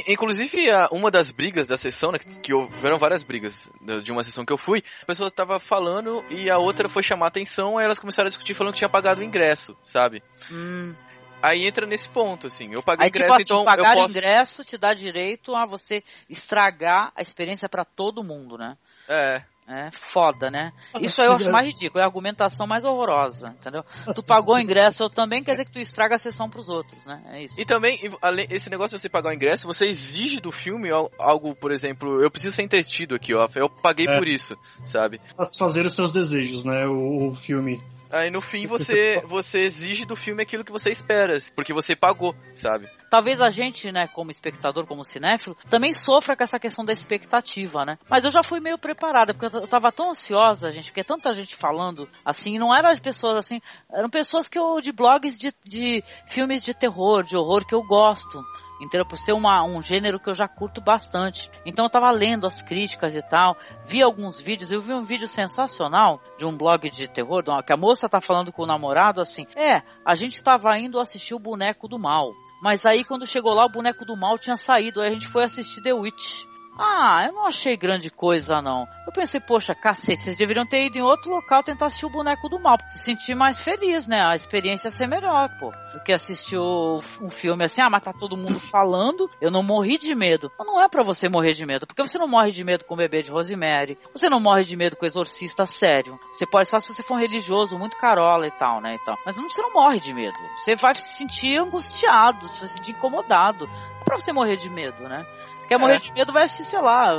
inclusive, 0.08 0.66
uma 0.90 1.10
das 1.10 1.30
brigas 1.30 1.66
da 1.66 1.76
sessão, 1.76 2.10
né, 2.12 2.18
que, 2.18 2.54
houveram 2.54 2.98
várias 2.98 3.22
brigas 3.22 3.70
né, 3.80 4.00
de 4.00 4.10
uma 4.10 4.22
sessão 4.22 4.44
que 4.44 4.52
eu 4.52 4.58
fui, 4.58 4.82
a 5.02 5.06
pessoa 5.06 5.30
tava 5.30 5.60
falando 5.60 6.24
e 6.30 6.50
a 6.50 6.58
outra 6.58 6.88
foi 6.88 7.02
chamar 7.02 7.26
a 7.26 7.28
atenção, 7.28 7.78
aí 7.78 7.84
elas 7.84 7.98
começaram 7.98 8.26
a 8.26 8.30
discutir 8.30 8.54
falando 8.54 8.72
que 8.72 8.78
tinha 8.78 8.88
pagado 8.88 9.20
o 9.20 9.24
ingresso, 9.24 9.76
sabe? 9.84 10.22
Hum. 10.50 10.94
Aí 11.42 11.66
entra 11.66 11.86
nesse 11.86 12.08
ponto, 12.08 12.46
assim, 12.46 12.72
eu 12.72 12.82
paguei 12.82 13.04
Aí, 13.04 13.08
o 13.08 13.10
ingresso, 13.10 13.24
tipo 13.24 13.34
assim, 13.34 13.44
então 13.44 13.64
pagar 13.64 13.94
eu 13.94 14.00
o 14.00 14.02
posso... 14.02 14.10
ingresso 14.10 14.64
te 14.64 14.78
dá 14.78 14.94
direito 14.94 15.54
a 15.54 15.66
você 15.66 16.02
estragar 16.28 17.12
a 17.14 17.20
experiência 17.20 17.68
pra 17.68 17.84
todo 17.84 18.24
mundo, 18.24 18.56
né? 18.56 18.76
É, 19.08 19.42
É 19.68 19.90
foda, 19.90 20.48
né? 20.48 20.72
Isso 21.00 21.20
aí 21.20 21.26
eu 21.26 21.32
acho 21.34 21.50
mais 21.50 21.66
ridículo, 21.66 22.00
é 22.00 22.04
a 22.04 22.06
argumentação 22.06 22.68
mais 22.68 22.84
horrorosa, 22.84 23.48
entendeu? 23.58 23.82
Tu 24.14 24.22
pagou 24.22 24.54
o 24.54 24.58
ingresso, 24.60 25.02
eu 25.02 25.10
também 25.10 25.42
quer 25.42 25.52
dizer 25.52 25.64
que 25.64 25.72
tu 25.72 25.80
estraga 25.80 26.14
a 26.14 26.18
sessão 26.18 26.48
pros 26.48 26.68
outros, 26.68 27.04
né? 27.04 27.20
É 27.32 27.42
isso. 27.42 27.60
E 27.60 27.64
também, 27.64 27.98
além- 28.22 28.46
esse 28.48 28.70
negócio 28.70 28.96
de 28.96 29.00
você 29.02 29.08
pagar 29.08 29.30
o 29.30 29.34
ingresso, 29.34 29.66
você 29.66 29.86
exige 29.86 30.40
do 30.40 30.52
filme 30.52 30.90
al- 30.90 31.10
algo, 31.18 31.52
por 31.56 31.72
exemplo, 31.72 32.22
eu 32.22 32.30
preciso 32.30 32.54
ser 32.54 32.62
entretido 32.62 33.16
aqui, 33.16 33.34
ó. 33.34 33.48
Eu 33.56 33.68
paguei 33.68 34.06
É. 34.06 34.16
por 34.16 34.28
isso, 34.28 34.56
sabe? 34.84 35.20
Satisfazer 35.36 35.84
os 35.84 35.94
seus 35.96 36.12
desejos, 36.12 36.64
né? 36.64 36.86
O, 36.86 37.30
o 37.30 37.34
filme. 37.34 37.80
Aí 38.10 38.30
no 38.30 38.40
fim 38.40 38.66
Você- 38.68 39.22
você, 39.26 39.60
exige 39.60 40.04
do 40.04 40.16
filme 40.16 40.42
aquilo 40.42 40.64
que 40.64 40.72
você 40.72 40.90
espera, 40.90 41.36
porque 41.54 41.72
você 41.72 41.94
pagou, 41.96 42.34
sabe? 42.54 42.86
Talvez 43.10 43.40
a 43.40 43.50
gente, 43.50 43.90
né, 43.90 44.06
como 44.08 44.30
espectador, 44.30 44.86
como 44.86 45.04
cinéfilo, 45.04 45.56
também 45.68 45.92
sofra 45.92 46.36
com 46.36 46.42
essa 46.44 46.58
questão 46.58 46.84
da 46.84 46.92
expectativa, 46.92 47.84
né? 47.84 47.98
Mas 48.08 48.24
eu 48.24 48.30
já 48.30 48.42
fui 48.42 48.60
meio 48.60 48.78
preparada, 48.78 49.34
porque 49.34 49.56
eu 49.56 49.66
tava 49.66 49.90
tão 49.92 50.10
ansiosa, 50.10 50.70
gente, 50.70 50.90
porque 50.90 51.04
tanta 51.04 51.32
gente 51.32 51.56
falando 51.56 52.08
assim, 52.24 52.58
não 52.58 52.74
eram 52.74 52.90
as 52.90 53.00
pessoas 53.00 53.36
assim, 53.38 53.60
eram 53.92 54.08
pessoas 54.08 54.48
que 54.48 54.58
eu, 54.58 54.80
de 54.80 54.92
blogs 54.92 55.38
de, 55.38 55.52
de 55.64 56.02
filmes 56.28 56.62
de 56.62 56.74
terror, 56.74 57.22
de 57.22 57.36
horror 57.36 57.66
que 57.66 57.74
eu 57.74 57.82
gosto. 57.82 58.42
Entendeu? 58.80 59.06
Por 59.06 59.18
ser 59.18 59.32
uma, 59.32 59.64
um 59.64 59.80
gênero 59.80 60.20
que 60.20 60.28
eu 60.28 60.34
já 60.34 60.46
curto 60.46 60.80
bastante. 60.80 61.50
Então 61.64 61.86
eu 61.86 61.90
tava 61.90 62.10
lendo 62.10 62.46
as 62.46 62.62
críticas 62.62 63.14
e 63.14 63.22
tal. 63.22 63.56
Vi 63.86 64.02
alguns 64.02 64.40
vídeos. 64.40 64.70
Eu 64.70 64.82
vi 64.82 64.92
um 64.92 65.02
vídeo 65.02 65.26
sensacional 65.26 66.20
de 66.36 66.44
um 66.44 66.56
blog 66.56 66.88
de 66.90 67.08
terror. 67.08 67.42
Que 67.64 67.72
a 67.72 67.76
moça 67.76 68.08
tá 68.08 68.20
falando 68.20 68.52
com 68.52 68.62
o 68.62 68.66
namorado 68.66 69.20
assim: 69.20 69.46
É, 69.56 69.82
a 70.04 70.14
gente 70.14 70.42
tava 70.42 70.78
indo 70.78 71.00
assistir 71.00 71.34
o 71.34 71.38
boneco 71.38 71.88
do 71.88 71.98
mal. 71.98 72.32
Mas 72.60 72.84
aí 72.84 73.04
quando 73.04 73.26
chegou 73.26 73.54
lá, 73.54 73.64
o 73.64 73.70
boneco 73.70 74.04
do 74.04 74.16
mal 74.16 74.38
tinha 74.38 74.56
saído. 74.56 75.00
Aí 75.00 75.08
a 75.08 75.14
gente 75.14 75.28
foi 75.28 75.44
assistir 75.44 75.82
The 75.82 75.92
Witch. 75.92 76.44
Ah, 76.78 77.24
eu 77.26 77.32
não 77.32 77.46
achei 77.46 77.76
grande 77.76 78.10
coisa, 78.10 78.60
não. 78.60 78.86
Eu 79.06 79.12
pensei, 79.12 79.40
poxa, 79.40 79.74
cacete, 79.74 80.20
vocês 80.20 80.36
deveriam 80.36 80.66
ter 80.66 80.84
ido 80.84 80.98
em 80.98 81.02
outro 81.02 81.30
local 81.30 81.62
tentar 81.62 81.86
assistir 81.86 82.06
o 82.06 82.10
boneco 82.10 82.48
do 82.48 82.58
mal, 82.58 82.76
pra 82.76 82.86
se 82.88 82.98
sentir 82.98 83.34
mais 83.34 83.60
feliz, 83.60 84.06
né? 84.06 84.20
A 84.20 84.34
experiência 84.34 84.88
ia 84.88 84.90
ser 84.90 85.06
melhor, 85.06 85.48
pô. 85.58 85.70
Do 85.92 86.02
que 86.02 86.12
assistir 86.12 86.58
um 86.58 87.30
filme 87.30 87.64
assim, 87.64 87.80
ah, 87.80 87.88
mas 87.90 88.02
tá 88.02 88.12
todo 88.12 88.36
mundo 88.36 88.60
falando, 88.70 89.30
eu 89.40 89.50
não 89.50 89.62
morri 89.62 89.96
de 89.96 90.14
medo. 90.14 90.50
Mas 90.58 90.66
não 90.66 90.82
é 90.82 90.88
para 90.88 91.02
você 91.02 91.28
morrer 91.28 91.52
de 91.52 91.64
medo, 91.64 91.86
porque 91.86 92.02
você 92.02 92.18
não 92.18 92.28
morre 92.28 92.50
de 92.50 92.62
medo 92.62 92.84
com 92.84 92.94
o 92.94 92.98
bebê 92.98 93.22
de 93.22 93.30
Rosemary, 93.30 93.98
você 94.12 94.28
não 94.28 94.40
morre 94.40 94.64
de 94.64 94.76
medo 94.76 94.96
com 94.96 95.04
o 95.04 95.08
exorcista 95.08 95.64
sério. 95.64 96.18
Você 96.32 96.46
pode 96.46 96.68
só 96.68 96.78
se 96.78 96.92
você 96.92 97.02
for 97.02 97.14
um 97.14 97.20
religioso, 97.20 97.78
muito 97.78 97.96
carola 97.96 98.46
e 98.46 98.50
tal, 98.50 98.80
né? 98.80 98.96
E 98.96 99.04
tal. 99.04 99.16
Mas 99.24 99.36
não, 99.36 99.48
você 99.48 99.62
não 99.62 99.72
morre 99.72 99.98
de 99.98 100.12
medo. 100.12 100.36
Você 100.56 100.74
vai 100.76 100.94
se 100.94 101.16
sentir 101.16 101.56
angustiado, 101.56 102.48
você 102.48 102.60
vai 102.60 102.68
se 102.68 102.74
sentir 102.74 102.92
incomodado. 102.92 103.66
Não 103.66 104.00
é 104.00 104.04
pra 104.04 104.18
você 104.18 104.32
morrer 104.32 104.56
de 104.56 104.68
medo, 104.68 105.08
né? 105.08 105.26
Se 105.66 105.68
quer 105.68 105.78
morrer 105.78 105.96
é. 105.96 105.98
de 105.98 106.12
medo, 106.12 106.32
vai 106.32 106.44
assistir, 106.44 106.64
sei 106.64 106.80
lá, 106.80 107.12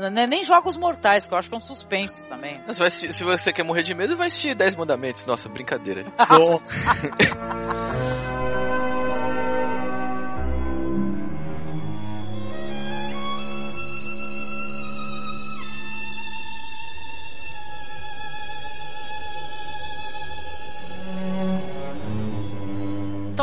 é 0.00 0.26
nem 0.26 0.42
Jogos 0.42 0.78
Mortais, 0.78 1.26
que 1.26 1.34
eu 1.34 1.38
acho 1.38 1.50
que 1.50 1.54
é 1.54 1.58
um 1.58 1.60
suspense 1.60 2.26
também. 2.26 2.58
se 2.88 3.22
você 3.22 3.52
quer 3.52 3.62
morrer 3.62 3.82
de 3.82 3.94
medo, 3.94 4.16
vai 4.16 4.28
assistir 4.28 4.54
10 4.54 4.74
Mandamentos. 4.74 5.26
Nossa, 5.26 5.50
brincadeira. 5.50 6.06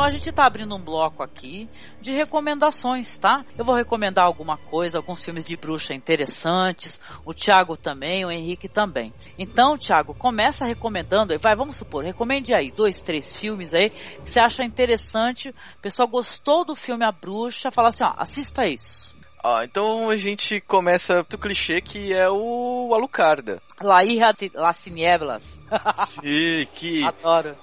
Então 0.02 0.10
a 0.10 0.14
gente 0.14 0.30
está 0.30 0.48
abrindo 0.48 0.76
um 0.76 0.84
bloco 0.84 1.22
aqui 1.22 1.70
de 2.02 2.12
recomendações, 2.12 3.20
tá? 3.20 3.46
Eu 3.56 3.64
vou 3.64 3.76
recomendar 3.76 4.26
alguma 4.26 4.58
coisa, 4.58 4.98
alguns 4.98 5.24
filmes 5.24 5.46
de 5.46 5.56
bruxa 5.56 5.94
interessantes, 5.94 7.00
o 7.24 7.36
Thiago 7.36 7.78
também, 7.78 8.26
o 8.26 8.32
Henrique 8.32 8.68
também. 8.68 9.14
Então, 9.38 9.78
Thiago, 9.78 10.16
começa 10.16 10.66
recomendando, 10.66 11.38
vai, 11.38 11.56
vamos 11.56 11.76
supor, 11.76 12.04
recomende 12.04 12.52
aí 12.52 12.72
dois, 12.72 13.00
três 13.00 13.40
filmes 13.40 13.76
aí 13.76 13.92
que 13.92 14.28
você 14.28 14.40
acha 14.40 14.64
interessante, 14.64 15.50
o 15.50 15.82
pessoal 15.84 16.08
gostou 16.08 16.66
do 16.66 16.76
filme 16.76 17.06
A 17.06 17.12
Bruxa, 17.12 17.70
fala 17.70 17.90
assim, 17.90 18.04
ó, 18.04 18.16
assista 18.18 18.66
isso. 18.66 19.16
Ah, 19.44 19.62
então 19.64 20.10
a 20.10 20.16
gente 20.16 20.60
começa 20.62 21.22
do 21.30 21.38
clichê 21.38 21.80
que 21.80 22.12
é 22.12 22.28
o 22.28 22.90
Alucarda. 22.92 23.62
La 23.80 24.04
Hija 24.04 24.34
de 24.34 24.50
las 24.56 24.88
Nieblas. 24.88 25.62
Sim, 26.08 26.66
que... 26.74 27.04
Adoro. 27.06 27.56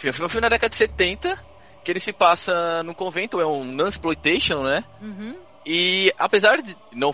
Foi 0.00 0.10
um 0.24 0.28
filme 0.30 0.40
na 0.40 0.48
década 0.48 0.70
de 0.70 0.78
70, 0.78 1.49
que 1.84 1.90
ele 1.90 2.00
se 2.00 2.12
passa 2.12 2.82
no 2.82 2.94
convento, 2.94 3.40
é 3.40 3.46
um 3.46 3.64
non-exploitation, 3.64 4.62
né? 4.62 4.84
Uhum. 5.00 5.36
E 5.64 6.12
apesar 6.18 6.56
de 6.62 6.74
não 6.92 7.12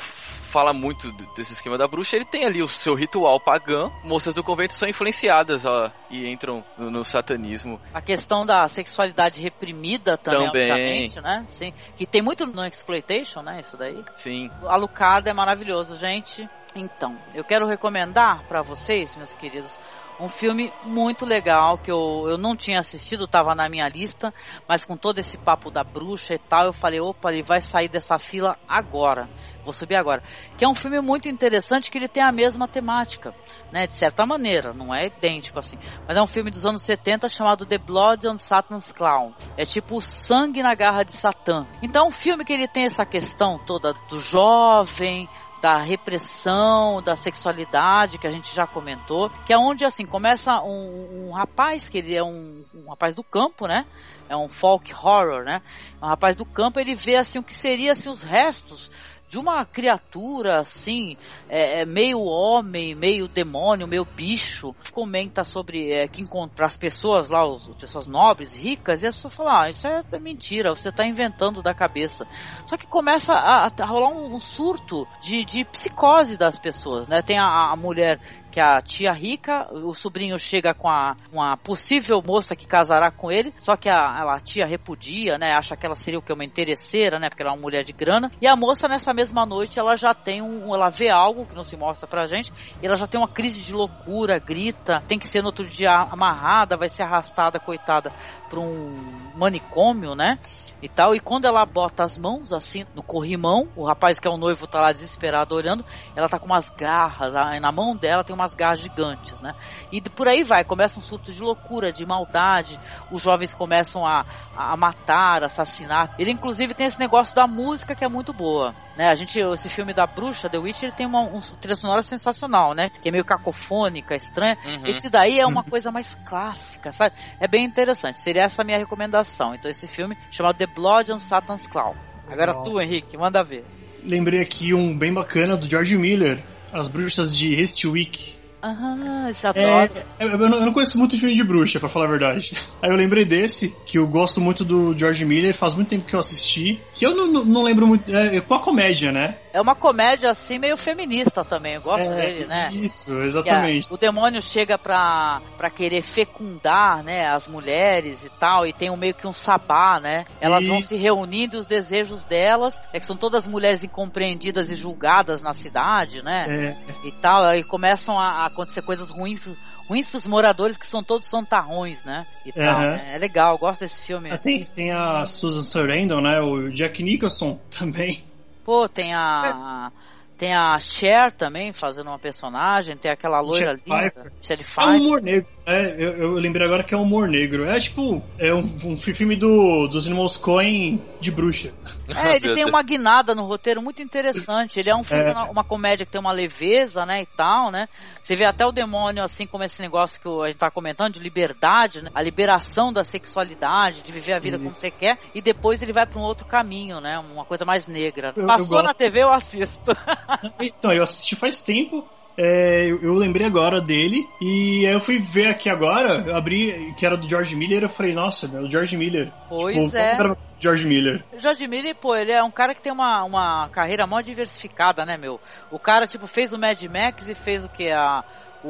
falar 0.53 0.73
muito 0.73 1.11
desse 1.35 1.53
esquema 1.53 1.77
da 1.77 1.89
bruxa, 1.89 2.17
ele 2.17 2.25
tem 2.25 2.47
ali 2.47 2.63
o 2.63 2.69
seu 2.69 2.95
ritual 2.95 3.41
pagão. 3.41 3.93
Moças 4.05 4.33
do 4.33 4.43
convento 4.43 4.75
são 4.75 4.89
influenciadas 4.89 5.67
ó, 5.67 5.91
e 6.11 6.29
entram 6.31 6.65
no, 6.79 6.91
no, 6.91 7.05
satanismo. 7.05 7.81
A 7.93 8.01
questão 8.01 8.47
da 8.47 8.67
sexualidade 8.69 9.43
reprimida 9.43 10.17
também, 10.17 10.69
também. 10.69 11.09
né? 11.23 11.45
Sim. 11.47 11.75
Que 11.97 12.07
tem 12.07 12.23
muito 12.23 12.47
no 12.47 12.65
exploitation, 12.65 13.43
né? 13.43 13.61
Isso 13.61 13.77
daí. 13.77 14.03
Sim. 14.15 14.51
A 14.63 14.77
Lucada 14.77 15.29
é 15.29 15.35
maravilhoso, 15.35 15.97
gente. 15.97 16.49
Então, 16.75 17.19
eu 17.35 17.43
quero 17.43 17.67
recomendar 17.67 18.47
para 18.47 18.63
vocês, 18.63 19.17
meus 19.17 19.35
queridos, 19.35 19.79
um 20.19 20.29
filme 20.29 20.73
muito 20.83 21.27
legal 21.27 21.77
que 21.79 21.91
eu, 21.91 22.27
eu 22.29 22.39
não 22.39 22.57
tinha 22.57 22.79
assistido, 22.79 23.25
estava 23.25 23.55
na 23.55 23.69
minha 23.69 23.89
lista, 23.89 24.33
mas 24.67 24.85
com 24.85 24.97
todo 24.97 25.19
esse 25.19 25.37
papo 25.37 25.71
da 25.71 25.85
bruxa 25.85 26.35
e 26.35 26.39
tal, 26.39 26.67
eu 26.67 26.73
falei, 26.73 27.01
opa, 27.01 27.31
ele 27.31 27.43
vai 27.43 27.61
sair 27.61 27.89
dessa 27.89 28.19
fila 28.19 28.57
agora. 28.67 29.29
Vou 29.63 29.73
subir 29.73 29.97
agora. 29.97 30.23
Que 30.57 30.65
é 30.65 30.69
um 30.69 30.75
filme 30.75 31.01
muito 31.01 31.29
interessante 31.29 31.91
que 31.91 31.99
ele 31.99 32.07
tem 32.07 32.23
a 32.23 32.31
mesma 32.31 32.69
temática, 32.69 33.35
né? 33.73 33.85
De 33.85 33.93
certa 33.93 34.25
maneira, 34.25 34.73
não 34.73 34.95
é 34.95 35.07
idêntico 35.07 35.59
assim. 35.59 35.77
Mas 36.07 36.17
é 36.17 36.23
um 36.23 36.27
filme 36.27 36.53
dos 36.53 36.65
anos 36.65 36.83
70 36.83 37.29
chamado 37.29 37.67
The 37.67 37.77
Blood 37.77 38.29
on 38.29 38.39
Satan's 38.39 38.93
Clown. 38.93 39.35
É 39.57 39.65
tipo 39.65 40.01
sangue 40.01 40.63
na 40.63 40.75
garra 40.75 41.03
de 41.03 41.13
Satã. 41.13 41.67
Então 41.83 42.05
é 42.05 42.09
um 42.09 42.13
filme 42.13 42.45
que 42.45 42.53
ele 42.53 42.69
tem 42.69 42.85
essa 42.85 43.05
questão 43.05 43.59
toda 43.59 43.93
do 44.09 44.21
jovem, 44.21 45.29
da 45.61 45.79
repressão, 45.79 47.03
da 47.03 47.17
sexualidade 47.17 48.19
que 48.19 48.27
a 48.27 48.31
gente 48.31 48.55
já 48.55 48.67
comentou, 48.67 49.31
que 49.45 49.53
é 49.53 49.59
onde 49.59 49.85
assim 49.85 50.05
começa 50.05 50.61
um, 50.63 51.29
um 51.29 51.33
rapaz 51.33 51.89
que 51.89 51.99
ele 51.99 52.15
é 52.15 52.23
um, 52.23 52.65
um, 52.75 52.89
rapaz 52.89 53.15
do 53.15 53.25
campo, 53.25 53.67
né? 53.67 53.87
É 54.29 54.37
um 54.37 54.49
folk 54.49 54.93
horror, 54.93 55.45
né? 55.45 55.63
Um 56.03 56.07
rapaz 56.07 56.37
do 56.37 56.45
campo, 56.45 56.79
ele 56.79 56.95
vê 56.95 57.17
assim 57.17 57.39
o 57.39 57.43
que 57.43 57.55
seria 57.55 57.93
assim 57.93 58.09
os 58.09 58.23
restos 58.23 58.91
de 59.29 59.39
uma 59.39 59.65
criatura 59.65 60.61
assim, 60.61 61.17
é, 61.49 61.81
é, 61.81 61.85
meio 61.85 62.21
homem, 62.21 62.95
meio 62.95 63.27
demônio, 63.27 63.87
meio 63.87 64.05
bicho, 64.05 64.75
comenta 64.93 65.43
sobre 65.43 65.93
é, 65.93 66.07
que 66.07 66.23
encontra 66.23 66.65
as 66.67 66.77
pessoas 66.77 67.29
lá, 67.29 67.43
as 67.43 67.69
pessoas 67.69 68.07
nobres, 68.07 68.55
ricas, 68.55 69.03
e 69.03 69.07
as 69.07 69.17
pessoas 69.17 69.35
falam, 69.35 69.63
ah, 69.63 69.71
isso 69.71 69.87
é 69.87 70.19
mentira, 70.19 70.75
você 70.75 70.91
está 70.91 71.05
inventando 71.05 71.63
da 71.63 71.75
cabeça. 71.75 72.27
Só 72.67 72.77
que 72.77 72.87
começa 72.87 73.35
a, 73.35 73.67
a 73.67 73.87
rolar 73.87 74.11
um, 74.11 74.35
um 74.35 74.39
surto 74.39 75.07
de, 75.21 75.45
de, 75.45 75.65
psicose 75.65 76.39
das 76.39 76.59
pessoas, 76.59 77.09
né? 77.09 77.21
Tem 77.21 77.39
a, 77.39 77.73
a 77.73 77.77
mulher 77.77 78.21
que 78.51 78.61
a 78.61 78.81
tia 78.81 79.13
rica, 79.13 79.69
o 79.73 79.93
sobrinho 79.93 80.39
chega 80.39 80.73
com 80.73 80.89
a, 80.89 81.17
uma 81.33 81.57
possível 81.57 82.23
moça 82.23 82.57
que 82.57 82.67
casará 82.67 83.11
com 83.11 83.31
ele, 83.31 83.53
só 83.59 83.77
que 83.77 83.89
a, 83.89 84.35
a 84.35 84.41
tia 84.41 84.67
repudia, 84.67 85.39
né? 85.39 85.53
Acha 85.55 85.77
que 85.77 85.85
ela 85.85 85.95
seria 85.95 86.19
o 86.19 86.23
que? 86.23 86.33
Uma 86.33 86.45
interesseira, 86.45 87.19
né? 87.19 87.29
Porque 87.29 87.43
ela 87.43 87.53
é 87.53 87.55
uma 87.55 87.63
mulher 87.63 87.85
de 87.85 87.93
grana. 87.93 88.31
E 88.41 88.47
a 88.47 88.57
moça, 88.57 88.89
nessa 88.89 89.13
mesma 89.13 89.45
noite, 89.45 89.79
ela 89.79 89.97
já 89.97 90.15
tem 90.15 90.43
um. 90.43 90.75
Ela 90.75 90.91
vê 90.91 91.09
algo 91.11 91.47
que 91.47 91.55
não 91.55 91.63
se 91.63 91.77
mostra 91.77 92.07
pra 92.09 92.27
gente, 92.27 92.53
e 92.83 92.87
ela 92.87 92.97
já 92.97 93.07
tem 93.07 93.21
uma 93.21 93.29
crise 93.29 93.63
de 93.63 93.73
loucura, 93.73 94.39
grita, 94.39 95.03
tem 95.07 95.19
que 95.19 95.27
ser 95.27 95.41
no 95.41 95.49
outro 95.49 95.65
dia 95.65 95.91
amarrada, 95.91 96.77
vai 96.77 96.89
ser 96.89 97.03
arrastada, 97.03 97.59
coitada, 97.59 98.13
pra 98.49 98.61
um 98.61 99.33
manicômio, 99.37 100.15
né? 100.15 100.39
E 100.83 100.89
tal. 100.89 101.15
E 101.15 101.21
quando 101.21 101.47
ela 101.47 101.65
bota 101.65 102.05
as 102.05 102.19
mãos 102.19 102.53
assim 102.53 102.85
no 102.95 103.03
corrimão, 103.03 103.69
o 103.75 103.85
rapaz 103.85 104.19
que 104.19 104.29
é 104.29 104.31
o 104.31 104.37
noivo 104.37 104.67
tá 104.67 104.81
lá 104.81 104.93
desesperado 104.93 105.55
olhando, 105.55 105.85
ela 106.15 106.29
tá 106.29 106.39
com 106.39 106.47
umas 106.47 106.71
garras, 106.71 107.33
na 107.61 107.73
mão 107.73 107.97
dela 107.97 108.25
tem 108.25 108.35
umas 108.35 108.55
garras 108.55 108.81
gigantes, 108.81 109.41
né? 109.41 109.55
E 109.91 110.01
por 110.01 110.29
aí 110.29 110.43
vai, 110.43 110.65
começa 110.65 110.99
um 110.99 111.03
surto 111.03 111.33
de 111.33 111.43
loucura, 111.43 111.93
de 111.93 112.05
maldade, 112.05 112.79
os 113.11 113.23
jovens 113.23 113.55
começam 113.55 114.07
a, 114.07 114.25
a 114.57 114.77
matar, 114.77 115.43
assassinar. 115.43 116.15
Ele 116.19 116.31
inclusive 116.31 116.75
tem 116.75 116.87
esse 116.87 116.99
negócio 116.99 117.35
da 117.35 117.47
música 117.47 117.95
que 117.95 118.05
é 118.05 118.09
muito 118.09 118.33
boa, 118.33 118.75
né? 118.97 119.09
A 119.11 119.15
gente, 119.15 119.39
esse 119.39 119.69
filme 119.69 119.93
da 119.93 120.07
bruxa, 120.07 120.49
The 120.49 120.59
Witch, 120.59 120.83
ele 120.83 120.93
tem 120.93 121.07
uma 121.07 121.21
um, 121.21 121.41
trilha 121.41 121.77
sonora 121.77 122.03
sensacional, 122.03 122.75
né? 122.75 122.91
Que 122.91 123.09
é 123.09 123.13
meio 123.13 123.25
cacofônica, 123.25 124.15
estranha. 124.15 124.57
Uhum. 124.65 124.87
Esse 124.87 125.11
daí 125.11 125.39
é 125.39 125.47
uma 125.47 125.63
coisa 125.65 125.91
mais 125.91 126.15
clássica, 126.27 126.91
sabe? 126.93 127.15
É 127.41 127.47
bem 127.47 127.65
interessante. 127.65 128.19
Seria 128.19 128.43
essa 128.43 128.63
a 128.63 128.65
minha 128.65 128.79
recomendação. 128.79 129.55
Então 129.55 129.71
esse 129.71 129.87
filme 129.87 130.17
chamado 130.31 130.57
The 130.57 130.66
Blood 130.75 131.11
on 131.11 131.21
Satan's 131.21 131.67
Claw. 131.67 131.95
Agora 132.29 132.55
tu, 132.63 132.81
Henrique, 132.81 133.17
manda 133.17 133.43
ver. 133.43 133.65
Lembrei 134.03 134.41
aqui 134.41 134.75
um 134.75 134.97
bem 134.97 135.13
bacana 135.13 135.57
do 135.57 135.69
George 135.69 135.97
Miller, 135.97 136.43
As 136.73 136.89
Bruxas 136.89 137.37
de 137.37 137.55
Hestwick. 137.55 138.36
Ah, 138.63 139.29
você 139.33 139.47
adora. 139.47 140.07
É, 140.19 140.25
eu, 140.25 140.39
não, 140.39 140.59
eu, 140.59 140.67
não, 140.67 140.73
conheço 140.73 140.99
muito 140.99 141.19
filme 141.19 141.35
de 141.35 141.45
bruxa, 141.45 141.79
pra 141.79 141.89
falar 141.89 142.07
a 142.07 142.11
verdade. 142.11 142.53
Aí 142.83 142.91
eu 142.91 142.97
lembrei 142.97 143.25
desse, 143.25 143.75
que 143.85 143.99
eu 143.99 144.07
gosto 144.07 144.41
muito 144.41 144.65
do 144.65 144.97
George 144.99 145.25
Miller, 145.25 145.57
faz 145.57 145.75
muito 145.75 145.89
tempo 145.89 146.07
que 146.07 146.15
eu 146.15 146.21
assisti, 146.21 146.81
que 146.95 147.07
eu 147.07 147.15
não, 147.15 147.27
não, 147.27 147.45
não 147.45 147.63
lembro 147.63 147.87
muito. 147.87 148.11
É, 148.11 148.37
é 148.37 148.41
com 148.41 148.55
a 148.55 148.61
comédia, 148.61 149.13
né? 149.13 149.37
É 149.53 149.61
uma 149.61 149.75
comédia 149.75 150.31
assim 150.31 150.59
meio 150.59 150.77
feminista 150.77 151.43
também, 151.43 151.75
eu 151.75 151.81
gosto 151.81 152.13
é, 152.13 152.17
dele, 152.17 152.47
né? 152.47 152.71
Isso, 152.75 153.11
exatamente. 153.23 153.87
o 153.91 153.97
demônio 153.97 154.41
chega 154.43 154.77
pra, 154.77 155.41
pra 155.57 155.71
querer 155.71 156.03
fecundar, 156.03 157.03
né, 157.03 157.27
as 157.27 157.49
mulheres 157.49 158.23
e 158.25 158.31
tal, 158.31 158.67
e 158.67 158.73
tem 158.75 158.91
um, 158.91 158.99
meio 158.99 159.15
que 159.15 159.27
um 159.27 159.33
sabá, 159.33 159.99
né? 159.99 160.27
Elas 160.43 160.63
isso. 160.63 160.73
vão 160.73 160.83
se 160.83 160.97
reunindo 160.97 161.59
os 161.59 161.67
desejos 161.67 162.27
delas, 162.27 162.79
é 162.93 163.01
que 163.01 163.07
são 163.07 163.17
todas 163.17 163.47
mulheres 163.47 163.83
incompreendidas 163.83 164.71
e 164.71 164.75
julgadas 164.75 165.43
na 165.43 165.55
cidade, 165.55 166.23
né? 166.23 166.45
É. 166.49 167.07
E 167.09 167.13
tal, 167.13 167.43
aí 167.45 167.65
começam 167.65 168.19
a, 168.19 168.46
acontecer 168.47 168.83
coisas 168.83 169.11
ruins 169.11 169.57
ruins 169.89 170.11
pros 170.11 170.27
moradores 170.27 170.77
que 170.77 170.87
são 170.87 171.03
todos 171.03 171.27
santarrões, 171.27 172.05
né? 172.05 172.27
E 172.45 172.49
uhum. 172.49 172.65
tal, 172.65 172.81
né? 172.81 173.15
É 173.15 173.19
legal, 173.19 173.57
gosto 173.57 173.81
desse 173.81 174.07
filme. 174.07 174.31
Ah, 174.31 174.39
tem, 174.39 174.65
tem 174.65 174.93
a 174.93 175.25
Susan 175.25 175.63
Sarandon, 175.63 176.21
né? 176.21 176.41
O 176.41 176.71
Jack 176.71 177.03
Nicholson 177.03 177.59
também. 177.71 178.25
Pô, 178.65 178.89
tem 178.89 179.15
a. 179.15 179.93
Tem 180.39 180.55
a 180.55 180.79
Cher 180.79 181.33
também 181.33 181.73
fazendo 181.73 182.09
uma 182.09 182.19
personagem, 182.19 182.97
tem 182.97 183.11
aquela 183.11 183.41
loira 183.41 183.75
Michelle 183.75 183.83
linda, 183.87 184.33
Pfeiffer. 184.43 184.85
É 184.85 184.87
um 184.87 184.97
humor 184.99 185.23
negro. 185.23 185.49
É, 185.69 185.97
eu, 185.99 186.13
eu 186.19 186.31
lembrei 186.35 186.65
agora 186.65 186.85
que 186.85 186.95
é 186.95 186.97
um 186.97 187.03
humor 187.03 187.27
negro. 187.27 187.65
É 187.65 187.81
tipo, 187.81 188.23
é 188.39 188.55
um, 188.55 188.79
um 188.85 188.97
filme 188.99 189.35
do, 189.37 189.89
dos 189.89 190.07
irmãos 190.07 190.37
Coen 190.37 191.03
de 191.21 191.31
bruxa. 191.31 191.73
É, 192.15 192.37
ele 192.37 192.53
tem 192.53 192.65
uma 192.65 192.83
guinada 192.83 193.35
no 193.35 193.45
roteiro 193.47 193.83
muito 193.83 194.01
interessante. 194.03 194.79
Ele 194.79 194.91
é 194.91 194.95
um 194.95 195.03
filme, 195.03 195.25
É. 195.25 195.35
uma 195.51 195.65
comédia 195.65 196.05
que 196.07 196.13
tem 196.13 196.21
uma 196.21 196.31
leveza, 196.33 197.05
né, 197.05 197.23
e 197.23 197.27
tal, 197.27 197.71
né? 197.73 197.89
Você 198.23 198.37
vê 198.37 198.45
até 198.45 198.65
o 198.65 198.71
demônio, 198.71 199.25
assim 199.25 199.47
como 199.47 199.65
esse 199.65 199.81
negócio 199.83 200.21
que 200.21 200.29
a 200.29 200.47
gente 200.47 200.59
tá 200.59 200.71
comentando, 200.71 201.15
de 201.15 201.21
liberdade, 201.21 202.03
né? 202.03 202.11
A 202.15 202.23
liberação 202.23 202.93
da 202.93 203.03
sexualidade, 203.03 204.03
de 204.03 204.13
viver 204.13 204.35
a 204.35 204.39
vida 204.39 204.59
como 204.59 204.75
você 204.75 204.91
quer, 204.91 205.19
e 205.35 205.41
depois 205.41 205.83
ele 205.83 205.93
vai 205.93 206.07
pra 206.07 206.21
um 206.21 206.23
outro 206.25 206.47
caminho, 206.47 207.01
né? 207.01 207.19
Uma 207.19 207.45
coisa 207.45 207.65
mais 207.65 207.87
negra. 207.89 208.33
Eu- 208.37 208.43
eu 208.43 208.47
Passou 208.47 208.79
gosto. 208.79 208.87
na 208.87 208.95
TV, 208.95 209.23
eu 209.23 209.33
assisto. 209.33 209.91
Então, 210.61 210.93
eu 210.93 211.03
assisti 211.03 211.37
faz 211.37 211.61
tempo. 211.61 212.05
é, 212.39 212.85
eu, 212.91 213.01
eu 213.03 213.15
lembrei 213.15 213.47
agora 213.47 213.81
dele. 213.81 214.29
E 214.41 214.87
aí 214.87 214.93
eu 214.93 215.01
fui 215.01 215.19
ver 215.21 215.49
aqui 215.49 215.69
agora. 215.71 216.25
Eu 216.27 216.37
abri 216.37 216.95
que 216.97 217.07
era 217.07 217.17
do 217.17 217.29
George 217.29 217.55
Miller. 217.57 217.83
Eu 217.85 217.89
falei, 217.89 218.15
nossa, 218.15 218.47
meu, 218.49 218.63
o 218.63 218.71
George 218.71 218.97
Miller. 218.97 219.33
Pois 219.49 219.75
Tipo, 219.77 219.97
é. 219.97 220.37
George 220.59 220.87
Miller. 220.87 221.25
O 221.33 221.39
George 221.39 221.67
Miller, 221.67 221.95
pô, 221.95 222.17
ele 222.17 222.33
é 222.33 222.43
um 222.43 222.51
cara 222.51 222.75
que 222.75 222.81
tem 222.83 222.93
uma, 222.93 223.23
uma 223.25 223.69
carreira 223.71 224.07
mó 224.07 224.21
diversificada, 224.21 225.05
né, 225.05 225.17
meu? 225.17 225.39
O 225.71 225.79
cara, 225.79 226.07
tipo, 226.07 226.27
fez 226.27 226.53
o 226.53 226.59
Mad 226.59 226.83
Max 226.85 227.29
e 227.29 227.35
fez 227.35 227.65
o 227.65 227.69
que? 227.69 227.91
A, 227.91 228.25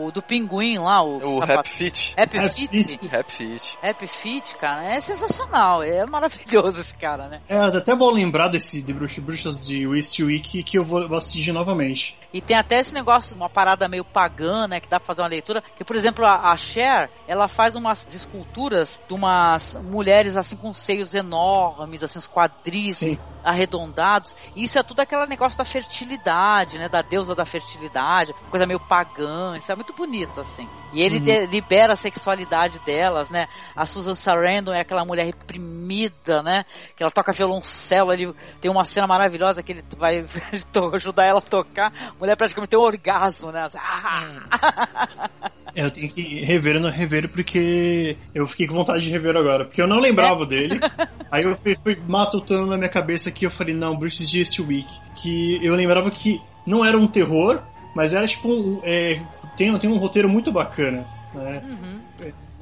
o 0.05 0.11
do 0.11 0.23
Pinguim 0.23 0.79
lá, 0.79 1.03
o... 1.03 1.17
O 1.17 1.41
Rap 1.41 1.69
Fit. 1.69 2.15
Happy 2.17 2.39
Happy 2.39 2.69
Feet. 2.69 3.01
Rap 3.09 3.33
Fit. 3.33 3.79
Happy 3.83 4.07
Feet, 4.07 4.55
cara, 4.57 4.85
é 4.85 5.01
sensacional, 5.01 5.83
é 5.83 6.05
maravilhoso 6.07 6.81
esse 6.81 6.97
cara, 6.97 7.29
né? 7.29 7.41
É 7.49 7.57
até 7.57 7.95
bom 7.95 8.11
lembrar 8.11 8.49
desse 8.49 8.83
de 8.83 8.93
Bruxas, 8.93 9.23
Bruxas 9.23 9.61
de 9.61 9.87
Westwick 9.87 10.63
que 10.63 10.79
eu 10.79 10.85
vou, 10.85 11.09
vou 11.09 11.17
assistir 11.17 11.53
novamente. 11.53 12.17
E 12.33 12.41
tem 12.41 12.57
até 12.57 12.79
esse 12.81 12.93
negócio, 12.93 13.35
uma 13.37 13.49
parada 13.49 13.89
meio 13.89 14.05
pagã, 14.05 14.67
né, 14.67 14.81
que 14.81 14.89
dá 14.89 14.99
pra 14.99 15.07
fazer 15.07 15.23
uma 15.23 15.29
leitura, 15.29 15.63
que, 15.75 15.85
por 15.85 15.97
exemplo, 15.97 16.25
a, 16.27 16.53
a 16.53 16.57
Cher, 16.57 17.11
ela 17.27 17.49
faz 17.49 17.75
umas 17.77 18.05
esculturas 18.15 19.01
de 19.09 19.15
umas 19.15 19.75
mulheres, 19.83 20.37
assim, 20.37 20.57
com 20.57 20.73
seios 20.73 21.15
enormes, 21.15 22.03
assim, 22.03 22.19
os 22.19 22.29
quadris 22.29 22.99
Sim. 22.99 23.19
arredondados, 23.43 24.37
e 24.55 24.65
isso 24.65 24.79
é 24.79 24.83
tudo 24.83 25.01
aquele 25.01 25.27
negócio 25.27 25.57
da 25.57 25.65
fertilidade, 25.65 26.79
né, 26.79 26.89
da 26.89 27.01
deusa 27.01 27.35
da 27.35 27.45
fertilidade, 27.45 28.35
coisa 28.51 28.67
meio 28.67 28.81
pagã, 28.81 29.57
isso 29.57 29.73
é 29.73 29.75
muito 29.75 29.86
bonito, 29.95 30.41
assim. 30.41 30.69
E 30.93 31.03
ele 31.03 31.17
Uhum. 31.19 31.23
de- 31.25 31.47
libera 31.47 31.93
a 31.93 31.97
sexualidade 31.97 32.79
delas, 32.85 33.29
né, 33.31 33.47
a 33.75 33.85
Susan 33.85 34.15
Sarandon 34.15 34.73
é 34.73 34.81
aquela 34.81 35.05
mulher 35.05 35.25
reprimida, 35.27 36.43
né, 36.43 36.65
que 36.97 37.03
ela 37.03 37.11
toca 37.11 37.33
violoncelo, 37.33 38.13
ele 38.13 38.33
tem 38.61 38.71
uma 38.71 38.85
cena 38.85 39.07
maravilhosa 39.07 39.63
que 39.63 39.73
ele 39.73 39.83
vai 39.99 40.25
ajudar 40.95 41.25
ela 41.27 41.39
a 41.39 41.43
tocar, 41.43 41.93
a 41.93 42.13
mulher 42.19 42.37
praticamente 42.37 42.71
tem 42.71 42.81
um 42.81 42.85
orgasmo, 42.85 43.51
né, 43.53 43.63
assim, 43.65 43.79
ah! 43.81 45.31
É, 45.75 45.85
eu 45.85 45.91
tenho 45.91 46.11
que 46.11 46.23
rever, 46.45 46.81
não 46.81 46.91
rever 46.91 47.29
porque 47.31 48.17
eu 48.35 48.47
fiquei 48.47 48.67
com 48.67 48.75
vontade 48.75 49.03
de 49.05 49.11
rever 49.11 49.37
agora. 49.37 49.67
Porque 49.67 49.83
eu 49.83 49.87
não 49.87 50.01
lembrava 50.01 50.45
É. 50.45 50.47
dele. 50.47 50.81
Aí 51.31 51.43
eu 51.43 51.55
fui, 51.59 51.77
fui 51.83 51.97
matutando 52.09 52.67
na 52.71 52.79
minha 52.79 52.89
cabeça 52.89 53.31
que 53.31 53.45
eu 53.45 53.51
falei, 53.51 53.75
não, 53.75 53.95
Bruxas 53.95 54.27
de 54.31 54.39
Westwick. 54.39 54.89
Que 55.21 55.59
eu 55.63 55.75
lembrava 55.75 56.11
que 56.11 56.41
não 56.67 56.83
era 56.83 56.97
um 56.97 57.07
terror, 57.07 57.63
mas 57.95 58.15
era 58.15 58.27
tipo 58.27 58.49
um. 58.49 58.81
é, 58.85 59.21
tem, 59.57 59.77
tem 59.79 59.91
um 59.91 59.99
roteiro 59.99 60.29
muito 60.29 60.53
bacana. 60.53 61.07
Né? 61.35 61.61
Uhum. 61.65 62.01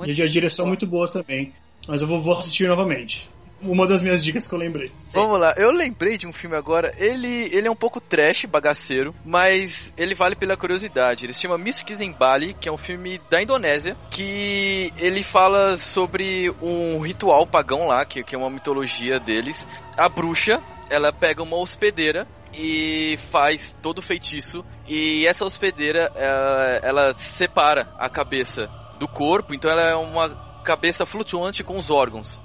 E 0.07 0.23
a 0.23 0.27
direção 0.27 0.67
muito 0.67 0.87
boa 0.87 1.11
também. 1.11 1.53
Mas 1.87 2.01
eu 2.01 2.09
vou, 2.09 2.21
vou 2.21 2.37
assistir 2.37 2.67
novamente. 2.67 3.29
Uma 3.63 3.87
das 3.87 4.03
minhas 4.03 4.23
dicas 4.23 4.47
que 4.47 4.55
eu 4.55 4.59
lembrei. 4.59 4.91
Vamos 5.09 5.41
lá, 5.41 5.55
eu 5.57 5.71
lembrei 5.71 6.19
de 6.19 6.27
um 6.27 6.33
filme 6.33 6.57
agora. 6.57 6.93
Ele, 6.99 7.49
ele 7.51 7.67
é 7.67 7.71
um 7.71 7.77
pouco 7.77 7.99
trash, 8.01 8.45
bagaceiro, 8.45 9.15
mas 9.25 9.93
ele 9.97 10.15
vale 10.15 10.37
pela 10.37 10.57
curiosidade. 10.57 11.25
Ele 11.25 11.33
se 11.33 11.41
chama 11.41 11.57
Mystics 11.57 12.01
in 12.01 12.13
Bali, 12.13 12.55
que 12.55 12.69
é 12.69 12.73
um 12.73 12.77
filme 12.77 13.19
da 13.31 13.43
Indonésia, 13.43 13.97
que 14.11 14.93
ele 14.99 15.23
fala 15.23 15.79
sobre 15.79 16.51
um 16.61 17.01
ritual 17.01 17.47
pagão 17.47 17.87
lá, 17.87 18.05
que, 18.05 18.23
que 18.23 18.35
é 18.35 18.39
uma 18.39 18.51
mitologia 18.51 19.19
deles. 19.19 19.67
A 19.97 20.09
bruxa, 20.11 20.61
ela 20.91 21.11
pega 21.11 21.43
uma 21.43 21.57
hospedeira 21.57 22.27
e 22.57 23.17
faz 23.31 23.77
todo 23.83 23.99
o 23.99 24.03
feitiço. 24.03 24.65
E 24.87 25.27
essa 25.27 25.45
hospedeira, 25.45 26.13
ela, 26.15 26.81
ela 26.83 27.15
separa 27.15 27.95
a 27.99 28.09
cabeça 28.09 28.69
do 28.99 29.09
corpo, 29.09 29.55
então 29.55 29.71
ela 29.71 29.83
é 29.83 29.95
uma 29.95 30.63
cabeça 30.63 31.05
flutuante 31.05 31.63
com 31.63 31.77
os 31.77 31.91
órgãos. 31.91 32.43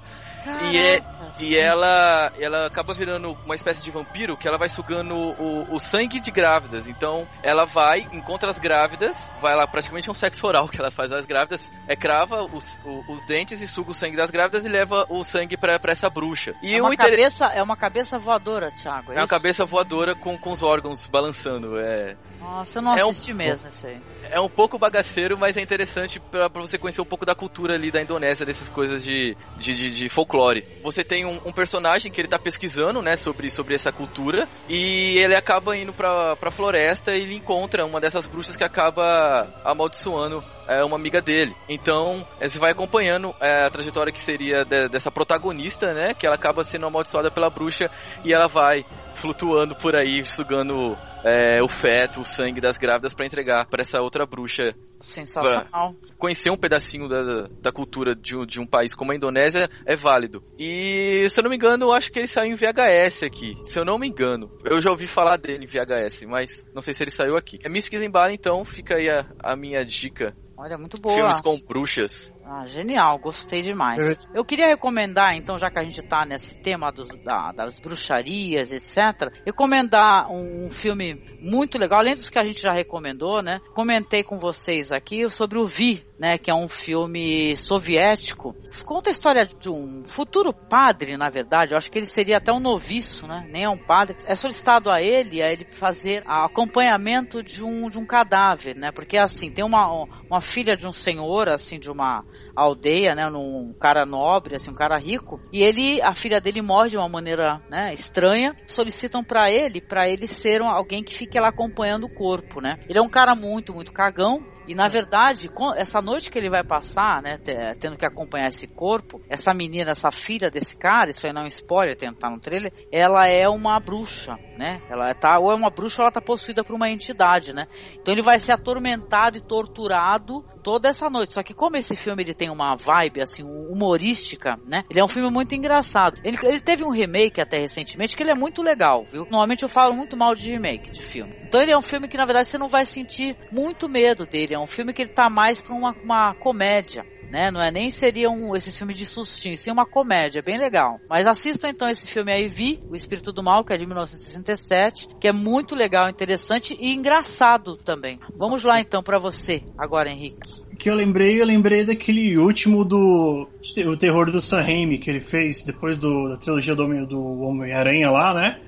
E, 0.72 0.78
é, 0.78 1.00
e 1.40 1.58
ela, 1.58 2.32
ela 2.40 2.66
acaba 2.66 2.94
virando 2.94 3.38
uma 3.46 3.56
espécie 3.56 3.84
de 3.84 3.92
vampiro 3.92 4.38
que 4.38 4.48
ela 4.48 4.58
vai 4.58 4.70
sugando 4.70 5.16
o, 5.16 5.74
o 5.74 5.80
sangue 5.80 6.20
de 6.20 6.32
grávidas. 6.32 6.88
Então 6.88 7.28
ela 7.44 7.66
vai, 7.66 8.00
encontra 8.14 8.50
as 8.50 8.58
grávidas, 8.58 9.30
vai 9.42 9.56
lá, 9.56 9.68
praticamente 9.68 10.08
é 10.08 10.12
um 10.12 10.16
sexo 10.16 10.46
oral 10.48 10.68
que 10.68 10.80
ela 10.80 10.92
faz 10.92 11.12
às 11.12 11.26
grávidas, 11.26 11.72
é 11.88 11.96
crava 11.96 12.44
os, 12.44 12.80
o- 12.86 13.04
os 13.14 13.26
dentes 13.26 13.62
e 13.62 13.68
suga 13.68 13.92
o 13.92 13.94
sangue 13.94 14.16
das 14.18 14.32
grávidas 14.32 14.66
e 14.66 14.70
leva 14.70 15.06
o 15.10 15.24
sangue 15.24 15.58
pra, 15.58 15.80
pra 15.80 15.92
essa 15.92 16.10
bruxa. 16.10 16.54
E 16.62 16.76
É 16.78 16.82
uma, 16.82 16.94
inter- 16.94 17.10
cabeça, 17.10 17.46
é 17.48 17.62
uma 17.62 17.78
cabeça 17.78 18.18
voadora, 18.18 18.72
Thiago. 18.72 19.12
é 19.12 19.16
uma 19.16 19.20
isso? 19.20 19.28
cabeça 19.28 19.66
voadora 19.66 20.16
com, 20.16 20.38
com 20.38 20.52
os 20.52 20.64
órgãos 20.64 21.08
balançando. 21.08 21.78
É, 21.80 22.16
Nossa, 22.40 22.80
eu 22.80 22.82
não 22.84 22.96
é 22.96 23.06
um- 23.06 23.10
assisti 23.10 23.34
mesmo 23.34 23.68
isso 23.68 23.86
aí. 23.88 24.00
é 24.32 24.40
um 24.40 24.50
pouco 24.50 24.78
bagaceiro, 24.80 25.38
mas 25.38 25.58
é 25.58 25.62
interessante 25.62 26.20
pra, 26.20 26.50
pra 26.50 26.62
você 26.62 26.78
conhecer 26.78 27.02
um 27.02 27.06
pouco 27.06 27.26
da 27.26 27.36
cultura 27.36 27.76
ali 27.76 27.92
da 27.92 28.02
Indonésia, 28.02 28.46
dessas 28.46 28.70
coisas 28.70 29.04
de, 29.04 29.36
de, 29.58 29.74
de, 29.74 29.90
de 29.92 30.10
folclore. 30.30 30.64
Você 30.84 31.04
tem 31.04 31.26
um, 31.26 31.40
um 31.46 31.52
personagem 31.52 32.12
que 32.12 32.22
ele 32.22 32.28
tá 32.28 32.38
pesquisando, 32.38 33.02
né, 33.02 33.16
sobre, 33.16 33.50
sobre 33.50 33.76
essa 33.76 33.92
cultura, 33.92 34.48
e 34.70 35.18
ele 35.18 35.36
acaba 35.36 35.76
indo 35.76 35.92
pra, 35.92 36.36
pra 36.36 36.52
floresta 36.52 37.16
e 37.16 37.22
ele 37.22 37.36
encontra 37.36 37.86
uma 37.86 38.00
dessas 38.00 38.28
bruxas 38.28 38.56
que 38.56 38.64
acaba 38.64 39.48
amaldiçoando 39.66 40.42
é, 40.68 40.84
uma 40.84 40.96
amiga 40.96 41.20
dele. 41.22 41.56
Então, 41.68 42.26
é, 42.40 42.48
você 42.48 42.60
vai 42.60 42.72
acompanhando 42.72 43.34
é, 43.42 43.66
a 43.66 43.70
trajetória 43.70 44.14
que 44.14 44.22
seria 44.22 44.64
de- 44.64 44.88
dessa 44.88 45.12
protagonista, 45.12 45.94
né, 45.94 46.14
que 46.14 46.26
ela 46.26 46.36
acaba 46.36 46.64
sendo 46.64 46.86
amaldiçoada 46.86 47.32
pela 47.32 47.50
bruxa 47.50 47.90
e 48.24 48.32
ela 48.34 48.48
vai 48.48 48.86
flutuando 49.16 49.76
por 49.76 49.96
aí, 49.96 50.24
sugando 50.24 50.98
é, 51.24 51.62
o 51.62 51.68
feto, 51.68 52.22
o 52.22 52.26
sangue 52.26 52.62
das 52.62 52.78
grávidas 52.78 53.14
pra 53.14 53.26
entregar 53.26 53.66
pra 53.66 53.82
essa 53.82 54.00
outra 54.00 54.26
bruxa. 54.26 54.74
Sensacional. 55.02 55.95
Conhecer 56.18 56.52
um 56.52 56.58
pedacinho 56.58 57.08
da, 57.08 57.47
da 57.62 57.72
cultura 57.72 58.16
de, 58.16 58.36
um- 58.38 58.45
de 58.45 58.60
um 58.60 58.66
país 58.66 58.93
como 58.93 59.12
a 59.12 59.16
Indonésia 59.16 59.70
é 59.86 59.95
válido. 59.95 60.43
E 60.58 61.26
se 61.30 61.39
eu 61.39 61.43
não 61.43 61.50
me 61.50 61.56
engano, 61.56 61.86
eu 61.86 61.93
acho 61.93 62.12
que 62.12 62.20
ele 62.20 62.28
saiu 62.28 62.52
em 62.52 62.56
VHS 62.56 63.24
aqui. 63.24 63.58
Se 63.64 63.80
eu 63.80 63.86
não 63.86 63.97
me 63.97 64.08
engano, 64.08 64.52
eu 64.66 64.82
já 64.82 64.89
ouvi 64.91 65.08
falar 65.08 65.38
dele 65.38 65.66
em 65.66 65.68
VHS, 65.68 66.24
mas 66.28 66.66
não 66.74 66.82
sei 66.82 66.93
se 66.93 67.04
ele 67.04 67.12
saiu 67.12 67.38
aqui. 67.38 67.60
É 67.64 67.70
in 67.70 68.10
Bali, 68.12 68.34
então 68.36 68.64
fica 68.66 68.95
aí 68.95 69.10
a, 69.10 69.26
a 69.43 69.56
minha 69.56 69.84
dica. 69.86 70.36
Olha, 70.58 70.78
muito 70.78 71.00
boa. 71.00 71.16
Filmes 71.16 71.39
com 71.39 71.58
bruxas. 71.58 72.30
Ah, 72.43 72.66
genial, 72.66 73.18
gostei 73.20 73.62
demais. 73.62 74.18
Eu 74.34 74.43
queria 74.43 74.68
recomendar, 74.68 75.34
então, 75.36 75.58
já 75.58 75.70
que 75.70 75.80
a 75.80 75.84
gente 75.84 76.02
tá 76.02 76.26
nesse 76.26 76.60
tema 76.62 76.91
dos, 76.91 77.08
da- 77.24 77.52
das 77.54 77.80
bruxarias, 77.80 78.72
etc., 78.74 79.32
recomendar 79.45 80.30
um, 80.30 80.66
um 80.66 80.70
filme 80.70 81.14
muito 81.39 81.78
legal, 81.78 82.00
além 82.00 82.16
dos 82.16 82.30
que 82.30 82.39
a 82.39 82.43
gente 82.43 82.60
já 82.62 82.74
recomendou, 82.74 83.41
né? 83.41 83.62
Comentei 83.74 84.24
com 84.24 84.38
vocês 84.38 84.89
aqui 84.92 85.30
sobre 85.30 85.58
o 85.60 85.66
Vi, 85.66 86.04
né? 86.18 86.38
Que 86.38 86.52
é 86.52 86.54
um 86.56 86.68
filme 86.68 87.56
soviético. 87.56 88.56
Conta 88.86 89.10
a 89.10 89.12
história 89.12 89.46
de 89.46 89.70
um 89.70 90.04
futuro 90.06 90.54
padre, 90.54 91.18
na 91.18 91.30
verdade. 91.30 91.74
Eu 91.74 91.78
acho 91.78 91.92
que 91.92 92.00
ele 92.00 92.06
seria 92.06 92.38
até 92.38 92.52
um 92.52 92.60
noviço, 92.60 93.28
né? 93.28 93.48
Nem 93.50 93.64
é 93.64 93.70
um 93.70 93.78
padre. 93.78 94.18
É 94.26 94.36
solicitado 94.36 94.90
a 94.90 95.02
ele, 95.02 95.42
a 95.42 95.52
ele 95.52 95.66
fazer 95.70 96.24
acompanhamento 96.26 97.42
de 97.44 97.64
um, 97.64 97.90
de 97.90 97.98
um 97.98 98.06
cadáver, 98.06 98.76
né? 98.76 98.92
Porque 98.92 99.18
assim, 99.18 99.52
tem 99.52 99.64
uma, 99.64 100.06
uma 100.30 100.42
filha 100.42 100.76
de 100.76 100.88
um 100.88 100.92
senhor, 100.92 101.50
assim, 101.50 101.80
de 101.80 101.90
uma 101.90 102.24
aldeia, 102.56 103.16
né, 103.16 103.30
num 103.30 103.74
cara 103.80 104.06
nobre, 104.06 104.56
assim, 104.56 104.72
um 104.72 104.76
cara 104.76 104.98
rico, 104.98 105.40
e 105.52 105.64
ele, 105.64 106.02
a 106.02 106.14
filha 106.14 106.42
dele 106.42 106.62
morre 106.62 106.90
de 106.90 106.98
uma 106.98 107.08
maneira, 107.08 107.62
né, 107.70 107.94
estranha, 107.94 108.54
solicitam 108.68 109.24
pra 109.24 109.50
ele, 109.50 109.80
pra 109.80 110.10
ele 110.10 110.28
ser 110.28 110.62
um- 110.62 110.68
alguém 110.68 111.04
que 111.04 111.16
fique 111.16 111.40
lá 111.40 111.50
acompanhando 111.50 112.06
o 112.06 112.14
corpo, 112.14 112.60
né? 112.60 112.78
Ele 112.90 113.00
é 113.00 113.02
um 113.02 113.10
cara 113.10 113.34
muito, 113.34 113.74
muito 113.74 113.94
cagão, 113.94 114.42
e 114.70 114.76
na 114.76 114.88
verdade, 114.88 115.50
essa 115.78 116.00
noite 116.00 116.30
que 116.30 116.38
ele 116.38 116.48
vai 116.48 116.64
passar, 116.64 117.24
né, 117.24 117.38
te- 117.38 117.56
tendo 117.80 117.98
que 117.98 118.06
acompanhar 118.06 118.50
esse 118.50 118.68
corpo, 118.68 119.20
essa 119.28 119.52
menina, 119.52 119.90
essa 119.90 120.12
filha 120.12 120.52
desse 120.52 120.78
cara, 120.78 121.10
isso 121.10 121.26
aí 121.26 121.34
não 121.34 121.42
é 121.42 121.46
um 121.46 121.48
spoiler, 121.48 121.98
tem 121.98 122.14
tá 122.14 122.30
no 122.30 122.40
trailer, 122.40 122.72
ela 122.92 123.28
é 123.28 123.50
uma 123.50 123.80
bruxa, 123.80 124.38
né? 124.60 124.80
Ela 124.88 125.12
tá 125.16 125.40
ou 125.40 125.52
é 125.52 125.56
uma 125.56 125.72
bruxa 125.72 126.02
ou 126.02 126.04
ela 126.04 126.12
tá 126.12 126.22
possuída 126.22 126.64
por 126.64 126.76
uma 126.76 126.88
entidade, 126.88 127.52
né? 127.52 127.66
Então 128.00 128.14
ele 128.14 128.22
vai 128.22 128.40
ser 128.40 128.52
atormentado 128.52 129.40
e 129.40 129.42
torturado 129.42 130.46
toda 130.64 130.89
essa 130.89 131.10
noite. 131.10 131.34
Só 131.34 131.43
que 131.43 131.53
como 131.53 131.78
esse 131.78 131.95
filme 131.95 132.24
ele 132.24 132.34
tem 132.34 132.49
uma 132.49 132.76
vibe 132.76 133.22
assim 133.22 133.43
humorística, 133.43 134.60
né? 134.66 134.84
Ele 134.89 134.99
é 134.99 135.03
um 135.03 135.07
filme 135.07 135.30
muito 135.30 135.55
engraçado. 135.55 136.20
Ele, 136.24 136.38
ele 136.43 136.60
teve 136.60 136.84
um 136.84 136.89
remake 136.91 137.41
até 137.41 137.57
recentemente 137.57 138.16
que 138.16 138.24
ele 138.24 138.32
é 138.32 138.36
muito 138.36 138.62
legal, 138.62 139.05
viu? 139.12 139.24
Normalmente 139.24 139.64
eu 139.64 139.70
falo 139.70 139.93
muito 139.93 140.16
mal 140.18 140.36
de 140.36 140.51
remake 140.51 140.91
de 140.91 141.01
filme. 141.01 141.34
Então 141.47 141.62
ele 141.62 141.72
é 141.72 141.78
um 141.78 141.82
filme 141.82 142.07
que 142.07 142.18
na 142.18 142.26
verdade 142.26 142.47
você 142.47 142.57
não 142.57 142.68
vai 142.68 142.86
sentir 142.86 143.36
muito 143.51 143.88
medo 143.89 144.26
dele. 144.26 144.53
É 144.55 144.60
um 144.60 144.68
filme 144.68 144.93
que 144.93 145.01
ele 145.01 145.12
tá 145.12 145.30
mais 145.30 145.62
pra 145.62 145.74
uma, 145.76 145.91
uma 146.03 146.36
comédia. 146.36 147.03
né? 147.32 147.51
Não 147.51 147.62
é 147.62 147.72
nem 147.72 147.91
seria 147.91 148.30
um, 148.30 148.55
esse 148.55 148.76
filme 148.76 148.93
de 148.93 149.05
sustinho, 149.05 149.57
sim 149.57 149.72
uma 149.72 149.86
comédia, 149.86 150.41
bem 150.41 150.57
legal. 150.57 150.99
Mas 151.10 151.28
assistam 151.28 151.70
então 151.70 151.88
esse 151.89 152.07
filme 152.07 152.32
aí, 152.32 152.47
Vi, 152.47 152.80
O 152.89 152.95
Espírito 152.95 153.32
do 153.32 153.43
Mal, 153.43 153.64
que 153.64 153.72
é 153.74 153.78
de 153.78 153.86
1967, 153.86 155.07
que 155.20 155.28
é 155.28 155.32
muito 155.32 155.76
legal, 155.76 156.10
interessante 156.10 156.76
e 156.80 156.91
engraçado 156.93 157.78
também. 157.78 158.20
Vamos 158.36 158.64
lá 158.64 158.80
então 158.80 159.03
para 159.03 159.18
você, 159.20 159.64
agora, 159.78 160.10
Henrique. 160.10 160.49
Que 160.78 160.89
eu 160.89 160.95
lembrei, 160.95 161.41
eu 161.41 161.45
lembrei 161.45 161.86
daquele 161.86 162.38
último 162.38 162.86
do 162.86 163.47
o 163.86 163.97
terror 163.97 164.32
do 164.32 164.39
Sam 164.39 164.62
Raimi 164.62 164.97
que 164.97 165.10
ele 165.10 165.20
fez 165.20 165.64
depois 165.64 165.97
do, 165.97 166.30
da 166.30 166.38
trilogia 166.38 166.74
do, 166.74 166.86
do 167.06 167.41
Homem-Aranha 167.41 168.10
lá, 168.10 168.34
né? 168.34 168.62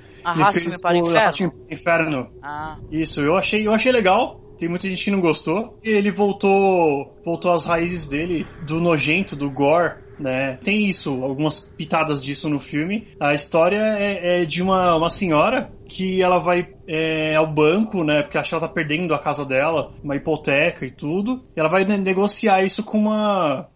Para 0.81 0.95
o 0.95 0.97
inferno. 0.97 1.17
Arraste-me 1.17 1.49
para 1.49 1.63
o 1.67 1.73
inferno. 1.73 2.27
Ah. 2.43 2.77
Isso, 2.91 3.21
eu 3.21 3.37
achei, 3.37 3.65
eu 3.65 3.71
achei 3.71 3.91
legal. 3.91 4.39
Tem 4.59 4.69
muita 4.69 4.87
gente 4.87 5.03
que 5.03 5.09
não 5.09 5.21
gostou. 5.21 5.79
E 5.83 5.89
ele 5.89 6.11
voltou, 6.11 7.17
voltou 7.25 7.51
às 7.51 7.65
raízes 7.65 8.07
dele 8.07 8.45
do 8.67 8.79
nojento, 8.79 9.35
do 9.35 9.49
gore, 9.49 9.95
né? 10.21 10.57
Tem 10.63 10.87
isso, 10.87 11.23
algumas 11.23 11.59
pitadas 11.59 12.23
disso 12.23 12.49
no 12.49 12.59
filme. 12.59 13.07
A 13.19 13.33
história 13.33 13.77
é, 13.77 14.41
é 14.41 14.45
de 14.45 14.61
uma, 14.61 14.95
uma 14.95 15.09
senhora 15.09 15.71
que 15.87 16.21
ela 16.23 16.39
vai 16.39 16.67
é, 16.87 17.35
ao 17.35 17.51
banco, 17.51 18.03
né? 18.03 18.21
Porque 18.21 18.37
acha 18.37 18.49
que 18.49 18.55
ela 18.55 18.67
tá 18.67 18.73
perdendo 18.73 19.13
a 19.13 19.19
casa 19.19 19.45
dela, 19.45 19.91
uma 20.03 20.15
hipoteca 20.15 20.85
e 20.85 20.91
tudo. 20.91 21.43
E 21.55 21.59
ela 21.59 21.69
vai 21.69 21.83
negociar 21.83 22.63
isso 22.63 22.83
com 22.83 22.99
uma 22.99 23.67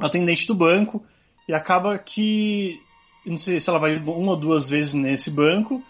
atendente 0.00 0.46
do 0.46 0.54
banco. 0.54 1.04
E 1.48 1.54
acaba 1.54 1.98
que. 1.98 2.80
Não 3.26 3.36
sei 3.36 3.60
se 3.60 3.70
ela 3.70 3.78
vai 3.78 3.96
uma 3.96 4.32
ou 4.32 4.36
duas 4.36 4.68
vezes 4.68 4.92
nesse 4.92 5.30
banco 5.30 5.82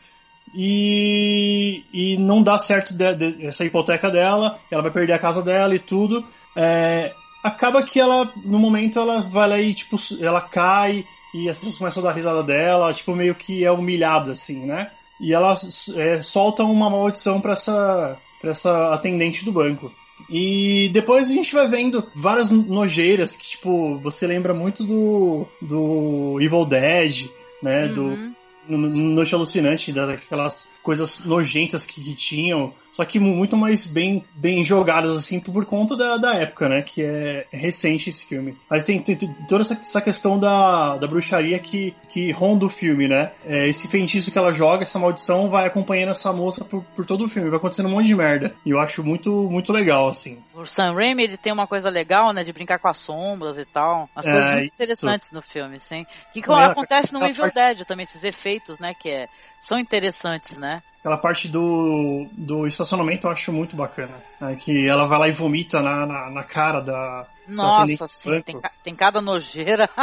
e, 0.55 1.83
e 1.93 2.16
não 2.16 2.43
dá 2.43 2.59
certo 2.59 2.95
de, 2.95 3.15
de, 3.15 3.47
essa 3.47 3.65
hipoteca 3.65 4.11
dela, 4.11 4.59
ela 4.71 4.83
vai 4.83 4.93
perder 4.93 5.15
a 5.15 5.19
casa 5.19 5.43
dela 5.43 5.75
e 5.75 5.81
tudo. 5.81 6.25
É, 6.57 7.12
acaba 7.45 7.83
que 7.83 8.01
ela, 8.01 8.33
no 8.43 8.59
momento, 8.59 8.99
ela 8.99 9.21
vai 9.29 9.47
lá 9.47 9.61
e, 9.61 9.75
tipo, 9.75 9.97
ela 10.19 10.41
cai 10.41 11.05
e 11.35 11.51
as 11.51 11.59
pessoas 11.59 11.77
começam 11.77 12.03
a 12.03 12.07
dar 12.07 12.15
risada 12.15 12.43
dela, 12.43 12.95
tipo, 12.95 13.15
meio 13.15 13.35
que 13.35 13.66
é 13.66 13.71
humilhada, 13.71 14.33
assim, 14.33 14.65
né? 14.65 14.91
E 15.21 15.35
ela 15.35 15.55
é, 15.97 16.21
solta 16.23 16.65
uma 16.65 16.89
maldição 16.89 17.41
para 17.43 17.53
essa, 17.53 18.16
pra 18.41 18.51
essa 18.51 18.95
atendente 18.95 19.45
do 19.45 19.53
banco. 19.53 19.93
E 20.31 20.89
depois 20.93 21.31
a 21.31 21.35
gente 21.35 21.55
vai 21.55 21.69
vendo 21.69 22.09
várias 22.15 22.51
nojeiras 22.51 23.37
que, 23.37 23.51
tipo, 23.51 23.99
você 23.99 24.27
lembra 24.27 24.55
muito 24.55 24.85
do, 24.85 25.47
do 25.61 26.39
Evil 26.41 26.65
Dead, 26.65 27.29
né? 27.62 27.87
Uhum. 27.89 28.35
Do 28.66 28.79
Noite 28.79 29.35
Alucinante, 29.35 29.93
daquelas 29.93 30.66
coisas 30.85 31.24
nojentas 31.24 31.86
que, 31.86 32.01
que, 32.05 32.15
tinham, 32.15 32.73
só 32.93 33.05
que 33.06 33.19
muito 33.19 33.56
mais 33.56 33.86
bem, 33.86 34.23
bem 34.36 34.62
jogadas, 34.62 35.16
assim, 35.16 35.40
por 35.40 35.65
conta 35.65 35.97
da, 35.97 36.19
da 36.19 36.35
época, 36.35 36.69
né? 36.69 36.82
Que 36.82 37.02
é 37.02 37.47
recente 37.51 38.11
esse 38.11 38.24
filme. 38.27 38.56
Mas 38.70 38.85
tem, 38.85 39.02
tem, 39.02 39.16
toda 39.48 39.62
essa, 39.62 39.74
essa, 39.74 40.01
questão 40.02 40.39
da, 40.39 40.98
da 40.98 41.06
bruxaria 41.06 41.59
que, 41.59 41.94
que 42.11 42.31
ronda 42.31 42.66
o 42.66 42.69
filme, 42.69 43.09
né? 43.09 43.32
É, 43.47 43.66
esse 43.66 43.89
feitiço 43.89 44.31
que 44.31 44.39
ela 44.39 44.52
joga, 44.52 44.82
essa 44.82 44.98
maldição, 44.98 45.48
vai 45.48 45.66
acompanhando 45.66 46.11
essa 46.11 46.32
moça 46.32 46.62
por, 46.65 46.85
por 46.94 47.06
todo 47.06 47.24
o 47.24 47.28
filme, 47.31 47.48
vai 47.48 47.59
acontecendo 47.59 47.89
um 47.89 47.93
monte 47.93 48.06
de 48.06 48.15
merda. 48.15 48.55
E 48.65 48.70
eu 48.70 48.78
acho 48.78 49.02
muito, 49.02 49.31
muito 49.51 49.73
legal, 49.73 50.09
assim. 50.09 50.39
O 50.55 50.66
Sam 50.66 50.93
Raimi, 50.93 51.24
ele 51.24 51.39
tem 51.39 51.52
uma 51.52 51.66
coisa 51.66 51.89
legal, 51.89 52.31
né? 52.35 52.44
De 52.44 52.52
brincar 52.52 52.78
com 52.78 52.89
as 52.89 52.98
sombras 52.98 53.59
e 53.59 53.65
tal. 53.65 54.09
As 54.15 54.27
coisas 54.27 54.51
é, 54.51 54.52
muito 54.52 54.73
interessantes 54.73 55.32
no 55.32 55.40
filme, 55.40 55.81
sim. 55.81 56.05
Que, 56.31 56.43
que 56.43 56.52
é, 56.52 56.65
acontece 56.65 57.15
no 57.15 57.24
Evil 57.24 57.40
parte... 57.40 57.55
Dead 57.55 57.86
também, 57.86 58.05
esses 58.05 58.23
efeitos, 58.23 58.78
né? 58.78 58.93
Que 58.93 59.09
é, 59.09 59.28
são 59.59 59.78
interessantes, 59.78 60.59
né? 60.59 60.74
Aquela 61.05 61.19
parte 61.19 61.49
do, 61.49 62.27
do 62.33 62.67
estacionamento 62.67 63.27
eu 63.27 63.31
acho 63.31 63.53
muito 63.53 63.77
bacana. 63.77 64.15
Né? 64.41 64.57
Que 64.57 64.89
ela 64.89 65.07
vai 65.07 65.19
lá 65.19 65.29
e 65.29 65.33
vomita 65.33 65.83
na, 65.83 66.07
na, 66.07 66.31
na 66.31 66.43
cara 66.43 66.81
da. 66.81 67.27
Nossa, 67.47 68.07
sim, 68.07 68.41
tem, 68.41 68.59
tem, 68.83 68.95
cada 68.95 69.21
nojeira. 69.21 69.87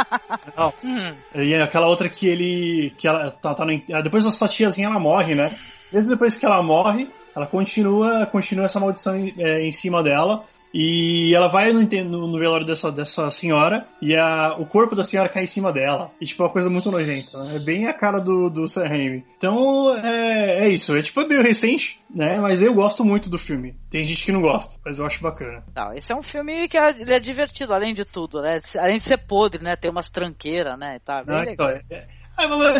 Hum. 0.84 1.16
E 1.34 1.54
aquela 1.56 1.88
outra 1.88 2.08
que 2.08 2.28
ele. 2.28 2.94
que 2.96 3.08
ela 3.08 3.32
tá, 3.32 3.52
tá 3.52 3.64
no, 3.64 4.02
Depois 4.02 4.24
essa 4.24 4.46
tiazinha 4.46 4.86
ela 4.86 5.00
morre, 5.00 5.34
né? 5.34 5.58
Mesmo 5.92 6.10
depois 6.10 6.36
que 6.36 6.46
ela 6.46 6.62
morre, 6.62 7.10
ela 7.34 7.48
continua, 7.48 8.24
continua 8.26 8.66
essa 8.66 8.78
maldição 8.78 9.16
em, 9.16 9.34
é, 9.38 9.66
em 9.66 9.72
cima 9.72 10.04
dela. 10.04 10.44
E 10.74 11.34
ela 11.34 11.48
vai 11.48 11.72
no, 11.72 11.82
no, 11.82 12.26
no, 12.28 12.38
velório 12.38 12.66
dessa, 12.66 12.90
dessa 12.90 13.30
senhora 13.30 13.86
e 14.00 14.16
a, 14.16 14.56
o 14.58 14.64
corpo 14.64 14.96
da 14.96 15.04
senhora 15.04 15.28
cai 15.28 15.44
em 15.44 15.46
cima 15.46 15.72
dela. 15.72 16.10
E, 16.20 16.24
tipo, 16.24 16.42
é 16.42 16.46
uma 16.46 16.52
coisa 16.52 16.70
muito 16.70 16.90
nojenta. 16.90 17.42
Né? 17.44 17.56
É 17.56 17.58
bem 17.58 17.86
a 17.86 17.92
cara 17.92 18.18
do, 18.18 18.48
do 18.48 18.66
Sam 18.66 18.88
Raimi. 18.88 19.24
Então, 19.36 19.94
é, 19.98 20.66
é 20.66 20.68
isso. 20.70 20.96
É, 20.96 21.02
tipo, 21.02 21.20
é 21.20 21.26
meio 21.26 21.42
recente, 21.42 22.00
né? 22.08 22.38
Mas 22.40 22.62
eu 22.62 22.72
gosto 22.72 23.04
muito 23.04 23.28
do 23.28 23.38
filme. 23.38 23.74
Tem 23.90 24.06
gente 24.06 24.24
que 24.24 24.32
não 24.32 24.40
gosta, 24.40 24.78
mas 24.84 24.98
eu 24.98 25.04
acho 25.04 25.20
bacana. 25.20 25.62
Não, 25.76 25.92
esse 25.92 26.12
é 26.12 26.16
um 26.16 26.22
filme 26.22 26.66
que 26.68 26.78
é, 26.78 26.90
é 26.90 27.20
divertido, 27.20 27.74
além 27.74 27.92
de 27.92 28.04
tudo, 28.04 28.40
né? 28.40 28.58
Além 28.78 28.96
de 28.96 29.02
ser 29.02 29.18
podre, 29.18 29.62
né? 29.62 29.76
Tem 29.76 29.90
umas 29.90 30.08
tranqueiras, 30.08 30.78
né? 30.78 30.98
Tá 31.04 31.22
bem 31.22 31.36
ah, 31.36 31.40
legal. 31.40 31.70
Então, 31.70 31.96
é, 31.98 32.06
é, 32.74 32.78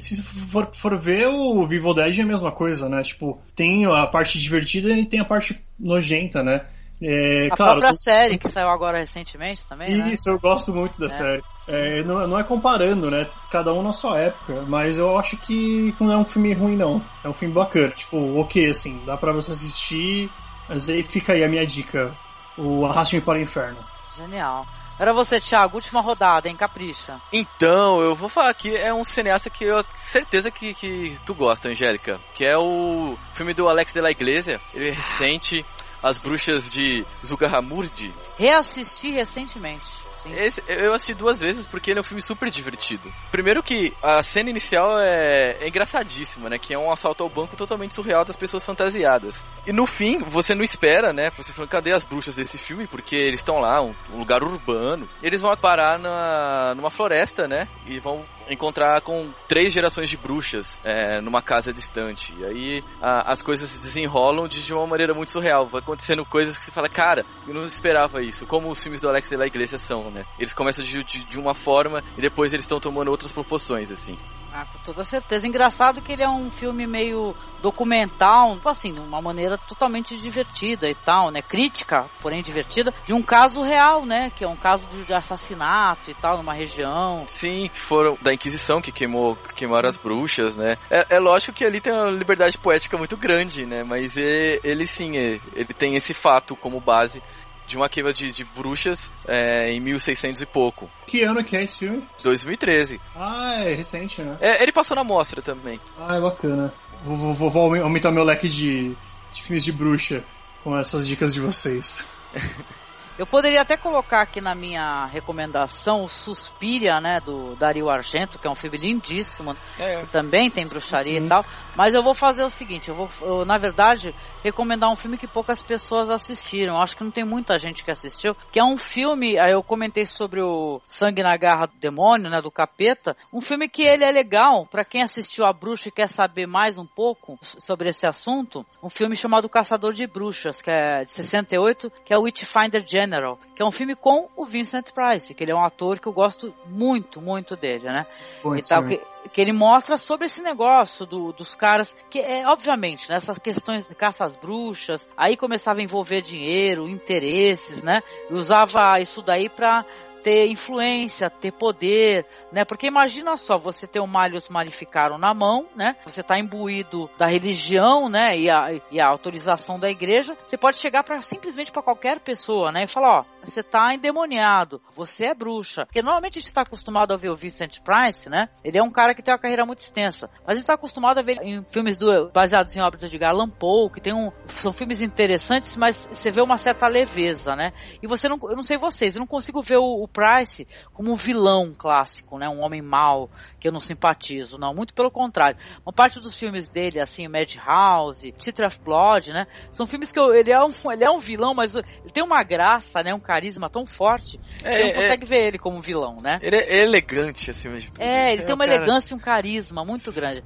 se 0.00 0.22
for, 0.50 0.70
for 0.76 0.98
ver, 0.98 1.28
o 1.28 1.66
Vivo 1.66 1.92
Dead 1.92 2.18
é 2.18 2.22
a 2.22 2.26
mesma 2.26 2.52
coisa, 2.52 2.88
né? 2.88 3.02
Tipo, 3.02 3.40
tem 3.54 3.84
a 3.84 4.06
parte 4.06 4.38
divertida 4.38 4.88
e 4.90 5.06
tem 5.06 5.20
a 5.20 5.24
parte 5.24 5.60
nojenta, 5.78 6.42
né? 6.42 6.66
É, 7.02 7.46
a 7.46 7.56
claro, 7.56 7.72
própria 7.72 7.90
tu... 7.90 8.02
série 8.02 8.38
que 8.38 8.48
saiu 8.48 8.68
agora 8.68 8.98
recentemente 8.98 9.66
também, 9.66 9.96
né? 9.96 10.12
Isso, 10.12 10.28
né? 10.28 10.34
eu 10.34 10.40
gosto 10.40 10.72
muito 10.72 10.98
da 10.98 11.06
é. 11.06 11.10
série. 11.10 11.44
É, 11.66 12.04
não, 12.04 12.26
não, 12.26 12.38
é 12.38 12.44
comparando, 12.44 13.10
né? 13.10 13.30
Cada 13.50 13.72
um 13.72 13.82
na 13.82 13.92
sua 13.92 14.20
época, 14.20 14.64
mas 14.68 14.98
eu 14.98 15.16
acho 15.16 15.36
que 15.38 15.94
não 16.00 16.12
é 16.12 16.18
um 16.18 16.28
filme 16.28 16.52
ruim, 16.54 16.76
não. 16.76 17.02
É 17.24 17.28
um 17.28 17.34
filme 17.34 17.54
bacana. 17.54 17.90
Tipo, 17.90 18.16
ok, 18.40 18.70
assim, 18.70 19.04
dá 19.04 19.16
pra 19.16 19.32
você 19.32 19.50
assistir, 19.50 20.30
mas 20.68 20.88
aí 20.88 21.02
fica 21.02 21.32
aí 21.32 21.42
a 21.42 21.48
minha 21.48 21.66
dica. 21.66 22.14
O 22.56 22.84
Arraste-me 22.86 23.22
para 23.22 23.38
o 23.38 23.42
Inferno. 23.42 23.82
Genial. 24.14 24.64
Era 24.98 25.12
você, 25.12 25.40
Thiago, 25.40 25.76
última 25.76 26.00
rodada, 26.00 26.48
hein? 26.48 26.54
Capricha. 26.54 27.20
Então, 27.32 28.00
eu 28.00 28.14
vou 28.14 28.28
falar 28.28 28.50
aqui, 28.50 28.74
é 28.76 28.94
um 28.94 29.02
cineasta 29.02 29.50
que 29.50 29.64
eu 29.64 29.82
certeza 29.92 30.52
que, 30.52 30.72
que 30.74 31.18
tu 31.26 31.34
gosta, 31.34 31.68
Angélica. 31.68 32.20
Que 32.32 32.44
é 32.44 32.56
o 32.56 33.16
filme 33.32 33.52
do 33.54 33.68
Alex 33.68 33.92
de 33.92 34.00
la 34.00 34.12
Iglesia. 34.12 34.60
Ele 34.72 34.90
é 34.90 34.92
recente, 34.92 35.66
as 36.04 36.18
Bruxas 36.18 36.70
de 36.70 37.06
Zugarramurdi. 37.24 38.14
Reassisti 38.36 39.10
recentemente. 39.10 40.04
Esse, 40.26 40.62
eu 40.66 40.92
assisti 40.92 41.14
duas 41.14 41.40
vezes 41.40 41.66
porque 41.66 41.90
ele 41.90 41.98
é 41.98 42.00
um 42.00 42.04
filme 42.04 42.22
super 42.22 42.50
divertido. 42.50 43.12
Primeiro 43.30 43.62
que 43.62 43.92
a 44.02 44.22
cena 44.22 44.50
inicial 44.50 44.98
é, 44.98 45.56
é 45.60 45.68
engraçadíssima, 45.68 46.48
né? 46.48 46.58
Que 46.58 46.74
é 46.74 46.78
um 46.78 46.90
assalto 46.90 47.22
ao 47.22 47.30
banco 47.30 47.56
totalmente 47.56 47.94
surreal 47.94 48.24
das 48.24 48.36
pessoas 48.36 48.64
fantasiadas. 48.64 49.44
E 49.66 49.72
no 49.72 49.86
fim, 49.86 50.18
você 50.28 50.54
não 50.54 50.64
espera, 50.64 51.12
né? 51.12 51.30
Você 51.36 51.52
fala, 51.52 51.68
cadê 51.68 51.92
as 51.92 52.04
bruxas 52.04 52.36
desse 52.36 52.56
filme? 52.56 52.86
Porque 52.86 53.16
eles 53.16 53.40
estão 53.40 53.58
lá, 53.58 53.82
um, 53.82 53.94
um, 54.12 54.18
lugar 54.18 54.42
urbano. 54.42 55.08
Eles 55.22 55.40
vão 55.40 55.54
parar 55.56 55.98
na, 55.98 56.74
numa 56.74 56.90
floresta, 56.90 57.46
né? 57.46 57.68
E 57.86 57.98
vão 57.98 58.24
encontrar 58.48 59.00
com 59.02 59.32
três 59.48 59.72
gerações 59.72 60.08
de 60.08 60.16
bruxas 60.16 60.80
é, 60.84 61.20
numa 61.20 61.42
casa 61.42 61.72
distante. 61.72 62.34
E 62.38 62.44
aí 62.44 62.84
a, 63.00 63.32
as 63.32 63.42
coisas 63.42 63.68
se 63.68 63.80
desenrolam 63.80 64.48
de 64.48 64.72
uma 64.72 64.86
maneira 64.86 65.14
muito 65.14 65.30
surreal. 65.30 65.66
Vai 65.66 65.80
acontecendo 65.80 66.24
coisas 66.24 66.56
que 66.56 66.64
você 66.64 66.72
fala, 66.72 66.88
cara, 66.88 67.24
eu 67.46 67.54
não 67.54 67.64
esperava 67.64 68.22
isso. 68.22 68.46
Como 68.46 68.70
os 68.70 68.82
filmes 68.82 69.00
do 69.00 69.08
Alex 69.08 69.28
de 69.28 69.36
la 69.36 69.46
Iglesia 69.46 69.78
são, 69.78 70.10
né? 70.10 70.24
Eles 70.38 70.52
começam 70.52 70.84
de, 70.84 71.02
de, 71.04 71.24
de 71.24 71.38
uma 71.38 71.54
forma 71.54 72.02
e 72.16 72.20
depois 72.20 72.52
eles 72.52 72.64
estão 72.64 72.78
tomando 72.78 73.10
outras 73.10 73.32
proporções, 73.32 73.90
assim. 73.90 74.16
Ah, 74.56 74.66
com 74.66 74.78
toda 74.84 75.02
certeza. 75.02 75.48
Engraçado 75.48 76.00
que 76.00 76.12
ele 76.12 76.22
é 76.22 76.28
um 76.28 76.48
filme 76.48 76.86
meio 76.86 77.34
documental, 77.60 78.56
assim, 78.64 78.94
de 78.94 79.00
uma 79.00 79.20
maneira 79.20 79.58
totalmente 79.58 80.16
divertida 80.16 80.88
e 80.88 80.94
tal, 80.94 81.32
né? 81.32 81.42
Crítica, 81.42 82.08
porém 82.20 82.40
divertida, 82.40 82.94
de 83.04 83.12
um 83.12 83.20
caso 83.20 83.62
real, 83.62 84.06
né? 84.06 84.30
Que 84.30 84.44
é 84.44 84.48
um 84.48 84.54
caso 84.54 84.86
de 84.86 85.12
assassinato 85.12 86.08
e 86.08 86.14
tal, 86.14 86.36
numa 86.36 86.54
região. 86.54 87.24
Sim, 87.26 87.68
foram 87.74 88.16
da 88.22 88.32
Inquisição 88.32 88.80
que 88.80 88.92
queimou, 88.92 89.34
queimaram 89.56 89.88
as 89.88 89.96
bruxas, 89.96 90.56
né? 90.56 90.76
É, 90.88 91.16
é 91.16 91.18
lógico 91.18 91.52
que 91.52 91.64
ali 91.64 91.80
tem 91.80 91.92
uma 91.92 92.12
liberdade 92.12 92.56
poética 92.56 92.96
muito 92.96 93.16
grande, 93.16 93.66
né? 93.66 93.82
Mas 93.82 94.16
ele 94.16 94.86
sim, 94.86 95.16
ele 95.16 95.74
tem 95.76 95.96
esse 95.96 96.14
fato 96.14 96.54
como 96.54 96.80
base 96.80 97.20
de 97.66 97.76
uma 97.76 97.88
queima 97.88 98.12
de, 98.12 98.30
de 98.32 98.44
bruxas 98.44 99.12
é, 99.26 99.70
em 99.72 99.80
1600 99.80 100.42
e 100.42 100.46
pouco. 100.46 100.90
Que 101.06 101.22
ano 101.24 101.44
que 101.44 101.56
é 101.56 101.64
esse 101.64 101.78
filme? 101.78 102.04
2013. 102.22 103.00
Ah, 103.14 103.54
é 103.64 103.74
recente, 103.74 104.22
né? 104.22 104.36
É, 104.40 104.62
ele 104.62 104.72
passou 104.72 104.96
na 104.96 105.04
mostra 105.04 105.40
também. 105.42 105.80
Ah, 105.98 106.16
é 106.16 106.20
bacana. 106.20 106.72
Vou, 107.04 107.34
vou, 107.34 107.50
vou 107.50 107.74
aumentar 107.76 108.10
meu 108.10 108.24
leque 108.24 108.48
de, 108.48 108.96
de 109.32 109.42
filmes 109.42 109.64
de 109.64 109.72
bruxa 109.72 110.24
com 110.62 110.76
essas 110.76 111.06
dicas 111.06 111.32
de 111.34 111.40
vocês. 111.40 112.02
Eu 113.16 113.26
poderia 113.26 113.62
até 113.62 113.76
colocar 113.76 114.22
aqui 114.22 114.40
na 114.40 114.56
minha 114.56 115.06
recomendação 115.06 116.02
o 116.02 116.08
Suspiria, 116.08 117.00
né, 117.00 117.20
do 117.20 117.54
Dario 117.54 117.88
Argento, 117.88 118.40
que 118.40 118.46
é 118.46 118.50
um 118.50 118.56
filme 118.56 118.76
lindíssimo, 118.76 119.56
é. 119.78 120.00
que 120.00 120.06
também 120.08 120.50
tem 120.50 120.66
bruxaria 120.66 121.20
Sim. 121.20 121.26
e 121.26 121.28
tal. 121.28 121.44
Mas 121.76 121.94
eu 121.94 122.02
vou 122.02 122.14
fazer 122.14 122.42
o 122.42 122.50
seguinte, 122.50 122.88
eu 122.88 122.94
vou, 122.94 123.08
eu, 123.22 123.44
na 123.44 123.56
verdade, 123.56 124.14
recomendar 124.42 124.90
um 124.90 124.96
filme 124.96 125.16
que 125.16 125.28
poucas 125.28 125.62
pessoas 125.62 126.10
assistiram. 126.10 126.80
Acho 126.80 126.96
que 126.96 127.04
não 127.04 127.10
tem 127.10 127.24
muita 127.24 127.56
gente 127.56 127.84
que 127.84 127.90
assistiu, 127.90 128.34
que 128.50 128.58
é 128.58 128.64
um 128.64 128.76
filme, 128.76 129.38
aí 129.38 129.52
eu 129.52 129.62
comentei 129.62 130.06
sobre 130.06 130.40
o 130.40 130.80
Sangue 130.88 131.22
na 131.22 131.36
Garra 131.36 131.66
do 131.66 131.78
Demônio, 131.78 132.30
né, 132.30 132.40
do 132.40 132.50
Capeta, 132.50 133.16
um 133.32 133.40
filme 133.40 133.68
que 133.68 133.82
ele 133.82 134.04
é 134.04 134.10
legal 134.10 134.66
para 134.66 134.84
quem 134.84 135.02
assistiu 135.02 135.44
a 135.44 135.52
Bruxa 135.52 135.88
e 135.88 135.92
quer 135.92 136.08
saber 136.08 136.46
mais 136.46 136.78
um 136.78 136.86
pouco 136.86 137.38
sobre 137.42 137.90
esse 137.90 138.06
assunto. 138.06 138.66
Um 138.82 138.90
filme 138.90 139.14
chamado 139.14 139.48
Caçador 139.48 139.92
de 139.92 140.06
Bruxas, 140.06 140.60
que 140.60 140.70
é 140.70 141.04
de 141.04 141.12
68, 141.12 141.92
que 142.04 142.12
é 142.12 142.18
o 142.18 142.22
Witchfinder 142.22 142.84
Jam 142.86 143.03
General, 143.04 143.38
que 143.54 143.62
é 143.62 143.66
um 143.66 143.70
filme 143.70 143.94
com 143.94 144.28
o 144.36 144.44
Vincent 144.44 144.90
Price, 144.92 145.34
que 145.34 145.44
ele 145.44 145.52
é 145.52 145.54
um 145.54 145.64
ator 145.64 145.98
que 145.98 146.06
eu 146.06 146.12
gosto 146.12 146.54
muito, 146.66 147.20
muito 147.20 147.54
dele, 147.54 147.84
né? 147.84 148.06
Bom, 148.42 148.56
e 148.56 148.62
tal, 148.62 148.84
que, 148.84 149.00
que, 149.32 149.40
ele 149.40 149.52
mostra 149.52 149.98
sobre 149.98 150.26
esse 150.26 150.42
negócio 150.42 151.04
do, 151.04 151.32
dos 151.32 151.54
caras, 151.54 151.94
que 152.08 152.18
é, 152.18 152.46
obviamente, 152.48 153.08
né, 153.10 153.16
essas 153.16 153.38
questões 153.38 153.86
de 153.86 153.94
caça 153.94 154.24
às 154.24 154.36
bruxas, 154.36 155.08
aí 155.16 155.36
começava 155.36 155.80
a 155.80 155.82
envolver 155.82 156.22
dinheiro, 156.22 156.88
interesses, 156.88 157.82
né? 157.82 158.02
E 158.30 158.34
usava 158.34 158.98
isso 159.00 159.22
daí 159.22 159.48
para 159.48 159.84
ter 160.24 160.48
influência, 160.48 161.28
ter 161.28 161.52
poder, 161.52 162.26
né? 162.50 162.64
Porque 162.64 162.86
imagina 162.86 163.36
só, 163.36 163.58
você 163.58 163.86
ter 163.86 164.00
o 164.00 164.06
Malhos 164.06 164.48
Malificaram 164.48 165.18
na 165.18 165.34
mão, 165.34 165.66
né? 165.76 165.96
Você 166.06 166.22
está 166.22 166.38
imbuído 166.38 167.10
da 167.18 167.26
religião, 167.26 168.08
né? 168.08 168.38
E 168.38 168.48
a, 168.48 168.80
e 168.90 169.00
a 169.00 169.06
autorização 169.06 169.78
da 169.78 169.90
igreja. 169.90 170.36
Você 170.42 170.56
pode 170.56 170.78
chegar 170.78 171.04
para 171.04 171.20
simplesmente 171.20 171.70
para 171.70 171.82
qualquer 171.82 172.20
pessoa, 172.20 172.72
né? 172.72 172.84
E 172.84 172.86
falar, 172.86 173.20
ó, 173.20 173.24
você 173.44 173.60
está 173.60 173.94
endemoniado, 173.94 174.80
você 174.96 175.26
é 175.26 175.34
bruxa. 175.34 175.84
Porque 175.84 176.00
normalmente 176.00 176.38
a 176.38 176.40
gente 176.40 176.48
está 176.48 176.62
acostumado 176.62 177.12
a 177.12 177.16
ver 177.16 177.28
o 177.28 177.36
Vincent 177.36 177.80
Price, 177.80 178.30
né? 178.30 178.48
Ele 178.64 178.78
é 178.78 178.82
um 178.82 178.90
cara 178.90 179.14
que 179.14 179.22
tem 179.22 179.34
uma 179.34 179.40
carreira 179.40 179.66
muito 179.66 179.80
extensa. 179.80 180.30
Mas 180.46 180.48
a 180.48 180.52
gente 180.52 180.62
está 180.62 180.74
acostumado 180.74 181.18
a 181.18 181.22
ver 181.22 181.38
em 181.42 181.62
filmes 181.68 181.98
do, 181.98 182.30
baseados 182.32 182.74
em 182.74 182.80
obras 182.80 183.10
de 183.10 183.18
Garland 183.18 183.52
Poe, 183.58 183.90
que 183.90 184.00
tem 184.00 184.14
um, 184.14 184.32
são 184.46 184.72
filmes 184.72 185.02
interessantes, 185.02 185.76
mas 185.76 186.08
você 186.10 186.30
vê 186.30 186.40
uma 186.40 186.56
certa 186.56 186.86
leveza, 186.86 187.54
né? 187.54 187.72
E 188.02 188.06
você 188.06 188.28
não, 188.28 188.38
eu 188.44 188.56
não 188.56 188.62
sei 188.62 188.78
vocês, 188.78 189.16
eu 189.16 189.20
não 189.20 189.26
consigo 189.26 189.60
ver 189.60 189.76
o, 189.76 190.04
o 190.04 190.08
Price 190.14 190.64
como 190.92 191.12
um 191.12 191.16
vilão 191.16 191.74
clássico, 191.76 192.38
né? 192.38 192.48
Um 192.48 192.64
homem 192.64 192.80
mau 192.80 193.28
que 193.58 193.66
eu 193.66 193.72
não 193.72 193.80
simpatizo, 193.80 194.56
não. 194.58 194.72
Muito 194.72 194.94
pelo 194.94 195.10
contrário. 195.10 195.58
Uma 195.84 195.92
parte 195.92 196.20
dos 196.20 196.38
filmes 196.38 196.68
dele, 196.68 197.00
assim, 197.00 197.26
Madhouse, 197.26 198.32
City 198.38 198.62
of 198.62 198.78
Blood, 198.78 199.32
né? 199.32 199.46
São 199.72 199.86
filmes 199.86 200.12
que 200.12 200.18
eu, 200.18 200.32
ele, 200.32 200.52
é 200.52 200.64
um, 200.64 200.92
ele 200.92 201.04
é 201.04 201.10
um 201.10 201.18
vilão, 201.18 201.52
mas 201.52 201.74
ele 201.74 201.84
tem 202.12 202.22
uma 202.22 202.42
graça, 202.44 203.02
né? 203.02 203.12
Um 203.12 203.20
carisma 203.20 203.68
tão 203.68 203.84
forte 203.84 204.38
que 204.58 204.66
é, 204.66 204.76
você 204.76 204.82
não 204.82 204.90
é. 204.90 204.94
consegue 204.94 205.24
é, 205.24 205.26
ver 205.26 205.46
ele 205.46 205.58
como 205.58 205.80
vilão, 205.80 206.18
né? 206.22 206.38
Ele 206.40 206.56
é 206.56 206.82
elegante, 206.82 207.50
acima 207.50 207.76
de 207.76 207.90
tudo. 207.90 208.00
É, 208.00 208.32
ele 208.32 208.42
tem 208.42 208.54
uma 208.54 208.64
cara... 208.64 208.76
elegância 208.76 209.14
e 209.14 209.16
um 209.16 209.20
carisma 209.20 209.84
muito 209.84 210.12
grande. 210.12 210.44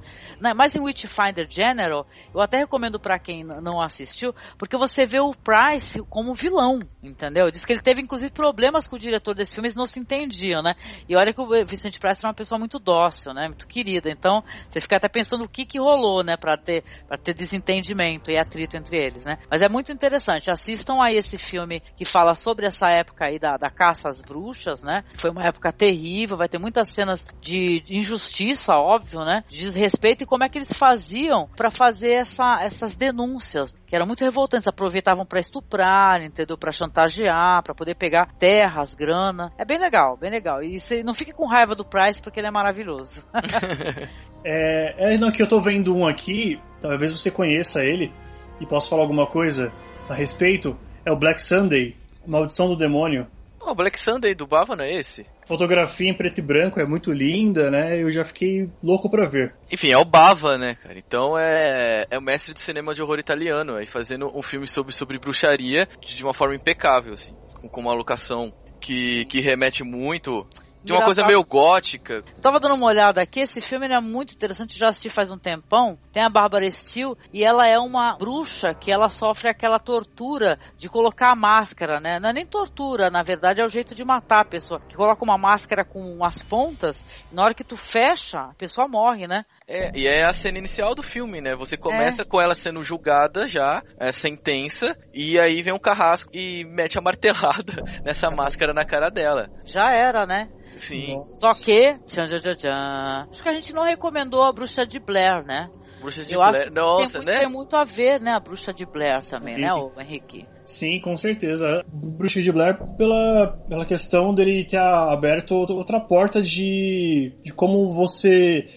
Mas 0.55 0.75
em 0.75 0.79
Witchfinder 0.79 1.45
General, 1.47 2.07
eu 2.33 2.41
até 2.41 2.57
recomendo 2.57 2.99
para 2.99 3.19
quem 3.19 3.43
não 3.43 3.81
assistiu, 3.81 4.33
porque 4.57 4.77
você 4.77 5.05
vê 5.05 5.19
o 5.19 5.33
Price 5.33 6.01
como 6.09 6.33
vilão, 6.33 6.79
entendeu? 7.03 7.51
Diz 7.51 7.65
que 7.65 7.73
ele 7.73 7.81
teve 7.81 8.01
inclusive 8.01 8.31
problemas 8.31 8.87
com 8.87 8.95
o 8.95 8.99
diretor 8.99 9.35
desse 9.35 9.58
filme, 9.59 9.67
eles 9.67 9.75
não 9.75 9.85
se 9.85 9.99
entendiam, 9.99 10.61
né? 10.61 10.73
E 11.07 11.15
olha 11.15 11.33
que 11.33 11.41
o 11.41 11.65
Vicente 11.65 11.99
Price 11.99 12.21
era 12.21 12.29
uma 12.29 12.33
pessoa 12.33 12.57
muito 12.57 12.79
dócil, 12.79 13.33
né? 13.33 13.47
Muito 13.47 13.67
querida. 13.67 14.09
Então, 14.09 14.43
você 14.69 14.81
fica 14.81 14.95
até 14.95 15.07
pensando 15.07 15.43
o 15.43 15.49
que 15.49 15.65
que 15.65 15.79
rolou, 15.79 16.23
né, 16.23 16.37
para 16.37 16.57
ter 16.57 16.83
para 17.07 17.17
ter 17.17 17.33
desentendimento 17.33 18.31
e 18.31 18.37
atrito 18.37 18.77
entre 18.77 18.97
eles, 18.97 19.25
né? 19.25 19.37
Mas 19.49 19.61
é 19.61 19.69
muito 19.69 19.91
interessante. 19.91 20.51
Assistam 20.51 21.01
aí 21.01 21.15
esse 21.15 21.37
filme 21.37 21.81
que 21.95 22.05
fala 22.05 22.33
sobre 22.33 22.65
essa 22.65 22.89
época 22.89 23.25
aí 23.25 23.37
da, 23.37 23.57
da 23.57 23.69
caça 23.69 24.09
às 24.09 24.21
bruxas, 24.21 24.81
né? 24.81 25.03
Foi 25.15 25.29
uma 25.29 25.43
época 25.43 25.71
terrível, 25.71 26.37
vai 26.37 26.47
ter 26.47 26.57
muitas 26.57 26.89
cenas 26.89 27.25
de 27.41 27.83
injustiça, 27.89 28.73
óbvio, 28.73 29.21
né? 29.21 29.43
De 29.49 29.59
desrespeito 29.59 30.23
e 30.23 30.27
como 30.27 30.43
é 30.43 30.49
que 30.49 30.57
eles 30.57 30.71
faziam 30.71 31.49
para 31.55 31.69
fazer 31.69 32.11
essa, 32.11 32.61
essas 32.61 32.95
denúncias, 32.95 33.75
que 33.85 33.95
eram 33.95 34.05
muito 34.05 34.23
revoltantes, 34.23 34.67
aproveitavam 34.67 35.25
para 35.25 35.39
estuprar, 35.39 36.21
entendeu? 36.21 36.57
Para 36.57 36.71
chantagear, 36.71 37.63
para 37.63 37.73
poder 37.73 37.95
pegar 37.95 38.33
terras, 38.37 38.93
grana. 38.93 39.48
É 39.57 39.65
bem 39.65 39.77
legal, 39.77 40.17
bem 40.17 40.31
legal. 40.31 40.63
E 40.63 40.79
você 40.79 41.03
não 41.03 41.13
fique 41.13 41.33
com 41.33 41.45
raiva 41.45 41.75
do 41.75 41.85
Price 41.85 42.21
porque 42.21 42.39
ele 42.39 42.47
é 42.47 42.51
maravilhoso. 42.51 43.25
é, 44.43 45.13
é 45.13 45.17
não, 45.17 45.31
que 45.31 45.41
eu 45.41 45.47
tô 45.47 45.61
vendo 45.61 45.95
um 45.95 46.07
aqui, 46.07 46.59
talvez 46.81 47.11
você 47.11 47.29
conheça 47.29 47.83
ele 47.83 48.11
e 48.59 48.65
possa 48.65 48.89
falar 48.89 49.03
alguma 49.03 49.27
coisa 49.27 49.71
a 50.09 50.13
respeito. 50.13 50.77
É 51.05 51.11
o 51.11 51.17
Black 51.17 51.41
Sunday, 51.41 51.95
Maldição 52.25 52.67
do 52.67 52.75
Demônio. 52.75 53.27
O 53.61 53.71
oh, 53.71 53.75
Black 53.75 53.99
Sunday 53.99 54.33
do 54.33 54.47
Bava 54.47 54.75
não 54.75 54.85
é 54.85 54.93
esse? 54.93 55.25
Fotografia 55.45 56.09
em 56.09 56.13
preto 56.13 56.39
e 56.39 56.41
branco 56.41 56.79
é 56.79 56.85
muito 56.85 57.11
linda, 57.11 57.69
né? 57.69 58.01
Eu 58.01 58.11
já 58.11 58.23
fiquei 58.23 58.69
louco 58.81 59.09
pra 59.09 59.27
ver. 59.27 59.53
Enfim, 59.71 59.91
é 59.91 59.97
o 59.97 60.05
Bava, 60.05 60.57
né, 60.57 60.75
cara? 60.75 60.97
Então 60.97 61.37
é, 61.37 62.05
é 62.09 62.17
o 62.17 62.21
mestre 62.21 62.53
do 62.53 62.59
cinema 62.59 62.93
de 62.93 63.01
horror 63.01 63.19
italiano, 63.19 63.75
aí 63.75 63.85
fazendo 63.85 64.31
um 64.33 64.41
filme 64.41 64.65
sobre, 64.65 64.93
sobre 64.93 65.19
bruxaria 65.19 65.87
de 66.01 66.23
uma 66.23 66.33
forma 66.33 66.55
impecável, 66.55 67.13
assim, 67.13 67.33
com, 67.59 67.67
com 67.67 67.81
uma 67.81 67.93
locação 67.93 68.53
que, 68.79 69.25
que 69.25 69.41
remete 69.41 69.83
muito 69.83 70.47
de 70.83 70.93
uma 70.93 71.03
coisa 71.03 71.25
meio 71.25 71.43
gótica. 71.43 72.15
Eu 72.15 72.41
tava 72.41 72.59
dando 72.59 72.75
uma 72.75 72.87
olhada 72.87 73.21
aqui, 73.21 73.41
esse 73.41 73.61
filme 73.61 73.87
é 73.87 73.99
muito 73.99 74.33
interessante, 74.33 74.77
já 74.77 74.89
assisti 74.89 75.09
faz 75.09 75.31
um 75.31 75.37
tempão. 75.37 75.97
Tem 76.11 76.23
a 76.23 76.29
Bárbara 76.29 76.69
Steele 76.71 77.15
e 77.33 77.43
ela 77.43 77.67
é 77.67 77.77
uma 77.77 78.15
bruxa 78.17 78.73
que 78.73 78.91
ela 78.91 79.09
sofre 79.09 79.49
aquela 79.49 79.79
tortura 79.79 80.57
de 80.77 80.89
colocar 80.89 81.31
a 81.31 81.35
máscara, 81.35 81.99
né? 81.99 82.19
Não 82.19 82.29
é 82.29 82.33
nem 82.33 82.45
tortura, 82.45 83.09
na 83.09 83.21
verdade 83.21 83.61
é 83.61 83.65
o 83.65 83.69
jeito 83.69 83.93
de 83.93 84.05
matar 84.05 84.41
a 84.41 84.45
pessoa. 84.45 84.81
Que 84.87 84.95
coloca 84.95 85.23
uma 85.23 85.37
máscara 85.37 85.83
com 85.83 86.23
as 86.23 86.41
pontas, 86.41 87.05
e 87.31 87.35
na 87.35 87.43
hora 87.43 87.53
que 87.53 87.63
tu 87.63 87.75
fecha, 87.75 88.39
a 88.39 88.53
pessoa 88.53 88.87
morre, 88.87 89.27
né? 89.27 89.45
É, 89.69 89.91
e 89.93 90.07
é 90.07 90.25
a 90.25 90.33
cena 90.33 90.57
inicial 90.57 90.95
do 90.95 91.03
filme, 91.03 91.39
né? 91.39 91.55
Você 91.55 91.77
começa 91.77 92.23
é. 92.23 92.25
com 92.25 92.41
ela 92.41 92.55
sendo 92.55 92.83
julgada 92.83 93.45
já, 93.45 93.83
é, 93.99 94.11
sentença, 94.11 94.97
e 95.13 95.39
aí 95.39 95.61
vem 95.61 95.71
um 95.71 95.79
carrasco 95.79 96.31
e 96.33 96.65
mete 96.65 96.97
a 96.97 97.01
martelada 97.05 97.83
nessa 98.03 98.31
máscara 98.31 98.73
na 98.73 98.83
cara 98.83 99.09
dela. 99.09 99.47
Já 99.63 99.91
era, 99.91 100.25
né? 100.25 100.49
Sim. 100.75 101.15
Só 101.39 101.53
que, 101.53 101.93
tchan, 102.05 102.27
tchan, 102.27 102.55
tchan, 102.55 103.27
acho 103.29 103.43
que 103.43 103.49
a 103.49 103.53
gente 103.53 103.71
não 103.71 103.83
recomendou 103.83 104.41
a 104.41 104.51
Bruxa 104.51 104.87
de 104.87 104.99
Blair, 104.99 105.45
né? 105.45 105.69
Bruxa 106.01 106.23
de 106.23 106.33
Eu 106.33 106.39
Blair, 106.39 106.63
acho 106.63 106.73
nossa, 106.73 107.19
tem, 107.19 107.27
né? 107.27 107.39
Tem 107.39 107.49
muito 107.49 107.75
a 107.75 107.83
ver, 107.83 108.19
né, 108.19 108.31
a 108.31 108.39
Bruxa 108.39 108.73
de 108.73 108.85
Blair 108.85 109.21
Sim. 109.21 109.37
também, 109.37 109.57
né, 109.59 109.71
o 109.73 109.91
Henrique? 109.99 110.47
Sim, 110.65 110.99
com 111.01 111.15
certeza. 111.17 111.83
Bruxa 111.91 112.41
de 112.41 112.51
Blair 112.51 112.77
pela, 112.97 113.59
pela 113.67 113.85
questão 113.85 114.33
dele 114.33 114.65
ter 114.65 114.77
aberto 114.77 115.51
outra 115.51 115.99
porta 115.99 116.41
de, 116.41 117.33
de 117.43 117.51
como 117.51 117.93
você 117.93 118.67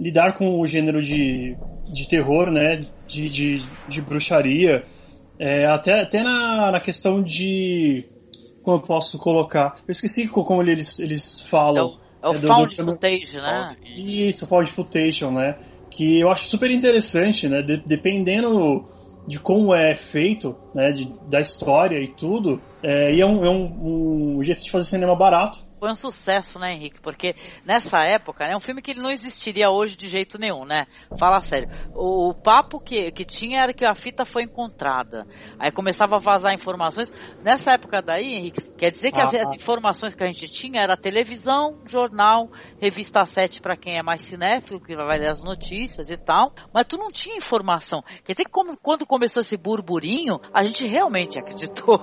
lidar 0.00 0.36
com 0.38 0.58
o 0.58 0.66
gênero 0.66 1.02
de, 1.02 1.54
de 1.92 2.08
terror, 2.08 2.50
né, 2.50 2.86
de, 3.06 3.28
de, 3.28 3.62
de 3.86 4.00
bruxaria, 4.00 4.82
é, 5.38 5.66
até, 5.66 6.02
até 6.02 6.22
na, 6.22 6.72
na 6.72 6.80
questão 6.80 7.22
de 7.22 8.04
como 8.62 8.78
eu 8.78 8.82
posso 8.82 9.18
colocar? 9.18 9.76
Eu 9.86 9.92
esqueci 9.92 10.26
como 10.28 10.62
eles, 10.62 10.98
eles 10.98 11.40
falam. 11.50 11.98
É 12.22 12.28
o, 12.28 12.28
é 12.28 12.28
o 12.28 12.32
é 12.32 12.46
found 12.46 12.76
do, 12.76 12.84
footage, 12.84 13.36
né? 13.36 13.76
Isso, 13.96 14.46
found 14.46 14.70
footage, 14.70 15.24
né? 15.26 15.56
Que 15.90 16.20
eu 16.20 16.30
acho 16.30 16.46
super 16.46 16.70
interessante, 16.70 17.48
né? 17.48 17.62
De, 17.62 17.78
dependendo 17.78 18.86
de 19.26 19.38
como 19.38 19.74
é 19.74 19.96
feito, 20.12 20.54
né? 20.74 20.92
De, 20.92 21.10
da 21.28 21.40
história 21.40 21.98
e 21.98 22.08
tudo, 22.08 22.60
é, 22.82 23.14
e 23.14 23.20
é, 23.20 23.26
um, 23.26 23.44
é 23.44 23.50
um, 23.50 24.36
um 24.36 24.42
jeito 24.42 24.62
de 24.62 24.70
fazer 24.70 24.90
cinema 24.90 25.16
barato 25.16 25.58
foi 25.80 25.90
um 25.90 25.94
sucesso, 25.94 26.58
né, 26.58 26.74
Henrique? 26.74 27.00
Porque 27.00 27.34
nessa 27.64 27.98
época, 28.00 28.46
né, 28.46 28.52
é 28.52 28.56
um 28.56 28.60
filme 28.60 28.82
que 28.82 28.90
ele 28.90 29.00
não 29.00 29.10
existiria 29.10 29.70
hoje 29.70 29.96
de 29.96 30.08
jeito 30.08 30.38
nenhum, 30.38 30.66
né? 30.66 30.86
Fala 31.18 31.40
sério. 31.40 31.70
O, 31.94 32.28
o, 32.28 32.34
papo 32.34 32.78
que, 32.78 33.10
que 33.10 33.24
tinha 33.24 33.62
era 33.62 33.72
que 33.72 33.84
a 33.84 33.94
fita 33.94 34.26
foi 34.26 34.42
encontrada. 34.42 35.26
Aí 35.58 35.72
começava 35.72 36.16
a 36.16 36.18
vazar 36.18 36.52
informações. 36.52 37.10
Nessa 37.42 37.72
época 37.72 38.02
daí, 38.02 38.34
Henrique, 38.34 38.68
quer 38.76 38.90
dizer 38.90 39.10
que 39.10 39.20
ah, 39.20 39.24
as, 39.24 39.34
as, 39.34 39.52
informações 39.52 40.14
que 40.14 40.22
a 40.22 40.26
gente 40.26 40.48
tinha 40.48 40.82
era 40.82 40.96
televisão, 40.98 41.80
jornal, 41.86 42.50
revista 42.78 43.24
7 43.24 43.62
para 43.62 43.76
quem 43.76 43.96
é 43.96 44.02
mais 44.02 44.20
cinéfilo, 44.20 44.80
que 44.80 44.94
vai 44.94 45.18
ler 45.18 45.30
as 45.30 45.42
notícias 45.42 46.10
e 46.10 46.16
tal. 46.18 46.52
Mas 46.74 46.84
tu 46.86 46.98
não 46.98 47.10
tinha 47.10 47.36
informação. 47.36 48.02
Quer 48.22 48.32
dizer 48.32 48.44
que 48.44 48.50
como, 48.50 48.76
quando 48.76 49.06
começou 49.06 49.40
esse 49.40 49.56
burburinho, 49.56 50.38
a 50.52 50.62
gente 50.62 50.86
realmente 50.86 51.38
acreditou. 51.40 51.98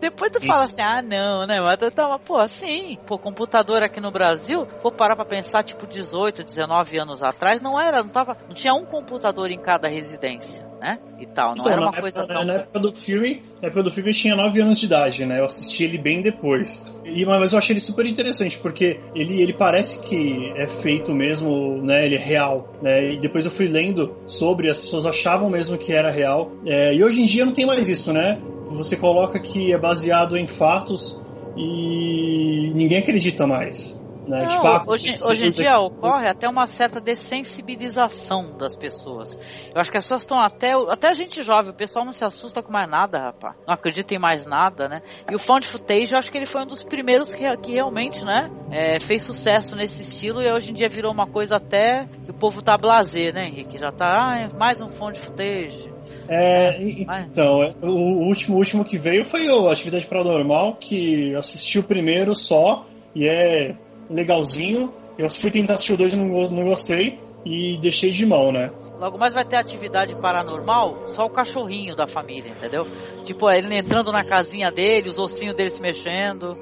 Depois 0.00 0.32
tu 0.32 0.44
fala 0.44 0.64
assim, 0.64 0.82
ah, 0.82 1.00
não, 1.00 1.46
né? 1.46 1.60
Mas 1.60 1.76
tu 1.76 1.90
tava, 1.92 2.18
pô, 2.18 2.36
Sim, 2.56 2.96
pô, 3.06 3.18
computador 3.18 3.82
aqui 3.82 4.00
no 4.00 4.10
Brasil, 4.10 4.66
vou 4.82 4.90
parar 4.90 5.14
para 5.14 5.26
pensar, 5.26 5.62
tipo 5.62 5.86
18, 5.86 6.42
19 6.42 6.98
anos 6.98 7.22
atrás, 7.22 7.60
não 7.60 7.78
era, 7.78 8.02
não 8.02 8.08
tava, 8.08 8.34
não 8.48 8.54
tinha 8.54 8.72
um 8.72 8.86
computador 8.86 9.50
em 9.50 9.60
cada 9.60 9.88
residência, 9.88 10.66
né? 10.80 10.98
E 11.20 11.26
tal, 11.26 11.50
não 11.50 11.58
então, 11.58 11.70
era 11.70 11.82
uma 11.82 11.92
coisa 11.92 12.20
época, 12.20 12.34
tão... 12.34 12.44
Na 12.46 12.54
época 12.54 12.80
do 12.80 12.92
filme, 12.94 13.42
na 13.60 13.68
época 13.68 13.82
do 13.82 13.90
filme 13.90 14.08
eu 14.08 14.14
tinha 14.14 14.34
9 14.34 14.62
anos 14.62 14.80
de 14.80 14.86
idade, 14.86 15.26
né? 15.26 15.38
Eu 15.38 15.44
assisti 15.44 15.84
ele 15.84 15.98
bem 15.98 16.22
depois. 16.22 16.82
E, 17.04 17.26
mas 17.26 17.52
eu 17.52 17.58
achei 17.58 17.74
ele 17.74 17.80
super 17.82 18.06
interessante, 18.06 18.58
porque 18.58 18.98
ele, 19.14 19.42
ele 19.42 19.52
parece 19.52 20.00
que 20.00 20.50
é 20.56 20.66
feito 20.80 21.12
mesmo, 21.12 21.82
né? 21.82 22.06
Ele 22.06 22.14
é 22.14 22.18
real, 22.18 22.72
né? 22.80 23.12
E 23.12 23.20
depois 23.20 23.44
eu 23.44 23.50
fui 23.50 23.68
lendo 23.68 24.16
sobre, 24.26 24.70
as 24.70 24.78
pessoas 24.78 25.04
achavam 25.04 25.50
mesmo 25.50 25.76
que 25.76 25.92
era 25.92 26.10
real. 26.10 26.52
É, 26.66 26.94
e 26.94 27.04
hoje 27.04 27.20
em 27.20 27.26
dia 27.26 27.44
não 27.44 27.52
tem 27.52 27.66
mais 27.66 27.86
isso, 27.86 28.14
né? 28.14 28.40
Você 28.70 28.96
coloca 28.96 29.38
que 29.38 29.74
é 29.74 29.78
baseado 29.78 30.38
em 30.38 30.46
fatos 30.46 31.25
e 31.56 32.72
ninguém 32.74 32.98
acredita 32.98 33.46
mais. 33.46 33.98
Né? 34.26 34.42
Não, 34.42 34.48
tipo, 34.48 34.66
ah, 34.66 34.84
hoje, 34.88 35.10
hoje 35.22 35.46
em 35.46 35.50
dia 35.52 35.78
ocorre 35.78 36.28
até 36.28 36.48
uma 36.48 36.66
certa 36.66 37.00
dessensibilização 37.00 38.56
das 38.58 38.74
pessoas. 38.74 39.38
Eu 39.72 39.80
acho 39.80 39.90
que 39.90 39.96
as 39.96 40.04
pessoas 40.04 40.22
estão 40.22 40.40
até. 40.40 40.72
Até 40.90 41.08
a 41.08 41.14
gente 41.14 41.42
jovem, 41.42 41.70
o 41.70 41.76
pessoal 41.76 42.04
não 42.04 42.12
se 42.12 42.24
assusta 42.24 42.60
com 42.60 42.72
mais 42.72 42.90
nada, 42.90 43.18
rapaz. 43.20 43.54
Não 43.66 43.74
acredita 43.74 44.14
em 44.14 44.18
mais 44.18 44.44
nada, 44.44 44.88
né? 44.88 45.00
E 45.30 45.34
o 45.34 45.38
Found 45.38 45.66
Footage, 45.66 46.12
eu 46.12 46.18
acho 46.18 46.30
que 46.30 46.36
ele 46.36 46.46
foi 46.46 46.62
um 46.62 46.66
dos 46.66 46.82
primeiros 46.82 47.32
que, 47.32 47.56
que 47.58 47.72
realmente, 47.74 48.24
né? 48.24 48.50
É, 48.70 48.98
fez 48.98 49.22
sucesso 49.22 49.76
nesse 49.76 50.02
estilo 50.02 50.42
e 50.42 50.52
hoje 50.52 50.72
em 50.72 50.74
dia 50.74 50.88
virou 50.88 51.12
uma 51.12 51.28
coisa 51.28 51.56
até 51.56 52.06
que 52.24 52.30
o 52.32 52.34
povo 52.34 52.62
tá 52.62 52.76
blazer, 52.76 53.32
né, 53.32 53.46
Henrique? 53.46 53.78
Já 53.78 53.92
tá, 53.92 54.06
ah, 54.06 54.38
é 54.38 54.48
mais 54.58 54.80
um 54.80 54.88
Found 54.88 55.18
Footage 55.18 55.95
É, 56.28 56.80
então, 56.80 57.62
é, 57.62 57.74
o 57.82 58.26
último, 58.26 58.56
último 58.56 58.84
que 58.84 58.98
veio 58.98 59.24
foi 59.24 59.48
o 59.48 59.68
Atividade 59.68 60.06
Paranormal, 60.06 60.76
que 60.80 61.32
eu 61.32 61.38
assisti 61.38 61.78
o 61.78 61.82
primeiro 61.84 62.34
só, 62.34 62.86
e 63.14 63.26
é 63.28 63.74
legalzinho. 64.10 64.92
Eu 65.18 65.30
fui 65.30 65.50
tentar 65.50 65.74
assistir 65.74 65.94
o 65.94 65.96
dois 65.96 66.12
e 66.12 66.16
não, 66.16 66.50
não 66.50 66.64
gostei, 66.64 67.18
e 67.44 67.78
deixei 67.80 68.10
de 68.10 68.26
mão, 68.26 68.50
né? 68.52 68.70
Logo 68.98 69.16
mais 69.18 69.32
vai 69.32 69.44
ter 69.44 69.56
atividade 69.56 70.14
paranormal, 70.16 71.08
só 71.08 71.24
o 71.26 71.30
cachorrinho 71.30 71.94
da 71.94 72.06
família, 72.06 72.50
entendeu? 72.50 72.84
Tipo, 73.22 73.50
ele 73.50 73.74
entrando 73.74 74.10
na 74.10 74.24
casinha 74.24 74.70
dele, 74.70 75.08
os 75.08 75.18
ossinhos 75.18 75.54
dele 75.54 75.70
se 75.70 75.80
mexendo 75.80 76.56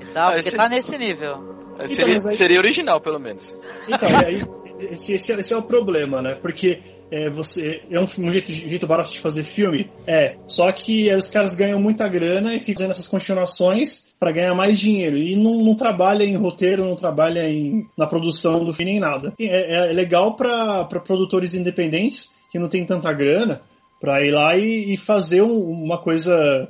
e 0.00 0.04
tal, 0.12 0.32
porque 0.32 0.50
tá 0.50 0.68
nesse 0.68 0.98
nível. 0.98 1.56
Seria, 1.86 2.16
Então, 2.16 2.30
aí- 2.30 2.36
seria 2.36 2.58
original, 2.58 3.00
pelo 3.00 3.18
menos. 3.20 3.56
Então, 3.88 4.08
e 4.10 4.24
aí, 4.24 4.42
esse, 4.90 5.14
esse, 5.14 5.32
é- 5.32 5.40
esse 5.40 5.54
é 5.54 5.56
o 5.56 5.62
problema, 5.62 6.20
né? 6.20 6.34
Porque 6.42 6.80
é, 7.10 7.30
você, 7.30 7.82
é 7.90 7.98
um, 7.98 8.04
um 8.04 8.32
jeito, 8.32 8.52
jeito 8.52 8.86
barato 8.86 9.12
de 9.12 9.20
fazer 9.20 9.44
filme? 9.44 9.90
É. 10.06 10.36
Só 10.46 10.70
que 10.72 11.12
os 11.14 11.30
caras 11.30 11.54
ganham 11.54 11.80
muita 11.80 12.08
grana 12.08 12.54
e 12.54 12.60
ficam 12.60 12.74
fazendo 12.76 12.90
essas 12.92 13.08
continuações 13.08 14.08
para 14.18 14.32
ganhar 14.32 14.54
mais 14.54 14.78
dinheiro. 14.78 15.16
E 15.16 15.36
não, 15.36 15.62
não 15.64 15.74
trabalha 15.74 16.24
em 16.24 16.36
roteiro, 16.36 16.84
não 16.84 16.96
trabalha 16.96 17.48
em, 17.48 17.86
na 17.96 18.06
produção 18.06 18.64
do 18.64 18.74
filme 18.74 18.92
nem 18.92 19.00
nada. 19.00 19.32
É, 19.40 19.90
é 19.90 19.92
legal 19.92 20.36
para 20.36 20.84
produtores 20.84 21.54
independentes 21.54 22.28
que 22.50 22.58
não 22.58 22.68
tem 22.68 22.84
tanta 22.84 23.12
grana 23.12 23.62
para 24.00 24.24
ir 24.24 24.30
lá 24.30 24.56
e, 24.56 24.94
e 24.94 24.96
fazer 24.96 25.42
um- 25.42 25.70
uma 25.70 25.98
coisa 25.98 26.68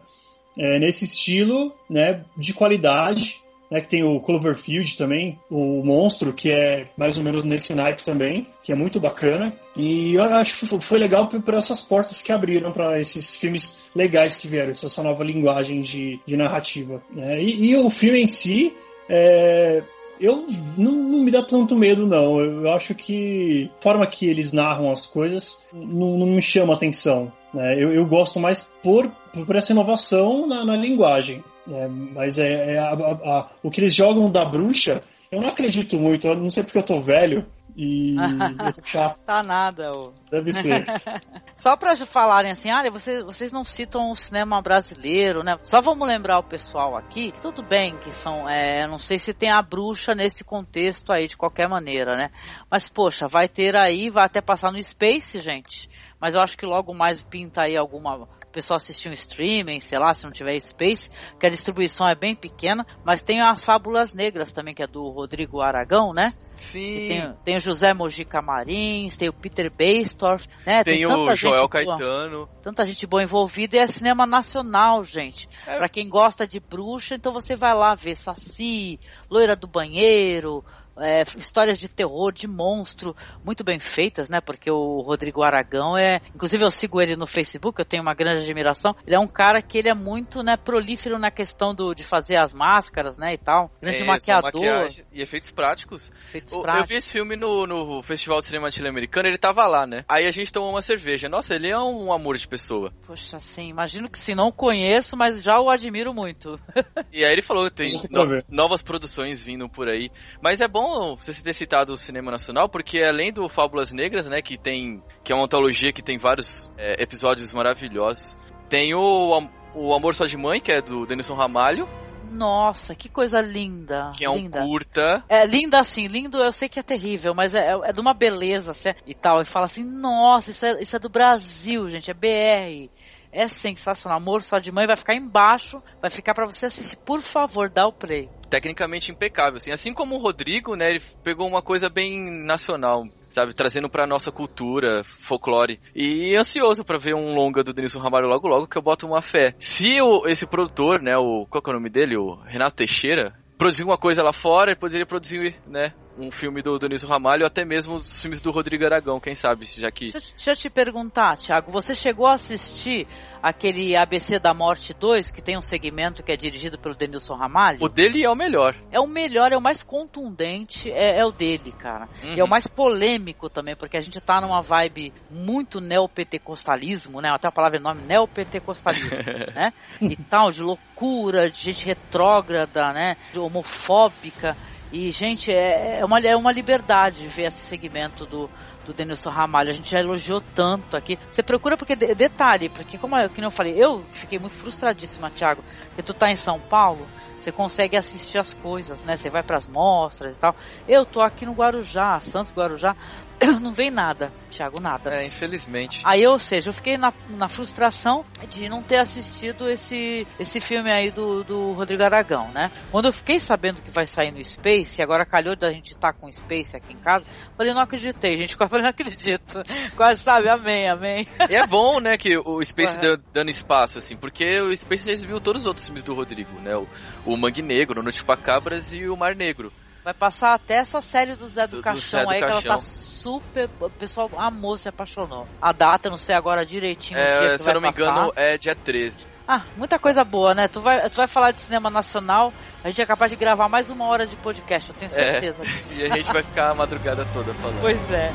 é, 0.59 0.79
nesse 0.79 1.05
estilo, 1.05 1.73
né, 1.89 2.25
de 2.37 2.53
qualidade, 2.53 3.37
né, 3.71 3.81
que 3.81 3.89
tem 3.89 4.03
o 4.05 4.21
Cloverfield 4.21 4.97
também, 4.97 5.39
o 5.51 5.83
Monstro, 5.85 6.33
que 6.33 6.51
é 6.51 6.89
mais 6.97 7.19
ou 7.19 7.25
menos 7.25 7.45
nesse 7.45 7.75
naipe 7.75 8.03
também, 8.03 8.47
que 8.63 8.73
é 8.73 8.75
muito 8.77 8.99
bacana. 9.01 9.53
E 9.77 10.15
eu 10.15 10.23
acho 10.23 10.59
que 10.59 10.79
foi- 10.81 10.99
legal 10.99 11.29
por 11.29 11.55
essas 11.55 11.83
portas 11.83 12.21
que 12.23 12.33
abriram 12.33 12.73
para 12.73 13.01
esses 13.01 13.37
filmes 13.37 13.79
legais 13.95 14.37
que 14.37 14.49
vieram, 14.49 14.71
essa 14.71 15.03
nova 15.03 15.23
linguagem 15.23 15.81
de, 15.81 16.19
de 16.27 16.37
narrativa. 16.37 17.03
né. 17.11 17.41
E, 17.41 17.71
e 17.71 17.77
o 17.77 17.89
filme 17.91 18.21
em 18.23 18.29
si, 18.29 18.75
é, 19.09 19.83
eu 20.21 20.47
não, 20.77 20.93
não 20.93 21.25
me 21.25 21.31
dá 21.31 21.43
tanto 21.43 21.77
medo, 21.77 22.07
não. 22.07 22.41
Eu 22.41 22.73
acho 22.73 22.95
que 22.95 23.71
a 23.79 23.83
forma 23.83 24.07
que 24.07 24.27
eles 24.27 24.53
narram 24.53 24.91
as 24.91 25.07
coisas 25.07 25.63
não, 25.73 26.19
não 26.19 26.27
me 26.27 26.43
chama 26.43 26.75
atenção. 26.75 27.31
né? 27.55 27.75
Eu, 27.83 27.93
eu 27.93 28.05
gosto 28.07 28.41
mais 28.41 28.63
por, 28.83 29.09
por 29.47 29.55
essa 29.57 29.73
inovação 29.73 30.47
na, 30.47 30.65
na 30.65 30.77
linguagem. 30.77 31.43
Né? 31.69 31.87
Mas 31.89 32.39
é, 32.39 32.75
é 32.75 32.79
a- 32.79 32.93
a- 32.93 33.39
a- 33.39 33.51
o 33.63 33.71
que 33.71 33.81
eles 33.81 33.95
jogam 33.95 34.31
da 34.31 34.45
bruxa, 34.45 35.03
eu 35.31 35.41
não 35.41 35.49
acredito 35.49 35.97
muito. 35.99 36.27
Eu 36.27 36.37
não 36.37 36.51
sei 36.51 36.65
porque 36.65 36.79
eu 36.79 36.83
tô 36.85 37.01
velho 37.01 37.47
e 37.77 38.17
eu 38.79 38.85
chato. 38.85 39.23
Tá 39.25 39.43
nada, 39.43 39.93
ô. 39.93 40.13
Deve 40.31 40.53
ser. 40.53 40.85
Só 41.55 41.77
pra 41.77 41.95
falarem 41.97 42.51
assim, 42.51 42.73
olha, 42.73 42.91
vocês, 42.91 43.23
vocês 43.23 43.53
não 43.53 43.63
citam 43.63 44.11
o 44.11 44.17
cinema 44.17 44.61
brasileiro, 44.63 45.43
né? 45.45 45.57
Só 45.63 45.81
vamos 45.81 46.07
lembrar 46.07 46.39
o 46.39 46.43
pessoal 46.43 46.97
aqui, 46.97 47.31
que 47.31 47.41
tudo 47.41 47.63
bem 47.63 47.97
que 47.99 48.11
são, 48.11 48.49
é, 48.49 48.87
não 48.87 48.99
sei 48.99 49.19
se 49.19 49.35
tem 49.35 49.51
a 49.51 49.61
bruxa 49.63 50.15
nesse 50.15 50.43
contexto 50.45 51.13
aí 51.13 51.27
de 51.29 51.37
qualquer 51.37 51.69
maneira, 51.69 52.17
né? 52.17 52.31
Mas 52.71 52.89
poxa, 52.89 53.27
vai 53.29 53.49
ter 53.49 53.77
aí, 53.77 54.09
vai 54.11 54.25
até 54.25 54.41
passar 54.41 54.73
no 54.73 54.83
Space, 54.83 55.39
gente. 55.41 55.89
Mas 56.21 56.35
eu 56.35 56.41
acho 56.41 56.57
que 56.59 56.67
logo 56.67 56.93
mais 56.93 57.23
pinta 57.23 57.63
aí 57.63 57.77
alguma 57.77 58.27
pessoa 58.53 58.77
assistir 58.77 59.09
um 59.09 59.13
streaming, 59.13 59.81
sei 59.81 59.99
lá, 59.99 60.13
se 60.13 60.25
não 60.25 60.33
tiver 60.33 60.59
Space, 60.61 61.11
que 61.39 61.47
a 61.47 61.51
distribuição 61.51 62.09
é 62.09 62.15
bem 62.15 62.35
pequena, 62.35 62.87
mas 63.05 63.23
tem 63.23 63.41
as 63.41 63.65
Fábulas 63.65 64.13
Negras 64.15 64.53
também, 64.53 64.75
que 64.75 64.83
é 64.83 64.87
do 64.87 65.09
Rodrigo 65.11 65.61
Aragão, 65.61 66.13
né? 66.13 66.33
Sim. 66.53 67.09
Tem, 67.09 67.35
tem 67.45 67.57
o 67.57 67.61
José 67.61 67.95
Mojica 67.95 68.43
Marins, 68.43 69.17
tem 69.17 69.29
o 69.29 69.33
Peter 69.33 69.71
Baystorff, 69.71 70.47
né? 70.67 70.83
Tem, 70.83 71.07
tanta 71.07 71.33
o 71.33 71.37
Joel 71.37 71.37
gente 71.37 71.53
boa 71.53 71.69
Caetano. 71.69 72.49
tanta 72.61 72.85
gente 72.85 73.07
boa 73.07 73.23
envolvida 73.23 73.77
e 73.77 73.79
é 73.79 73.87
cinema 73.87 74.27
nacional, 74.27 75.05
gente. 75.05 75.49
É. 75.67 75.79
Pra 75.79 75.89
quem 75.89 76.09
gosta 76.09 76.47
de 76.47 76.59
bruxa, 76.59 77.15
então 77.15 77.33
você 77.33 77.55
vai 77.55 77.75
lá 77.75 77.95
ver 77.95 78.17
Saci, 78.17 78.99
Loira 79.31 79.55
do 79.55 79.69
Banheiro, 79.69 80.65
é, 81.01 81.23
histórias 81.37 81.79
de 81.79 81.89
terror, 81.89 82.33
de 82.33 82.47
monstro, 82.47 83.15
muito 83.45 83.63
bem 83.65 83.79
feitas, 83.79 84.29
né? 84.29 84.41
Porque 84.41 84.71
o 84.71 85.01
Rodrigo 85.01 85.43
Aragão 85.43 85.97
é. 85.97 86.21
Inclusive 86.35 86.65
eu 86.65 86.71
sigo 86.71 87.01
ele 87.01 87.17
no 87.17 87.27
Facebook, 87.27 87.79
eu 87.81 87.85
tenho 87.85 88.03
uma 88.03 88.15
grande 88.15 88.43
admiração. 88.43 88.95
Ele 89.07 89.17
é 89.17 89.19
um 89.21 89.27
cara 89.27 89.61
que 89.63 89.79
ele 89.79 89.91
é 89.91 89.95
muito 89.95 90.43
né, 90.43 90.57
prolífero 90.57 91.19
na 91.19 91.31
questão 91.31 91.75
do, 91.75 91.95
de 91.95 92.05
fazer 92.05 92.37
as 92.37 92.53
máscaras, 92.53 93.17
né? 93.19 93.35
E 93.35 93.39
tal. 93.39 93.71
Grande 93.81 94.03
É, 94.03 94.05
maquiador. 94.05 94.89
e 95.13 95.23
efeitos 95.23 95.51
práticos. 95.51 96.11
Efeitos 96.27 96.53
O- 96.53 96.57
Eu 96.57 96.63
práticos. 96.63 96.89
vi 96.89 96.97
esse 96.97 97.11
filme 97.13 97.37
no, 97.37 97.67
no 97.67 98.03
Festival 98.03 98.41
de 98.41 98.47
Cinema 98.47 98.67
Latino-Americano, 98.67 99.29
ele 99.29 99.39
tava 99.39 99.67
lá, 99.67 99.87
né? 99.87 100.05
Aí 100.09 100.27
a 100.27 100.31
gente 100.31 100.53
tomou 100.53 100.71
uma 100.71 100.83
cerveja. 100.83 101.29
Nossa, 101.29 101.55
ele 101.55 101.71
é 101.71 101.79
um 101.79 102.13
amor 102.13 102.37
de 102.37 102.47
pessoa. 102.49 102.93
Poxa, 103.07 103.37
assim, 103.37 103.69
imagino 103.69 104.09
que 104.09 104.19
se 104.19 104.35
não 104.35 104.51
conheço, 104.53 105.17
mas 105.17 105.43
já 105.43 105.61
o 105.61 105.71
admiro 105.71 106.13
muito. 106.15 106.59
E 107.13 107.25
aí 107.25 107.33
ele 107.33 107.43
falou 107.43 107.65
que 107.71 107.77
tem 107.77 108.01
no- 108.11 108.43
novas 108.49 108.83
produções 108.83 109.43
vindo 109.43 109.69
por 109.69 109.89
aí. 109.89 110.11
Mas 110.43 110.61
é 110.61 110.69
bom 110.69 110.88
você 111.17 111.43
ter 111.43 111.53
citado 111.53 111.93
o 111.93 111.97
cinema 111.97 112.31
nacional, 112.31 112.69
porque 112.69 113.03
além 113.03 113.33
do 113.33 113.49
Fábulas 113.49 113.93
Negras, 113.93 114.27
né, 114.27 114.43
que 114.43 114.57
tem 114.59 115.03
que 115.25 115.33
é 115.33 115.35
uma 115.35 115.45
antologia 115.45 115.93
que 115.93 116.03
tem 116.03 116.19
vários 116.19 116.71
é, 116.77 117.03
episódios 117.03 117.53
maravilhosos, 117.53 118.37
tem 118.69 118.95
o, 118.95 119.49
o 119.75 119.95
Amor 119.95 120.15
Só 120.15 120.27
de 120.27 120.37
Mãe, 120.37 120.61
que 120.61 120.73
é 120.73 120.81
do 120.81 121.07
Denilson 121.07 121.35
Ramalho, 121.35 121.89
Nossa, 122.31 122.95
que 122.95 123.09
coisa 123.09 123.41
linda. 123.41 124.13
que 124.15 124.25
é 124.25 124.31
um 124.31 124.37
linda. 124.37 124.61
curta. 124.61 125.25
É 125.29 125.47
linda 125.47 125.81
assim, 125.81 126.07
lindo 126.07 126.39
eu 126.39 126.53
sei 126.53 126.69
que 126.69 126.79
é 126.79 126.83
terrível, 126.83 127.35
mas 127.35 127.55
é, 127.55 127.71
é 127.85 127.93
de 127.93 128.01
uma 128.01 128.13
beleza 128.15 128.73
assim, 128.73 128.91
e 129.07 129.15
tal. 129.15 129.41
E 129.41 129.45
fala 129.45 129.65
assim, 129.65 129.85
nossa, 129.85 130.51
isso 130.51 130.67
é, 130.67 130.79
isso 130.81 130.97
é 130.97 130.99
do 130.99 131.09
Brasil, 131.09 131.91
gente, 131.91 132.11
é 132.11 132.15
BR. 132.15 132.91
É 133.33 133.47
sensacional. 133.49 134.19
Amor 134.19 134.43
só 134.43 134.59
de 134.59 134.73
mãe 134.73 134.87
vai 134.87 134.97
ficar 134.97 135.15
embaixo, 135.15 135.83
vai 136.01 136.11
ficar 136.11 136.35
pra 136.35 136.47
você 136.47 136.67
assistir. 136.67 136.97
Por 136.97 137.21
favor, 137.21 137.69
dá 137.69 137.87
o 137.87 137.93
play. 137.93 138.29
tecnicamente 138.49 139.13
impecável, 139.13 139.57
assim. 139.57 139.71
Assim 139.71 139.93
como 139.93 140.15
o 140.17 140.19
Rodrigo, 140.19 140.75
né, 140.75 140.91
ele 140.91 141.03
pegou 141.23 141.47
uma 141.47 141.61
coisa 141.61 141.89
bem 141.91 142.45
nacional, 142.47 143.05
sabe, 143.29 143.53
trazendo 143.55 143.91
pra 143.91 144.07
nossa 144.07 144.33
cultura, 144.33 145.05
folclore. 145.21 145.79
E 145.95 146.35
ansioso 146.37 146.85
pra 146.85 146.99
ver 146.99 147.15
um 147.15 147.35
longa 147.35 147.63
do 147.63 147.73
Denilson 147.73 147.99
Ramalho 148.01 148.27
logo 148.27 148.49
logo, 148.49 148.67
que 148.67 148.79
eu 148.79 148.83
boto 148.83 149.07
uma 149.07 149.21
fé. 149.21 149.55
Se 149.59 150.01
o, 150.01 150.27
esse 150.27 150.47
produtor, 150.47 151.03
né, 151.03 151.17
o 151.17 151.47
qual 151.51 151.63
é 151.67 151.71
o 151.71 151.73
nome 151.75 151.91
dele, 151.91 152.17
o 152.17 152.37
Renato 152.47 152.77
Teixeira, 152.77 153.35
produzir 153.59 153.85
uma 153.85 153.99
coisa 153.99 154.23
lá 154.23 154.33
fora, 154.33 154.71
ele 154.71 154.81
poderia 154.81 155.07
produzir, 155.07 155.57
né, 155.67 155.93
um 156.19 156.31
filme 156.31 156.63
do 156.63 156.79
Denilson 156.79 157.07
Ramalho, 157.07 157.43
ou 157.43 157.47
até 157.47 157.65
mesmo 157.65 157.97
os 157.97 158.21
filmes 158.21 158.41
do 158.41 158.51
Rodrigo 158.51 158.85
Aragão, 158.85 159.21
quem 159.21 159.35
sabe, 159.35 159.67
já 159.67 159.91
que 159.91 160.11
Deixa, 160.11 160.33
deixa 160.35 160.51
eu 160.51 160.57
te 160.57 160.71
perguntar, 160.71 161.37
Thiago, 161.37 161.71
você 161.71 161.95
chegou 161.95 162.27
a 162.27 162.35
assistir 162.35 163.07
aquele 163.43 163.97
ABC 163.97 164.39
da 164.39 164.53
Morte 164.53 164.93
2, 164.93 165.31
que 165.31 165.41
tem 165.41 165.57
um 165.57 165.63
segmento 165.63 166.23
que 166.23 166.33
é 166.33 166.37
dirigido 166.37 166.79
pelo 166.79 166.95
Denilson 166.95 167.37
Ramalho? 167.37 167.79
o 167.81 167.89
dele 167.89 168.25
é 168.25 168.31
o 168.31 168.35
melhor. 168.35 168.75
É 168.91 169.01
o 169.01 169.07
melhor, 169.07 169.53
é 169.53 169.57
o 169.57 169.61
mais 169.61 169.83
contundente, 169.83 170.91
é, 170.91 171.21
é 171.21 171.25
o 171.25 171.31
dele, 171.31 171.73
cara. 171.73 172.09
Uhum. 172.23 172.33
E 172.35 172.41
é 172.41 172.45
o 172.45 172.49
mais 172.49 172.67
polêmico 172.67 173.49
também, 173.49 173.77
porque 173.77 173.97
a 173.97 174.01
gente 174.01 174.21
tá 174.21 174.41
numa 174.41 174.61
vibe 174.61 175.13
muito 175.31 175.81
neopentecostalismo, 175.81 177.21
né? 177.21 177.31
Até 177.31 177.49
a 177.49 177.53
palavra 177.53 177.79
é 177.79 177.81
nome, 177.81 178.03
neopentecostalismo, 178.03 179.19
né? 179.55 179.73
E 180.01 180.17
tal, 180.17 180.51
de 180.51 180.63
loucura, 180.63 181.51
de 181.51 181.59
gente 181.59 181.87
retrógrada, 181.87 182.93
né? 182.93 183.17
De 183.33 183.39
homofóbica. 183.39 184.57
E, 184.91 185.11
gente, 185.11 185.53
é, 185.53 186.01
é, 186.01 186.05
uma, 186.05 186.19
é 186.21 186.35
uma 186.35 186.51
liberdade 186.51 187.27
ver 187.27 187.45
esse 187.45 187.59
segmento 187.59 188.25
do, 188.25 188.49
do 188.87 188.95
Denilson 188.95 189.29
Ramalho. 189.31 189.69
A 189.69 189.73
gente 189.73 189.91
já 189.91 190.01
elogiou 190.01 190.41
tanto 190.55 190.97
aqui. 190.97 191.19
Você 191.31 191.43
procura 191.43 191.77
porque, 191.77 191.95
de- 191.95 192.15
detalhe, 192.15 192.71
porque 192.71 192.97
como 192.97 193.17
eu, 193.17 193.29
que 193.29 193.41
eu 193.43 193.51
falei, 193.51 193.75
eu 193.77 194.03
fiquei 194.11 194.39
muito 194.39 194.55
frustradíssima, 194.55 195.31
Thiago, 195.31 195.63
porque 195.89 196.03
tu 196.03 196.15
tá 196.15 196.31
em 196.31 196.37
São 196.37 196.59
Paulo, 196.59 197.07
você 197.39 197.53
consegue 197.53 197.97
assistir 197.97 198.39
as 198.39 198.55
coisas, 198.55 199.05
né? 199.05 199.15
Você 199.17 199.29
vai 199.29 199.43
pras 199.43 199.67
mostras 199.67 200.35
e 200.35 200.39
tal. 200.39 200.57
Eu 200.89 201.05
tô 201.05 201.21
aqui 201.21 201.45
no 201.45 201.53
Guarujá, 201.53 202.19
Santos 202.21 202.53
Guarujá, 202.53 202.97
não 203.61 203.73
vem 203.73 203.91
nada, 203.91 204.33
Thiago, 204.51 204.81
nada. 204.81 205.11
É, 205.15 205.27
infelizmente. 205.27 206.01
Aí, 206.05 206.27
ou 206.27 206.39
seja, 206.39 206.71
eu 206.71 206.73
fiquei 206.75 206.97
na, 206.99 207.13
na 207.31 207.49
frustração 207.49 208.25
de 208.49 208.69
não 208.69 208.83
ter 208.83 208.97
assistido 208.97 209.69
esse, 209.69 210.27
esse 210.39 210.61
filme 210.61 210.91
aí 210.91 211.11
do, 211.11 211.45
do 211.45 211.73
Rodrigo 211.73 212.03
Aragão, 212.03 212.51
né? 212.53 212.71
Quando 212.91 213.07
eu 213.07 213.13
fiquei 213.13 213.39
sabendo 213.39 213.81
que 213.83 213.91
vai 213.91 214.07
sair 214.07 214.33
no 214.33 214.43
Space, 214.43 215.01
e 215.01 215.05
agora 215.05 215.25
calhou 215.25 215.55
da 215.57 215.71
gente 215.71 215.93
estar 215.93 216.13
com 216.13 216.31
Space 216.33 216.77
aqui 216.77 216.93
em 216.93 216.99
casa, 216.99 217.25
falei, 217.57 217.73
não 217.73 217.81
acreditei, 217.83 218.37
gente. 218.37 218.57
Eu 218.61 218.69
falei, 218.69 218.83
não 218.83 218.91
acredito. 218.91 219.63
Quase 219.97 220.23
sabe, 220.23 220.49
amém, 220.49 220.89
amém. 220.89 221.27
E 221.49 221.55
é 221.55 221.67
bom, 221.67 222.01
né, 222.01 222.17
que 222.19 222.37
o 222.37 222.63
Space 222.65 222.95
Ué. 222.97 223.01
deu- 223.01 223.19
dando 223.33 223.51
espaço, 223.51 223.99
assim, 223.99 224.17
porque 224.17 224.61
o 224.61 224.75
Space 224.75 225.07
já 225.07 225.13
exibiu 225.13 225.41
todos 225.41 225.63
os 225.63 225.67
outros 225.67 225.87
filmes 225.87 226.03
do 226.03 226.15
Rodrigo, 226.15 226.59
né? 226.61 226.77
O, 226.77 226.87
o 227.25 227.37
Mangue 227.37 227.63
Negro, 227.63 228.01
o 228.01 228.03
Noite 228.03 228.25
Cabras 228.25 228.93
e 228.93 229.09
o 229.09 229.17
Mar 229.17 229.35
Negro. 229.37 229.73
Vai 230.05 230.15
passar 230.15 230.55
até 230.55 230.77
essa 230.77 231.01
série 231.01 231.37
do 231.37 231.47
Zé 231.49 231.67
do, 231.67 231.71
Do- 231.73 231.77
do 231.79 231.83
Caixão 231.83 232.21
Zé 232.21 232.25
do 232.25 232.31
aí, 232.31 232.39
que 232.39 232.45
ela 232.45 232.63
tá 232.63 232.79
super. 233.23 233.69
O 233.81 233.91
pessoal 233.91 234.31
amou, 234.37 234.77
se 234.77 234.89
apaixonou. 234.89 235.47
A 235.61 235.73
data, 235.73 236.09
não 236.09 236.17
sei 236.17 236.35
agora 236.35 236.65
direitinho 236.65 237.19
É, 237.19 237.59
se 237.59 237.69
eu 237.69 237.75
não 237.75 237.81
me 237.81 237.89
passar. 237.89 238.01
engano, 238.11 238.33
é 238.37 238.57
dia 238.57 238.75
13. 238.75 239.27
Ah, 239.47 239.63
muita 239.77 239.99
coisa 239.99 240.23
boa, 240.25 240.55
né? 240.55 240.69
Tu 240.69 240.81
vai, 240.81 241.09
tu 241.09 241.17
vai 241.17 241.27
falar 241.27 241.53
de 241.53 241.59
cinema 241.59 241.89
nacional, 241.89 242.53
a 242.85 242.91
gente 242.91 243.01
é 243.01 243.07
capaz 243.07 243.31
de 243.31 243.37
gravar 243.37 243.67
mais 243.69 243.89
uma 243.89 244.07
hora 244.07 244.27
de 244.27 244.37
podcast, 244.37 244.91
eu 244.91 244.97
tenho 244.97 245.11
certeza 245.11 245.65
disso. 245.67 245.99
E 245.99 246.05
a 246.05 246.17
gente 246.17 246.31
vai 246.31 246.43
ficar 246.43 246.71
a 246.71 246.75
madrugada 246.75 247.27
toda 247.33 247.55
falando. 247.55 247.81
Pois 247.81 248.11
é. 248.11 248.31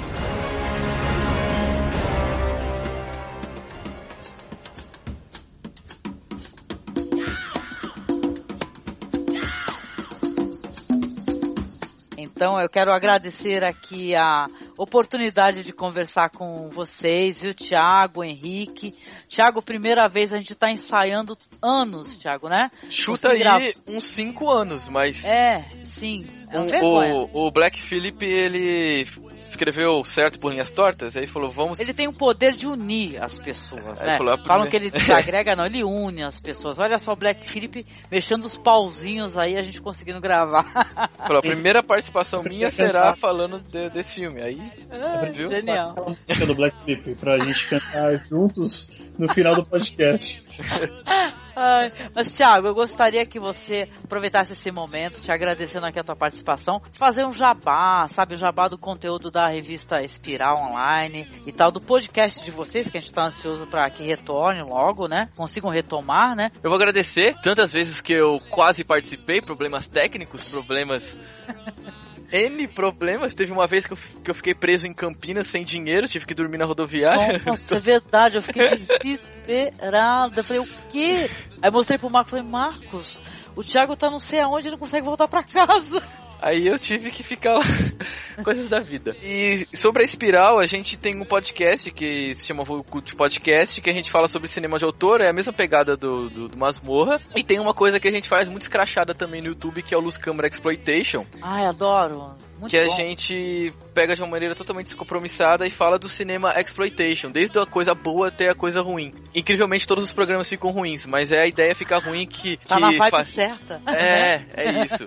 Então 12.23 12.59
eu 12.59 12.69
quero 12.69 12.91
agradecer 12.91 13.63
aqui 13.63 14.15
a 14.15 14.47
oportunidade 14.77 15.63
de 15.63 15.73
conversar 15.73 16.29
com 16.29 16.69
vocês, 16.69 17.41
viu, 17.41 17.53
Tiago, 17.53 18.23
Henrique. 18.23 18.93
Tiago, 19.27 19.61
primeira 19.61 20.07
vez 20.07 20.33
a 20.33 20.37
gente 20.37 20.55
tá 20.55 20.71
ensaiando 20.71 21.37
anos, 21.61 22.15
Tiago, 22.15 22.49
né? 22.49 22.69
Chuta 22.89 23.29
aí 23.29 23.39
grava... 23.39 23.65
uns 23.87 24.03
5 24.05 24.49
anos, 24.49 24.87
mas. 24.87 25.23
É, 25.23 25.63
sim. 25.83 26.25
É 26.51 26.59
um 26.59 26.85
o, 26.85 27.47
o 27.47 27.51
Black 27.51 27.81
Phillip, 27.81 28.23
ele 28.23 29.07
escreveu 29.53 30.03
certo 30.03 30.39
por 30.39 30.51
linhas 30.51 30.71
tortas, 30.71 31.15
aí 31.15 31.27
falou, 31.27 31.49
vamos... 31.49 31.79
Ele 31.79 31.93
tem 31.93 32.07
o 32.07 32.11
poder 32.11 32.53
de 32.53 32.67
unir 32.67 33.23
as 33.23 33.39
pessoas, 33.39 34.01
né? 34.01 34.17
Falou, 34.17 34.33
ah, 34.33 34.37
Falam 34.37 34.69
que 34.69 34.75
ele 34.75 34.89
desagrega, 34.89 35.55
não, 35.55 35.65
ele 35.65 35.83
une 35.83 36.23
as 36.23 36.39
pessoas. 36.39 36.79
Olha 36.79 36.97
só 36.97 37.13
o 37.13 37.15
Black 37.15 37.47
Philip 37.47 37.85
mexendo 38.11 38.45
os 38.45 38.57
pauzinhos 38.57 39.37
aí, 39.37 39.55
a 39.55 39.61
gente 39.61 39.81
conseguindo 39.81 40.19
gravar. 40.19 40.63
Falou, 41.17 41.39
a 41.39 41.41
primeira 41.41 41.81
participação 41.81 42.43
minha 42.43 42.69
será 42.69 43.15
falando 43.15 43.59
de, 43.59 43.89
desse 43.89 44.15
filme, 44.15 44.41
aí... 44.41 44.57
Ah, 44.91 45.25
viu? 45.31 45.47
Genial. 45.47 45.93
A 45.97 46.01
música 46.01 46.45
do 46.45 46.55
Black 46.55 46.83
Philip, 46.83 47.15
pra 47.15 47.37
gente 47.39 47.67
cantar 47.67 48.23
juntos 48.23 48.87
no 49.17 49.31
final 49.33 49.55
do 49.55 49.65
podcast. 49.65 50.43
Ai, 51.55 51.91
mas, 52.15 52.35
Thiago, 52.35 52.67
eu 52.67 52.73
gostaria 52.73 53.25
que 53.25 53.39
você 53.39 53.87
aproveitasse 54.03 54.53
esse 54.53 54.71
momento, 54.71 55.21
te 55.21 55.31
agradecendo 55.31 55.85
aqui 55.85 55.99
a 55.99 56.03
tua 56.03 56.15
participação, 56.15 56.81
fazer 56.93 57.25
um 57.25 57.31
jabá, 57.31 58.07
sabe? 58.07 58.33
O 58.33 58.37
jabá 58.37 58.67
do 58.67 58.77
conteúdo 58.77 59.29
da 59.29 59.42
revista 59.47 60.01
Espiral 60.01 60.69
Online 60.69 61.27
e 61.45 61.51
tal, 61.51 61.71
do 61.71 61.81
podcast 61.81 62.43
de 62.43 62.51
vocês, 62.51 62.89
que 62.89 62.97
a 62.97 63.01
gente 63.01 63.13
tá 63.13 63.23
ansioso 63.23 63.65
para 63.67 63.89
que 63.89 64.03
retorne 64.03 64.61
logo, 64.61 65.07
né? 65.07 65.29
Consigam 65.35 65.69
retomar, 65.69 66.35
né? 66.35 66.49
Eu 66.63 66.69
vou 66.69 66.75
agradecer 66.75 67.35
tantas 67.41 67.71
vezes 67.71 68.01
que 68.01 68.13
eu 68.13 68.39
quase 68.49 68.83
participei, 68.83 69.41
problemas 69.41 69.87
técnicos, 69.87 70.51
problemas 70.51 71.17
N 72.33 72.67
problemas. 72.67 73.35
Teve 73.35 73.51
uma 73.51 73.67
vez 73.67 73.85
que 73.85 73.93
eu, 73.93 73.97
que 74.23 74.31
eu 74.31 74.35
fiquei 74.35 74.55
preso 74.55 74.87
em 74.87 74.93
Campinas 74.93 75.47
sem 75.47 75.63
dinheiro, 75.63 76.07
tive 76.07 76.25
que 76.25 76.33
dormir 76.33 76.57
na 76.57 76.65
rodoviária. 76.65 77.43
Nossa, 77.45 77.77
é 77.77 77.79
verdade, 77.79 78.37
eu 78.37 78.41
fiquei 78.41 78.65
desesperada. 78.73 80.39
Eu 80.39 80.43
falei, 80.43 80.63
o 80.63 80.67
quê? 80.89 81.29
Aí 81.61 81.71
mostrei 81.71 81.99
pro 81.99 82.09
Marcos, 82.09 82.31
falei, 82.31 82.45
Marcos, 82.45 83.19
o 83.55 83.63
Thiago 83.63 83.95
tá 83.95 84.09
não 84.09 84.17
sei 84.17 84.39
aonde, 84.39 84.71
não 84.71 84.79
consegue 84.79 85.05
voltar 85.05 85.27
para 85.27 85.43
casa. 85.43 86.01
Aí 86.43 86.67
eu 86.67 86.77
tive 86.77 87.09
que 87.09 87.23
ficar 87.23 87.53
lá. 87.53 87.63
Coisas 88.43 88.67
da 88.67 88.79
vida. 88.79 89.15
E 89.23 89.65
sobre 89.73 90.01
a 90.01 90.05
Espiral, 90.05 90.59
a 90.59 90.65
gente 90.65 90.97
tem 90.97 91.15
um 91.15 91.23
podcast 91.23 91.89
que 91.89 92.35
se 92.35 92.45
chama 92.45 92.65
Cult 92.65 93.15
Podcast, 93.15 93.79
que 93.79 93.89
a 93.89 93.93
gente 93.93 94.11
fala 94.11 94.27
sobre 94.27 94.49
cinema 94.49 94.77
de 94.77 94.83
autor, 94.83 95.21
é 95.21 95.29
a 95.29 95.33
mesma 95.33 95.53
pegada 95.53 95.95
do, 95.95 96.27
do, 96.27 96.47
do 96.49 96.59
Masmorra. 96.59 97.21
E 97.33 97.43
tem 97.43 97.61
uma 97.61 97.73
coisa 97.73 97.97
que 97.97 98.09
a 98.09 98.11
gente 98.11 98.27
faz 98.27 98.49
muito 98.49 98.63
escrachada 98.63 99.15
também 99.15 99.41
no 99.41 99.47
YouTube, 99.47 99.81
que 99.81 99.95
é 99.95 99.97
o 99.97 100.01
Luz 100.01 100.17
Câmara 100.17 100.49
Exploitation. 100.49 101.25
Ai, 101.41 101.65
adoro. 101.65 102.35
Muito 102.59 102.71
que 102.71 102.81
bom. 102.81 102.93
a 102.93 102.97
gente 102.97 103.73
pega 103.93 104.13
de 104.13 104.21
uma 104.21 104.29
maneira 104.29 104.53
totalmente 104.53 104.87
descompromissada 104.87 105.65
e 105.65 105.69
fala 105.69 105.97
do 105.97 106.09
cinema 106.09 106.53
exploitation, 106.59 107.29
desde 107.29 107.57
a 107.57 107.65
coisa 107.65 107.93
boa 107.93 108.27
até 108.27 108.49
a 108.49 108.55
coisa 108.55 108.81
ruim. 108.81 109.13
Incrivelmente 109.33 109.87
todos 109.87 110.03
os 110.03 110.11
programas 110.11 110.49
ficam 110.49 110.71
ruins, 110.71 111.05
mas 111.05 111.31
é 111.31 111.41
a 111.41 111.47
ideia 111.47 111.73
ficar 111.73 111.99
ruim 111.99 112.27
que. 112.27 112.57
Tá 112.57 112.75
que 112.75 112.81
na 112.81 112.91
vibe 112.91 113.11
faz... 113.11 113.27
certa. 113.27 113.81
É, 113.87 114.41
é 114.55 114.85
isso. 114.85 115.03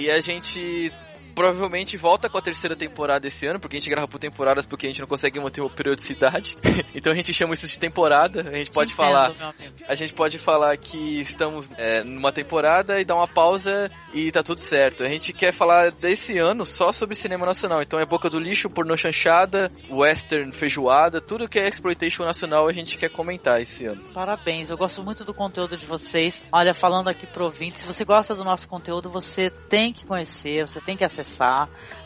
E 0.00 0.10
a 0.10 0.18
gente 0.18 0.90
provavelmente 1.40 1.96
volta 1.96 2.28
com 2.28 2.36
a 2.36 2.42
terceira 2.42 2.76
temporada 2.76 3.26
esse 3.26 3.46
ano, 3.46 3.58
porque 3.58 3.74
a 3.74 3.80
gente 3.80 3.88
grava 3.88 4.06
por 4.06 4.20
temporadas 4.20 4.66
porque 4.66 4.86
a 4.86 4.90
gente 4.90 5.00
não 5.00 5.08
consegue 5.08 5.40
manter 5.40 5.62
uma 5.62 5.70
periodicidade. 5.70 6.54
então 6.94 7.10
a 7.10 7.16
gente 7.16 7.32
chama 7.32 7.54
isso 7.54 7.66
de 7.66 7.78
temporada. 7.78 8.40
A 8.40 8.58
gente 8.58 8.70
pode 8.70 8.92
Entendo, 8.92 9.06
falar. 9.06 9.54
A 9.88 9.94
gente 9.94 10.12
pode 10.12 10.38
falar 10.38 10.76
que 10.76 11.22
estamos 11.22 11.70
é, 11.78 12.04
numa 12.04 12.30
temporada 12.30 13.00
e 13.00 13.06
dar 13.06 13.14
uma 13.14 13.26
pausa 13.26 13.90
e 14.12 14.30
tá 14.30 14.42
tudo 14.42 14.60
certo. 14.60 15.02
A 15.02 15.08
gente 15.08 15.32
quer 15.32 15.50
falar 15.50 15.90
desse 15.92 16.36
ano 16.36 16.66
só 16.66 16.92
sobre 16.92 17.14
cinema 17.14 17.46
nacional. 17.46 17.80
Então 17.80 17.98
é 17.98 18.04
Boca 18.04 18.28
do 18.28 18.38
Lixo, 18.38 18.68
Pornô 18.68 18.94
Chanchada, 18.94 19.70
Western 19.88 20.52
Feijoada, 20.52 21.22
tudo 21.22 21.48
que 21.48 21.58
é 21.58 21.66
exploitation 21.66 22.22
nacional 22.22 22.68
a 22.68 22.72
gente 22.72 22.98
quer 22.98 23.08
comentar 23.08 23.62
esse 23.62 23.86
ano. 23.86 24.02
Parabéns, 24.12 24.68
eu 24.68 24.76
gosto 24.76 25.02
muito 25.02 25.24
do 25.24 25.32
conteúdo 25.32 25.74
de 25.74 25.86
vocês. 25.86 26.42
Olha, 26.52 26.74
falando 26.74 27.08
aqui 27.08 27.26
pro 27.26 27.46
ouvinte, 27.46 27.78
se 27.78 27.86
você 27.86 28.04
gosta 28.04 28.34
do 28.34 28.44
nosso 28.44 28.68
conteúdo, 28.68 29.08
você 29.08 29.48
tem 29.48 29.90
que 29.90 30.04
conhecer, 30.04 30.68
você 30.68 30.82
tem 30.82 30.98
que 30.98 31.04
acessar 31.04 31.29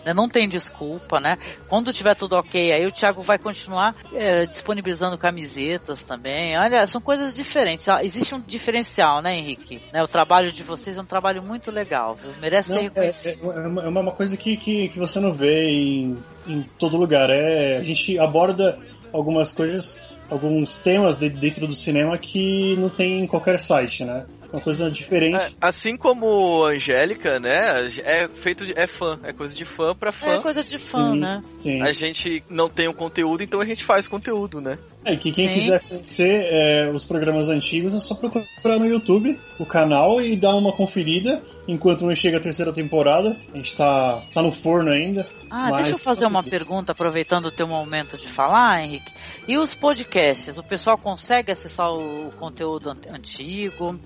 né? 0.05 0.12
Não 0.12 0.28
tem 0.28 0.48
desculpa, 0.48 1.18
né? 1.20 1.36
Quando 1.68 1.92
tiver 1.92 2.14
tudo 2.14 2.36
ok, 2.36 2.72
aí 2.72 2.86
o 2.86 2.92
Thiago 2.92 3.22
vai 3.22 3.38
continuar 3.38 3.94
é, 4.12 4.46
disponibilizando 4.46 5.16
camisetas 5.16 6.02
também. 6.02 6.56
Olha, 6.59 6.86
são 6.86 7.01
coisas 7.01 7.34
diferentes. 7.34 7.88
Ah, 7.88 8.05
existe 8.05 8.34
um 8.34 8.40
diferencial, 8.40 9.22
né, 9.22 9.36
Henrique? 9.36 9.80
Né? 9.92 10.02
O 10.02 10.09
trabalho 10.09 10.52
de 10.52 10.62
vocês 10.62 10.98
é 10.98 11.01
um 11.01 11.06
trabalho 11.06 11.42
muito 11.42 11.70
legal, 11.70 12.14
viu? 12.14 12.32
Merece 12.40 12.70
não, 12.70 12.76
ser 12.76 12.82
é, 12.82 12.88
reconhecido. 12.88 13.52
É, 13.52 13.56
é, 13.56 13.86
é, 13.86 13.88
uma 13.88 14.12
coisa 14.12 14.36
que, 14.36 14.56
que, 14.56 14.88
que 14.88 14.98
você 14.98 15.18
não 15.20 15.32
vê 15.32 15.70
em, 15.70 16.16
em 16.46 16.62
todo 16.78 16.96
lugar. 16.96 17.30
É, 17.30 17.78
a 17.78 17.82
gente 17.82 18.18
aborda 18.18 18.78
algumas 19.12 19.52
coisas 19.52 20.01
alguns 20.30 20.78
temas 20.78 21.16
dentro 21.16 21.66
do 21.66 21.74
cinema 21.74 22.16
que 22.18 22.76
não 22.76 22.88
tem 22.88 23.20
em 23.20 23.26
qualquer 23.26 23.60
site, 23.60 24.05
né? 24.05 24.24
Uma 24.55 24.60
coisa 24.60 24.90
diferente. 24.90 25.36
É, 25.36 25.51
assim 25.60 25.97
como 25.97 26.64
Angélica, 26.64 27.39
né? 27.40 27.86
É 28.05 28.28
feito 28.28 28.64
de. 28.64 28.72
é 28.76 28.86
fã, 28.86 29.18
é 29.24 29.32
coisa 29.32 29.55
de 29.55 29.64
fã 29.64 29.94
pra 29.94 30.12
fã. 30.12 30.35
É 30.35 30.40
coisa 30.40 30.62
de 30.62 30.78
fã, 30.78 31.12
sim, 31.12 31.20
né? 31.20 31.40
Sim. 31.59 31.82
A 31.82 31.93
gente 31.93 32.43
não 32.48 32.68
tem 32.68 32.89
o 32.89 32.94
conteúdo, 32.94 33.43
então 33.43 33.60
a 33.60 33.64
gente 33.64 33.85
faz 33.85 34.06
conteúdo, 34.06 34.60
né? 34.60 34.78
É, 35.05 35.16
que 35.16 35.32
quem 35.32 35.48
sim. 35.48 35.55
quiser 35.55 35.82
conhecer 35.82 36.47
é, 36.47 36.90
os 36.94 37.05
programas 37.05 37.48
antigos 37.48 37.94
é 37.94 37.98
só 37.98 38.14
procurar 38.14 38.78
no 38.78 38.86
YouTube 38.86 39.36
o 39.59 39.66
canal 39.66 40.20
e 40.20 40.36
dar 40.36 40.55
uma 40.55 40.72
conferida 40.72 41.43
enquanto 41.66 42.06
não 42.06 42.14
chega 42.14 42.39
a 42.39 42.40
terceira 42.40 42.72
temporada. 42.72 43.36
A 43.52 43.56
gente 43.56 43.74
tá, 43.76 44.22
tá 44.32 44.40
no 44.40 44.52
forno 44.52 44.90
ainda. 44.90 45.26
Ah, 45.51 45.70
mas... 45.70 45.82
deixa 45.82 45.93
eu 45.93 45.98
fazer 45.98 46.26
uma 46.26 46.43
pergunta, 46.43 46.93
aproveitando 46.93 47.47
o 47.47 47.51
teu 47.51 47.66
momento 47.66 48.16
de 48.16 48.28
falar, 48.28 48.82
Henrique. 48.82 49.12
E 49.47 49.59
os 49.59 49.74
podcasts? 49.74 50.56
O 50.59 50.62
pessoal 50.62 50.97
consegue 50.97 51.52
acessar 51.52 51.90
o 51.90 52.31
conteúdo 52.39 52.90
antigo? 53.10 53.98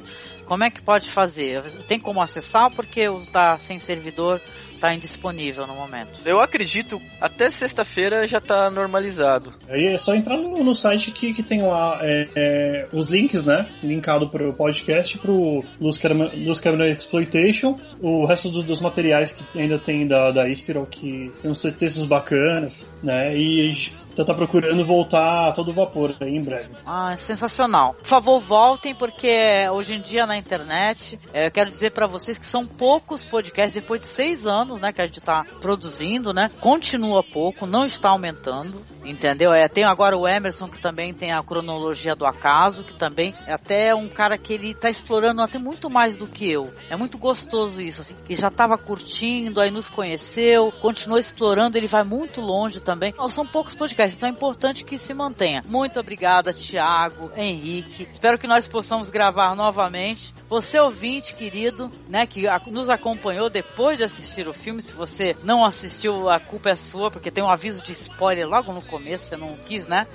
Como 0.48 0.64
é 0.64 0.70
que 0.70 0.80
pode 0.80 1.10
fazer? 1.10 1.62
Tem 1.86 2.00
como 2.00 2.22
acessar 2.22 2.70
porque 2.70 3.02
está 3.02 3.58
sem 3.58 3.78
servidor, 3.78 4.40
está 4.78 4.94
indisponível 4.94 5.66
no 5.66 5.74
momento? 5.74 6.20
Eu 6.24 6.40
acredito 6.40 7.00
até 7.20 7.50
sexta-feira 7.50 8.26
já 8.26 8.38
está 8.38 8.70
normalizado. 8.70 9.52
Aí 9.68 9.86
é 9.86 9.98
só 9.98 10.14
entrar 10.14 10.36
no, 10.36 10.62
no 10.64 10.74
site 10.74 11.10
que, 11.10 11.34
que 11.34 11.42
tem 11.42 11.62
lá 11.62 11.98
é, 12.00 12.28
é, 12.34 12.88
os 12.92 13.08
links, 13.08 13.44
né? 13.44 13.68
Linkado 13.82 14.28
para 14.30 14.48
o 14.48 14.52
podcast, 14.52 15.18
para 15.18 15.30
o 15.30 15.64
Luz 15.80 15.98
Camera 15.98 16.88
Exploitation, 16.88 17.76
o 18.00 18.24
resto 18.26 18.50
do, 18.50 18.62
dos 18.62 18.80
materiais 18.80 19.32
que 19.32 19.58
ainda 19.58 19.78
tem 19.78 20.06
da, 20.06 20.30
da 20.30 20.48
Ispiral, 20.48 20.86
que 20.86 21.30
tem 21.42 21.50
uns 21.50 21.60
textos 21.60 22.06
bacanas, 22.06 22.86
né? 23.02 23.36
E 23.36 23.90
então 24.18 24.26
tá 24.26 24.34
procurando 24.34 24.84
voltar 24.84 25.48
a 25.48 25.52
todo 25.52 25.72
vapor 25.72 26.12
aí 26.20 26.34
em 26.34 26.42
breve. 26.42 26.70
Ah, 26.84 27.14
sensacional. 27.16 27.94
Por 27.94 28.04
favor, 28.04 28.40
voltem, 28.40 28.92
porque 28.92 29.64
hoje 29.70 29.94
em 29.94 30.00
dia 30.00 30.26
na 30.26 30.36
internet, 30.36 31.16
é, 31.32 31.46
eu 31.46 31.52
quero 31.52 31.70
dizer 31.70 31.92
para 31.92 32.04
vocês 32.04 32.36
que 32.36 32.44
são 32.44 32.66
poucos 32.66 33.24
podcasts, 33.24 33.72
depois 33.72 34.00
de 34.00 34.08
seis 34.08 34.44
anos, 34.44 34.67
né, 34.76 34.92
que 34.92 35.00
a 35.00 35.06
gente 35.06 35.20
tá 35.20 35.46
produzindo, 35.60 36.32
né, 36.32 36.50
continua 36.60 37.22
pouco, 37.22 37.66
não 37.66 37.86
está 37.86 38.10
aumentando, 38.10 38.82
entendeu? 39.04 39.52
É, 39.52 39.68
tem 39.68 39.84
agora 39.84 40.16
o 40.16 40.28
Emerson, 40.28 40.68
que 40.68 40.80
também 40.80 41.14
tem 41.14 41.32
a 41.32 41.42
cronologia 41.42 42.14
do 42.14 42.26
acaso, 42.26 42.82
que 42.82 42.94
também 42.94 43.34
é 43.46 43.54
até 43.54 43.94
um 43.94 44.08
cara 44.08 44.36
que 44.36 44.52
ele 44.52 44.74
tá 44.74 44.90
explorando 44.90 45.40
até 45.40 45.58
muito 45.58 45.88
mais 45.88 46.16
do 46.16 46.26
que 46.26 46.50
eu. 46.50 46.72
É 46.90 46.96
muito 46.96 47.16
gostoso 47.16 47.80
isso, 47.80 48.02
assim, 48.02 48.14
que 48.26 48.34
já 48.34 48.50
tava 48.50 48.76
curtindo, 48.76 49.60
aí 49.60 49.70
nos 49.70 49.88
conheceu, 49.88 50.72
continuou 50.80 51.18
explorando, 51.18 51.78
ele 51.78 51.86
vai 51.86 52.04
muito 52.04 52.40
longe 52.40 52.80
também. 52.80 53.14
São 53.30 53.46
poucos 53.46 53.74
podcasts 53.74 54.16
então 54.16 54.28
é 54.28 54.32
importante 54.32 54.84
que 54.84 54.98
se 54.98 55.14
mantenha. 55.14 55.62
Muito 55.66 55.98
obrigada, 56.00 56.52
Tiago, 56.52 57.30
Henrique. 57.36 58.08
Espero 58.10 58.38
que 58.38 58.48
nós 58.48 58.66
possamos 58.66 59.10
gravar 59.10 59.54
novamente. 59.54 60.34
Você 60.48 60.78
ouvinte 60.80 61.34
querido, 61.34 61.90
né, 62.08 62.26
que 62.26 62.46
nos 62.70 62.90
acompanhou 62.90 63.48
depois 63.48 63.98
de 63.98 64.04
assistir 64.04 64.48
o 64.48 64.52
filme, 64.58 64.82
se 64.82 64.92
você 64.92 65.36
não 65.42 65.64
assistiu, 65.64 66.28
a 66.28 66.38
culpa 66.38 66.70
é 66.70 66.76
sua, 66.76 67.10
porque 67.10 67.30
tem 67.30 67.42
um 67.42 67.50
aviso 67.50 67.82
de 67.82 67.92
spoiler 67.92 68.46
logo 68.46 68.72
no 68.72 68.82
começo, 68.82 69.26
você 69.26 69.36
não 69.36 69.56
quis, 69.56 69.88
né? 69.88 70.06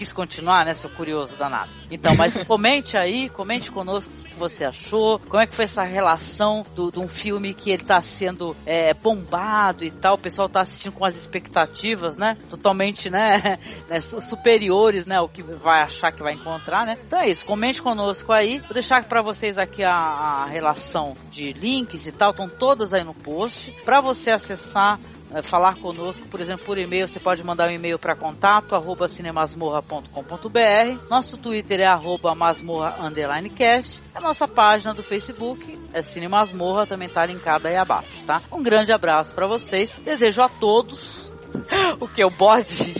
Quis 0.00 0.14
continuar, 0.14 0.64
né, 0.64 0.72
seu 0.72 0.88
curioso 0.88 1.36
danado. 1.36 1.68
Então, 1.90 2.14
mas 2.16 2.34
comente 2.48 2.96
aí, 2.96 3.28
comente 3.28 3.70
conosco 3.70 4.10
o 4.18 4.24
que 4.24 4.34
você 4.34 4.64
achou, 4.64 5.18
como 5.18 5.42
é 5.42 5.46
que 5.46 5.54
foi 5.54 5.66
essa 5.66 5.82
relação 5.82 6.64
do, 6.74 6.90
de 6.90 6.98
um 6.98 7.06
filme 7.06 7.52
que 7.52 7.70
ele 7.70 7.84
tá 7.84 8.00
sendo 8.00 8.56
é, 8.64 8.94
bombado 8.94 9.84
e 9.84 9.90
tal, 9.90 10.14
o 10.14 10.18
pessoal 10.18 10.48
tá 10.48 10.60
assistindo 10.60 10.92
com 10.92 11.04
as 11.04 11.16
expectativas, 11.16 12.16
né, 12.16 12.38
totalmente, 12.48 13.10
né, 13.10 13.58
né 13.90 14.00
superiores, 14.00 15.04
né, 15.04 15.20
o 15.20 15.28
que 15.28 15.42
vai 15.42 15.82
achar 15.82 16.10
que 16.10 16.22
vai 16.22 16.32
encontrar, 16.32 16.86
né. 16.86 16.96
Então 17.06 17.20
é 17.20 17.28
isso, 17.28 17.44
comente 17.44 17.82
conosco 17.82 18.32
aí, 18.32 18.58
vou 18.58 18.72
deixar 18.72 19.04
para 19.04 19.20
vocês 19.20 19.58
aqui 19.58 19.84
a, 19.84 19.92
a 19.92 20.46
relação 20.46 21.12
de 21.30 21.52
links 21.52 22.06
e 22.06 22.12
tal, 22.12 22.30
estão 22.30 22.48
todas 22.48 22.94
aí 22.94 23.04
no 23.04 23.12
post, 23.12 23.70
para 23.84 24.00
você 24.00 24.30
acessar 24.30 24.98
falar 25.42 25.76
conosco, 25.76 26.26
por 26.28 26.40
exemplo, 26.40 26.66
por 26.66 26.78
e-mail, 26.78 27.06
você 27.06 27.20
pode 27.20 27.44
mandar 27.44 27.68
um 27.68 27.72
e-mail 27.72 27.98
para 27.98 28.16
contato 28.16 28.74
arroba 28.74 29.08
cinemasmorra.com.br. 29.08 31.08
Nosso 31.08 31.38
Twitter 31.38 31.80
é 31.80 31.86
arroba 31.86 32.34
masmorra 32.34 33.06
underline 33.06 33.48
cast. 33.50 34.02
A 34.14 34.20
nossa 34.20 34.48
página 34.48 34.92
do 34.92 35.02
Facebook 35.02 35.78
é 35.92 36.02
Cinemasmorra, 36.02 36.86
também 36.86 37.08
está 37.08 37.24
linkada 37.24 37.68
aí 37.68 37.76
abaixo, 37.76 38.24
tá? 38.26 38.42
Um 38.50 38.62
grande 38.62 38.92
abraço 38.92 39.34
para 39.34 39.46
vocês. 39.46 39.98
Desejo 40.04 40.42
a 40.42 40.48
todos 40.48 41.30
o 42.00 42.08
que? 42.08 42.24
O 42.24 42.30
bode? 42.30 42.94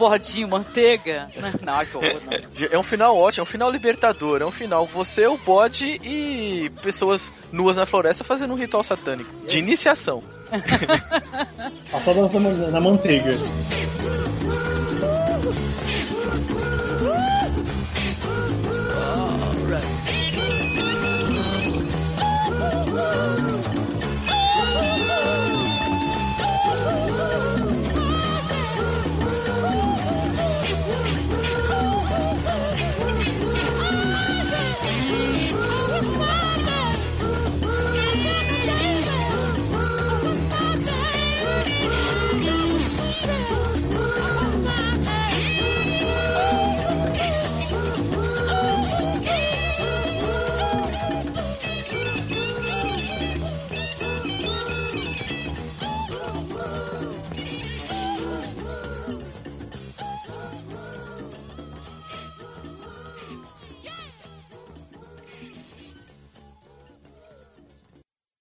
bordinho 0.00 0.48
manteiga. 0.48 1.30
Não, 1.36 1.48
é 1.48 1.52
ai, 1.66 1.86
é 1.86 1.92
não. 1.92 2.32
É, 2.66 2.74
é 2.74 2.78
um 2.78 2.82
final 2.82 3.16
ótimo, 3.16 3.42
é 3.42 3.46
um 3.46 3.50
final 3.50 3.70
libertador. 3.70 4.40
É 4.40 4.46
um 4.46 4.50
final 4.50 4.86
você, 4.86 5.26
o 5.26 5.36
bode 5.36 5.86
e 6.02 6.70
pessoas 6.82 7.30
nuas 7.52 7.76
na 7.76 7.84
floresta 7.84 8.24
fazendo 8.24 8.54
um 8.54 8.56
ritual 8.56 8.82
satânico. 8.82 9.30
De 9.46 9.58
iniciação. 9.58 10.22
Passado 11.92 12.22
na, 12.32 12.70
na 12.70 12.80
manteiga. 12.80 13.36